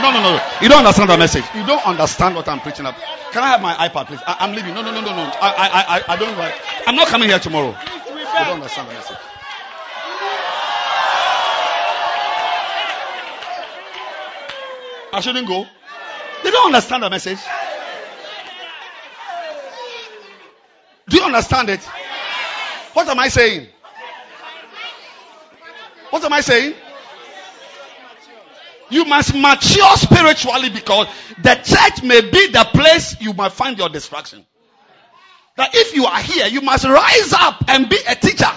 No, 0.00 0.12
no, 0.12 0.22
no. 0.22 0.40
You 0.62 0.68
don't 0.68 0.78
understand 0.78 1.10
the 1.10 1.18
message. 1.18 1.44
You 1.54 1.66
don't 1.66 1.84
understand 1.84 2.36
what 2.36 2.46
I'm 2.46 2.60
preaching 2.60 2.86
about. 2.86 3.00
Can 3.32 3.42
I 3.42 3.48
have 3.48 3.60
my 3.60 3.74
iPad, 3.74 4.06
please? 4.06 4.20
I, 4.24 4.44
am 4.44 4.54
leaving. 4.54 4.74
No, 4.74 4.82
no, 4.82 4.92
no, 4.92 5.00
no, 5.00 5.10
no. 5.10 5.22
I, 5.42 5.50
I, 5.58 5.96
I, 5.98 6.14
I 6.14 6.16
don't. 6.16 6.38
Like, 6.38 6.54
I'm 6.86 6.94
not 6.94 7.08
coming 7.08 7.30
here 7.30 7.40
tomorrow. 7.40 7.74
You 8.06 8.44
don't 8.44 8.62
understand 8.62 8.88
the 8.88 8.94
message. 8.94 9.16
I 15.12 15.20
shouldn't 15.20 15.48
go. 15.48 15.66
They 16.44 16.50
don't 16.50 16.66
understand 16.66 17.02
the 17.02 17.10
message. 17.10 17.38
Do 21.08 21.16
you 21.16 21.24
understand 21.24 21.70
it? 21.70 21.80
What 22.92 23.08
am 23.08 23.18
I 23.18 23.28
saying? 23.28 23.68
What 26.10 26.24
am 26.24 26.32
I 26.32 26.40
saying? 26.40 26.74
You 28.90 29.04
must 29.04 29.34
mature 29.34 29.96
spiritually 29.96 30.70
because 30.70 31.06
the 31.42 31.54
church 31.54 32.02
may 32.02 32.22
be 32.22 32.48
the 32.48 32.66
place 32.72 33.20
you 33.20 33.34
might 33.34 33.52
find 33.52 33.78
your 33.78 33.88
distraction. 33.88 34.44
That 35.56 35.70
if 35.74 35.94
you 35.94 36.06
are 36.06 36.20
here, 36.20 36.46
you 36.46 36.60
must 36.62 36.84
rise 36.84 37.32
up 37.32 37.64
and 37.68 37.88
be 37.88 37.98
a 38.08 38.14
teacher. 38.14 38.50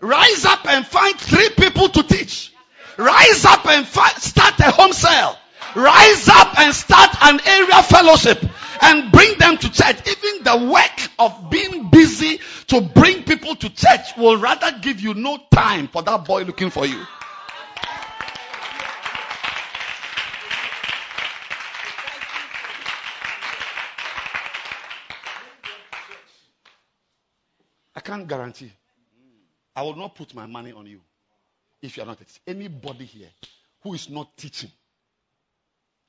Rise 0.00 0.44
up 0.44 0.66
and 0.66 0.86
find 0.86 1.18
three 1.18 1.48
people 1.50 1.88
to 1.88 2.02
teach. 2.02 2.52
Rise 2.98 3.44
up 3.44 3.66
and 3.66 3.86
start 3.86 4.58
a 4.60 4.70
home 4.70 4.92
cell. 4.92 5.38
Rise 5.74 6.28
up 6.28 6.58
and 6.58 6.74
start 6.74 7.16
an 7.22 7.40
area 7.46 7.82
fellowship 7.82 8.44
and 8.82 9.10
bring 9.10 9.38
them 9.38 9.56
to 9.56 9.72
church. 9.72 9.96
Even 10.06 10.44
the 10.44 10.70
work 10.70 11.10
of 11.18 11.50
being 11.50 11.88
busy 11.88 12.40
to 12.66 12.80
bring 12.80 13.22
people 13.22 13.54
to 13.56 13.70
church 13.70 14.16
will 14.18 14.36
rather 14.36 14.78
give 14.80 15.00
you 15.00 15.14
no 15.14 15.38
time 15.50 15.88
for 15.88 16.02
that 16.02 16.24
boy 16.26 16.42
looking 16.42 16.70
for 16.70 16.84
you. 16.84 17.00
I 27.94 28.00
can't 28.00 28.26
guarantee. 28.26 28.72
I 29.74 29.82
will 29.82 29.96
not 29.96 30.14
put 30.14 30.34
my 30.34 30.46
money 30.46 30.72
on 30.72 30.86
you 30.86 31.00
if 31.82 31.96
you 31.96 32.04
are 32.04 32.06
not 32.06 32.18
anybody 32.46 33.04
here 33.04 33.28
who 33.82 33.94
is 33.94 34.08
not 34.08 34.36
teaching 34.36 34.70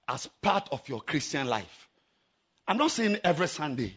as 0.08 0.28
part 0.42 0.70
of 0.72 0.88
your 0.88 1.02
Christian 1.02 1.48
life. 1.48 1.90
I'm 2.68 2.78
not 2.78 2.92
saying 2.92 3.18
every 3.24 3.48
Sunday 3.48 3.94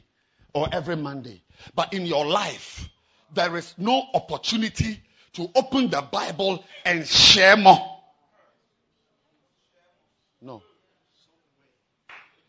or 0.55 0.69
every 0.73 0.97
Monday, 0.97 1.43
but 1.75 1.93
in 1.93 2.07
your 2.07 2.25
life, 2.25 2.89
there 3.35 3.57
is 3.57 3.75
no 3.77 4.03
opportunity 4.15 5.01
to 5.35 5.51
open 5.55 5.91
the 5.91 6.01
Bible 6.01 6.65
and 6.85 7.07
share 7.07 7.57
more. 7.57 7.99
No. 10.41 10.63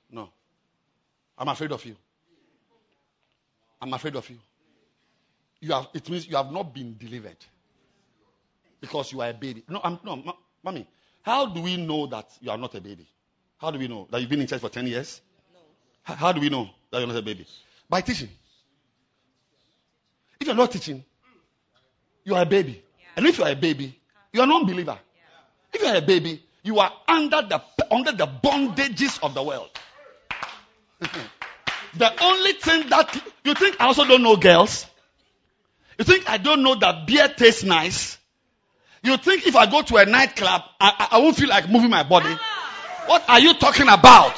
No. 0.10 0.30
I'm 1.38 1.50
afraid 1.50 1.72
of 1.72 1.84
you. 1.86 1.96
I'm 3.82 3.94
afraid 3.94 4.16
of 4.16 4.30
you. 4.30 4.38
You 5.60 5.74
have, 5.74 5.88
it 5.94 6.10
means 6.10 6.28
you 6.28 6.38
have 6.38 6.52
not 6.52 6.74
been 6.74 6.96
delivered 6.98 7.38
because 8.82 9.12
you 9.12 9.22
are 9.22 9.30
a 9.30 9.34
baby. 9.34 9.64
No, 9.68 9.82
I'm, 9.84 10.00
no, 10.04 10.16
ma- 10.18 10.34
mommy. 10.64 10.88
How 11.24 11.46
do 11.48 11.62
we 11.62 11.78
know 11.78 12.08
that 12.08 12.30
you 12.42 12.52
are 12.52 12.58
not 12.58 12.76
a 12.76 12.82
baby? 12.82 13.08
How 13.58 13.72
do 13.72 13.80
we 13.80 13.88
know 13.88 14.08
that 14.12 14.22
you've 14.22 14.30
been 14.30 14.42
in 14.42 14.48
church 14.48 14.62
for 14.62 14.70
10 14.70 14.88
years? 14.88 15.22
No. 15.54 15.60
H- 16.14 16.20
how 16.20 16.32
do 16.32 16.40
we 16.40 16.50
know 16.50 16.70
that 16.92 17.00
you're 17.00 17.08
not 17.08 17.18
a 17.18 17.22
baby? 17.22 17.46
By 17.90 18.02
teaching. 18.02 18.30
If 20.40 20.48
you're 20.48 20.56
not 20.56 20.72
teaching, 20.72 21.04
you 22.24 22.36
are 22.36 22.44
a 22.44 22.46
baby. 22.46 22.84
Yeah. 23.00 23.06
And 23.18 23.26
if 23.26 23.38
you 23.38 23.44
are 23.44 23.52
a 23.52 23.56
baby, 23.56 24.00
you 24.32 24.42
are 24.42 24.44
an 24.44 24.52
unbeliever. 24.52 24.98
Yeah. 25.16 25.74
If 25.74 25.82
you 25.82 25.88
are 25.88 25.96
a 25.96 26.02
baby, 26.02 26.44
you 26.64 26.80
are 26.80 26.92
under 27.08 27.42
the 27.42 27.62
under 27.90 28.12
the 28.12 28.28
bondages 28.28 29.20
of 29.24 29.34
the 29.34 29.42
world. 29.42 29.70
the 31.00 32.24
only 32.24 32.54
thing 32.54 32.90
that 32.90 33.16
you 33.44 33.54
think 33.56 33.78
I 33.80 33.86
also 33.86 34.06
don't 34.06 34.24
know 34.24 34.36
girls. 34.36 34.86
You 35.98 36.06
think 36.06 36.30
I 36.30 36.38
don't 36.38 36.62
know 36.62 36.76
that 36.76 37.08
beer 37.08 37.28
tastes 37.30 37.64
nice? 37.64 38.18
You 39.08 39.16
think 39.16 39.48
if 39.48 39.56
I 39.56 39.68
go 39.68 39.82
to 39.84 39.96
a 39.96 40.06
nightclub, 40.06 40.64
I, 40.82 40.92
I, 41.00 41.08
I 41.16 41.18
won't 41.20 41.38
feel 41.38 41.48
like 41.48 41.70
moving 41.70 41.90
my 41.90 42.04
body? 42.04 42.36
What 43.06 43.24
are 43.30 43.40
you 43.40 43.54
talking 43.54 43.88
about? 43.88 44.36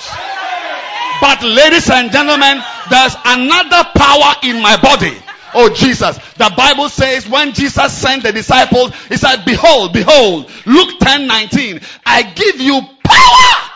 But 1.20 1.42
ladies 1.42 1.90
and 1.90 2.12
gentlemen, 2.12 2.62
there's 2.88 3.16
another 3.26 3.90
power 3.96 4.36
in 4.44 4.62
my 4.62 4.80
body. 4.80 5.18
Oh 5.56 5.74
Jesus. 5.74 6.20
The 6.36 6.54
Bible 6.56 6.88
says 6.88 7.28
when 7.28 7.54
Jesus 7.54 7.98
sent 7.98 8.22
the 8.22 8.32
disciples, 8.32 8.94
he 9.06 9.18
said, 9.18 9.44
behold, 9.44 9.92
behold, 9.92 10.52
Luke 10.68 11.00
10, 11.00 11.26
19, 11.26 11.82
I 12.06 12.22
give 12.22 12.62
you 12.62 12.80
power. 13.04 13.72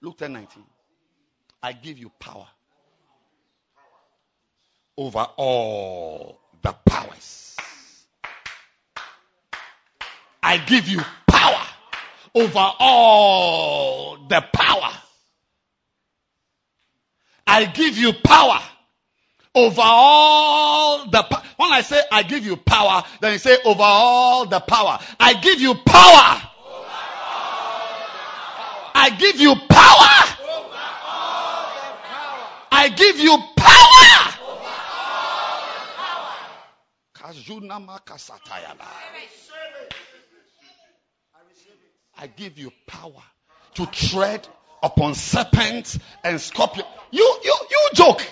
Luke 0.00 0.16
10, 0.16 0.32
19. 0.32 0.64
I 1.62 1.72
give 1.74 1.98
you 1.98 2.10
power 2.18 2.46
over 4.96 5.26
all 5.36 6.40
the 6.64 6.72
powers. 6.86 7.56
I 10.42 10.56
give 10.58 10.88
you 10.88 11.00
power 11.28 11.62
over 12.34 12.72
all 12.80 14.16
the 14.28 14.44
power. 14.52 14.90
I 17.46 17.66
give 17.66 17.96
you 17.98 18.12
power 18.14 18.60
over 19.54 19.82
all 19.84 21.10
the 21.10 21.22
power. 21.22 21.42
When 21.56 21.72
I 21.72 21.82
say 21.82 22.00
I 22.10 22.22
give 22.22 22.44
you 22.44 22.56
power, 22.56 23.04
then 23.20 23.32
you 23.32 23.38
say 23.38 23.56
over 23.64 23.82
all 23.82 24.46
the 24.46 24.60
power. 24.60 24.98
I 25.20 25.34
give 25.34 25.60
you 25.60 25.74
power. 25.74 26.40
I 28.96 29.10
give 29.18 29.38
you 29.38 29.54
power. 29.54 30.10
I 32.72 32.88
give 32.88 33.20
you 33.20 33.36
power. 33.56 34.13
I 42.16 42.26
give 42.36 42.58
you 42.58 42.70
power 42.86 43.22
to 43.74 43.86
tread 43.86 44.46
upon 44.82 45.14
serpents 45.14 45.98
and 46.22 46.38
scorpions. 46.40 46.88
You, 47.10 47.38
you, 47.42 47.56
you 47.70 47.88
joke. 47.94 48.22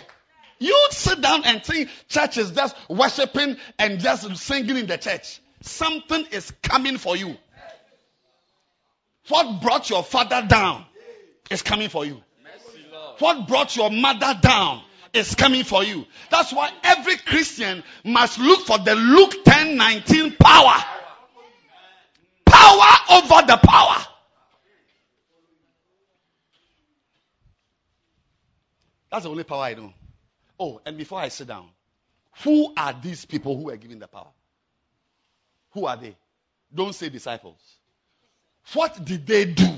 You 0.58 0.88
sit 0.90 1.22
down 1.22 1.44
and 1.44 1.64
think 1.64 1.88
church 2.08 2.36
is 2.36 2.50
just 2.50 2.76
worshiping 2.88 3.56
and 3.78 3.98
just 3.98 4.36
singing 4.36 4.76
in 4.76 4.86
the 4.86 4.98
church. 4.98 5.40
Something 5.62 6.26
is 6.30 6.52
coming 6.62 6.98
for 6.98 7.16
you. 7.16 7.36
What 9.28 9.62
brought 9.62 9.88
your 9.88 10.02
father 10.02 10.46
down 10.46 10.84
is 11.50 11.62
coming 11.62 11.88
for 11.88 12.04
you. 12.04 12.20
What 13.20 13.48
brought 13.48 13.74
your 13.74 13.90
mother 13.90 14.38
down 14.40 14.82
is 15.12 15.34
coming 15.34 15.64
for 15.64 15.84
you. 15.84 16.06
That's 16.30 16.52
why 16.52 16.70
every 16.82 17.16
Christian 17.18 17.82
must 18.04 18.38
look 18.38 18.66
for 18.66 18.78
the 18.78 18.94
Luke 18.94 19.44
10 19.44 19.76
19 19.76 20.36
power. 20.36 20.74
Power 22.46 22.88
over 23.10 23.46
the 23.46 23.58
power. 23.62 24.06
That's 29.10 29.24
the 29.24 29.30
only 29.30 29.44
power 29.44 29.64
I 29.64 29.74
know. 29.74 29.92
Oh, 30.58 30.80
and 30.86 30.96
before 30.96 31.20
I 31.20 31.28
sit 31.28 31.48
down, 31.48 31.68
who 32.44 32.72
are 32.76 32.94
these 33.02 33.26
people 33.26 33.56
who 33.56 33.68
are 33.68 33.76
given 33.76 33.98
the 33.98 34.08
power? 34.08 34.30
Who 35.72 35.86
are 35.86 35.96
they? 35.96 36.16
Don't 36.74 36.94
say 36.94 37.10
disciples. 37.10 37.58
What 38.72 39.04
did 39.04 39.26
they 39.26 39.44
do? 39.44 39.68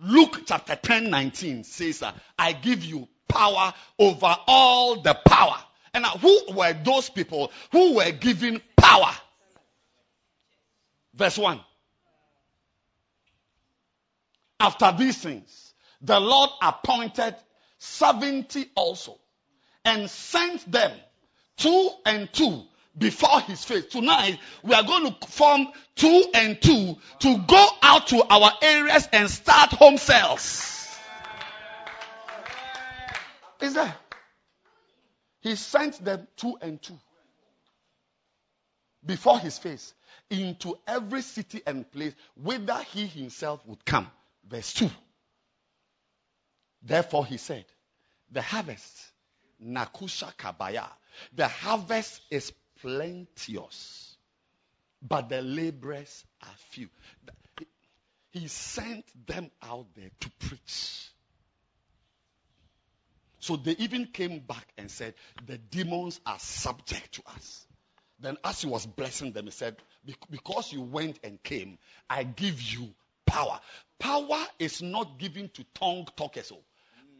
Luke 0.00 0.42
chapter 0.46 0.74
10, 0.74 1.10
19 1.10 1.62
says 1.62 2.02
I 2.36 2.52
give 2.52 2.84
you 2.84 3.06
power 3.32 3.74
over 3.98 4.36
all 4.46 5.00
the 5.00 5.14
power. 5.14 5.56
And 5.94 6.06
who 6.06 6.54
were 6.54 6.72
those 6.72 7.10
people 7.10 7.52
who 7.70 7.94
were 7.94 8.10
given 8.12 8.60
power? 8.76 9.12
Verse 11.14 11.36
1. 11.36 11.60
After 14.60 14.94
these 14.96 15.18
things, 15.18 15.74
the 16.00 16.18
Lord 16.20 16.50
appointed 16.62 17.36
70 17.78 18.70
also 18.76 19.18
and 19.84 20.08
sent 20.08 20.70
them 20.70 20.92
two 21.56 21.90
and 22.06 22.32
two 22.32 22.62
before 22.96 23.40
his 23.40 23.64
face. 23.64 23.86
Tonight, 23.86 24.38
we 24.62 24.74
are 24.74 24.84
going 24.84 25.12
to 25.12 25.26
form 25.28 25.68
two 25.96 26.24
and 26.34 26.60
two 26.60 26.96
to 27.20 27.38
go 27.38 27.68
out 27.82 28.08
to 28.08 28.22
our 28.22 28.52
areas 28.62 29.08
and 29.12 29.28
start 29.28 29.70
home 29.70 29.96
cells. 29.98 30.81
Is 33.62 33.74
there? 33.74 33.96
He 35.40 35.54
sent 35.54 36.04
them 36.04 36.26
two 36.36 36.58
and 36.60 36.82
two 36.82 36.98
before 39.06 39.38
his 39.38 39.56
face 39.58 39.94
into 40.28 40.76
every 40.86 41.22
city 41.22 41.62
and 41.64 41.90
place 41.90 42.12
whither 42.36 42.82
he 42.92 43.06
himself 43.06 43.64
would 43.66 43.84
come. 43.84 44.08
Verse 44.48 44.72
2. 44.74 44.90
Therefore 46.82 47.24
he 47.24 47.36
said, 47.36 47.64
the 48.32 48.42
harvest, 48.42 49.00
Nakusha 49.64 50.34
Kabaya, 50.36 50.88
the 51.32 51.46
harvest 51.46 52.20
is 52.30 52.52
plenteous, 52.80 54.16
but 55.00 55.28
the 55.28 55.40
laborers 55.40 56.24
are 56.42 56.56
few. 56.70 56.88
He 58.30 58.48
sent 58.48 59.04
them 59.26 59.50
out 59.62 59.86
there 59.94 60.10
to 60.20 60.30
preach. 60.40 61.11
So 63.42 63.56
they 63.56 63.72
even 63.72 64.06
came 64.06 64.38
back 64.38 64.72
and 64.78 64.88
said, 64.88 65.14
The 65.46 65.58
demons 65.58 66.20
are 66.24 66.38
subject 66.38 67.14
to 67.14 67.22
us. 67.34 67.66
Then, 68.20 68.36
as 68.44 68.60
he 68.60 68.68
was 68.68 68.86
blessing 68.86 69.32
them, 69.32 69.46
he 69.46 69.50
said, 69.50 69.76
Because 70.30 70.72
you 70.72 70.80
went 70.80 71.18
and 71.24 71.42
came, 71.42 71.76
I 72.08 72.22
give 72.22 72.62
you 72.62 72.94
power. 73.26 73.58
Power 73.98 74.38
is 74.60 74.80
not 74.80 75.18
given 75.18 75.48
to 75.54 75.64
tongue 75.74 76.06
talkers. 76.16 76.52
Oh. 76.54 76.60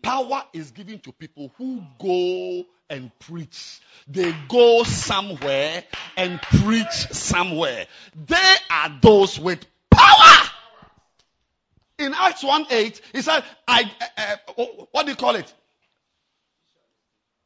Power 0.01 0.44
is 0.53 0.70
given 0.70 1.01
to 1.01 1.12
people 1.12 1.51
who 1.59 1.82
go 1.99 2.66
and 2.89 3.11
preach. 3.19 3.81
They 4.07 4.32
go 4.47 4.85
somewhere 4.85 5.82
and 6.16 6.40
preach 6.40 6.93
somewhere. 7.11 7.86
They 8.27 8.55
are 8.70 8.97
those 9.03 9.40
with 9.40 9.66
power. 9.90 10.49
In 11.99 12.15
Acts 12.15 12.44
1 12.44 12.66
8, 12.70 13.01
he 13.12 13.23
said, 13.23 13.43
I, 13.66 13.90
uh, 14.16 14.36
uh, 14.57 14.65
what 14.93 15.05
do 15.05 15.11
you 15.11 15.16
call 15.16 15.35
it? 15.35 15.53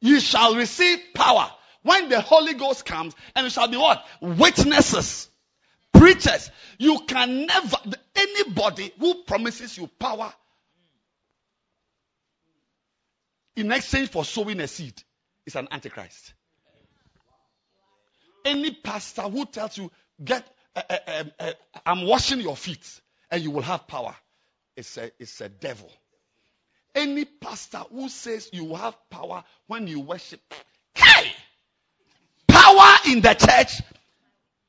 You 0.01 0.19
shall 0.19 0.55
receive 0.55 0.99
power 1.13 1.49
when 1.83 2.09
the 2.09 2.21
Holy 2.21 2.53
Ghost 2.53 2.85
comes, 2.85 3.15
and 3.35 3.45
you 3.45 3.49
shall 3.49 3.67
be 3.67 3.77
what? 3.77 4.05
Witnesses, 4.21 5.29
preachers. 5.93 6.51
You 6.77 6.99
can 7.07 7.45
never, 7.45 7.77
anybody 8.15 8.91
who 8.99 9.23
promises 9.23 9.77
you 9.77 9.87
power 9.99 10.31
in 13.55 13.71
exchange 13.71 14.09
for 14.09 14.23
sowing 14.23 14.59
a 14.59 14.67
seed 14.67 14.93
is 15.45 15.55
an 15.55 15.67
antichrist. 15.71 16.33
Any 18.45 18.71
pastor 18.71 19.23
who 19.23 19.45
tells 19.45 19.77
you, 19.77 19.91
get, 20.23 20.47
uh, 20.75 20.81
uh, 20.89 21.23
uh, 21.39 21.51
I'm 21.85 22.05
washing 22.05 22.39
your 22.39 22.55
feet 22.55 23.01
and 23.31 23.41
you 23.41 23.51
will 23.51 23.63
have 23.63 23.87
power, 23.87 24.15
it's 24.75 24.95
a, 24.97 25.11
it's 25.19 25.41
a 25.41 25.49
devil. 25.49 25.91
Any 26.97 27.25
pastor 27.25 27.77
who 27.91 28.09
says 28.09 28.49
you 28.51 28.73
have 28.73 28.95
power 29.11 29.43
when 29.67 29.85
you 29.85 29.99
worship, 29.99 30.41
hey, 30.95 31.31
power 32.47 32.95
in 33.07 33.21
the 33.21 33.35
church 33.35 33.81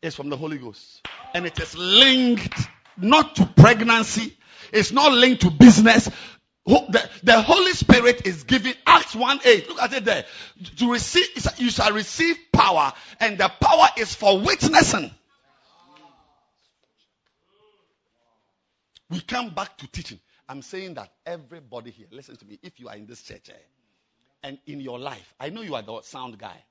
is 0.03 0.15
from 0.15 0.29
the 0.29 0.37
Holy 0.37 0.59
Ghost. 0.59 1.07
And 1.33 1.47
it 1.47 1.59
is 1.59 1.75
linked 1.75 2.69
not 2.99 3.37
to 3.37 3.47
pregnancy, 3.47 4.37
it's 4.75 4.93
not 4.93 5.13
linked 5.13 5.41
to 5.43 5.51
business, 5.51 6.11
the, 6.67 7.09
the 7.23 7.41
Holy 7.41 7.73
Spirit 7.73 8.27
is 8.27 8.45
giving 8.45 8.75
Acts 8.87 9.17
1 9.17 9.41
8. 9.43 9.69
Look 9.71 9.81
at 9.81 9.93
it 9.95 10.05
there. 10.05 10.27
To 10.77 10.93
receive, 10.93 11.27
you 11.57 11.71
shall 11.71 11.93
receive 11.93 12.37
power, 12.53 12.93
and 13.21 13.39
the 13.39 13.51
power 13.61 13.87
is 13.97 14.15
for 14.15 14.39
witnessing. 14.39 15.11
We 19.09 19.21
come 19.23 19.55
back 19.55 19.79
to 19.79 19.91
teaching. 19.91 20.21
I'm 20.49 20.63
saying 20.63 20.95
that 20.95 21.13
everybody 21.27 21.91
here, 21.91 22.07
listen 22.11 22.37
to 22.37 22.45
me. 22.47 22.59
If 22.63 22.81
you 22.81 22.89
are 22.89 22.97
in 22.97 23.07
this 23.07 23.23
church 23.23 23.51
eh, 23.51 23.53
and 24.43 24.59
in 24.67 24.81
your 24.81 24.99
life, 24.99 25.35
I 25.39 25.51
know 25.51 25.61
you 25.61 25.75
are 25.75 25.83
the 25.83 26.01
sound 26.03 26.39
guy. 26.39 26.65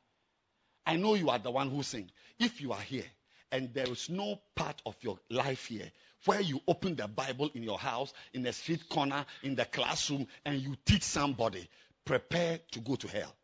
I 0.86 0.96
know 0.96 1.14
you 1.14 1.30
are 1.30 1.38
the 1.38 1.52
one 1.52 1.70
who 1.70 1.84
sings. 1.84 2.10
If 2.40 2.62
you 2.62 2.72
are 2.72 2.80
here 2.80 3.06
and 3.52 3.74
there 3.74 3.88
is 3.90 4.10
no 4.10 4.40
part 4.56 4.82
of 4.86 4.96
your 5.02 5.20
life 5.30 5.66
here 5.66 5.92
where 6.26 6.42
you 6.42 6.60
open 6.68 6.96
the 6.96 7.08
Bible 7.08 7.52
in 7.54 7.62
your 7.62 7.78
house, 7.78 8.14
in 8.34 8.42
the 8.42 8.52
street 8.52 8.90
corner, 8.90 9.26
in 9.44 9.56
the 9.56 9.66
classroom, 9.66 10.28
and 10.46 10.60
you 10.60 10.76
teach 10.86 11.04
somebody, 11.04 11.70
prepare 12.04 12.60
to 12.72 12.80
go 12.80 12.96
to 12.96 13.08
hell. 13.08 13.36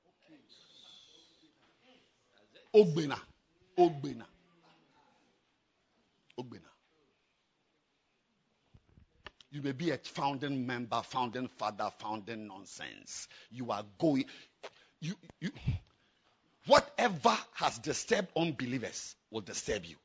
Ogbena. 2.73 3.19
Ogbena. 3.77 4.25
Ogbena. 6.39 6.72
You 9.53 9.61
may 9.61 9.71
be 9.71 9.91
a 9.91 9.97
founding 9.97 10.67
member, 10.67 11.01
founding 11.03 11.47
father, 11.47 11.89
founding 11.99 12.47
nonsense. 12.47 13.29
You 13.51 13.71
are 13.71 13.85
going. 13.99 14.25
You, 14.99 15.13
you, 15.39 15.51
whatever 16.65 17.37
has 17.53 17.77
disturbed 17.79 18.29
unbelievers 18.35 19.15
will 19.31 19.41
disturb 19.41 19.85
you. 19.85 19.95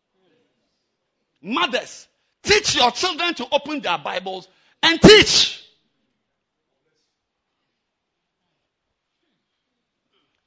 Mothers, 1.42 2.06
Teach 2.42 2.76
your 2.76 2.90
children 2.90 3.34
to 3.34 3.46
open 3.52 3.80
their 3.80 3.98
Bibles 3.98 4.48
and 4.82 5.00
teach. 5.00 5.64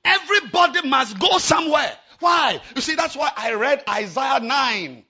Everybody 0.03 0.87
must 0.87 1.19
go 1.19 1.37
somewhere. 1.37 1.91
Why? 2.19 2.59
You 2.75 2.81
see, 2.81 2.95
that's 2.95 3.15
why 3.15 3.31
I 3.35 3.53
read 3.53 3.83
Isaiah 3.87 4.39
9. 4.39 5.03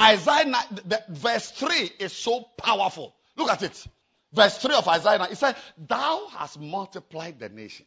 Isaiah 0.00 0.44
9, 0.44 0.62
the, 0.84 1.02
verse 1.08 1.50
3 1.52 1.92
is 1.98 2.12
so 2.12 2.42
powerful. 2.58 3.14
Look 3.36 3.50
at 3.50 3.62
it. 3.62 3.86
Verse 4.32 4.58
3 4.58 4.74
of 4.74 4.88
Isaiah 4.88 5.18
9. 5.18 5.32
It 5.32 5.38
says, 5.38 5.54
Thou 5.78 6.26
hast 6.28 6.60
multiplied 6.60 7.38
the 7.38 7.48
nation, 7.48 7.86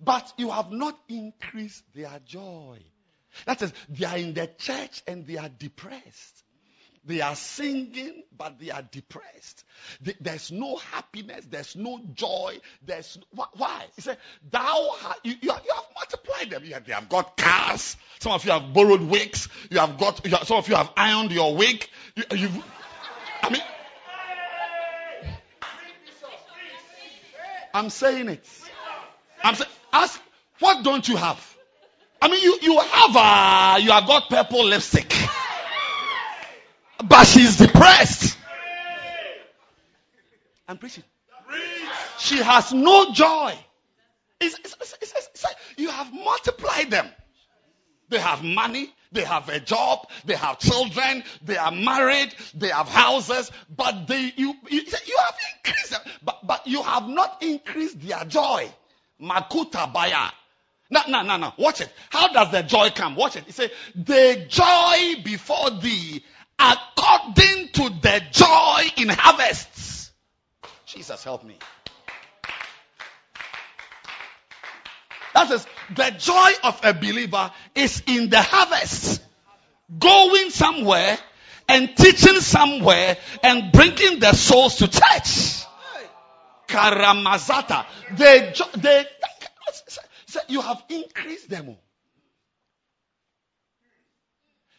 but 0.00 0.32
you 0.36 0.50
have 0.50 0.70
not 0.70 0.98
increased 1.08 1.84
their 1.94 2.20
joy. 2.26 2.78
That 3.46 3.62
is, 3.62 3.72
they 3.88 4.04
are 4.04 4.18
in 4.18 4.34
the 4.34 4.48
church 4.58 5.02
and 5.06 5.26
they 5.26 5.38
are 5.38 5.48
depressed. 5.48 6.43
They 7.06 7.20
are 7.20 7.34
singing, 7.34 8.22
but 8.36 8.58
they 8.58 8.70
are 8.70 8.82
depressed. 8.82 9.64
There's 10.20 10.50
no 10.50 10.76
happiness. 10.76 11.44
There's 11.50 11.76
no 11.76 12.00
joy. 12.14 12.58
There's 12.84 13.18
why? 13.32 13.84
He 13.94 14.02
said, 14.02 14.16
"Thou 14.50 14.96
you, 15.22 15.34
you, 15.42 15.50
have, 15.50 15.62
multiplied 15.94 16.50
them. 16.50 16.64
You 16.64 16.74
have, 16.74 16.86
they 16.86 16.94
have 16.94 17.10
got 17.10 17.36
cars. 17.36 17.96
Some 18.20 18.32
of 18.32 18.44
you 18.46 18.52
have 18.52 18.72
borrowed 18.72 19.02
wigs. 19.02 19.48
You 19.70 19.80
have 19.80 19.98
got. 19.98 20.26
Have, 20.26 20.44
some 20.48 20.56
of 20.56 20.68
you 20.68 20.76
have 20.76 20.90
ironed 20.96 21.32
your 21.32 21.54
wig. 21.54 21.86
You, 22.16 22.48
I 23.42 23.50
mean, 23.50 23.62
I'm 27.74 27.90
saying 27.90 28.28
it. 28.28 28.48
I'm 29.42 29.56
saying, 29.56 29.70
ask, 29.92 30.18
what 30.60 30.82
don't 30.82 31.06
you 31.06 31.16
have? 31.16 31.54
I 32.22 32.28
mean, 32.28 32.42
you 32.42 32.58
you 32.62 32.78
have 32.78 33.14
uh, 33.14 33.78
you 33.82 33.90
have 33.90 34.06
got 34.06 34.30
purple 34.30 34.64
lipstick 34.64 35.12
but 37.02 37.24
she's 37.24 37.56
depressed. 37.56 38.36
I'm 40.68 40.78
preaching. 40.78 41.04
She 42.18 42.38
has 42.38 42.72
no 42.72 43.12
joy. 43.12 43.54
It's, 44.40 44.58
it's, 44.58 44.94
it's, 45.00 45.44
you 45.76 45.90
have 45.90 46.12
multiplied 46.12 46.90
them. 46.90 47.08
They 48.08 48.18
have 48.18 48.42
money, 48.42 48.92
they 49.12 49.22
have 49.22 49.48
a 49.48 49.60
job, 49.60 50.08
they 50.24 50.34
have 50.34 50.58
children, 50.58 51.24
they 51.42 51.56
are 51.56 51.72
married, 51.72 52.34
they 52.54 52.68
have 52.68 52.88
houses, 52.88 53.50
but 53.74 54.06
they 54.06 54.32
you 54.36 54.54
you, 54.68 54.80
you 54.80 55.18
have 55.24 55.36
increased 55.56 55.90
them, 55.90 56.00
but 56.22 56.46
but 56.46 56.66
you 56.66 56.82
have 56.82 57.08
not 57.08 57.42
increased 57.42 58.00
their 58.06 58.24
joy. 58.24 58.70
Makuta 59.20 59.92
baya. 59.92 60.28
No, 60.90 61.00
no, 61.08 61.22
no, 61.22 61.36
no. 61.38 61.52
Watch 61.58 61.80
it. 61.80 61.92
How 62.10 62.28
does 62.28 62.50
the 62.52 62.62
joy 62.62 62.90
come? 62.90 63.16
Watch 63.16 63.36
it. 63.36 63.44
He 63.44 63.52
said, 63.52 63.70
The 63.94 64.44
joy 64.48 65.22
before 65.24 65.70
thee 65.70 66.22
according 66.58 67.68
to 67.68 67.90
the 68.00 68.22
joy 68.30 68.82
in 68.96 69.08
harvests. 69.08 70.12
Jesus, 70.86 71.24
help 71.24 71.44
me. 71.44 71.58
That 75.34 75.50
is, 75.50 75.66
the 75.94 76.14
joy 76.16 76.50
of 76.62 76.80
a 76.84 76.94
believer 76.94 77.50
is 77.74 78.02
in 78.06 78.30
the 78.30 78.40
harvest. 78.40 79.20
Going 79.98 80.50
somewhere 80.50 81.18
and 81.68 81.96
teaching 81.96 82.40
somewhere 82.40 83.16
and 83.42 83.72
bringing 83.72 84.20
the 84.20 84.32
souls 84.32 84.76
to 84.76 84.88
church. 84.88 85.64
Karamazata. 86.68 87.86
They, 88.16 88.54
they, 88.76 89.04
you 90.48 90.60
have 90.60 90.82
increased 90.88 91.50
them. 91.50 91.76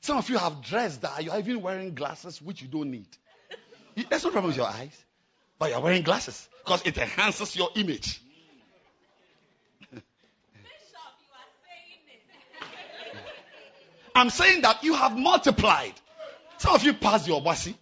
Some 0.05 0.17
of 0.19 0.29
you 0.29 0.37
have 0.37 0.61
dressed 0.61 1.01
that 1.01 1.23
you 1.23 1.31
are 1.31 1.39
even 1.39 1.63
wearing 1.63 1.95
glasses 1.95 2.39
which 2.39 2.61
you 2.61 2.67
don't 2.67 2.91
need. 2.91 3.07
There's 3.95 4.23
no 4.23 4.29
problem 4.29 4.49
with 4.49 4.57
your 4.57 4.67
eyes, 4.67 4.95
but 5.57 5.71
you're 5.71 5.79
wearing 5.79 6.03
glasses 6.03 6.47
because 6.63 6.85
it 6.85 6.95
enhances 6.99 7.55
your 7.55 7.69
image. 7.75 8.21
I'm 14.15 14.29
saying 14.29 14.61
that 14.61 14.83
you 14.83 14.93
have 14.93 15.17
multiplied. 15.17 15.93
Some 16.59 16.75
of 16.75 16.83
you 16.83 16.93
passed 16.93 17.27
your 17.27 17.41
WASSCE. 17.41 17.73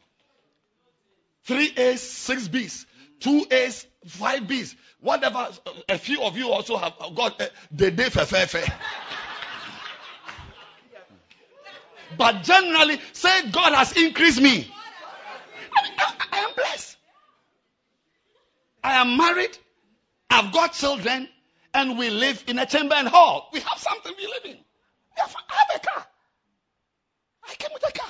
Three 1.44 1.74
A's, 1.76 2.00
six 2.02 2.48
B's, 2.48 2.86
two 3.20 3.46
A's, 3.52 3.86
five 4.06 4.48
B's, 4.48 4.78
whatever. 5.02 5.50
A 5.90 5.98
few 5.98 6.24
of 6.24 6.38
you 6.38 6.54
also 6.54 6.78
have 6.78 6.94
got 7.16 7.42
uh, 7.42 7.48
the 7.70 7.92
day 7.92 8.08
for 8.08 8.24
fair 8.24 8.48
fair. 8.48 8.64
But 12.18 12.44
generally, 12.44 13.00
say 13.14 13.50
God 13.52 13.74
has 13.74 13.96
increased 13.96 14.42
me. 14.42 14.72
I, 15.76 15.90
I, 15.98 16.14
I 16.32 16.40
am 16.40 16.56
blessed. 16.56 16.98
I 18.84 18.94
am 19.02 19.18
married. 19.18 19.58
I've 20.30 20.52
got 20.52 20.74
children. 20.74 21.30
And 21.74 21.98
we 21.98 22.12
live 22.12 22.44
in 22.48 22.60
a 22.60 22.66
chamber 22.66 22.94
and 22.96 23.08
hall. 23.08 23.50
We 23.52 23.60
have 23.60 23.78
something 23.78 24.14
we 24.16 24.28
live 24.28 24.46
in. 24.46 24.52
We 24.52 25.22
have, 25.22 25.36
I 25.50 25.56
have 25.56 25.82
a 25.82 25.86
car. 25.88 26.06
I 27.50 27.56
came 27.56 27.72
with 27.74 27.88
a 27.88 27.92
car. 27.92 28.10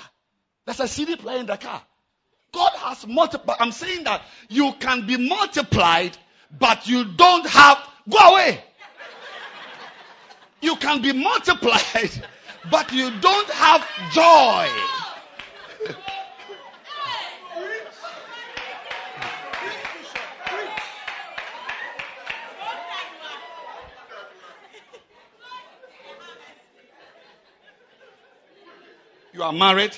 There's 0.65 0.79
a 0.79 0.87
CD 0.87 1.15
player 1.15 1.39
in 1.39 1.45
the 1.45 1.57
car. 1.57 1.81
God 2.51 2.71
has 2.75 3.07
multiplied. 3.07 3.57
I'm 3.59 3.71
saying 3.71 4.03
that 4.03 4.21
you 4.49 4.73
can 4.79 5.07
be 5.07 5.17
multiplied, 5.17 6.17
but 6.57 6.87
you 6.87 7.05
don't 7.05 7.45
have. 7.47 7.77
Go 8.09 8.17
away. 8.17 8.63
You 10.61 10.75
can 10.77 11.01
be 11.01 11.11
multiplied, 11.11 12.11
but 12.69 12.91
you 12.91 13.11
don't 13.19 13.49
have 13.49 13.85
joy. 14.11 14.69
You 29.33 29.41
are 29.41 29.51
married, 29.51 29.97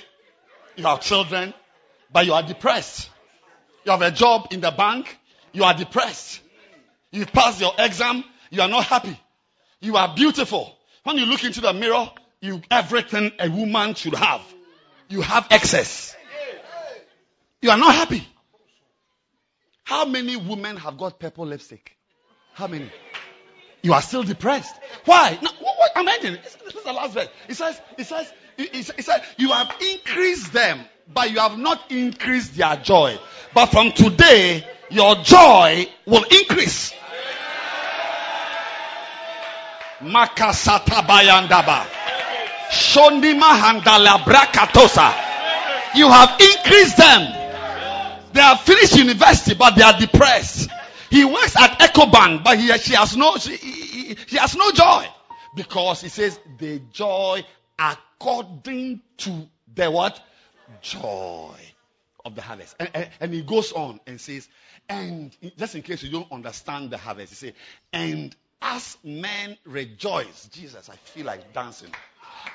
you 0.78 0.86
have 0.86 1.02
children, 1.02 1.54
but 2.12 2.26
you 2.26 2.34
are 2.34 2.42
depressed. 2.42 3.10
You 3.84 3.92
have 3.92 4.02
a 4.02 4.10
job 4.10 4.48
in 4.52 4.62
the 4.62 4.72
bank, 4.72 5.18
you 5.52 5.66
are 5.66 5.74
depressed. 5.74 6.40
You 7.12 7.26
pass 7.26 7.60
your 7.60 7.74
exam, 7.78 8.24
you 8.50 8.62
are 8.62 8.70
not 8.70 8.86
happy. 8.86 9.20
You 9.82 9.98
are 9.98 10.16
beautiful. 10.16 10.74
When 11.04 11.18
you 11.18 11.26
look 11.26 11.44
into 11.44 11.62
the 11.62 11.74
mirror, 11.74 12.10
you 12.42 12.62
everything 12.70 13.32
a 13.40 13.50
woman 13.50 13.94
should 13.96 14.16
have. 14.16 14.42
You 15.10 15.22
have 15.22 15.48
excess. 15.52 16.16
You 17.62 17.72
are 17.72 17.78
not 17.78 17.96
happy. 17.96 18.28
How 19.84 20.06
many 20.06 20.36
women 20.36 20.78
have 20.78 20.98
got 20.98 21.20
purple 21.20 21.46
lipstick? 21.46 21.96
How 22.54 22.68
many? 22.68 22.92
You 23.82 23.94
are 23.94 24.02
still 24.02 24.24
depressed. 24.24 24.76
Why? 25.06 25.38
No, 25.42 25.50
what, 25.60 25.78
what, 25.78 25.92
I'm 25.96 26.08
ending. 26.08 26.34
This 26.44 26.76
is 26.76 26.84
the 26.84 26.94
last 26.94 27.14
verse. 27.14 27.28
It 27.48 27.56
says, 27.56 27.80
it 27.98 28.06
says, 28.06 28.34
it 28.58 29.04
says, 29.06 29.22
you 29.38 29.52
have 29.52 29.76
increased 29.80 30.54
them, 30.54 30.80
but 31.14 31.30
you 31.32 31.40
have 31.40 31.60
not 31.60 31.92
increased 31.92 32.56
their 32.58 32.76
joy. 32.78 33.18
But 33.54 33.68
from 33.68 33.92
today, 33.92 34.66
your 34.90 35.16
joy 35.16 35.88
will 36.08 36.24
increase. 36.24 36.94
Makasata 40.00 41.06
bayandaba. 42.66 42.72
Shondima 42.72 43.60
handala 43.60 44.24
brakatosa. 44.24 45.14
You 45.96 46.10
have 46.10 46.40
increased 46.40 46.98
them. 46.98 47.46
They 48.34 48.42
have 48.42 48.60
finished 48.62 48.98
university, 48.98 49.56
but 49.56 49.76
they 49.76 49.82
are 49.82 49.98
depressed. 49.98 50.70
He 51.10 51.24
works 51.24 51.56
at 51.56 51.80
Ecobank, 51.80 52.44
but 52.44 52.60
he, 52.60 52.78
she 52.80 52.94
has 52.96 53.16
no, 53.16 53.38
she, 53.38 53.56
he, 53.56 54.38
has 54.38 54.58
no 54.58 54.72
joy 54.72 55.08
because 55.56 56.02
he 56.02 56.10
says 56.10 56.38
the 56.58 56.82
joy 56.92 57.46
according 57.80 59.02
to 59.18 59.48
the 59.74 59.90
what 59.90 60.20
joy 60.82 61.56
of 62.26 62.36
the 62.36 62.42
harvest. 62.42 62.76
And, 62.80 62.90
and, 62.94 63.10
and 63.22 63.34
he 63.34 63.42
goes 63.42 63.72
on 63.72 64.02
and 64.06 64.20
says, 64.20 64.50
and 64.90 65.36
just 65.58 65.76
in 65.76 65.82
case 65.82 66.04
you 66.04 66.12
don't 66.12 66.32
understand 66.32 66.90
the 66.90 66.98
harvest, 66.98 67.30
he 67.30 67.36
says, 67.36 67.54
and 67.94 68.36
as 68.62 68.98
men 69.04 69.58
rejoice, 69.64 70.50
Jesus, 70.52 70.90
I 70.90 70.96
feel 70.96 71.26
like 71.26 71.54
dancing. 71.54 71.92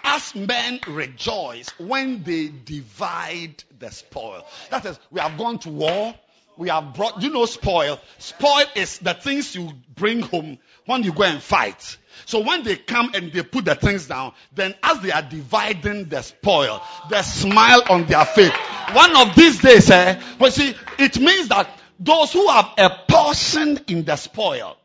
As 0.05 0.35
men 0.35 0.81
rejoice 0.89 1.71
when 1.79 2.23
they 2.23 2.49
divide 2.65 3.63
the 3.79 3.91
spoil. 3.91 4.47
That 4.71 4.85
is, 4.87 4.99
we 5.11 5.21
have 5.21 5.37
gone 5.39 5.59
to 5.61 5.71
war. 5.71 6.15
We 6.57 6.69
have 6.69 6.93
brought, 6.95 7.23
you 7.23 7.31
know, 7.31 7.47
spoil. 7.47 7.99
Spoil 8.19 8.67
is 8.75 8.99
the 8.99 9.15
things 9.15 9.55
you 9.55 9.73
bring 9.95 10.21
home 10.21 10.59
when 10.85 11.03
you 11.05 11.13
go 11.13 11.23
and 11.23 11.41
fight. 11.41 11.97
So 12.27 12.41
when 12.41 12.65
they 12.65 12.77
come 12.77 13.13
and 13.15 13.33
they 13.33 13.43
put 13.43 13.65
the 13.65 13.75
things 13.75 14.09
down, 14.09 14.35
then 14.53 14.75
as 14.83 15.01
they 15.01 15.11
are 15.11 15.23
dividing 15.23 16.11
the 16.11 16.21
spoil, 16.21 16.83
the 17.09 17.23
smile 17.23 17.83
on 17.89 18.07
their 18.07 18.25
face. 18.27 18.53
One 18.93 19.17
of 19.17 19.35
these 19.35 19.61
days, 19.61 19.91
eh, 19.91 20.21
well, 20.39 20.51
see, 20.51 20.75
it 20.99 21.19
means 21.19 21.49
that 21.49 21.71
those 21.99 22.33
who 22.33 22.47
have 22.49 22.73
a 22.77 22.91
portion 23.09 23.79
in 23.89 24.05
the 24.05 24.17
spoil, 24.17 24.77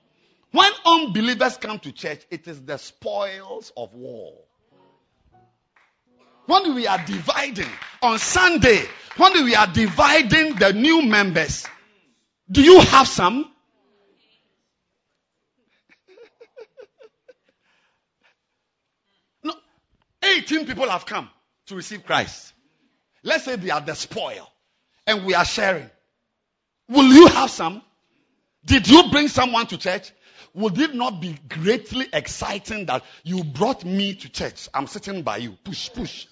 when 0.51 0.71
unbelievers 0.85 1.57
come 1.57 1.79
to 1.79 1.91
church, 1.91 2.25
it 2.29 2.47
is 2.47 2.61
the 2.61 2.77
spoils 2.77 3.73
of 3.75 3.93
war. 3.93 4.33
When 6.45 6.75
we 6.75 6.87
are 6.87 7.03
dividing 7.05 7.69
on 8.01 8.19
Sunday, 8.19 8.81
when 9.17 9.43
we 9.43 9.55
are 9.55 9.67
dividing 9.67 10.55
the 10.55 10.73
new 10.73 11.01
members, 11.01 11.65
do 12.49 12.61
you 12.61 12.79
have 12.81 13.07
some? 13.07 13.51
no, 19.43 19.53
18 20.23 20.65
people 20.65 20.89
have 20.89 21.05
come 21.05 21.29
to 21.67 21.75
receive 21.75 22.05
Christ. 22.05 22.53
Let's 23.23 23.45
say 23.45 23.55
they 23.55 23.71
are 23.71 23.81
the 23.81 23.95
spoil 23.95 24.47
and 25.07 25.25
we 25.25 25.33
are 25.33 25.45
sharing. 25.45 25.89
Will 26.87 27.11
you 27.11 27.27
have 27.27 27.49
some? 27.49 27.81
Did 28.65 28.87
you 28.87 29.09
bring 29.09 29.27
someone 29.27 29.65
to 29.67 29.77
church? 29.77 30.11
Would 30.53 30.79
it 30.79 30.93
not 30.95 31.19
be 31.19 31.37
greatly 31.49 32.07
exciting 32.13 32.85
that 32.85 33.03
you 33.23 33.43
brought 33.43 33.83
me 33.83 34.13
to 34.15 34.29
church? 34.29 34.69
I'm 34.73 34.87
sitting 34.87 35.21
by 35.23 35.37
you. 35.37 35.57
Push, 35.63 35.91
push. 35.91 36.27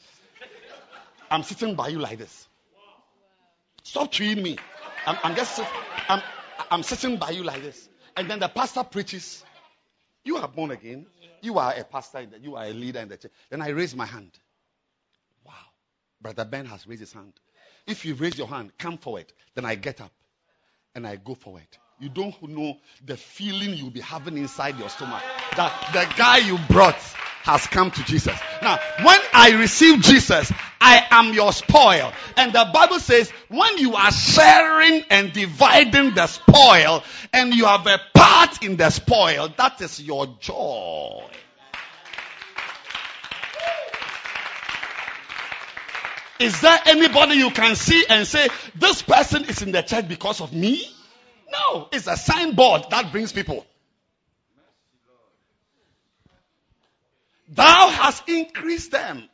I'm 1.34 1.42
sitting 1.42 1.74
by 1.74 1.88
you 1.88 1.98
like 1.98 2.20
this. 2.20 2.48
Stop 3.82 4.12
treating 4.12 4.44
me. 4.44 4.56
I'm, 5.08 5.18
I'm 5.24 5.36
just 5.36 5.60
I'm, 6.08 6.22
I'm 6.70 6.84
sitting 6.84 7.18
by 7.18 7.32
you 7.32 7.44
like 7.44 7.64
this. 7.64 7.90
And 8.16 8.30
then 8.30 8.38
the 8.38 8.48
pastor 8.48 8.84
preaches. 8.84 9.44
You 10.24 10.38
are 10.38 10.48
born 10.48 10.70
again. 10.70 11.08
You 11.42 11.58
are 11.58 11.74
a 11.76 11.84
pastor. 11.86 12.28
The, 12.28 12.40
you 12.40 12.56
are 12.56 12.66
a 12.66 12.70
leader 12.70 13.00
in 13.00 13.10
the 13.10 13.18
church. 13.18 13.32
Then 13.50 13.64
I 13.64 13.70
raise 13.70 13.96
my 13.96 14.06
hand. 14.06 14.30
Wow. 15.44 15.54
Brother 16.22 16.46
Ben 16.46 16.68
has 16.68 16.86
raised 16.86 17.02
his 17.02 17.14
hand. 17.14 17.34
If 17.88 18.06
you 18.06 18.14
raise 18.14 18.38
your 18.38 18.48
hand, 18.48 18.72
come 18.78 19.00
forward. 19.00 19.34
Then 19.56 19.66
I 19.66 19.74
get 19.74 20.02
up 20.02 20.12
and 20.94 21.08
I 21.08 21.16
go 21.16 21.34
forward. 21.34 21.68
You 22.00 22.10
don't 22.10 22.40
know 22.44 22.78
the 23.04 23.18
feeling 23.18 23.74
you'll 23.74 23.90
be 23.90 24.02
having 24.02 24.38
inside 24.38 24.78
your 24.78 24.90
stomach 24.90 25.24
that 25.56 25.90
the 25.94 26.16
guy 26.16 26.38
you 26.38 26.60
brought 26.70 27.02
has 27.44 27.66
come 27.68 27.92
to 27.92 28.04
Jesus. 28.04 28.38
Now, 28.62 28.80
when 29.04 29.20
I 29.34 29.58
receive 29.60 30.02
Jesus, 30.02 30.52
I 30.86 31.08
am 31.12 31.34
your 31.34 31.54
spoil. 31.54 32.12
And 32.36 32.52
the 32.52 32.70
Bible 32.74 33.00
says 33.00 33.32
when 33.48 33.78
you 33.78 33.96
are 33.96 34.12
sharing 34.12 35.04
and 35.10 35.32
dividing 35.32 36.14
the 36.14 36.28
spoil 36.28 37.04
and 37.32 37.54
you 37.54 37.66
have 37.66 37.88
a 37.88 38.02
part 38.14 38.62
in 38.64 38.76
the 38.76 38.90
spoil, 38.90 39.48
that 39.58 39.80
is 39.80 40.02
your 40.02 40.28
joy. 40.42 41.24
Is 46.40 46.60
there 46.60 46.80
anybody 46.86 47.36
you 47.36 47.52
can 47.52 47.78
see 47.78 48.06
and 48.10 48.28
say, 48.28 48.50
this 48.76 49.02
person 49.02 49.46
is 49.46 49.62
in 49.62 49.72
the 49.72 49.84
church 49.84 50.10
because 50.10 50.42
of 50.42 50.52
me? 50.52 50.86
No, 51.50 51.88
it's 51.94 52.08
a 52.08 52.18
signboard 52.18 52.90
that 52.90 53.14
brings 53.14 53.32
people. 53.32 53.66
Thou 57.48 57.88
hast 57.90 58.28
increased 58.28 58.92
them. 58.92 59.30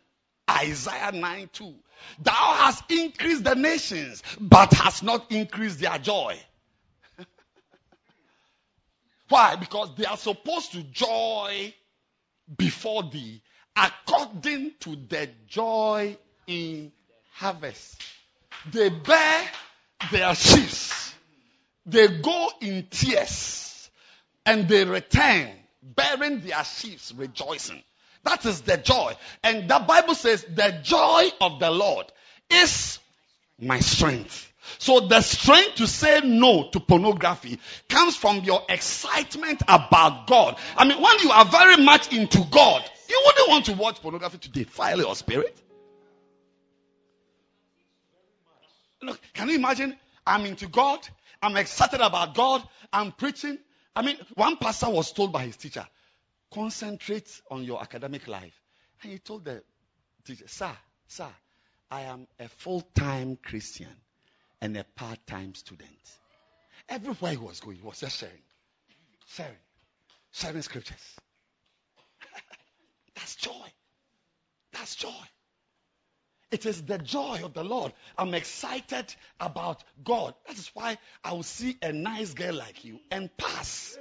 Isaiah 0.49 1.11
9 1.13 1.49
2. 1.53 1.75
Thou 2.19 2.31
hast 2.31 2.89
increased 2.91 3.43
the 3.43 3.55
nations, 3.55 4.23
but 4.39 4.73
hast 4.73 5.03
not 5.03 5.31
increased 5.31 5.79
their 5.79 5.97
joy. 5.97 6.39
Why? 9.29 9.55
Because 9.55 9.95
they 9.95 10.05
are 10.05 10.17
supposed 10.17 10.71
to 10.73 10.83
joy 10.83 11.73
before 12.57 13.03
thee 13.03 13.41
according 13.75 14.73
to 14.81 14.95
the 15.07 15.29
joy 15.47 16.17
in 16.47 16.91
harvest. 17.33 18.01
They 18.71 18.89
bear 18.89 19.47
their 20.11 20.35
sheaves. 20.35 21.13
They 21.85 22.07
go 22.07 22.49
in 22.61 22.87
tears 22.89 23.89
and 24.45 24.67
they 24.67 24.85
return 24.85 25.51
bearing 25.81 26.41
their 26.41 26.63
sheaves 26.63 27.13
rejoicing. 27.15 27.81
That 28.23 28.45
is 28.45 28.61
the 28.61 28.77
joy. 28.77 29.13
And 29.43 29.69
the 29.69 29.79
Bible 29.79 30.15
says 30.15 30.43
the 30.43 30.79
joy 30.83 31.29
of 31.41 31.59
the 31.59 31.71
Lord 31.71 32.05
is 32.49 32.99
my 33.59 33.79
strength. 33.79 34.51
So 34.77 35.01
the 35.01 35.21
strength 35.21 35.75
to 35.75 35.87
say 35.87 36.21
no 36.23 36.69
to 36.69 36.79
pornography 36.79 37.59
comes 37.87 38.15
from 38.15 38.43
your 38.43 38.61
excitement 38.69 39.61
about 39.67 40.27
God. 40.27 40.57
I 40.77 40.85
mean, 40.85 41.01
when 41.01 41.19
you 41.19 41.31
are 41.31 41.45
very 41.45 41.77
much 41.77 42.13
into 42.13 42.45
God, 42.51 42.83
you 43.09 43.21
wouldn't 43.25 43.49
want 43.49 43.65
to 43.65 43.73
watch 43.73 44.01
pornography 44.01 44.37
to 44.37 44.49
defile 44.49 44.99
your 44.99 45.15
spirit. 45.15 45.57
Look, 49.01 49.19
can 49.33 49.49
you 49.49 49.55
imagine? 49.55 49.97
I'm 50.25 50.45
into 50.45 50.67
God. 50.67 50.99
I'm 51.41 51.55
excited 51.57 52.01
about 52.01 52.35
God. 52.35 52.61
I'm 52.91 53.11
preaching. 53.11 53.57
I 53.95 54.01
mean, 54.01 54.17
one 54.35 54.57
pastor 54.57 54.89
was 54.89 55.11
told 55.11 55.31
by 55.31 55.45
his 55.45 55.57
teacher, 55.57 55.85
concentrate 56.53 57.41
on 57.49 57.63
your 57.63 57.81
academic 57.81 58.27
life. 58.27 58.59
And 59.01 59.11
he 59.11 59.19
told 59.19 59.45
the 59.45 59.63
teacher, 60.25 60.47
Sir, 60.47 60.71
sir, 61.07 61.29
I 61.89 62.01
am 62.01 62.27
a 62.39 62.47
full 62.47 62.81
time 62.81 63.37
Christian 63.41 63.95
and 64.61 64.75
a 64.77 64.83
part 64.83 65.25
time 65.25 65.55
student. 65.55 65.89
Everywhere 66.87 67.31
he 67.31 67.37
was 67.37 67.59
going, 67.59 67.77
he 67.77 67.83
was 67.83 67.99
just 67.99 68.17
sharing, 68.17 68.41
sharing, 69.27 69.55
sharing 70.31 70.61
scriptures. 70.61 71.15
That's 73.15 73.35
joy. 73.35 73.67
That's 74.73 74.95
joy. 74.95 75.09
It 76.51 76.65
is 76.65 76.81
the 76.81 76.97
joy 76.97 77.41
of 77.43 77.53
the 77.53 77.63
Lord. 77.63 77.93
I'm 78.17 78.33
excited 78.33 79.13
about 79.39 79.83
God. 80.03 80.33
That 80.47 80.57
is 80.57 80.71
why 80.73 80.97
I 81.23 81.33
will 81.33 81.43
see 81.43 81.77
a 81.81 81.93
nice 81.93 82.33
girl 82.33 82.55
like 82.55 82.83
you 82.83 82.99
and 83.11 83.35
pass. 83.37 83.99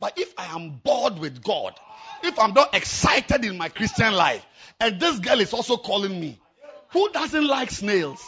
But 0.00 0.18
if 0.18 0.32
I 0.36 0.54
am 0.54 0.80
bored 0.82 1.18
with 1.18 1.42
God, 1.42 1.74
if 2.22 2.38
I'm 2.38 2.54
not 2.54 2.74
excited 2.74 3.44
in 3.44 3.56
my 3.56 3.68
Christian 3.68 4.12
life, 4.12 4.44
and 4.80 5.00
this 5.00 5.18
girl 5.18 5.40
is 5.40 5.52
also 5.52 5.76
calling 5.76 6.18
me, 6.18 6.38
who 6.90 7.10
doesn't 7.10 7.46
like 7.46 7.70
snails? 7.70 8.22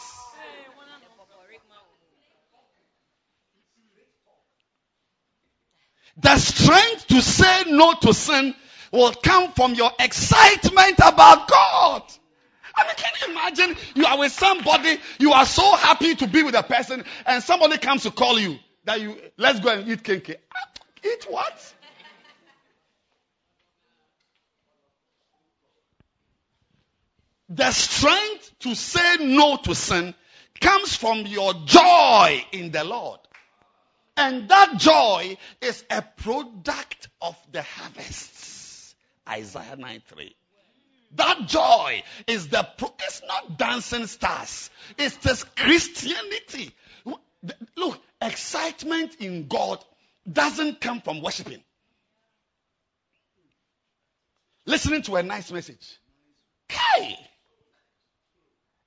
The 6.17 6.37
strength 6.37 7.07
to 7.07 7.21
say 7.21 7.63
no 7.71 7.93
to 8.01 8.13
sin 8.13 8.53
will 8.91 9.13
come 9.13 9.51
from 9.53 9.73
your 9.73 9.91
excitement 9.99 10.99
about 10.99 11.47
God. 11.47 12.03
I 12.75 12.85
mean, 12.85 12.95
can 12.95 13.11
you 13.21 13.31
imagine 13.31 13.77
you 13.95 14.05
are 14.05 14.17
with 14.17 14.31
somebody, 14.31 14.97
you 15.19 15.33
are 15.33 15.45
so 15.45 15.75
happy 15.75 16.15
to 16.15 16.27
be 16.27 16.43
with 16.43 16.55
a 16.55 16.63
person, 16.63 17.03
and 17.25 17.43
somebody 17.43 17.77
comes 17.77 18.03
to 18.03 18.11
call 18.11 18.39
you 18.39 18.57
that 18.85 19.01
you 19.01 19.17
let's 19.37 19.59
go 19.59 19.69
and 19.69 19.87
eat 19.89 20.03
cake. 20.03 20.37
Eat 21.03 21.25
what? 21.29 21.73
The 27.49 27.71
strength 27.71 28.59
to 28.59 28.75
say 28.75 29.17
no 29.19 29.57
to 29.57 29.75
sin 29.75 30.15
comes 30.61 30.95
from 30.95 31.25
your 31.25 31.53
joy 31.65 32.45
in 32.53 32.71
the 32.71 32.83
Lord. 32.83 33.19
And 34.15 34.47
that 34.49 34.77
joy 34.77 35.37
is 35.59 35.83
a 35.89 36.01
product 36.01 37.09
of 37.21 37.35
the 37.51 37.61
harvests. 37.61 38.95
Isaiah 39.27 39.75
9 39.77 40.01
3. 40.07 40.35
That 41.15 41.47
joy 41.47 42.03
is 42.27 42.47
the, 42.47 42.67
pro- 42.77 42.93
it's 43.01 43.21
not 43.27 43.57
dancing 43.57 44.07
stars. 44.07 44.69
It's 44.97 45.43
Christianity. 45.43 46.73
Look, 47.75 48.01
excitement 48.21 49.15
in 49.19 49.47
God 49.47 49.83
doesn't 50.29 50.81
come 50.81 51.01
from 51.01 51.21
worshiping. 51.21 51.63
Listening 54.65 55.01
to 55.03 55.15
a 55.15 55.23
nice 55.23 55.51
message. 55.51 55.99
Hey! 56.69 57.17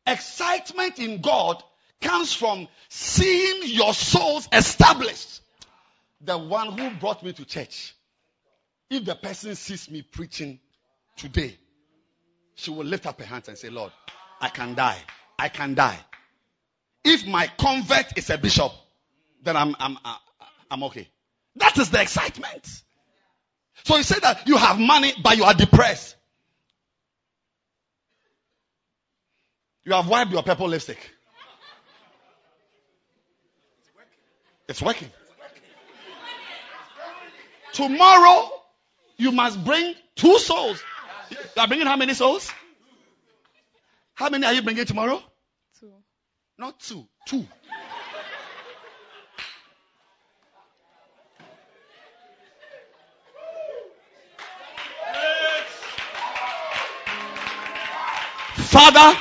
Excitement 0.07 0.99
in 0.99 1.21
God 1.21 1.63
comes 2.01 2.33
from 2.33 2.69
seeing 2.89 3.63
your 3.65 3.95
souls 3.95 4.49
established. 4.53 5.41
The 6.21 6.39
one 6.39 6.79
who 6.79 6.91
brought 6.97 7.23
me 7.23 7.33
to 7.33 7.45
church. 7.45 7.95
If 8.91 9.05
the 9.05 9.15
person 9.15 9.55
sees 9.55 9.91
me 9.91 10.03
preaching 10.03 10.61
today, 11.17 11.57
she 12.55 12.71
will 12.71 12.85
lift 12.85 13.07
up 13.07 13.19
her 13.19 13.27
hands 13.27 13.49
and 13.49 13.59
say, 13.59 13.69
Lord, 13.71 13.93
I 14.41 14.49
can 14.49 14.75
die. 14.75 14.99
I 15.39 15.49
can 15.49 15.75
die. 15.75 15.99
If 17.03 17.27
my 17.27 17.51
convert 17.59 18.17
is 18.17 18.31
a 18.31 18.39
bishop, 18.39 18.73
then 19.43 19.57
I'm, 19.57 19.75
I'm, 19.79 19.99
I'm 20.71 20.83
okay. 20.85 21.09
That 21.57 21.79
is 21.79 21.91
the 21.91 22.01
excitement. 22.01 22.83
So 23.85 23.97
you 23.97 24.03
say 24.03 24.19
that 24.21 24.49
you 24.49 24.57
have 24.57 24.79
money, 24.79 25.13
but 25.23 25.37
you 25.37 25.45
are 25.45 25.55
depressed. 25.55 26.17
You 29.85 29.93
have 29.93 30.09
wiped 30.09 30.33
your 30.33 30.43
purple 30.43 30.69
lipstick. 30.69 30.99
It's 34.69 34.81
working. 34.81 35.09
It's 35.21 35.39
working. 35.39 35.61
Tomorrow, 37.73 38.51
you 39.19 39.31
must 39.33 39.63
bring 39.63 39.95
two 40.17 40.39
souls. 40.39 40.83
You 41.31 41.37
are 41.63 41.69
bringing 41.69 41.87
how 41.87 41.97
many 41.97 42.15
souls? 42.15 42.51
How 44.15 44.31
many 44.31 44.47
are 44.47 44.53
you 44.55 44.63
bringing 44.63 44.87
tomorrow? 44.87 45.23
Two. 45.81 45.93
Not 46.57 46.81
two, 46.81 47.07
two. 47.27 47.47
Father, 58.85 59.19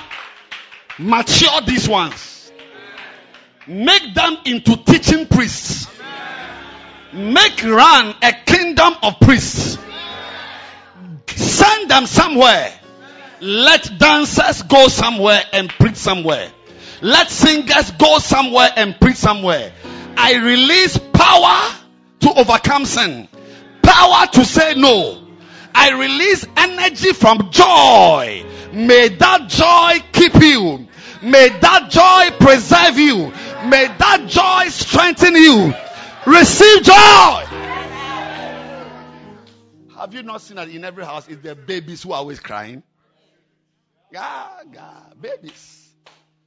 mature 0.99 1.61
these 1.65 1.87
ones. 1.87 2.51
Make 3.65 4.13
them 4.13 4.35
into 4.43 4.75
teaching 4.75 5.25
priests. 5.25 5.87
Make 7.13 7.63
run 7.63 8.13
a 8.21 8.33
kingdom 8.45 8.93
of 9.01 9.21
priests. 9.21 9.77
Send 11.27 11.89
them 11.89 12.07
somewhere. 12.07 12.77
Let 13.39 13.97
dancers 13.97 14.63
go 14.63 14.89
somewhere 14.89 15.41
and 15.53 15.69
preach 15.69 15.95
somewhere. 15.95 16.51
Let 17.01 17.29
singers 17.29 17.91
go 17.91 18.19
somewhere 18.19 18.69
and 18.75 18.99
preach 18.99 19.15
somewhere. 19.15 19.71
I 20.17 20.35
release 20.35 20.97
power 21.13 21.73
to 22.19 22.33
overcome 22.37 22.83
sin. 22.83 23.29
Power 23.81 24.27
to 24.27 24.43
say 24.43 24.73
no. 24.75 25.25
I 25.73 25.91
release 25.91 26.45
energy 26.57 27.13
from 27.13 27.49
joy. 27.49 28.45
May 28.73 29.09
that 29.09 29.49
joy 29.49 30.03
keep 30.11 30.33
you. 30.41 30.87
May 31.21 31.49
that 31.49 31.89
joy 31.89 32.35
preserve 32.43 32.97
you. 32.97 33.31
May 33.69 33.85
that 33.85 34.25
joy 34.27 34.69
strengthen 34.69 35.35
you. 35.35 35.73
Receive 36.25 36.83
joy. 36.83 37.45
Have 39.95 40.13
you 40.13 40.23
not 40.23 40.41
seen 40.41 40.57
that 40.57 40.69
in 40.69 40.83
every 40.83 41.05
house 41.05 41.27
is 41.29 41.39
there 41.41 41.55
babies 41.55 42.01
who 42.03 42.11
are 42.13 42.17
always 42.17 42.39
crying? 42.39 42.81
Yeah, 44.11 44.49
babies. 45.21 45.89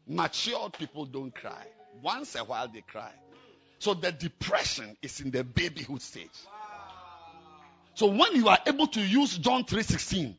Matured 0.07 0.73
people 0.75 1.07
don't 1.07 1.35
cry. 1.35 1.65
Once 2.03 2.35
a 2.35 2.45
while 2.45 2.69
they 2.69 2.83
cry. 2.83 3.13
So 3.79 3.95
the 3.95 4.13
depression 4.13 4.97
is 5.01 5.21
in 5.21 5.31
the 5.31 5.45
babyhood 5.45 6.03
stage. 6.03 6.29
So 7.95 8.07
when 8.09 8.35
you 8.35 8.49
are 8.49 8.59
able 8.67 8.89
to 8.89 9.01
use 9.01 9.39
John 9.39 9.65
3:16 9.65 10.37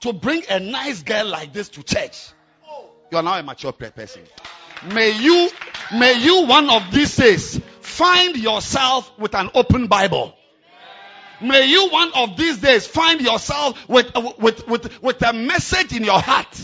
to 0.00 0.12
bring 0.12 0.42
a 0.48 0.60
nice 0.60 1.02
girl 1.02 1.26
like 1.26 1.52
this 1.52 1.68
to 1.70 1.82
church, 1.82 2.30
you 3.10 3.18
are 3.18 3.22
now 3.22 3.38
a 3.38 3.42
mature 3.42 3.72
person. 3.72 4.22
May 4.92 5.18
you, 5.20 5.50
may 5.94 6.20
you 6.20 6.46
one 6.46 6.68
of 6.68 6.90
these 6.92 7.16
days 7.16 7.60
find 7.80 8.36
yourself 8.36 9.10
with 9.18 9.34
an 9.34 9.50
open 9.54 9.86
Bible. 9.86 10.34
May 11.40 11.66
you 11.66 11.88
one 11.88 12.12
of 12.14 12.36
these 12.36 12.58
days 12.58 12.86
find 12.86 13.20
yourself 13.20 13.88
with, 13.88 14.10
uh, 14.14 14.32
with, 14.38 14.66
with, 14.66 15.02
with 15.02 15.22
a 15.22 15.32
message 15.32 15.94
in 15.94 16.04
your 16.04 16.18
heart, 16.20 16.58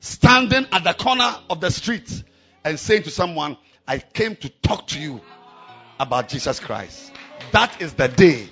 standing 0.00 0.66
at 0.72 0.84
the 0.84 0.94
corner 0.94 1.34
of 1.50 1.60
the 1.60 1.70
street 1.70 2.22
and 2.64 2.78
saying 2.78 3.04
to 3.04 3.10
someone, 3.10 3.56
I 3.86 3.98
came 3.98 4.36
to 4.36 4.48
talk 4.48 4.86
to 4.88 5.00
you 5.00 5.20
about 5.98 6.28
Jesus 6.28 6.60
Christ. 6.60 7.12
That 7.52 7.80
is 7.82 7.94
the 7.94 8.08
day 8.08 8.48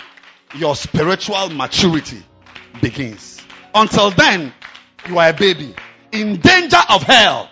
your 0.57 0.77
spiritual 0.77 1.51
maturity 1.51 2.23
begins. 2.81 3.42
Until 3.75 4.11
then, 4.11 4.53
you 5.09 5.19
are 5.19 5.31
a 5.31 5.33
baby 5.33 5.75
in 6.13 6.41
danger 6.41 6.81
of 6.91 7.03
hell, 7.03 7.49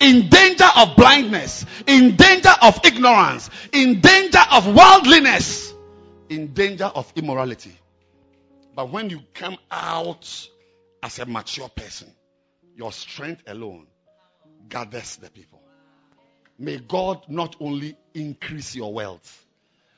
in 0.00 0.28
danger 0.28 0.68
of 0.76 0.96
blindness, 0.96 1.66
in 1.86 2.16
danger 2.16 2.52
of 2.62 2.80
ignorance, 2.84 3.50
in 3.72 4.00
danger 4.00 4.42
of 4.52 4.66
worldliness, 4.66 5.74
in 6.28 6.52
danger 6.52 6.84
of 6.86 7.12
immorality. 7.16 7.76
But 8.74 8.90
when 8.90 9.10
you 9.10 9.20
come 9.34 9.56
out 9.70 10.48
as 11.02 11.18
a 11.18 11.26
mature 11.26 11.68
person, 11.68 12.08
your 12.76 12.92
strength 12.92 13.42
alone 13.46 13.86
gathers 14.68 15.16
the 15.16 15.30
people. 15.30 15.60
May 16.58 16.78
God 16.78 17.24
not 17.28 17.56
only 17.60 17.96
increase 18.14 18.74
your 18.74 18.92
wealth, 18.92 19.44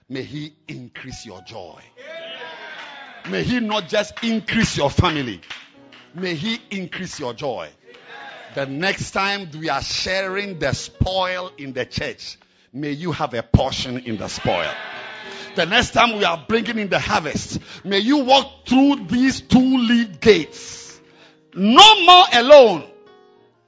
may 0.08 0.22
He 0.22 0.54
increase 0.68 1.26
your 1.26 1.42
joy. 1.42 1.80
May 3.30 3.42
He 3.42 3.60
not 3.60 3.88
just 3.88 4.22
increase 4.22 4.76
your 4.76 4.90
family, 4.90 5.40
may 6.16 6.34
He 6.34 6.60
increase 6.70 7.20
your 7.20 7.34
joy. 7.34 7.68
The 8.54 8.66
next 8.66 9.10
time 9.10 9.50
we 9.58 9.68
are 9.68 9.82
sharing 9.82 10.58
the 10.58 10.72
spoil 10.72 11.52
in 11.58 11.72
the 11.74 11.84
church, 11.84 12.38
may 12.72 12.92
you 12.92 13.12
have 13.12 13.34
a 13.34 13.42
portion 13.42 13.98
in 13.98 14.16
the 14.16 14.28
spoil. 14.28 14.70
The 15.54 15.66
next 15.66 15.92
time 15.92 16.16
we 16.16 16.24
are 16.24 16.42
bringing 16.48 16.78
in 16.78 16.88
the 16.88 16.98
harvest, 16.98 17.60
may 17.84 17.98
you 17.98 18.18
walk 18.18 18.66
through 18.66 19.06
these 19.06 19.40
two 19.40 19.78
lead 19.78 20.20
gates. 20.20 21.00
No 21.54 22.04
more 22.04 22.24
alone, 22.32 22.84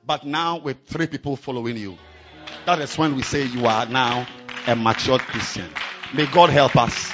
but 0.07 0.27
now 0.27 0.59
with 0.59 0.87
three 0.87 1.07
people 1.07 1.37
following 1.37 1.77
you. 1.77 1.99
That 2.67 2.81
is 2.81 2.97
when 2.99 3.17
we 3.17 3.23
say 3.23 3.45
you 3.45 3.67
are 3.67 3.87
now 3.87 4.27
a 4.67 4.77
matured 4.77 5.21
Christian. 5.21 5.69
May 6.15 6.27
God 6.27 6.51
help 6.51 6.77
us. 6.77 7.13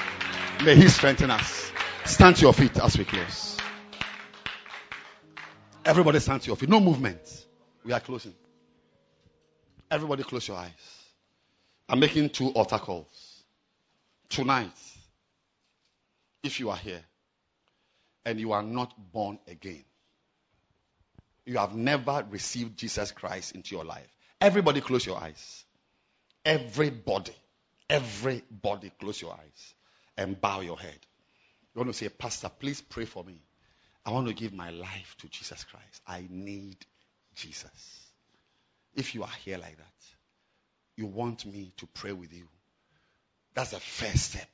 May 0.64 0.76
He 0.76 0.88
strengthen 0.88 1.30
us. 1.30 1.72
Stand 2.04 2.36
to 2.36 2.42
your 2.42 2.52
feet 2.52 2.78
as 2.78 2.98
we 2.98 3.04
close. 3.04 3.53
Everybody 5.84 6.18
stand 6.20 6.42
to 6.42 6.46
your 6.48 6.56
feet. 6.56 6.68
No 6.68 6.80
movement. 6.80 7.20
We 7.84 7.92
are 7.92 8.00
closing. 8.00 8.34
Everybody 9.90 10.22
close 10.22 10.48
your 10.48 10.56
eyes. 10.56 10.70
I'm 11.88 12.00
making 12.00 12.30
two 12.30 12.48
altar 12.48 12.78
calls. 12.78 13.42
Tonight, 14.30 14.72
if 16.42 16.58
you 16.58 16.70
are 16.70 16.76
here 16.76 17.02
and 18.24 18.40
you 18.40 18.52
are 18.52 18.62
not 18.62 18.94
born 19.12 19.38
again, 19.46 19.84
you 21.44 21.58
have 21.58 21.74
never 21.74 22.24
received 22.30 22.78
Jesus 22.78 23.12
Christ 23.12 23.54
into 23.54 23.74
your 23.74 23.84
life. 23.84 24.08
Everybody 24.40 24.80
close 24.80 25.04
your 25.04 25.18
eyes. 25.18 25.64
Everybody. 26.44 27.34
Everybody 27.90 28.90
close 28.98 29.20
your 29.20 29.32
eyes 29.32 29.74
and 30.16 30.40
bow 30.40 30.60
your 30.60 30.78
head. 30.78 30.98
You 31.74 31.80
want 31.80 31.92
to 31.92 31.98
say, 31.98 32.08
Pastor, 32.08 32.48
please 32.48 32.80
pray 32.80 33.04
for 33.04 33.22
me. 33.22 33.43
I 34.06 34.10
want 34.10 34.28
to 34.28 34.34
give 34.34 34.52
my 34.52 34.70
life 34.70 35.16
to 35.20 35.28
Jesus 35.28 35.64
Christ. 35.64 36.02
I 36.06 36.26
need 36.28 36.76
Jesus. 37.34 38.10
If 38.94 39.14
you 39.14 39.22
are 39.22 39.32
here 39.44 39.58
like 39.58 39.76
that, 39.76 39.92
you 40.96 41.06
want 41.06 41.46
me 41.46 41.72
to 41.78 41.86
pray 41.86 42.12
with 42.12 42.32
you. 42.32 42.46
That's 43.54 43.70
the 43.70 43.80
first 43.80 44.32
step. 44.32 44.48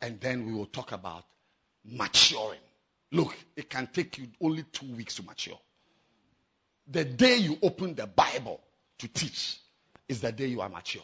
And 0.00 0.20
then 0.20 0.46
we 0.46 0.52
will 0.52 0.66
talk 0.66 0.92
about 0.92 1.24
maturing. 1.84 2.60
Look, 3.10 3.34
it 3.56 3.68
can 3.68 3.88
take 3.92 4.18
you 4.18 4.28
only 4.40 4.64
two 4.64 4.86
weeks 4.94 5.16
to 5.16 5.22
mature. 5.22 5.58
The 6.88 7.04
day 7.04 7.36
you 7.36 7.58
open 7.62 7.94
the 7.94 8.06
Bible 8.06 8.60
to 8.98 9.08
teach 9.08 9.58
is 10.08 10.20
the 10.20 10.32
day 10.32 10.46
you 10.46 10.60
are 10.60 10.68
mature. 10.68 11.02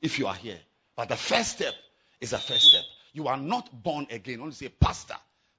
If 0.00 0.18
you 0.18 0.26
are 0.26 0.34
here. 0.34 0.58
But 0.96 1.08
the 1.08 1.16
first 1.16 1.52
step 1.52 1.74
is 2.20 2.30
the 2.30 2.38
first 2.38 2.70
step. 2.70 2.82
You 3.12 3.28
are 3.28 3.36
not 3.36 3.82
born 3.82 4.06
again. 4.10 4.40
Only 4.40 4.52
say, 4.52 4.68
Pastor, 4.68 5.16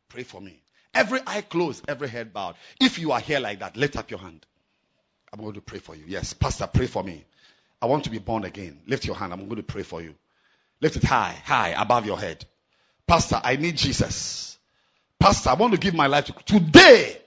pray 0.09 0.23
for 0.23 0.41
me. 0.41 0.61
Every 0.93 1.19
eye 1.25 1.41
closed, 1.41 1.85
every 1.87 2.07
head 2.07 2.33
bowed. 2.33 2.55
If 2.79 2.99
you 2.99 3.11
are 3.11 3.19
here 3.19 3.39
like 3.39 3.59
that, 3.59 3.75
lift 3.75 3.97
up 3.97 4.11
your 4.11 4.19
hand. 4.19 4.45
I'm 5.31 5.39
going 5.39 5.53
to 5.53 5.61
pray 5.61 5.79
for 5.79 5.95
you. 5.95 6.03
Yes, 6.07 6.33
Pastor, 6.33 6.67
pray 6.67 6.87
for 6.87 7.03
me. 7.03 7.25
I 7.81 7.87
want 7.87 8.03
to 8.05 8.09
be 8.09 8.19
born 8.19 8.43
again. 8.43 8.79
Lift 8.87 9.05
your 9.05 9.15
hand. 9.15 9.33
I'm 9.33 9.45
going 9.45 9.57
to 9.57 9.63
pray 9.63 9.83
for 9.83 10.01
you. 10.01 10.15
Lift 10.81 10.97
it 10.97 11.03
high, 11.03 11.35
high 11.43 11.69
above 11.69 12.05
your 12.05 12.19
head. 12.19 12.45
Pastor, 13.07 13.41
I 13.43 13.55
need 13.55 13.77
Jesus. 13.77 14.57
Pastor, 15.19 15.49
I 15.49 15.53
want 15.55 15.73
to 15.73 15.79
give 15.79 15.93
my 15.93 16.07
life 16.07 16.25
to 16.25 16.33
today. 16.45 17.17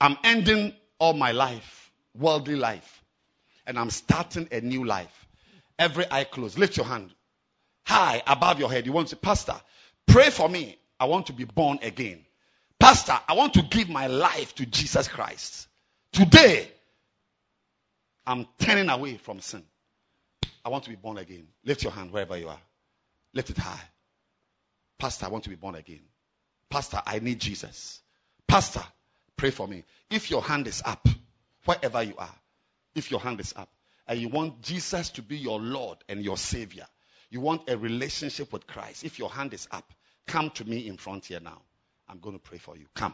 I'm 0.00 0.16
ending 0.24 0.74
all 0.98 1.12
my 1.12 1.32
life, 1.32 1.92
worldly 2.18 2.56
life, 2.56 3.02
and 3.66 3.78
I'm 3.78 3.90
starting 3.90 4.48
a 4.50 4.60
new 4.60 4.84
life. 4.84 5.26
Every 5.78 6.04
eye 6.10 6.24
closed. 6.24 6.58
Lift 6.58 6.76
your 6.76 6.86
hand 6.86 7.12
high 7.84 8.22
above 8.26 8.58
your 8.58 8.70
head. 8.70 8.86
You 8.86 8.92
want 8.92 9.08
to 9.08 9.16
say, 9.16 9.20
Pastor, 9.20 9.54
pray 10.06 10.30
for 10.30 10.48
me. 10.48 10.78
I 10.98 11.06
want 11.06 11.26
to 11.26 11.32
be 11.32 11.44
born 11.44 11.78
again. 11.82 12.23
Pastor, 12.84 13.18
I 13.26 13.32
want 13.32 13.54
to 13.54 13.62
give 13.62 13.88
my 13.88 14.08
life 14.08 14.54
to 14.56 14.66
Jesus 14.66 15.08
Christ. 15.08 15.68
Today, 16.12 16.68
I'm 18.26 18.46
turning 18.58 18.90
away 18.90 19.16
from 19.16 19.40
sin. 19.40 19.62
I 20.62 20.68
want 20.68 20.84
to 20.84 20.90
be 20.90 20.96
born 20.96 21.16
again. 21.16 21.46
Lift 21.64 21.82
your 21.82 21.92
hand 21.92 22.10
wherever 22.12 22.36
you 22.36 22.46
are. 22.50 22.60
Lift 23.32 23.48
it 23.48 23.56
high. 23.56 23.80
Pastor, 24.98 25.24
I 25.24 25.28
want 25.30 25.44
to 25.44 25.48
be 25.48 25.56
born 25.56 25.76
again. 25.76 26.02
Pastor, 26.68 27.00
I 27.06 27.20
need 27.20 27.40
Jesus. 27.40 28.02
Pastor, 28.46 28.82
pray 29.34 29.50
for 29.50 29.66
me. 29.66 29.84
If 30.10 30.30
your 30.30 30.42
hand 30.42 30.66
is 30.66 30.82
up, 30.84 31.08
wherever 31.64 32.02
you 32.02 32.16
are, 32.18 32.34
if 32.94 33.10
your 33.10 33.20
hand 33.20 33.40
is 33.40 33.54
up, 33.56 33.70
and 34.06 34.20
you 34.20 34.28
want 34.28 34.60
Jesus 34.60 35.08
to 35.12 35.22
be 35.22 35.38
your 35.38 35.58
Lord 35.58 35.96
and 36.06 36.22
your 36.22 36.36
Savior, 36.36 36.86
you 37.30 37.40
want 37.40 37.62
a 37.70 37.78
relationship 37.78 38.52
with 38.52 38.66
Christ, 38.66 39.04
if 39.04 39.18
your 39.18 39.30
hand 39.30 39.54
is 39.54 39.66
up, 39.70 39.90
come 40.26 40.50
to 40.50 40.66
me 40.66 40.86
in 40.86 40.98
front 40.98 41.24
here 41.24 41.40
now. 41.40 41.62
I'm 42.14 42.20
going 42.20 42.36
to 42.36 42.42
pray 42.42 42.58
for 42.58 42.76
you. 42.76 42.86
Come. 42.94 43.12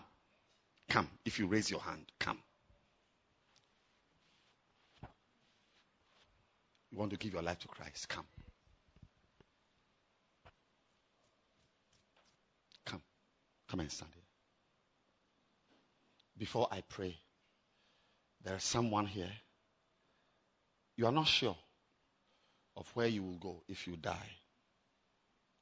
Come. 0.90 1.08
If 1.24 1.38
you 1.38 1.46
raise 1.46 1.70
your 1.70 1.80
hand, 1.80 2.04
come. 2.18 2.38
You 6.92 6.98
want 6.98 7.10
to 7.12 7.16
give 7.16 7.32
your 7.32 7.40
life 7.40 7.60
to 7.60 7.68
Christ, 7.68 8.10
come. 8.10 8.26
Come. 12.84 13.00
Come 13.70 13.80
and 13.80 13.90
stand 13.90 14.10
here. 14.12 14.22
Before 16.36 16.68
I 16.70 16.82
pray, 16.86 17.16
there's 18.44 18.64
someone 18.64 19.06
here. 19.06 19.32
You 20.98 21.06
are 21.06 21.12
not 21.12 21.26
sure 21.26 21.56
of 22.76 22.86
where 22.92 23.06
you 23.06 23.22
will 23.22 23.38
go 23.38 23.62
if 23.66 23.86
you 23.86 23.96
die. 23.96 24.30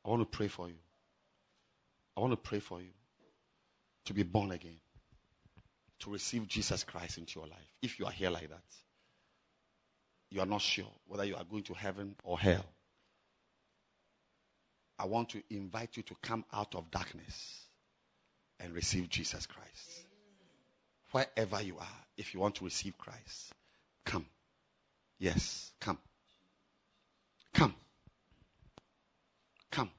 I 0.04 0.08
want 0.08 0.22
to 0.22 0.36
pray 0.36 0.48
for 0.48 0.66
you. 0.66 0.78
I 2.16 2.20
want 2.20 2.32
to 2.32 2.36
pray 2.36 2.58
for 2.58 2.80
you 2.80 2.97
to 4.08 4.14
be 4.14 4.22
born 4.22 4.50
again. 4.52 4.80
to 6.00 6.10
receive 6.10 6.46
Jesus 6.48 6.84
Christ 6.84 7.18
into 7.18 7.40
your 7.40 7.48
life, 7.48 7.68
if 7.82 7.98
you 7.98 8.06
are 8.06 8.12
here 8.12 8.30
like 8.30 8.48
that, 8.48 8.62
you 10.30 10.40
are 10.40 10.46
not 10.46 10.62
sure 10.62 10.86
whether 11.06 11.24
you 11.24 11.36
are 11.36 11.44
going 11.44 11.64
to 11.64 11.74
heaven 11.74 12.14
or 12.22 12.38
hell, 12.38 12.64
I 14.98 15.06
want 15.06 15.30
to 15.30 15.42
invite 15.50 15.96
you 15.96 16.02
to 16.04 16.14
come 16.22 16.44
out 16.52 16.74
of 16.74 16.90
darkness 16.90 17.66
and 18.60 18.72
receive 18.72 19.08
Jesus 19.08 19.46
Christ. 19.46 20.04
Wherever 21.12 21.60
you 21.62 21.78
are, 21.78 21.98
if 22.16 22.32
you 22.32 22.40
want 22.40 22.54
to 22.56 22.64
receive 22.64 22.96
Christ, 22.96 23.52
come. 24.04 24.26
Yes, 25.18 25.72
come. 25.80 25.98
Come. 27.54 27.74
Come. 29.70 29.90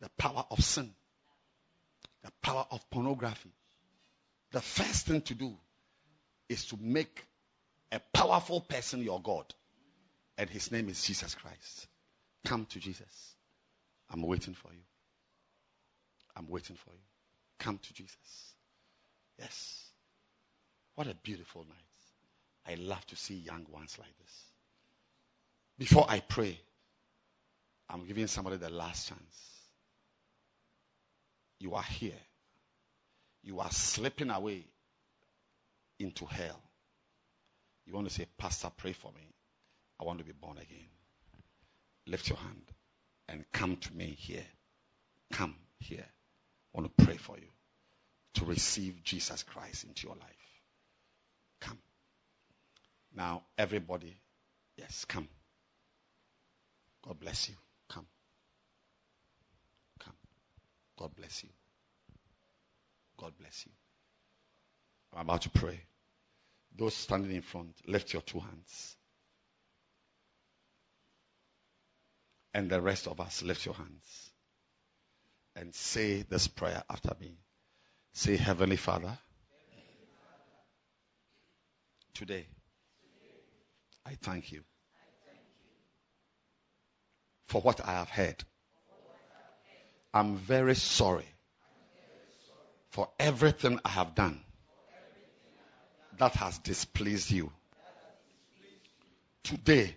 The 0.00 0.08
power 0.16 0.44
of 0.50 0.62
sin, 0.62 0.92
the 2.22 2.30
power 2.42 2.66
of 2.70 2.88
pornography. 2.90 3.50
The 4.52 4.60
first 4.60 5.06
thing 5.06 5.22
to 5.22 5.34
do 5.34 5.56
is 6.48 6.66
to 6.66 6.78
make 6.80 7.24
a 7.92 8.00
powerful 8.12 8.60
person 8.60 9.02
your 9.02 9.20
God. 9.20 9.52
And 10.36 10.48
his 10.48 10.70
name 10.70 10.88
is 10.88 11.02
Jesus 11.02 11.34
Christ. 11.34 11.86
Come 12.44 12.66
to 12.66 12.78
Jesus. 12.78 13.34
I'm 14.10 14.22
waiting 14.22 14.54
for 14.54 14.72
you. 14.72 14.80
I'm 16.36 16.48
waiting 16.48 16.76
for 16.76 16.90
you. 16.92 17.00
Come 17.58 17.78
to 17.78 17.92
Jesus. 17.92 18.54
Yes. 19.38 19.84
What 20.94 21.08
a 21.08 21.14
beautiful 21.14 21.64
night. 21.68 21.76
I 22.66 22.74
love 22.76 23.04
to 23.06 23.16
see 23.16 23.34
young 23.34 23.66
ones 23.70 23.96
like 23.98 24.16
this. 24.18 24.44
Before 25.78 26.06
I 26.08 26.20
pray, 26.20 26.58
I'm 27.88 28.06
giving 28.06 28.26
somebody 28.26 28.56
the 28.56 28.70
last 28.70 29.08
chance. 29.08 29.57
You 31.58 31.74
are 31.74 31.82
here. 31.82 32.20
You 33.42 33.60
are 33.60 33.70
slipping 33.70 34.30
away 34.30 34.66
into 35.98 36.24
hell. 36.26 36.60
You 37.86 37.94
want 37.94 38.08
to 38.08 38.14
say, 38.14 38.26
Pastor, 38.36 38.70
pray 38.76 38.92
for 38.92 39.10
me. 39.12 39.32
I 40.00 40.04
want 40.04 40.18
to 40.18 40.24
be 40.24 40.32
born 40.32 40.58
again. 40.58 40.88
Lift 42.06 42.28
your 42.28 42.38
hand 42.38 42.72
and 43.28 43.44
come 43.52 43.76
to 43.76 43.94
me 43.94 44.14
here. 44.18 44.44
Come 45.32 45.54
here. 45.78 46.04
I 46.04 46.80
want 46.80 46.96
to 46.96 47.04
pray 47.04 47.16
for 47.16 47.36
you 47.36 47.48
to 48.34 48.44
receive 48.44 49.02
Jesus 49.02 49.42
Christ 49.42 49.84
into 49.84 50.06
your 50.06 50.16
life. 50.16 50.62
Come. 51.60 51.78
Now, 53.14 53.42
everybody, 53.56 54.16
yes, 54.76 55.04
come. 55.06 55.28
God 57.06 57.18
bless 57.18 57.48
you. 57.48 57.54
Come. 57.88 58.06
Come. 59.98 60.14
God 60.98 61.14
bless 61.16 61.44
you. 61.44 61.50
God 63.18 63.32
bless 63.38 63.64
you. 63.66 63.72
I'm 65.14 65.22
about 65.22 65.42
to 65.42 65.50
pray. 65.50 65.80
Those 66.76 66.94
standing 66.94 67.34
in 67.34 67.42
front, 67.42 67.74
lift 67.86 68.12
your 68.12 68.22
two 68.22 68.40
hands. 68.40 68.96
And 72.52 72.68
the 72.68 72.80
rest 72.80 73.06
of 73.06 73.20
us, 73.20 73.42
lift 73.42 73.64
your 73.64 73.74
hands. 73.74 74.30
And 75.54 75.74
say 75.74 76.22
this 76.22 76.48
prayer 76.48 76.82
after 76.90 77.12
me. 77.20 77.38
Say, 78.12 78.36
Heavenly 78.36 78.76
Father, 78.76 79.16
today, 82.14 82.46
I 84.04 84.14
thank 84.20 84.50
you 84.50 84.62
for 87.46 87.60
what 87.60 87.84
I 87.86 87.92
have 87.92 88.08
heard. 88.08 88.42
I'm 90.12 90.36
very 90.36 90.74
sorry 90.74 91.26
for 92.90 93.08
everything 93.18 93.78
I 93.84 93.90
have 93.90 94.14
done 94.14 94.40
that 96.18 96.32
has 96.34 96.58
displeased 96.58 97.30
you. 97.30 97.52
Today, 99.44 99.94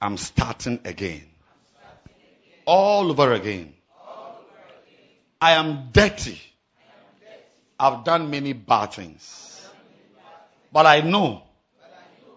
I'm 0.00 0.16
starting 0.16 0.80
again. 0.84 1.24
All 2.64 3.10
over 3.10 3.32
again. 3.32 3.74
I 5.40 5.52
am 5.52 5.88
dirty. 5.92 6.40
I've 7.78 8.04
done 8.04 8.30
many 8.30 8.52
bad 8.52 8.92
things. 8.92 9.68
But 10.72 10.86
I 10.86 11.00
know 11.00 11.42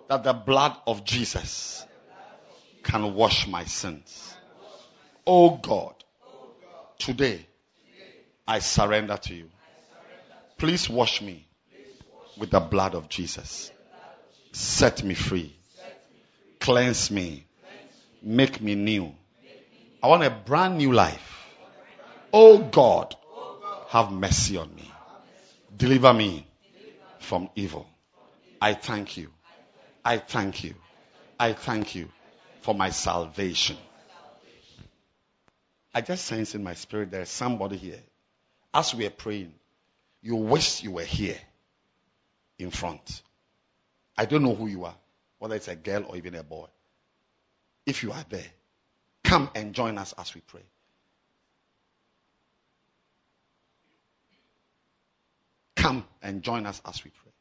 that 0.07 0.23
the 0.23 0.34
blood 0.34 0.76
of 0.88 1.06
Jesus 1.06 1.86
can 2.84 3.14
wash 3.14 3.48
my 3.48 3.64
sins. 3.65 4.36
Oh 5.26 5.57
God, 5.57 5.95
today 7.00 7.46
I 8.48 8.60
surrender 8.60 9.18
to 9.18 9.36
you. 9.36 9.50
Please 10.58 10.90
wash 10.90 11.22
me 11.22 11.48
with 12.38 12.52
the 12.52 12.60
blood 12.60 12.96
of 12.96 13.10
Jesus. 13.10 13.72
Set 14.52 15.04
me 15.04 15.14
free. 15.14 15.56
Cleanse 16.60 17.12
me. 17.12 17.46
Make 18.22 18.62
me 18.62 18.76
new. 18.76 19.14
I 20.02 20.08
want 20.08 20.24
a 20.24 20.30
brand 20.30 20.78
new 20.78 20.92
life. 20.92 21.48
Oh 22.34 22.60
God, 22.60 23.16
have 23.90 24.12
mercy 24.12 24.58
on 24.58 24.74
me. 24.76 24.92
Deliver 25.76 26.14
me 26.14 26.48
from 27.20 27.50
evil. 27.56 27.88
I 28.62 28.74
thank 28.74 29.18
you. 29.18 29.30
I 30.04 30.18
thank 30.18 30.64
you. 30.64 30.76
I 31.40 31.54
thank 31.54 31.96
you 31.96 32.10
for 32.62 32.74
my 32.76 32.90
salvation. 32.90 33.78
I 35.96 36.02
just 36.02 36.26
sense 36.26 36.56
in 36.56 36.64
my 36.64 36.74
spirit 36.74 37.10
there's 37.10 37.30
somebody 37.30 37.78
here. 37.78 38.02
As 38.74 38.94
we 38.94 39.06
are 39.06 39.12
praying, 39.12 39.54
you 40.22 40.36
wish 40.36 40.84
you 40.84 40.92
were 40.92 41.06
here 41.06 41.40
in 42.60 42.70
front. 42.70 43.22
I 44.18 44.26
don't 44.26 44.44
know 44.44 44.54
who 44.54 44.68
you 44.68 44.84
are, 44.84 44.96
whether 45.40 45.56
it's 45.56 45.70
a 45.70 45.76
girl 45.76 46.04
or 46.10 46.18
even 46.18 46.36
a 46.36 46.44
boy. 46.44 46.68
If 47.86 48.04
you 48.04 48.12
are 48.12 48.26
there, 48.30 48.44
come 49.24 49.50
and 49.56 49.74
join 49.74 49.98
us 49.98 50.14
as 50.18 50.36
we 50.36 50.42
pray. 50.42 50.64
Come 55.78 56.04
and 56.22 56.44
join 56.44 56.66
us 56.66 56.82
as 56.86 57.02
we 57.06 57.12
pray. 57.12 57.32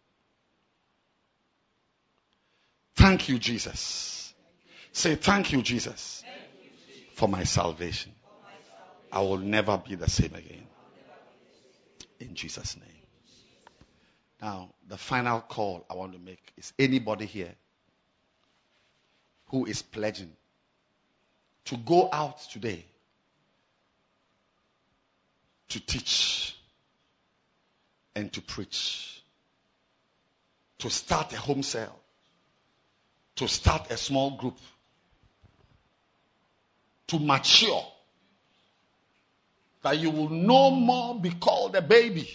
Thank 2.94 3.28
you, 3.28 3.40
Jesus. 3.40 4.32
Say, 4.93 5.16
Thank 5.16 5.51
you, 5.52 5.60
Jesus, 5.60 6.22
for 7.14 7.28
my 7.28 7.43
salvation. 7.43 8.12
I 9.14 9.20
will 9.20 9.38
never 9.38 9.78
be 9.78 9.94
the 9.94 10.10
same 10.10 10.34
again. 10.34 10.66
In 12.18 12.34
Jesus' 12.34 12.76
name. 12.76 12.88
Now, 14.42 14.70
the 14.88 14.98
final 14.98 15.40
call 15.40 15.86
I 15.88 15.94
want 15.94 16.14
to 16.14 16.18
make 16.18 16.52
is 16.56 16.72
anybody 16.80 17.24
here 17.24 17.54
who 19.50 19.66
is 19.66 19.82
pledging 19.82 20.32
to 21.66 21.76
go 21.76 22.08
out 22.12 22.40
today 22.50 22.84
to 25.68 25.78
teach 25.78 26.56
and 28.16 28.32
to 28.32 28.40
preach, 28.42 29.22
to 30.78 30.90
start 30.90 31.32
a 31.32 31.36
home 31.36 31.62
cell, 31.62 32.00
to 33.36 33.46
start 33.46 33.92
a 33.92 33.96
small 33.96 34.36
group, 34.36 34.58
to 37.06 37.20
mature, 37.20 37.84
that 39.85 39.98
you 39.98 40.11
will 40.11 40.31
no 40.31 40.70
more 40.73 41.20
be 41.20 41.31
called 41.31 41.77
a 41.77 41.82
baby 41.82 42.28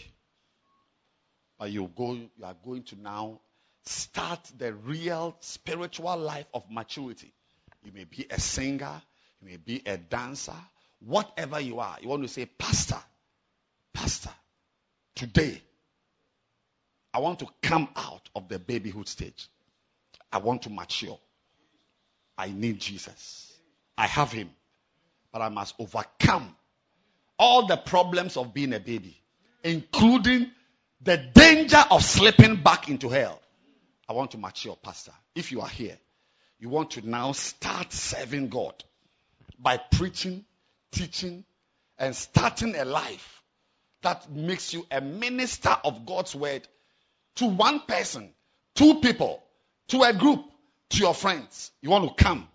but 1.60 1.72
you 1.72 1.92
go, 1.96 2.14
you 2.14 2.30
are 2.42 2.56
going 2.64 2.84
to 2.84 3.02
now 3.02 3.42
start 3.86 4.50
the 4.58 4.74
real 4.74 5.36
spiritual 5.42 6.16
life 6.18 6.46
of 6.54 6.64
maturity. 6.72 7.34
You 7.84 7.92
may 7.92 8.06
be 8.06 8.26
a 8.30 8.40
singer, 8.40 9.02
you 9.42 9.50
may 9.50 9.58
be 9.58 9.84
a 9.86 9.98
dancer, 9.98 10.56
whatever 11.06 11.60
you 11.60 11.80
are. 11.80 11.98
You 12.02 12.08
want 12.08 12.24
to 12.24 12.30
say, 12.30 12.46
Pastor, 12.46 13.00
Pastor, 13.94 14.32
today 15.16 15.62
I 17.14 17.20
want 17.20 17.40
to 17.40 17.48
come 17.62 17.90
out 17.96 18.30
of 18.36 18.48
the 18.48 18.58
babyhood 18.58 19.10
stage. 19.10 19.50
I 20.32 20.38
want 20.38 20.62
to 20.62 20.70
mature. 20.70 21.20
I 22.38 22.52
need 22.52 22.80
Jesus. 22.80 23.52
I 23.98 24.08
have 24.08 24.32
him. 24.32 24.50
But 25.34 25.42
I 25.42 25.50
must 25.50 25.76
overcome 25.78 26.56
all 27.40 27.66
the 27.66 27.78
problems 27.78 28.38
of 28.38 28.54
being 28.54 28.74
a 28.74 28.80
baby, 28.80 29.20
including 29.64 30.52
the 31.02 31.18
danger 31.18 31.84
of 31.90 32.04
slipping 32.04 32.58
back 32.58 32.90
into 32.90 33.10
hell. 33.10 33.42
I 34.08 34.14
want 34.14 34.32
to 34.32 34.38
mature, 34.38 34.76
Pastor. 34.76 35.14
If 35.34 35.52
you 35.52 35.62
are 35.62 35.68
here, 35.68 35.98
you 36.60 36.68
want 36.70 36.92
to 36.92 37.10
now 37.10 37.32
start 37.32 37.94
serving 37.94 38.50
God 38.50 38.84
by 39.58 39.78
preaching, 39.78 40.44
teaching, 40.92 41.46
and 41.98 42.16
starting 42.16 42.76
a 42.76 42.86
life 42.86 43.44
that 44.02 44.30
makes 44.32 44.74
you 44.74 44.86
a 44.92 45.02
minister 45.02 45.76
of 45.84 46.06
God's 46.06 46.36
word 46.36 46.68
to 47.36 47.46
one 47.46 47.82
person, 47.82 48.30
two 48.76 49.00
people, 49.00 49.44
to 49.90 50.04
a 50.04 50.14
group, 50.14 50.44
to 50.90 50.98
your 50.98 51.14
friends. 51.14 51.72
You 51.82 51.90
want 51.90 52.18
to 52.18 52.24
come 52.24 52.48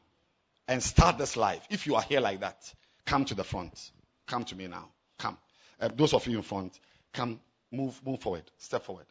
and 0.69 0.83
start 0.83 1.19
this 1.19 1.37
life. 1.37 1.67
If 1.71 1.87
you 1.87 1.95
are 1.95 2.03
here 2.03 2.21
like 2.21 2.41
that, 2.41 2.73
come 3.07 3.25
to 3.27 3.35
the 3.35 3.45
front. 3.45 3.91
Come 4.27 4.45
to 4.45 4.57
me 4.57 4.67
now. 4.67 4.89
Come. 5.19 5.39
Uh, 5.81 5.89
those 5.95 6.15
of 6.15 6.27
you 6.27 6.37
in 6.39 6.43
front, 6.43 6.79
come, 7.13 7.41
move, 7.71 8.01
move 8.05 8.21
forward, 8.21 8.45
step 8.59 8.85
forward, 8.85 9.07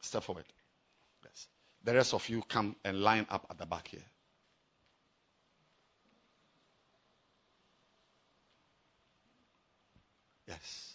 step 0.00 0.22
forward. 0.22 0.44
Yes. 1.24 1.48
The 1.82 1.94
rest 1.94 2.14
of 2.14 2.28
you 2.28 2.42
come 2.42 2.76
and 2.84 3.00
line 3.00 3.26
up 3.30 3.46
at 3.50 3.58
the 3.58 3.66
back 3.66 3.88
here. 3.88 4.00
Yes. 10.46 10.92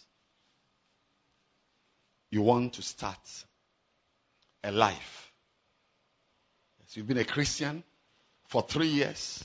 You 2.30 2.42
want 2.42 2.74
to 2.74 2.82
start 2.82 3.18
a 4.62 4.70
life. 4.70 5.32
Yes, 6.80 6.96
you've 6.96 7.08
been 7.08 7.18
a 7.18 7.24
Christian 7.24 7.82
for 8.46 8.62
three 8.62 8.88
years, 8.88 9.44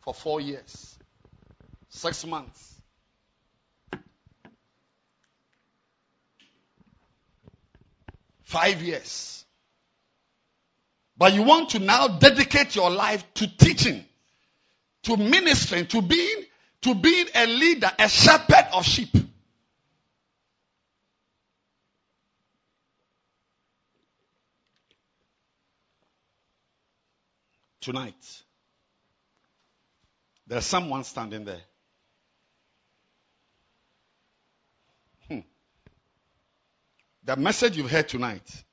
for 0.00 0.14
four 0.14 0.40
years, 0.40 0.97
six 1.88 2.24
months. 2.26 2.74
Five 8.42 8.82
years. 8.82 9.44
But 11.18 11.34
you 11.34 11.42
want 11.42 11.70
to 11.70 11.80
now 11.80 12.08
dedicate 12.08 12.76
your 12.76 12.90
life 12.90 13.24
to 13.34 13.56
teaching, 13.56 14.04
to 15.02 15.16
ministering, 15.16 15.86
to 15.86 16.00
being, 16.00 16.44
to 16.82 16.94
being 16.94 17.26
a 17.34 17.46
leader, 17.46 17.90
a 17.98 18.08
shepherd 18.08 18.68
of 18.72 18.84
sheep. 18.84 19.10
Tonight, 27.80 28.42
there's 30.46 30.66
someone 30.66 31.04
standing 31.04 31.44
there. 31.44 31.62
The 37.28 37.36
message 37.36 37.76
you've 37.76 37.90
heard 37.90 38.08
tonight 38.08 38.64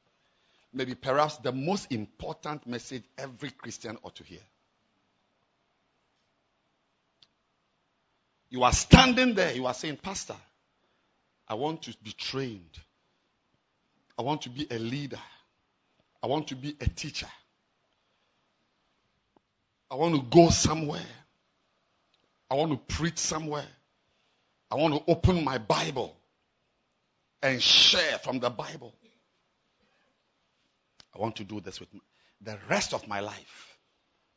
may 0.71 0.85
be 0.85 0.95
perhaps 0.95 1.35
the 1.35 1.51
most 1.51 1.91
important 1.91 2.65
message 2.65 3.03
every 3.17 3.51
Christian 3.51 3.97
ought 4.01 4.15
to 4.15 4.23
hear. 4.23 4.39
You 8.49 8.63
are 8.63 8.71
standing 8.71 9.33
there, 9.35 9.51
you 9.51 9.65
are 9.65 9.73
saying, 9.73 9.97
Pastor, 9.97 10.37
I 11.45 11.55
want 11.55 11.81
to 11.81 11.93
be 12.01 12.13
trained. 12.13 12.79
I 14.17 14.21
want 14.21 14.43
to 14.43 14.49
be 14.49 14.65
a 14.71 14.79
leader. 14.79 15.19
I 16.23 16.27
want 16.27 16.47
to 16.47 16.55
be 16.55 16.77
a 16.79 16.87
teacher. 16.87 17.27
I 19.91 19.95
want 19.95 20.15
to 20.15 20.21
go 20.21 20.47
somewhere. 20.47 21.01
I 22.49 22.55
want 22.55 22.71
to 22.71 22.95
preach 22.95 23.17
somewhere. 23.17 23.67
I 24.71 24.75
want 24.75 24.93
to 24.93 25.11
open 25.11 25.43
my 25.43 25.57
Bible 25.57 26.15
and 27.41 27.61
share 27.61 28.17
from 28.19 28.39
the 28.39 28.49
Bible. 28.49 28.93
I 31.15 31.19
want 31.19 31.37
to 31.37 31.43
do 31.43 31.61
this 31.61 31.79
with 31.79 31.89
the 32.41 32.57
rest 32.69 32.93
of 32.93 33.07
my 33.07 33.21
life, 33.21 33.77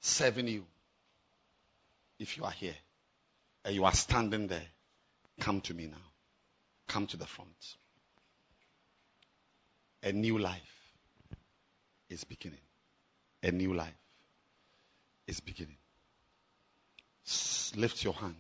serving 0.01 0.49
you. 0.49 0.65
If 2.19 2.37
you 2.37 2.45
are 2.45 2.51
here 2.51 2.77
and 3.65 3.75
you 3.75 3.85
are 3.85 3.93
standing 3.93 4.49
there, 4.49 4.66
come 5.41 5.61
to 5.62 5.75
me 5.75 5.87
now. 5.87 5.97
Come 6.89 7.07
to 7.09 7.16
the 7.16 7.27
front. 7.27 7.77
A 10.03 10.12
new 10.12 10.39
life 10.39 10.93
is 12.09 12.25
beginning. 12.25 12.61
A 13.43 13.51
new 13.51 13.75
life 13.75 13.93
is 15.27 15.41
beginning. 15.41 15.77
Lift 17.77 18.03
your 18.03 18.15
hands. 18.15 18.35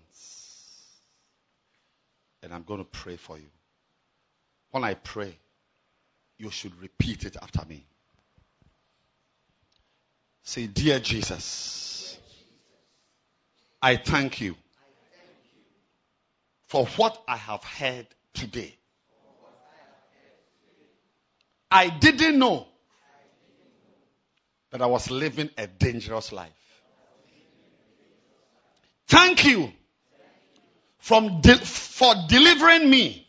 And 2.42 2.52
I'm 2.54 2.62
going 2.62 2.80
to 2.80 2.86
pray 2.86 3.16
for 3.16 3.36
you. 3.36 3.50
When 4.70 4.84
I 4.84 4.94
pray, 4.94 5.36
you 6.38 6.50
should 6.50 6.80
repeat 6.80 7.24
it 7.24 7.36
after 7.40 7.64
me. 7.66 7.84
Say, 10.42 10.66
Dear 10.66 10.98
Jesus, 11.00 12.18
I 13.82 13.96
thank 13.96 14.40
you 14.40 14.56
for 16.66 16.86
what 16.96 17.22
I 17.26 17.36
have 17.36 17.64
heard 17.64 18.06
today. 18.34 18.74
I 21.70 21.88
didn't 21.90 22.38
know 22.38 22.66
that 24.70 24.82
I 24.82 24.86
was 24.86 25.10
living 25.10 25.50
a 25.58 25.66
dangerous 25.66 26.32
life. 26.32 26.50
Thank 29.06 29.44
you 29.44 29.72
from 30.98 31.40
de- 31.40 31.56
for 31.56 32.14
delivering 32.28 32.88
me 32.88 33.27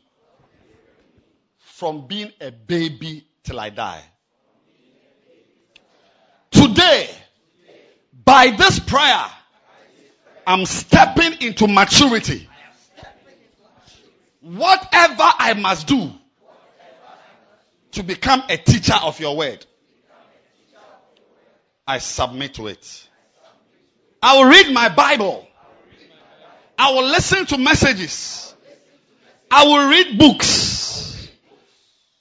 from 1.80 2.08
being 2.08 2.30
a 2.42 2.52
baby 2.52 3.26
till 3.42 3.58
I 3.58 3.70
die. 3.70 4.04
Today, 6.52 7.10
by 8.26 8.50
this 8.52 8.80
prayer, 8.80 9.26
I'm 10.46 10.66
stepping 10.66 11.42
into 11.42 11.68
maturity. 11.70 12.50
Whatever 14.42 15.24
I 15.24 15.54
must 15.54 15.88
do 15.88 16.12
to 17.92 18.04
become 18.04 18.44
a 18.50 18.58
teacher 18.58 18.96
of 19.02 19.18
your 19.22 19.38
word, 19.38 19.66
I 21.88 22.00
submit 22.00 22.56
to 22.56 22.68
it. 22.68 23.08
I 24.22 24.38
will 24.38 24.50
read 24.50 24.74
my 24.74 24.90
Bible. 24.90 25.48
I 26.78 26.92
will 26.92 27.06
listen 27.06 27.46
to 27.46 27.58
messages. 27.58 28.54
I 29.50 29.66
will 29.66 29.90
read 29.90 30.18
books. 30.18 30.89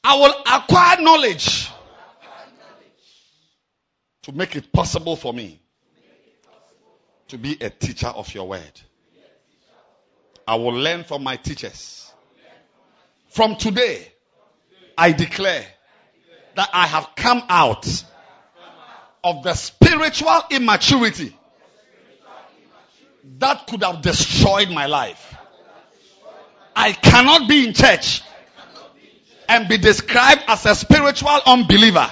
I 0.08 0.14
will 0.14 0.34
acquire 0.50 1.02
knowledge 1.02 1.68
to 4.22 4.32
make 4.32 4.56
it 4.56 4.72
possible 4.72 5.16
for 5.16 5.34
me 5.34 5.60
to 7.28 7.36
be 7.36 7.58
a 7.60 7.68
teacher 7.68 8.06
of 8.06 8.32
your 8.32 8.48
word. 8.48 8.80
I 10.46 10.54
will 10.54 10.72
learn 10.72 11.04
from 11.04 11.22
my 11.24 11.36
teachers. 11.36 12.10
From 13.28 13.56
today, 13.56 14.10
I 14.96 15.12
declare 15.12 15.66
that 16.56 16.70
I 16.72 16.86
have 16.86 17.10
come 17.14 17.42
out 17.50 17.86
of 19.22 19.42
the 19.42 19.52
spiritual 19.52 20.40
immaturity 20.50 21.36
that 23.40 23.66
could 23.66 23.82
have 23.82 24.00
destroyed 24.00 24.70
my 24.70 24.86
life. 24.86 25.36
I 26.74 26.92
cannot 26.92 27.46
be 27.46 27.66
in 27.68 27.74
church 27.74 28.22
and 29.48 29.68
be 29.68 29.78
described 29.78 30.42
as 30.46 30.66
a 30.66 30.74
spiritual 30.74 31.40
unbeliever. 31.46 32.10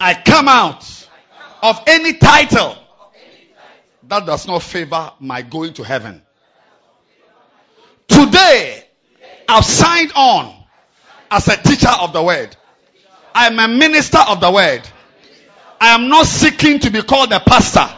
I 0.00 0.14
come 0.14 0.48
out 0.48 1.08
of 1.62 1.82
any 1.86 2.14
title 2.14 2.76
that 4.08 4.26
does 4.26 4.46
not 4.46 4.62
favor 4.62 5.12
my 5.20 5.42
going 5.42 5.74
to 5.74 5.84
heaven. 5.84 6.22
Today, 8.08 8.84
I've 9.48 9.64
signed 9.64 10.12
on 10.16 10.64
as 11.30 11.46
a 11.48 11.56
teacher 11.56 11.88
of 11.88 12.12
the 12.12 12.22
word. 12.22 12.56
I 13.34 13.46
am 13.46 13.58
a 13.58 13.68
minister 13.68 14.18
of 14.18 14.40
the 14.40 14.50
word. 14.50 14.82
I 15.80 15.94
am 15.94 16.08
not 16.08 16.26
seeking 16.26 16.80
to 16.80 16.90
be 16.90 17.02
called 17.02 17.32
a 17.32 17.40
pastor. 17.40 17.88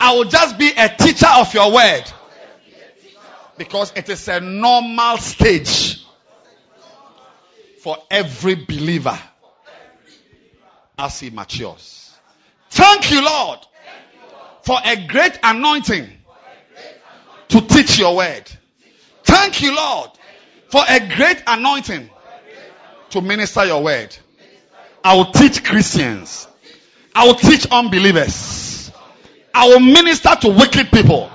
I 0.00 0.14
will 0.14 0.24
just 0.24 0.58
be 0.58 0.70
a 0.76 0.88
teacher 0.88 1.28
of 1.28 1.54
your 1.54 1.72
word. 1.72 2.04
Because 3.58 3.92
it 3.96 4.08
is 4.08 4.28
a 4.28 4.40
normal 4.40 5.18
stage 5.18 6.04
for 7.82 7.96
every 8.10 8.54
believer 8.54 9.18
as 10.98 11.20
he 11.20 11.30
matures. 11.30 12.12
Thank 12.70 13.10
you, 13.10 13.24
Lord, 13.24 13.60
for 14.62 14.78
a 14.84 15.06
great 15.06 15.38
anointing 15.42 16.08
to 17.48 17.60
teach 17.62 17.98
your 17.98 18.16
word. 18.16 18.50
Thank 19.24 19.62
you, 19.62 19.74
Lord, 19.74 20.10
for 20.68 20.82
a 20.88 21.00
great 21.16 21.42
anointing 21.46 22.10
to 23.10 23.20
minister 23.20 23.64
your 23.64 23.82
word. 23.82 24.16
I 25.02 25.16
will 25.16 25.32
teach 25.32 25.64
Christians. 25.64 26.46
I 27.14 27.26
will 27.26 27.34
teach 27.34 27.66
unbelievers. 27.70 28.92
I 29.54 29.68
will 29.68 29.80
minister 29.80 30.34
to 30.42 30.48
wicked 30.50 30.90
people. 30.90 31.30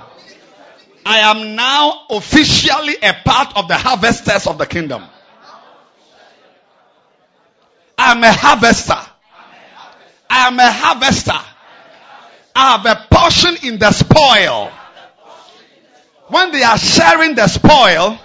I 1.06 1.18
am 1.18 1.54
now 1.54 2.06
officially 2.10 2.96
a 3.02 3.12
part 3.24 3.56
of 3.56 3.68
the 3.68 3.76
harvesters 3.76 4.46
of 4.46 4.58
the 4.58 4.66
kingdom. 4.66 5.04
I 7.98 8.12
am 8.12 8.24
a 8.24 8.32
harvester. 8.32 8.98
I 10.30 10.48
am 10.48 10.58
a 10.58 10.70
harvester. 10.70 11.38
I 12.56 12.76
have 12.76 12.86
a 12.86 13.14
portion 13.14 13.56
in 13.68 13.78
the 13.78 13.90
spoil. 13.92 14.70
When 16.28 16.52
they 16.52 16.62
are 16.62 16.78
sharing 16.78 17.34
the 17.34 17.48
spoil, 17.48 18.18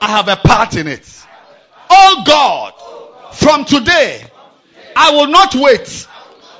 I 0.00 0.06
have 0.06 0.28
a 0.28 0.36
part 0.36 0.76
in 0.76 0.86
it. 0.86 1.08
Oh 1.90 2.22
God, 2.24 3.34
from 3.34 3.64
today, 3.64 4.24
I 4.94 5.10
will 5.10 5.26
not 5.26 5.54
wait 5.56 5.88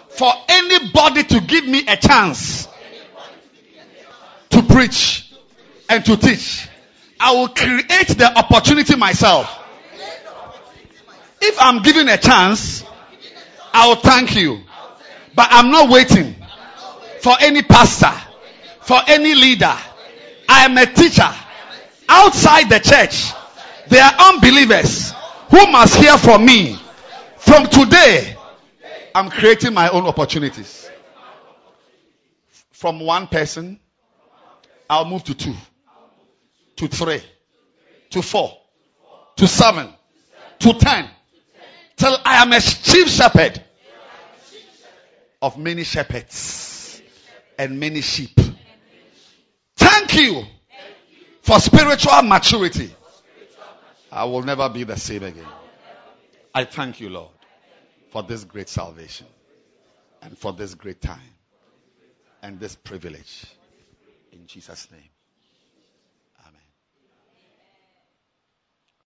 for 0.08 0.32
anybody 0.48 1.22
to 1.24 1.40
give 1.40 1.66
me 1.66 1.86
a 1.86 1.96
chance 1.96 2.68
to 4.54 4.62
preach 4.62 5.32
and 5.88 6.04
to 6.04 6.16
teach. 6.16 6.68
I 7.18 7.32
will 7.32 7.48
create 7.48 8.08
the 8.08 8.32
opportunity 8.36 8.96
myself. 8.96 9.60
If 11.40 11.56
I'm 11.60 11.82
given 11.82 12.08
a 12.08 12.16
chance, 12.16 12.84
I 13.72 13.88
will 13.88 13.96
thank 13.96 14.36
you. 14.36 14.60
But 15.34 15.48
I'm 15.50 15.70
not 15.70 15.90
waiting 15.90 16.36
for 17.20 17.34
any 17.40 17.62
pastor, 17.62 18.12
for 18.80 19.00
any 19.08 19.34
leader. 19.34 19.74
I 20.48 20.64
am 20.66 20.78
a 20.78 20.86
teacher 20.86 21.28
outside 22.08 22.68
the 22.68 22.78
church. 22.78 23.32
There 23.88 24.02
are 24.02 24.32
unbelievers 24.34 25.12
who 25.50 25.66
must 25.70 25.96
hear 25.96 26.16
from 26.16 26.46
me. 26.46 26.78
From 27.38 27.66
today, 27.66 28.36
I'm 29.14 29.30
creating 29.30 29.74
my 29.74 29.88
own 29.90 30.06
opportunities. 30.06 30.88
From 32.70 33.00
one 33.00 33.26
person, 33.26 33.80
I'll 34.94 35.06
move 35.06 35.24
to 35.24 35.34
two, 35.34 35.54
to 36.76 36.86
three, 36.86 37.20
to 38.10 38.22
four, 38.22 38.56
to 39.34 39.48
seven, 39.48 39.88
to 40.60 40.72
ten, 40.74 41.10
till 41.96 42.16
I 42.24 42.40
am 42.40 42.52
a 42.52 42.60
chief 42.60 43.08
shepherd 43.08 43.60
of 45.42 45.58
many 45.58 45.82
shepherds 45.82 47.02
and 47.58 47.80
many 47.80 48.02
sheep. 48.02 48.38
Thank 49.74 50.14
you 50.14 50.44
for 51.42 51.58
spiritual 51.58 52.22
maturity. 52.22 52.94
I 54.12 54.26
will 54.26 54.42
never 54.42 54.68
be 54.68 54.84
the 54.84 54.96
same 54.96 55.24
again. 55.24 55.48
I 56.54 56.66
thank 56.66 57.00
you, 57.00 57.10
Lord, 57.10 57.32
for 58.12 58.22
this 58.22 58.44
great 58.44 58.68
salvation 58.68 59.26
and 60.22 60.38
for 60.38 60.52
this 60.52 60.76
great 60.76 61.02
time 61.02 61.34
and 62.42 62.60
this 62.60 62.76
privilege. 62.76 63.44
In 64.34 64.46
Jesus' 64.48 64.88
name. 64.90 65.13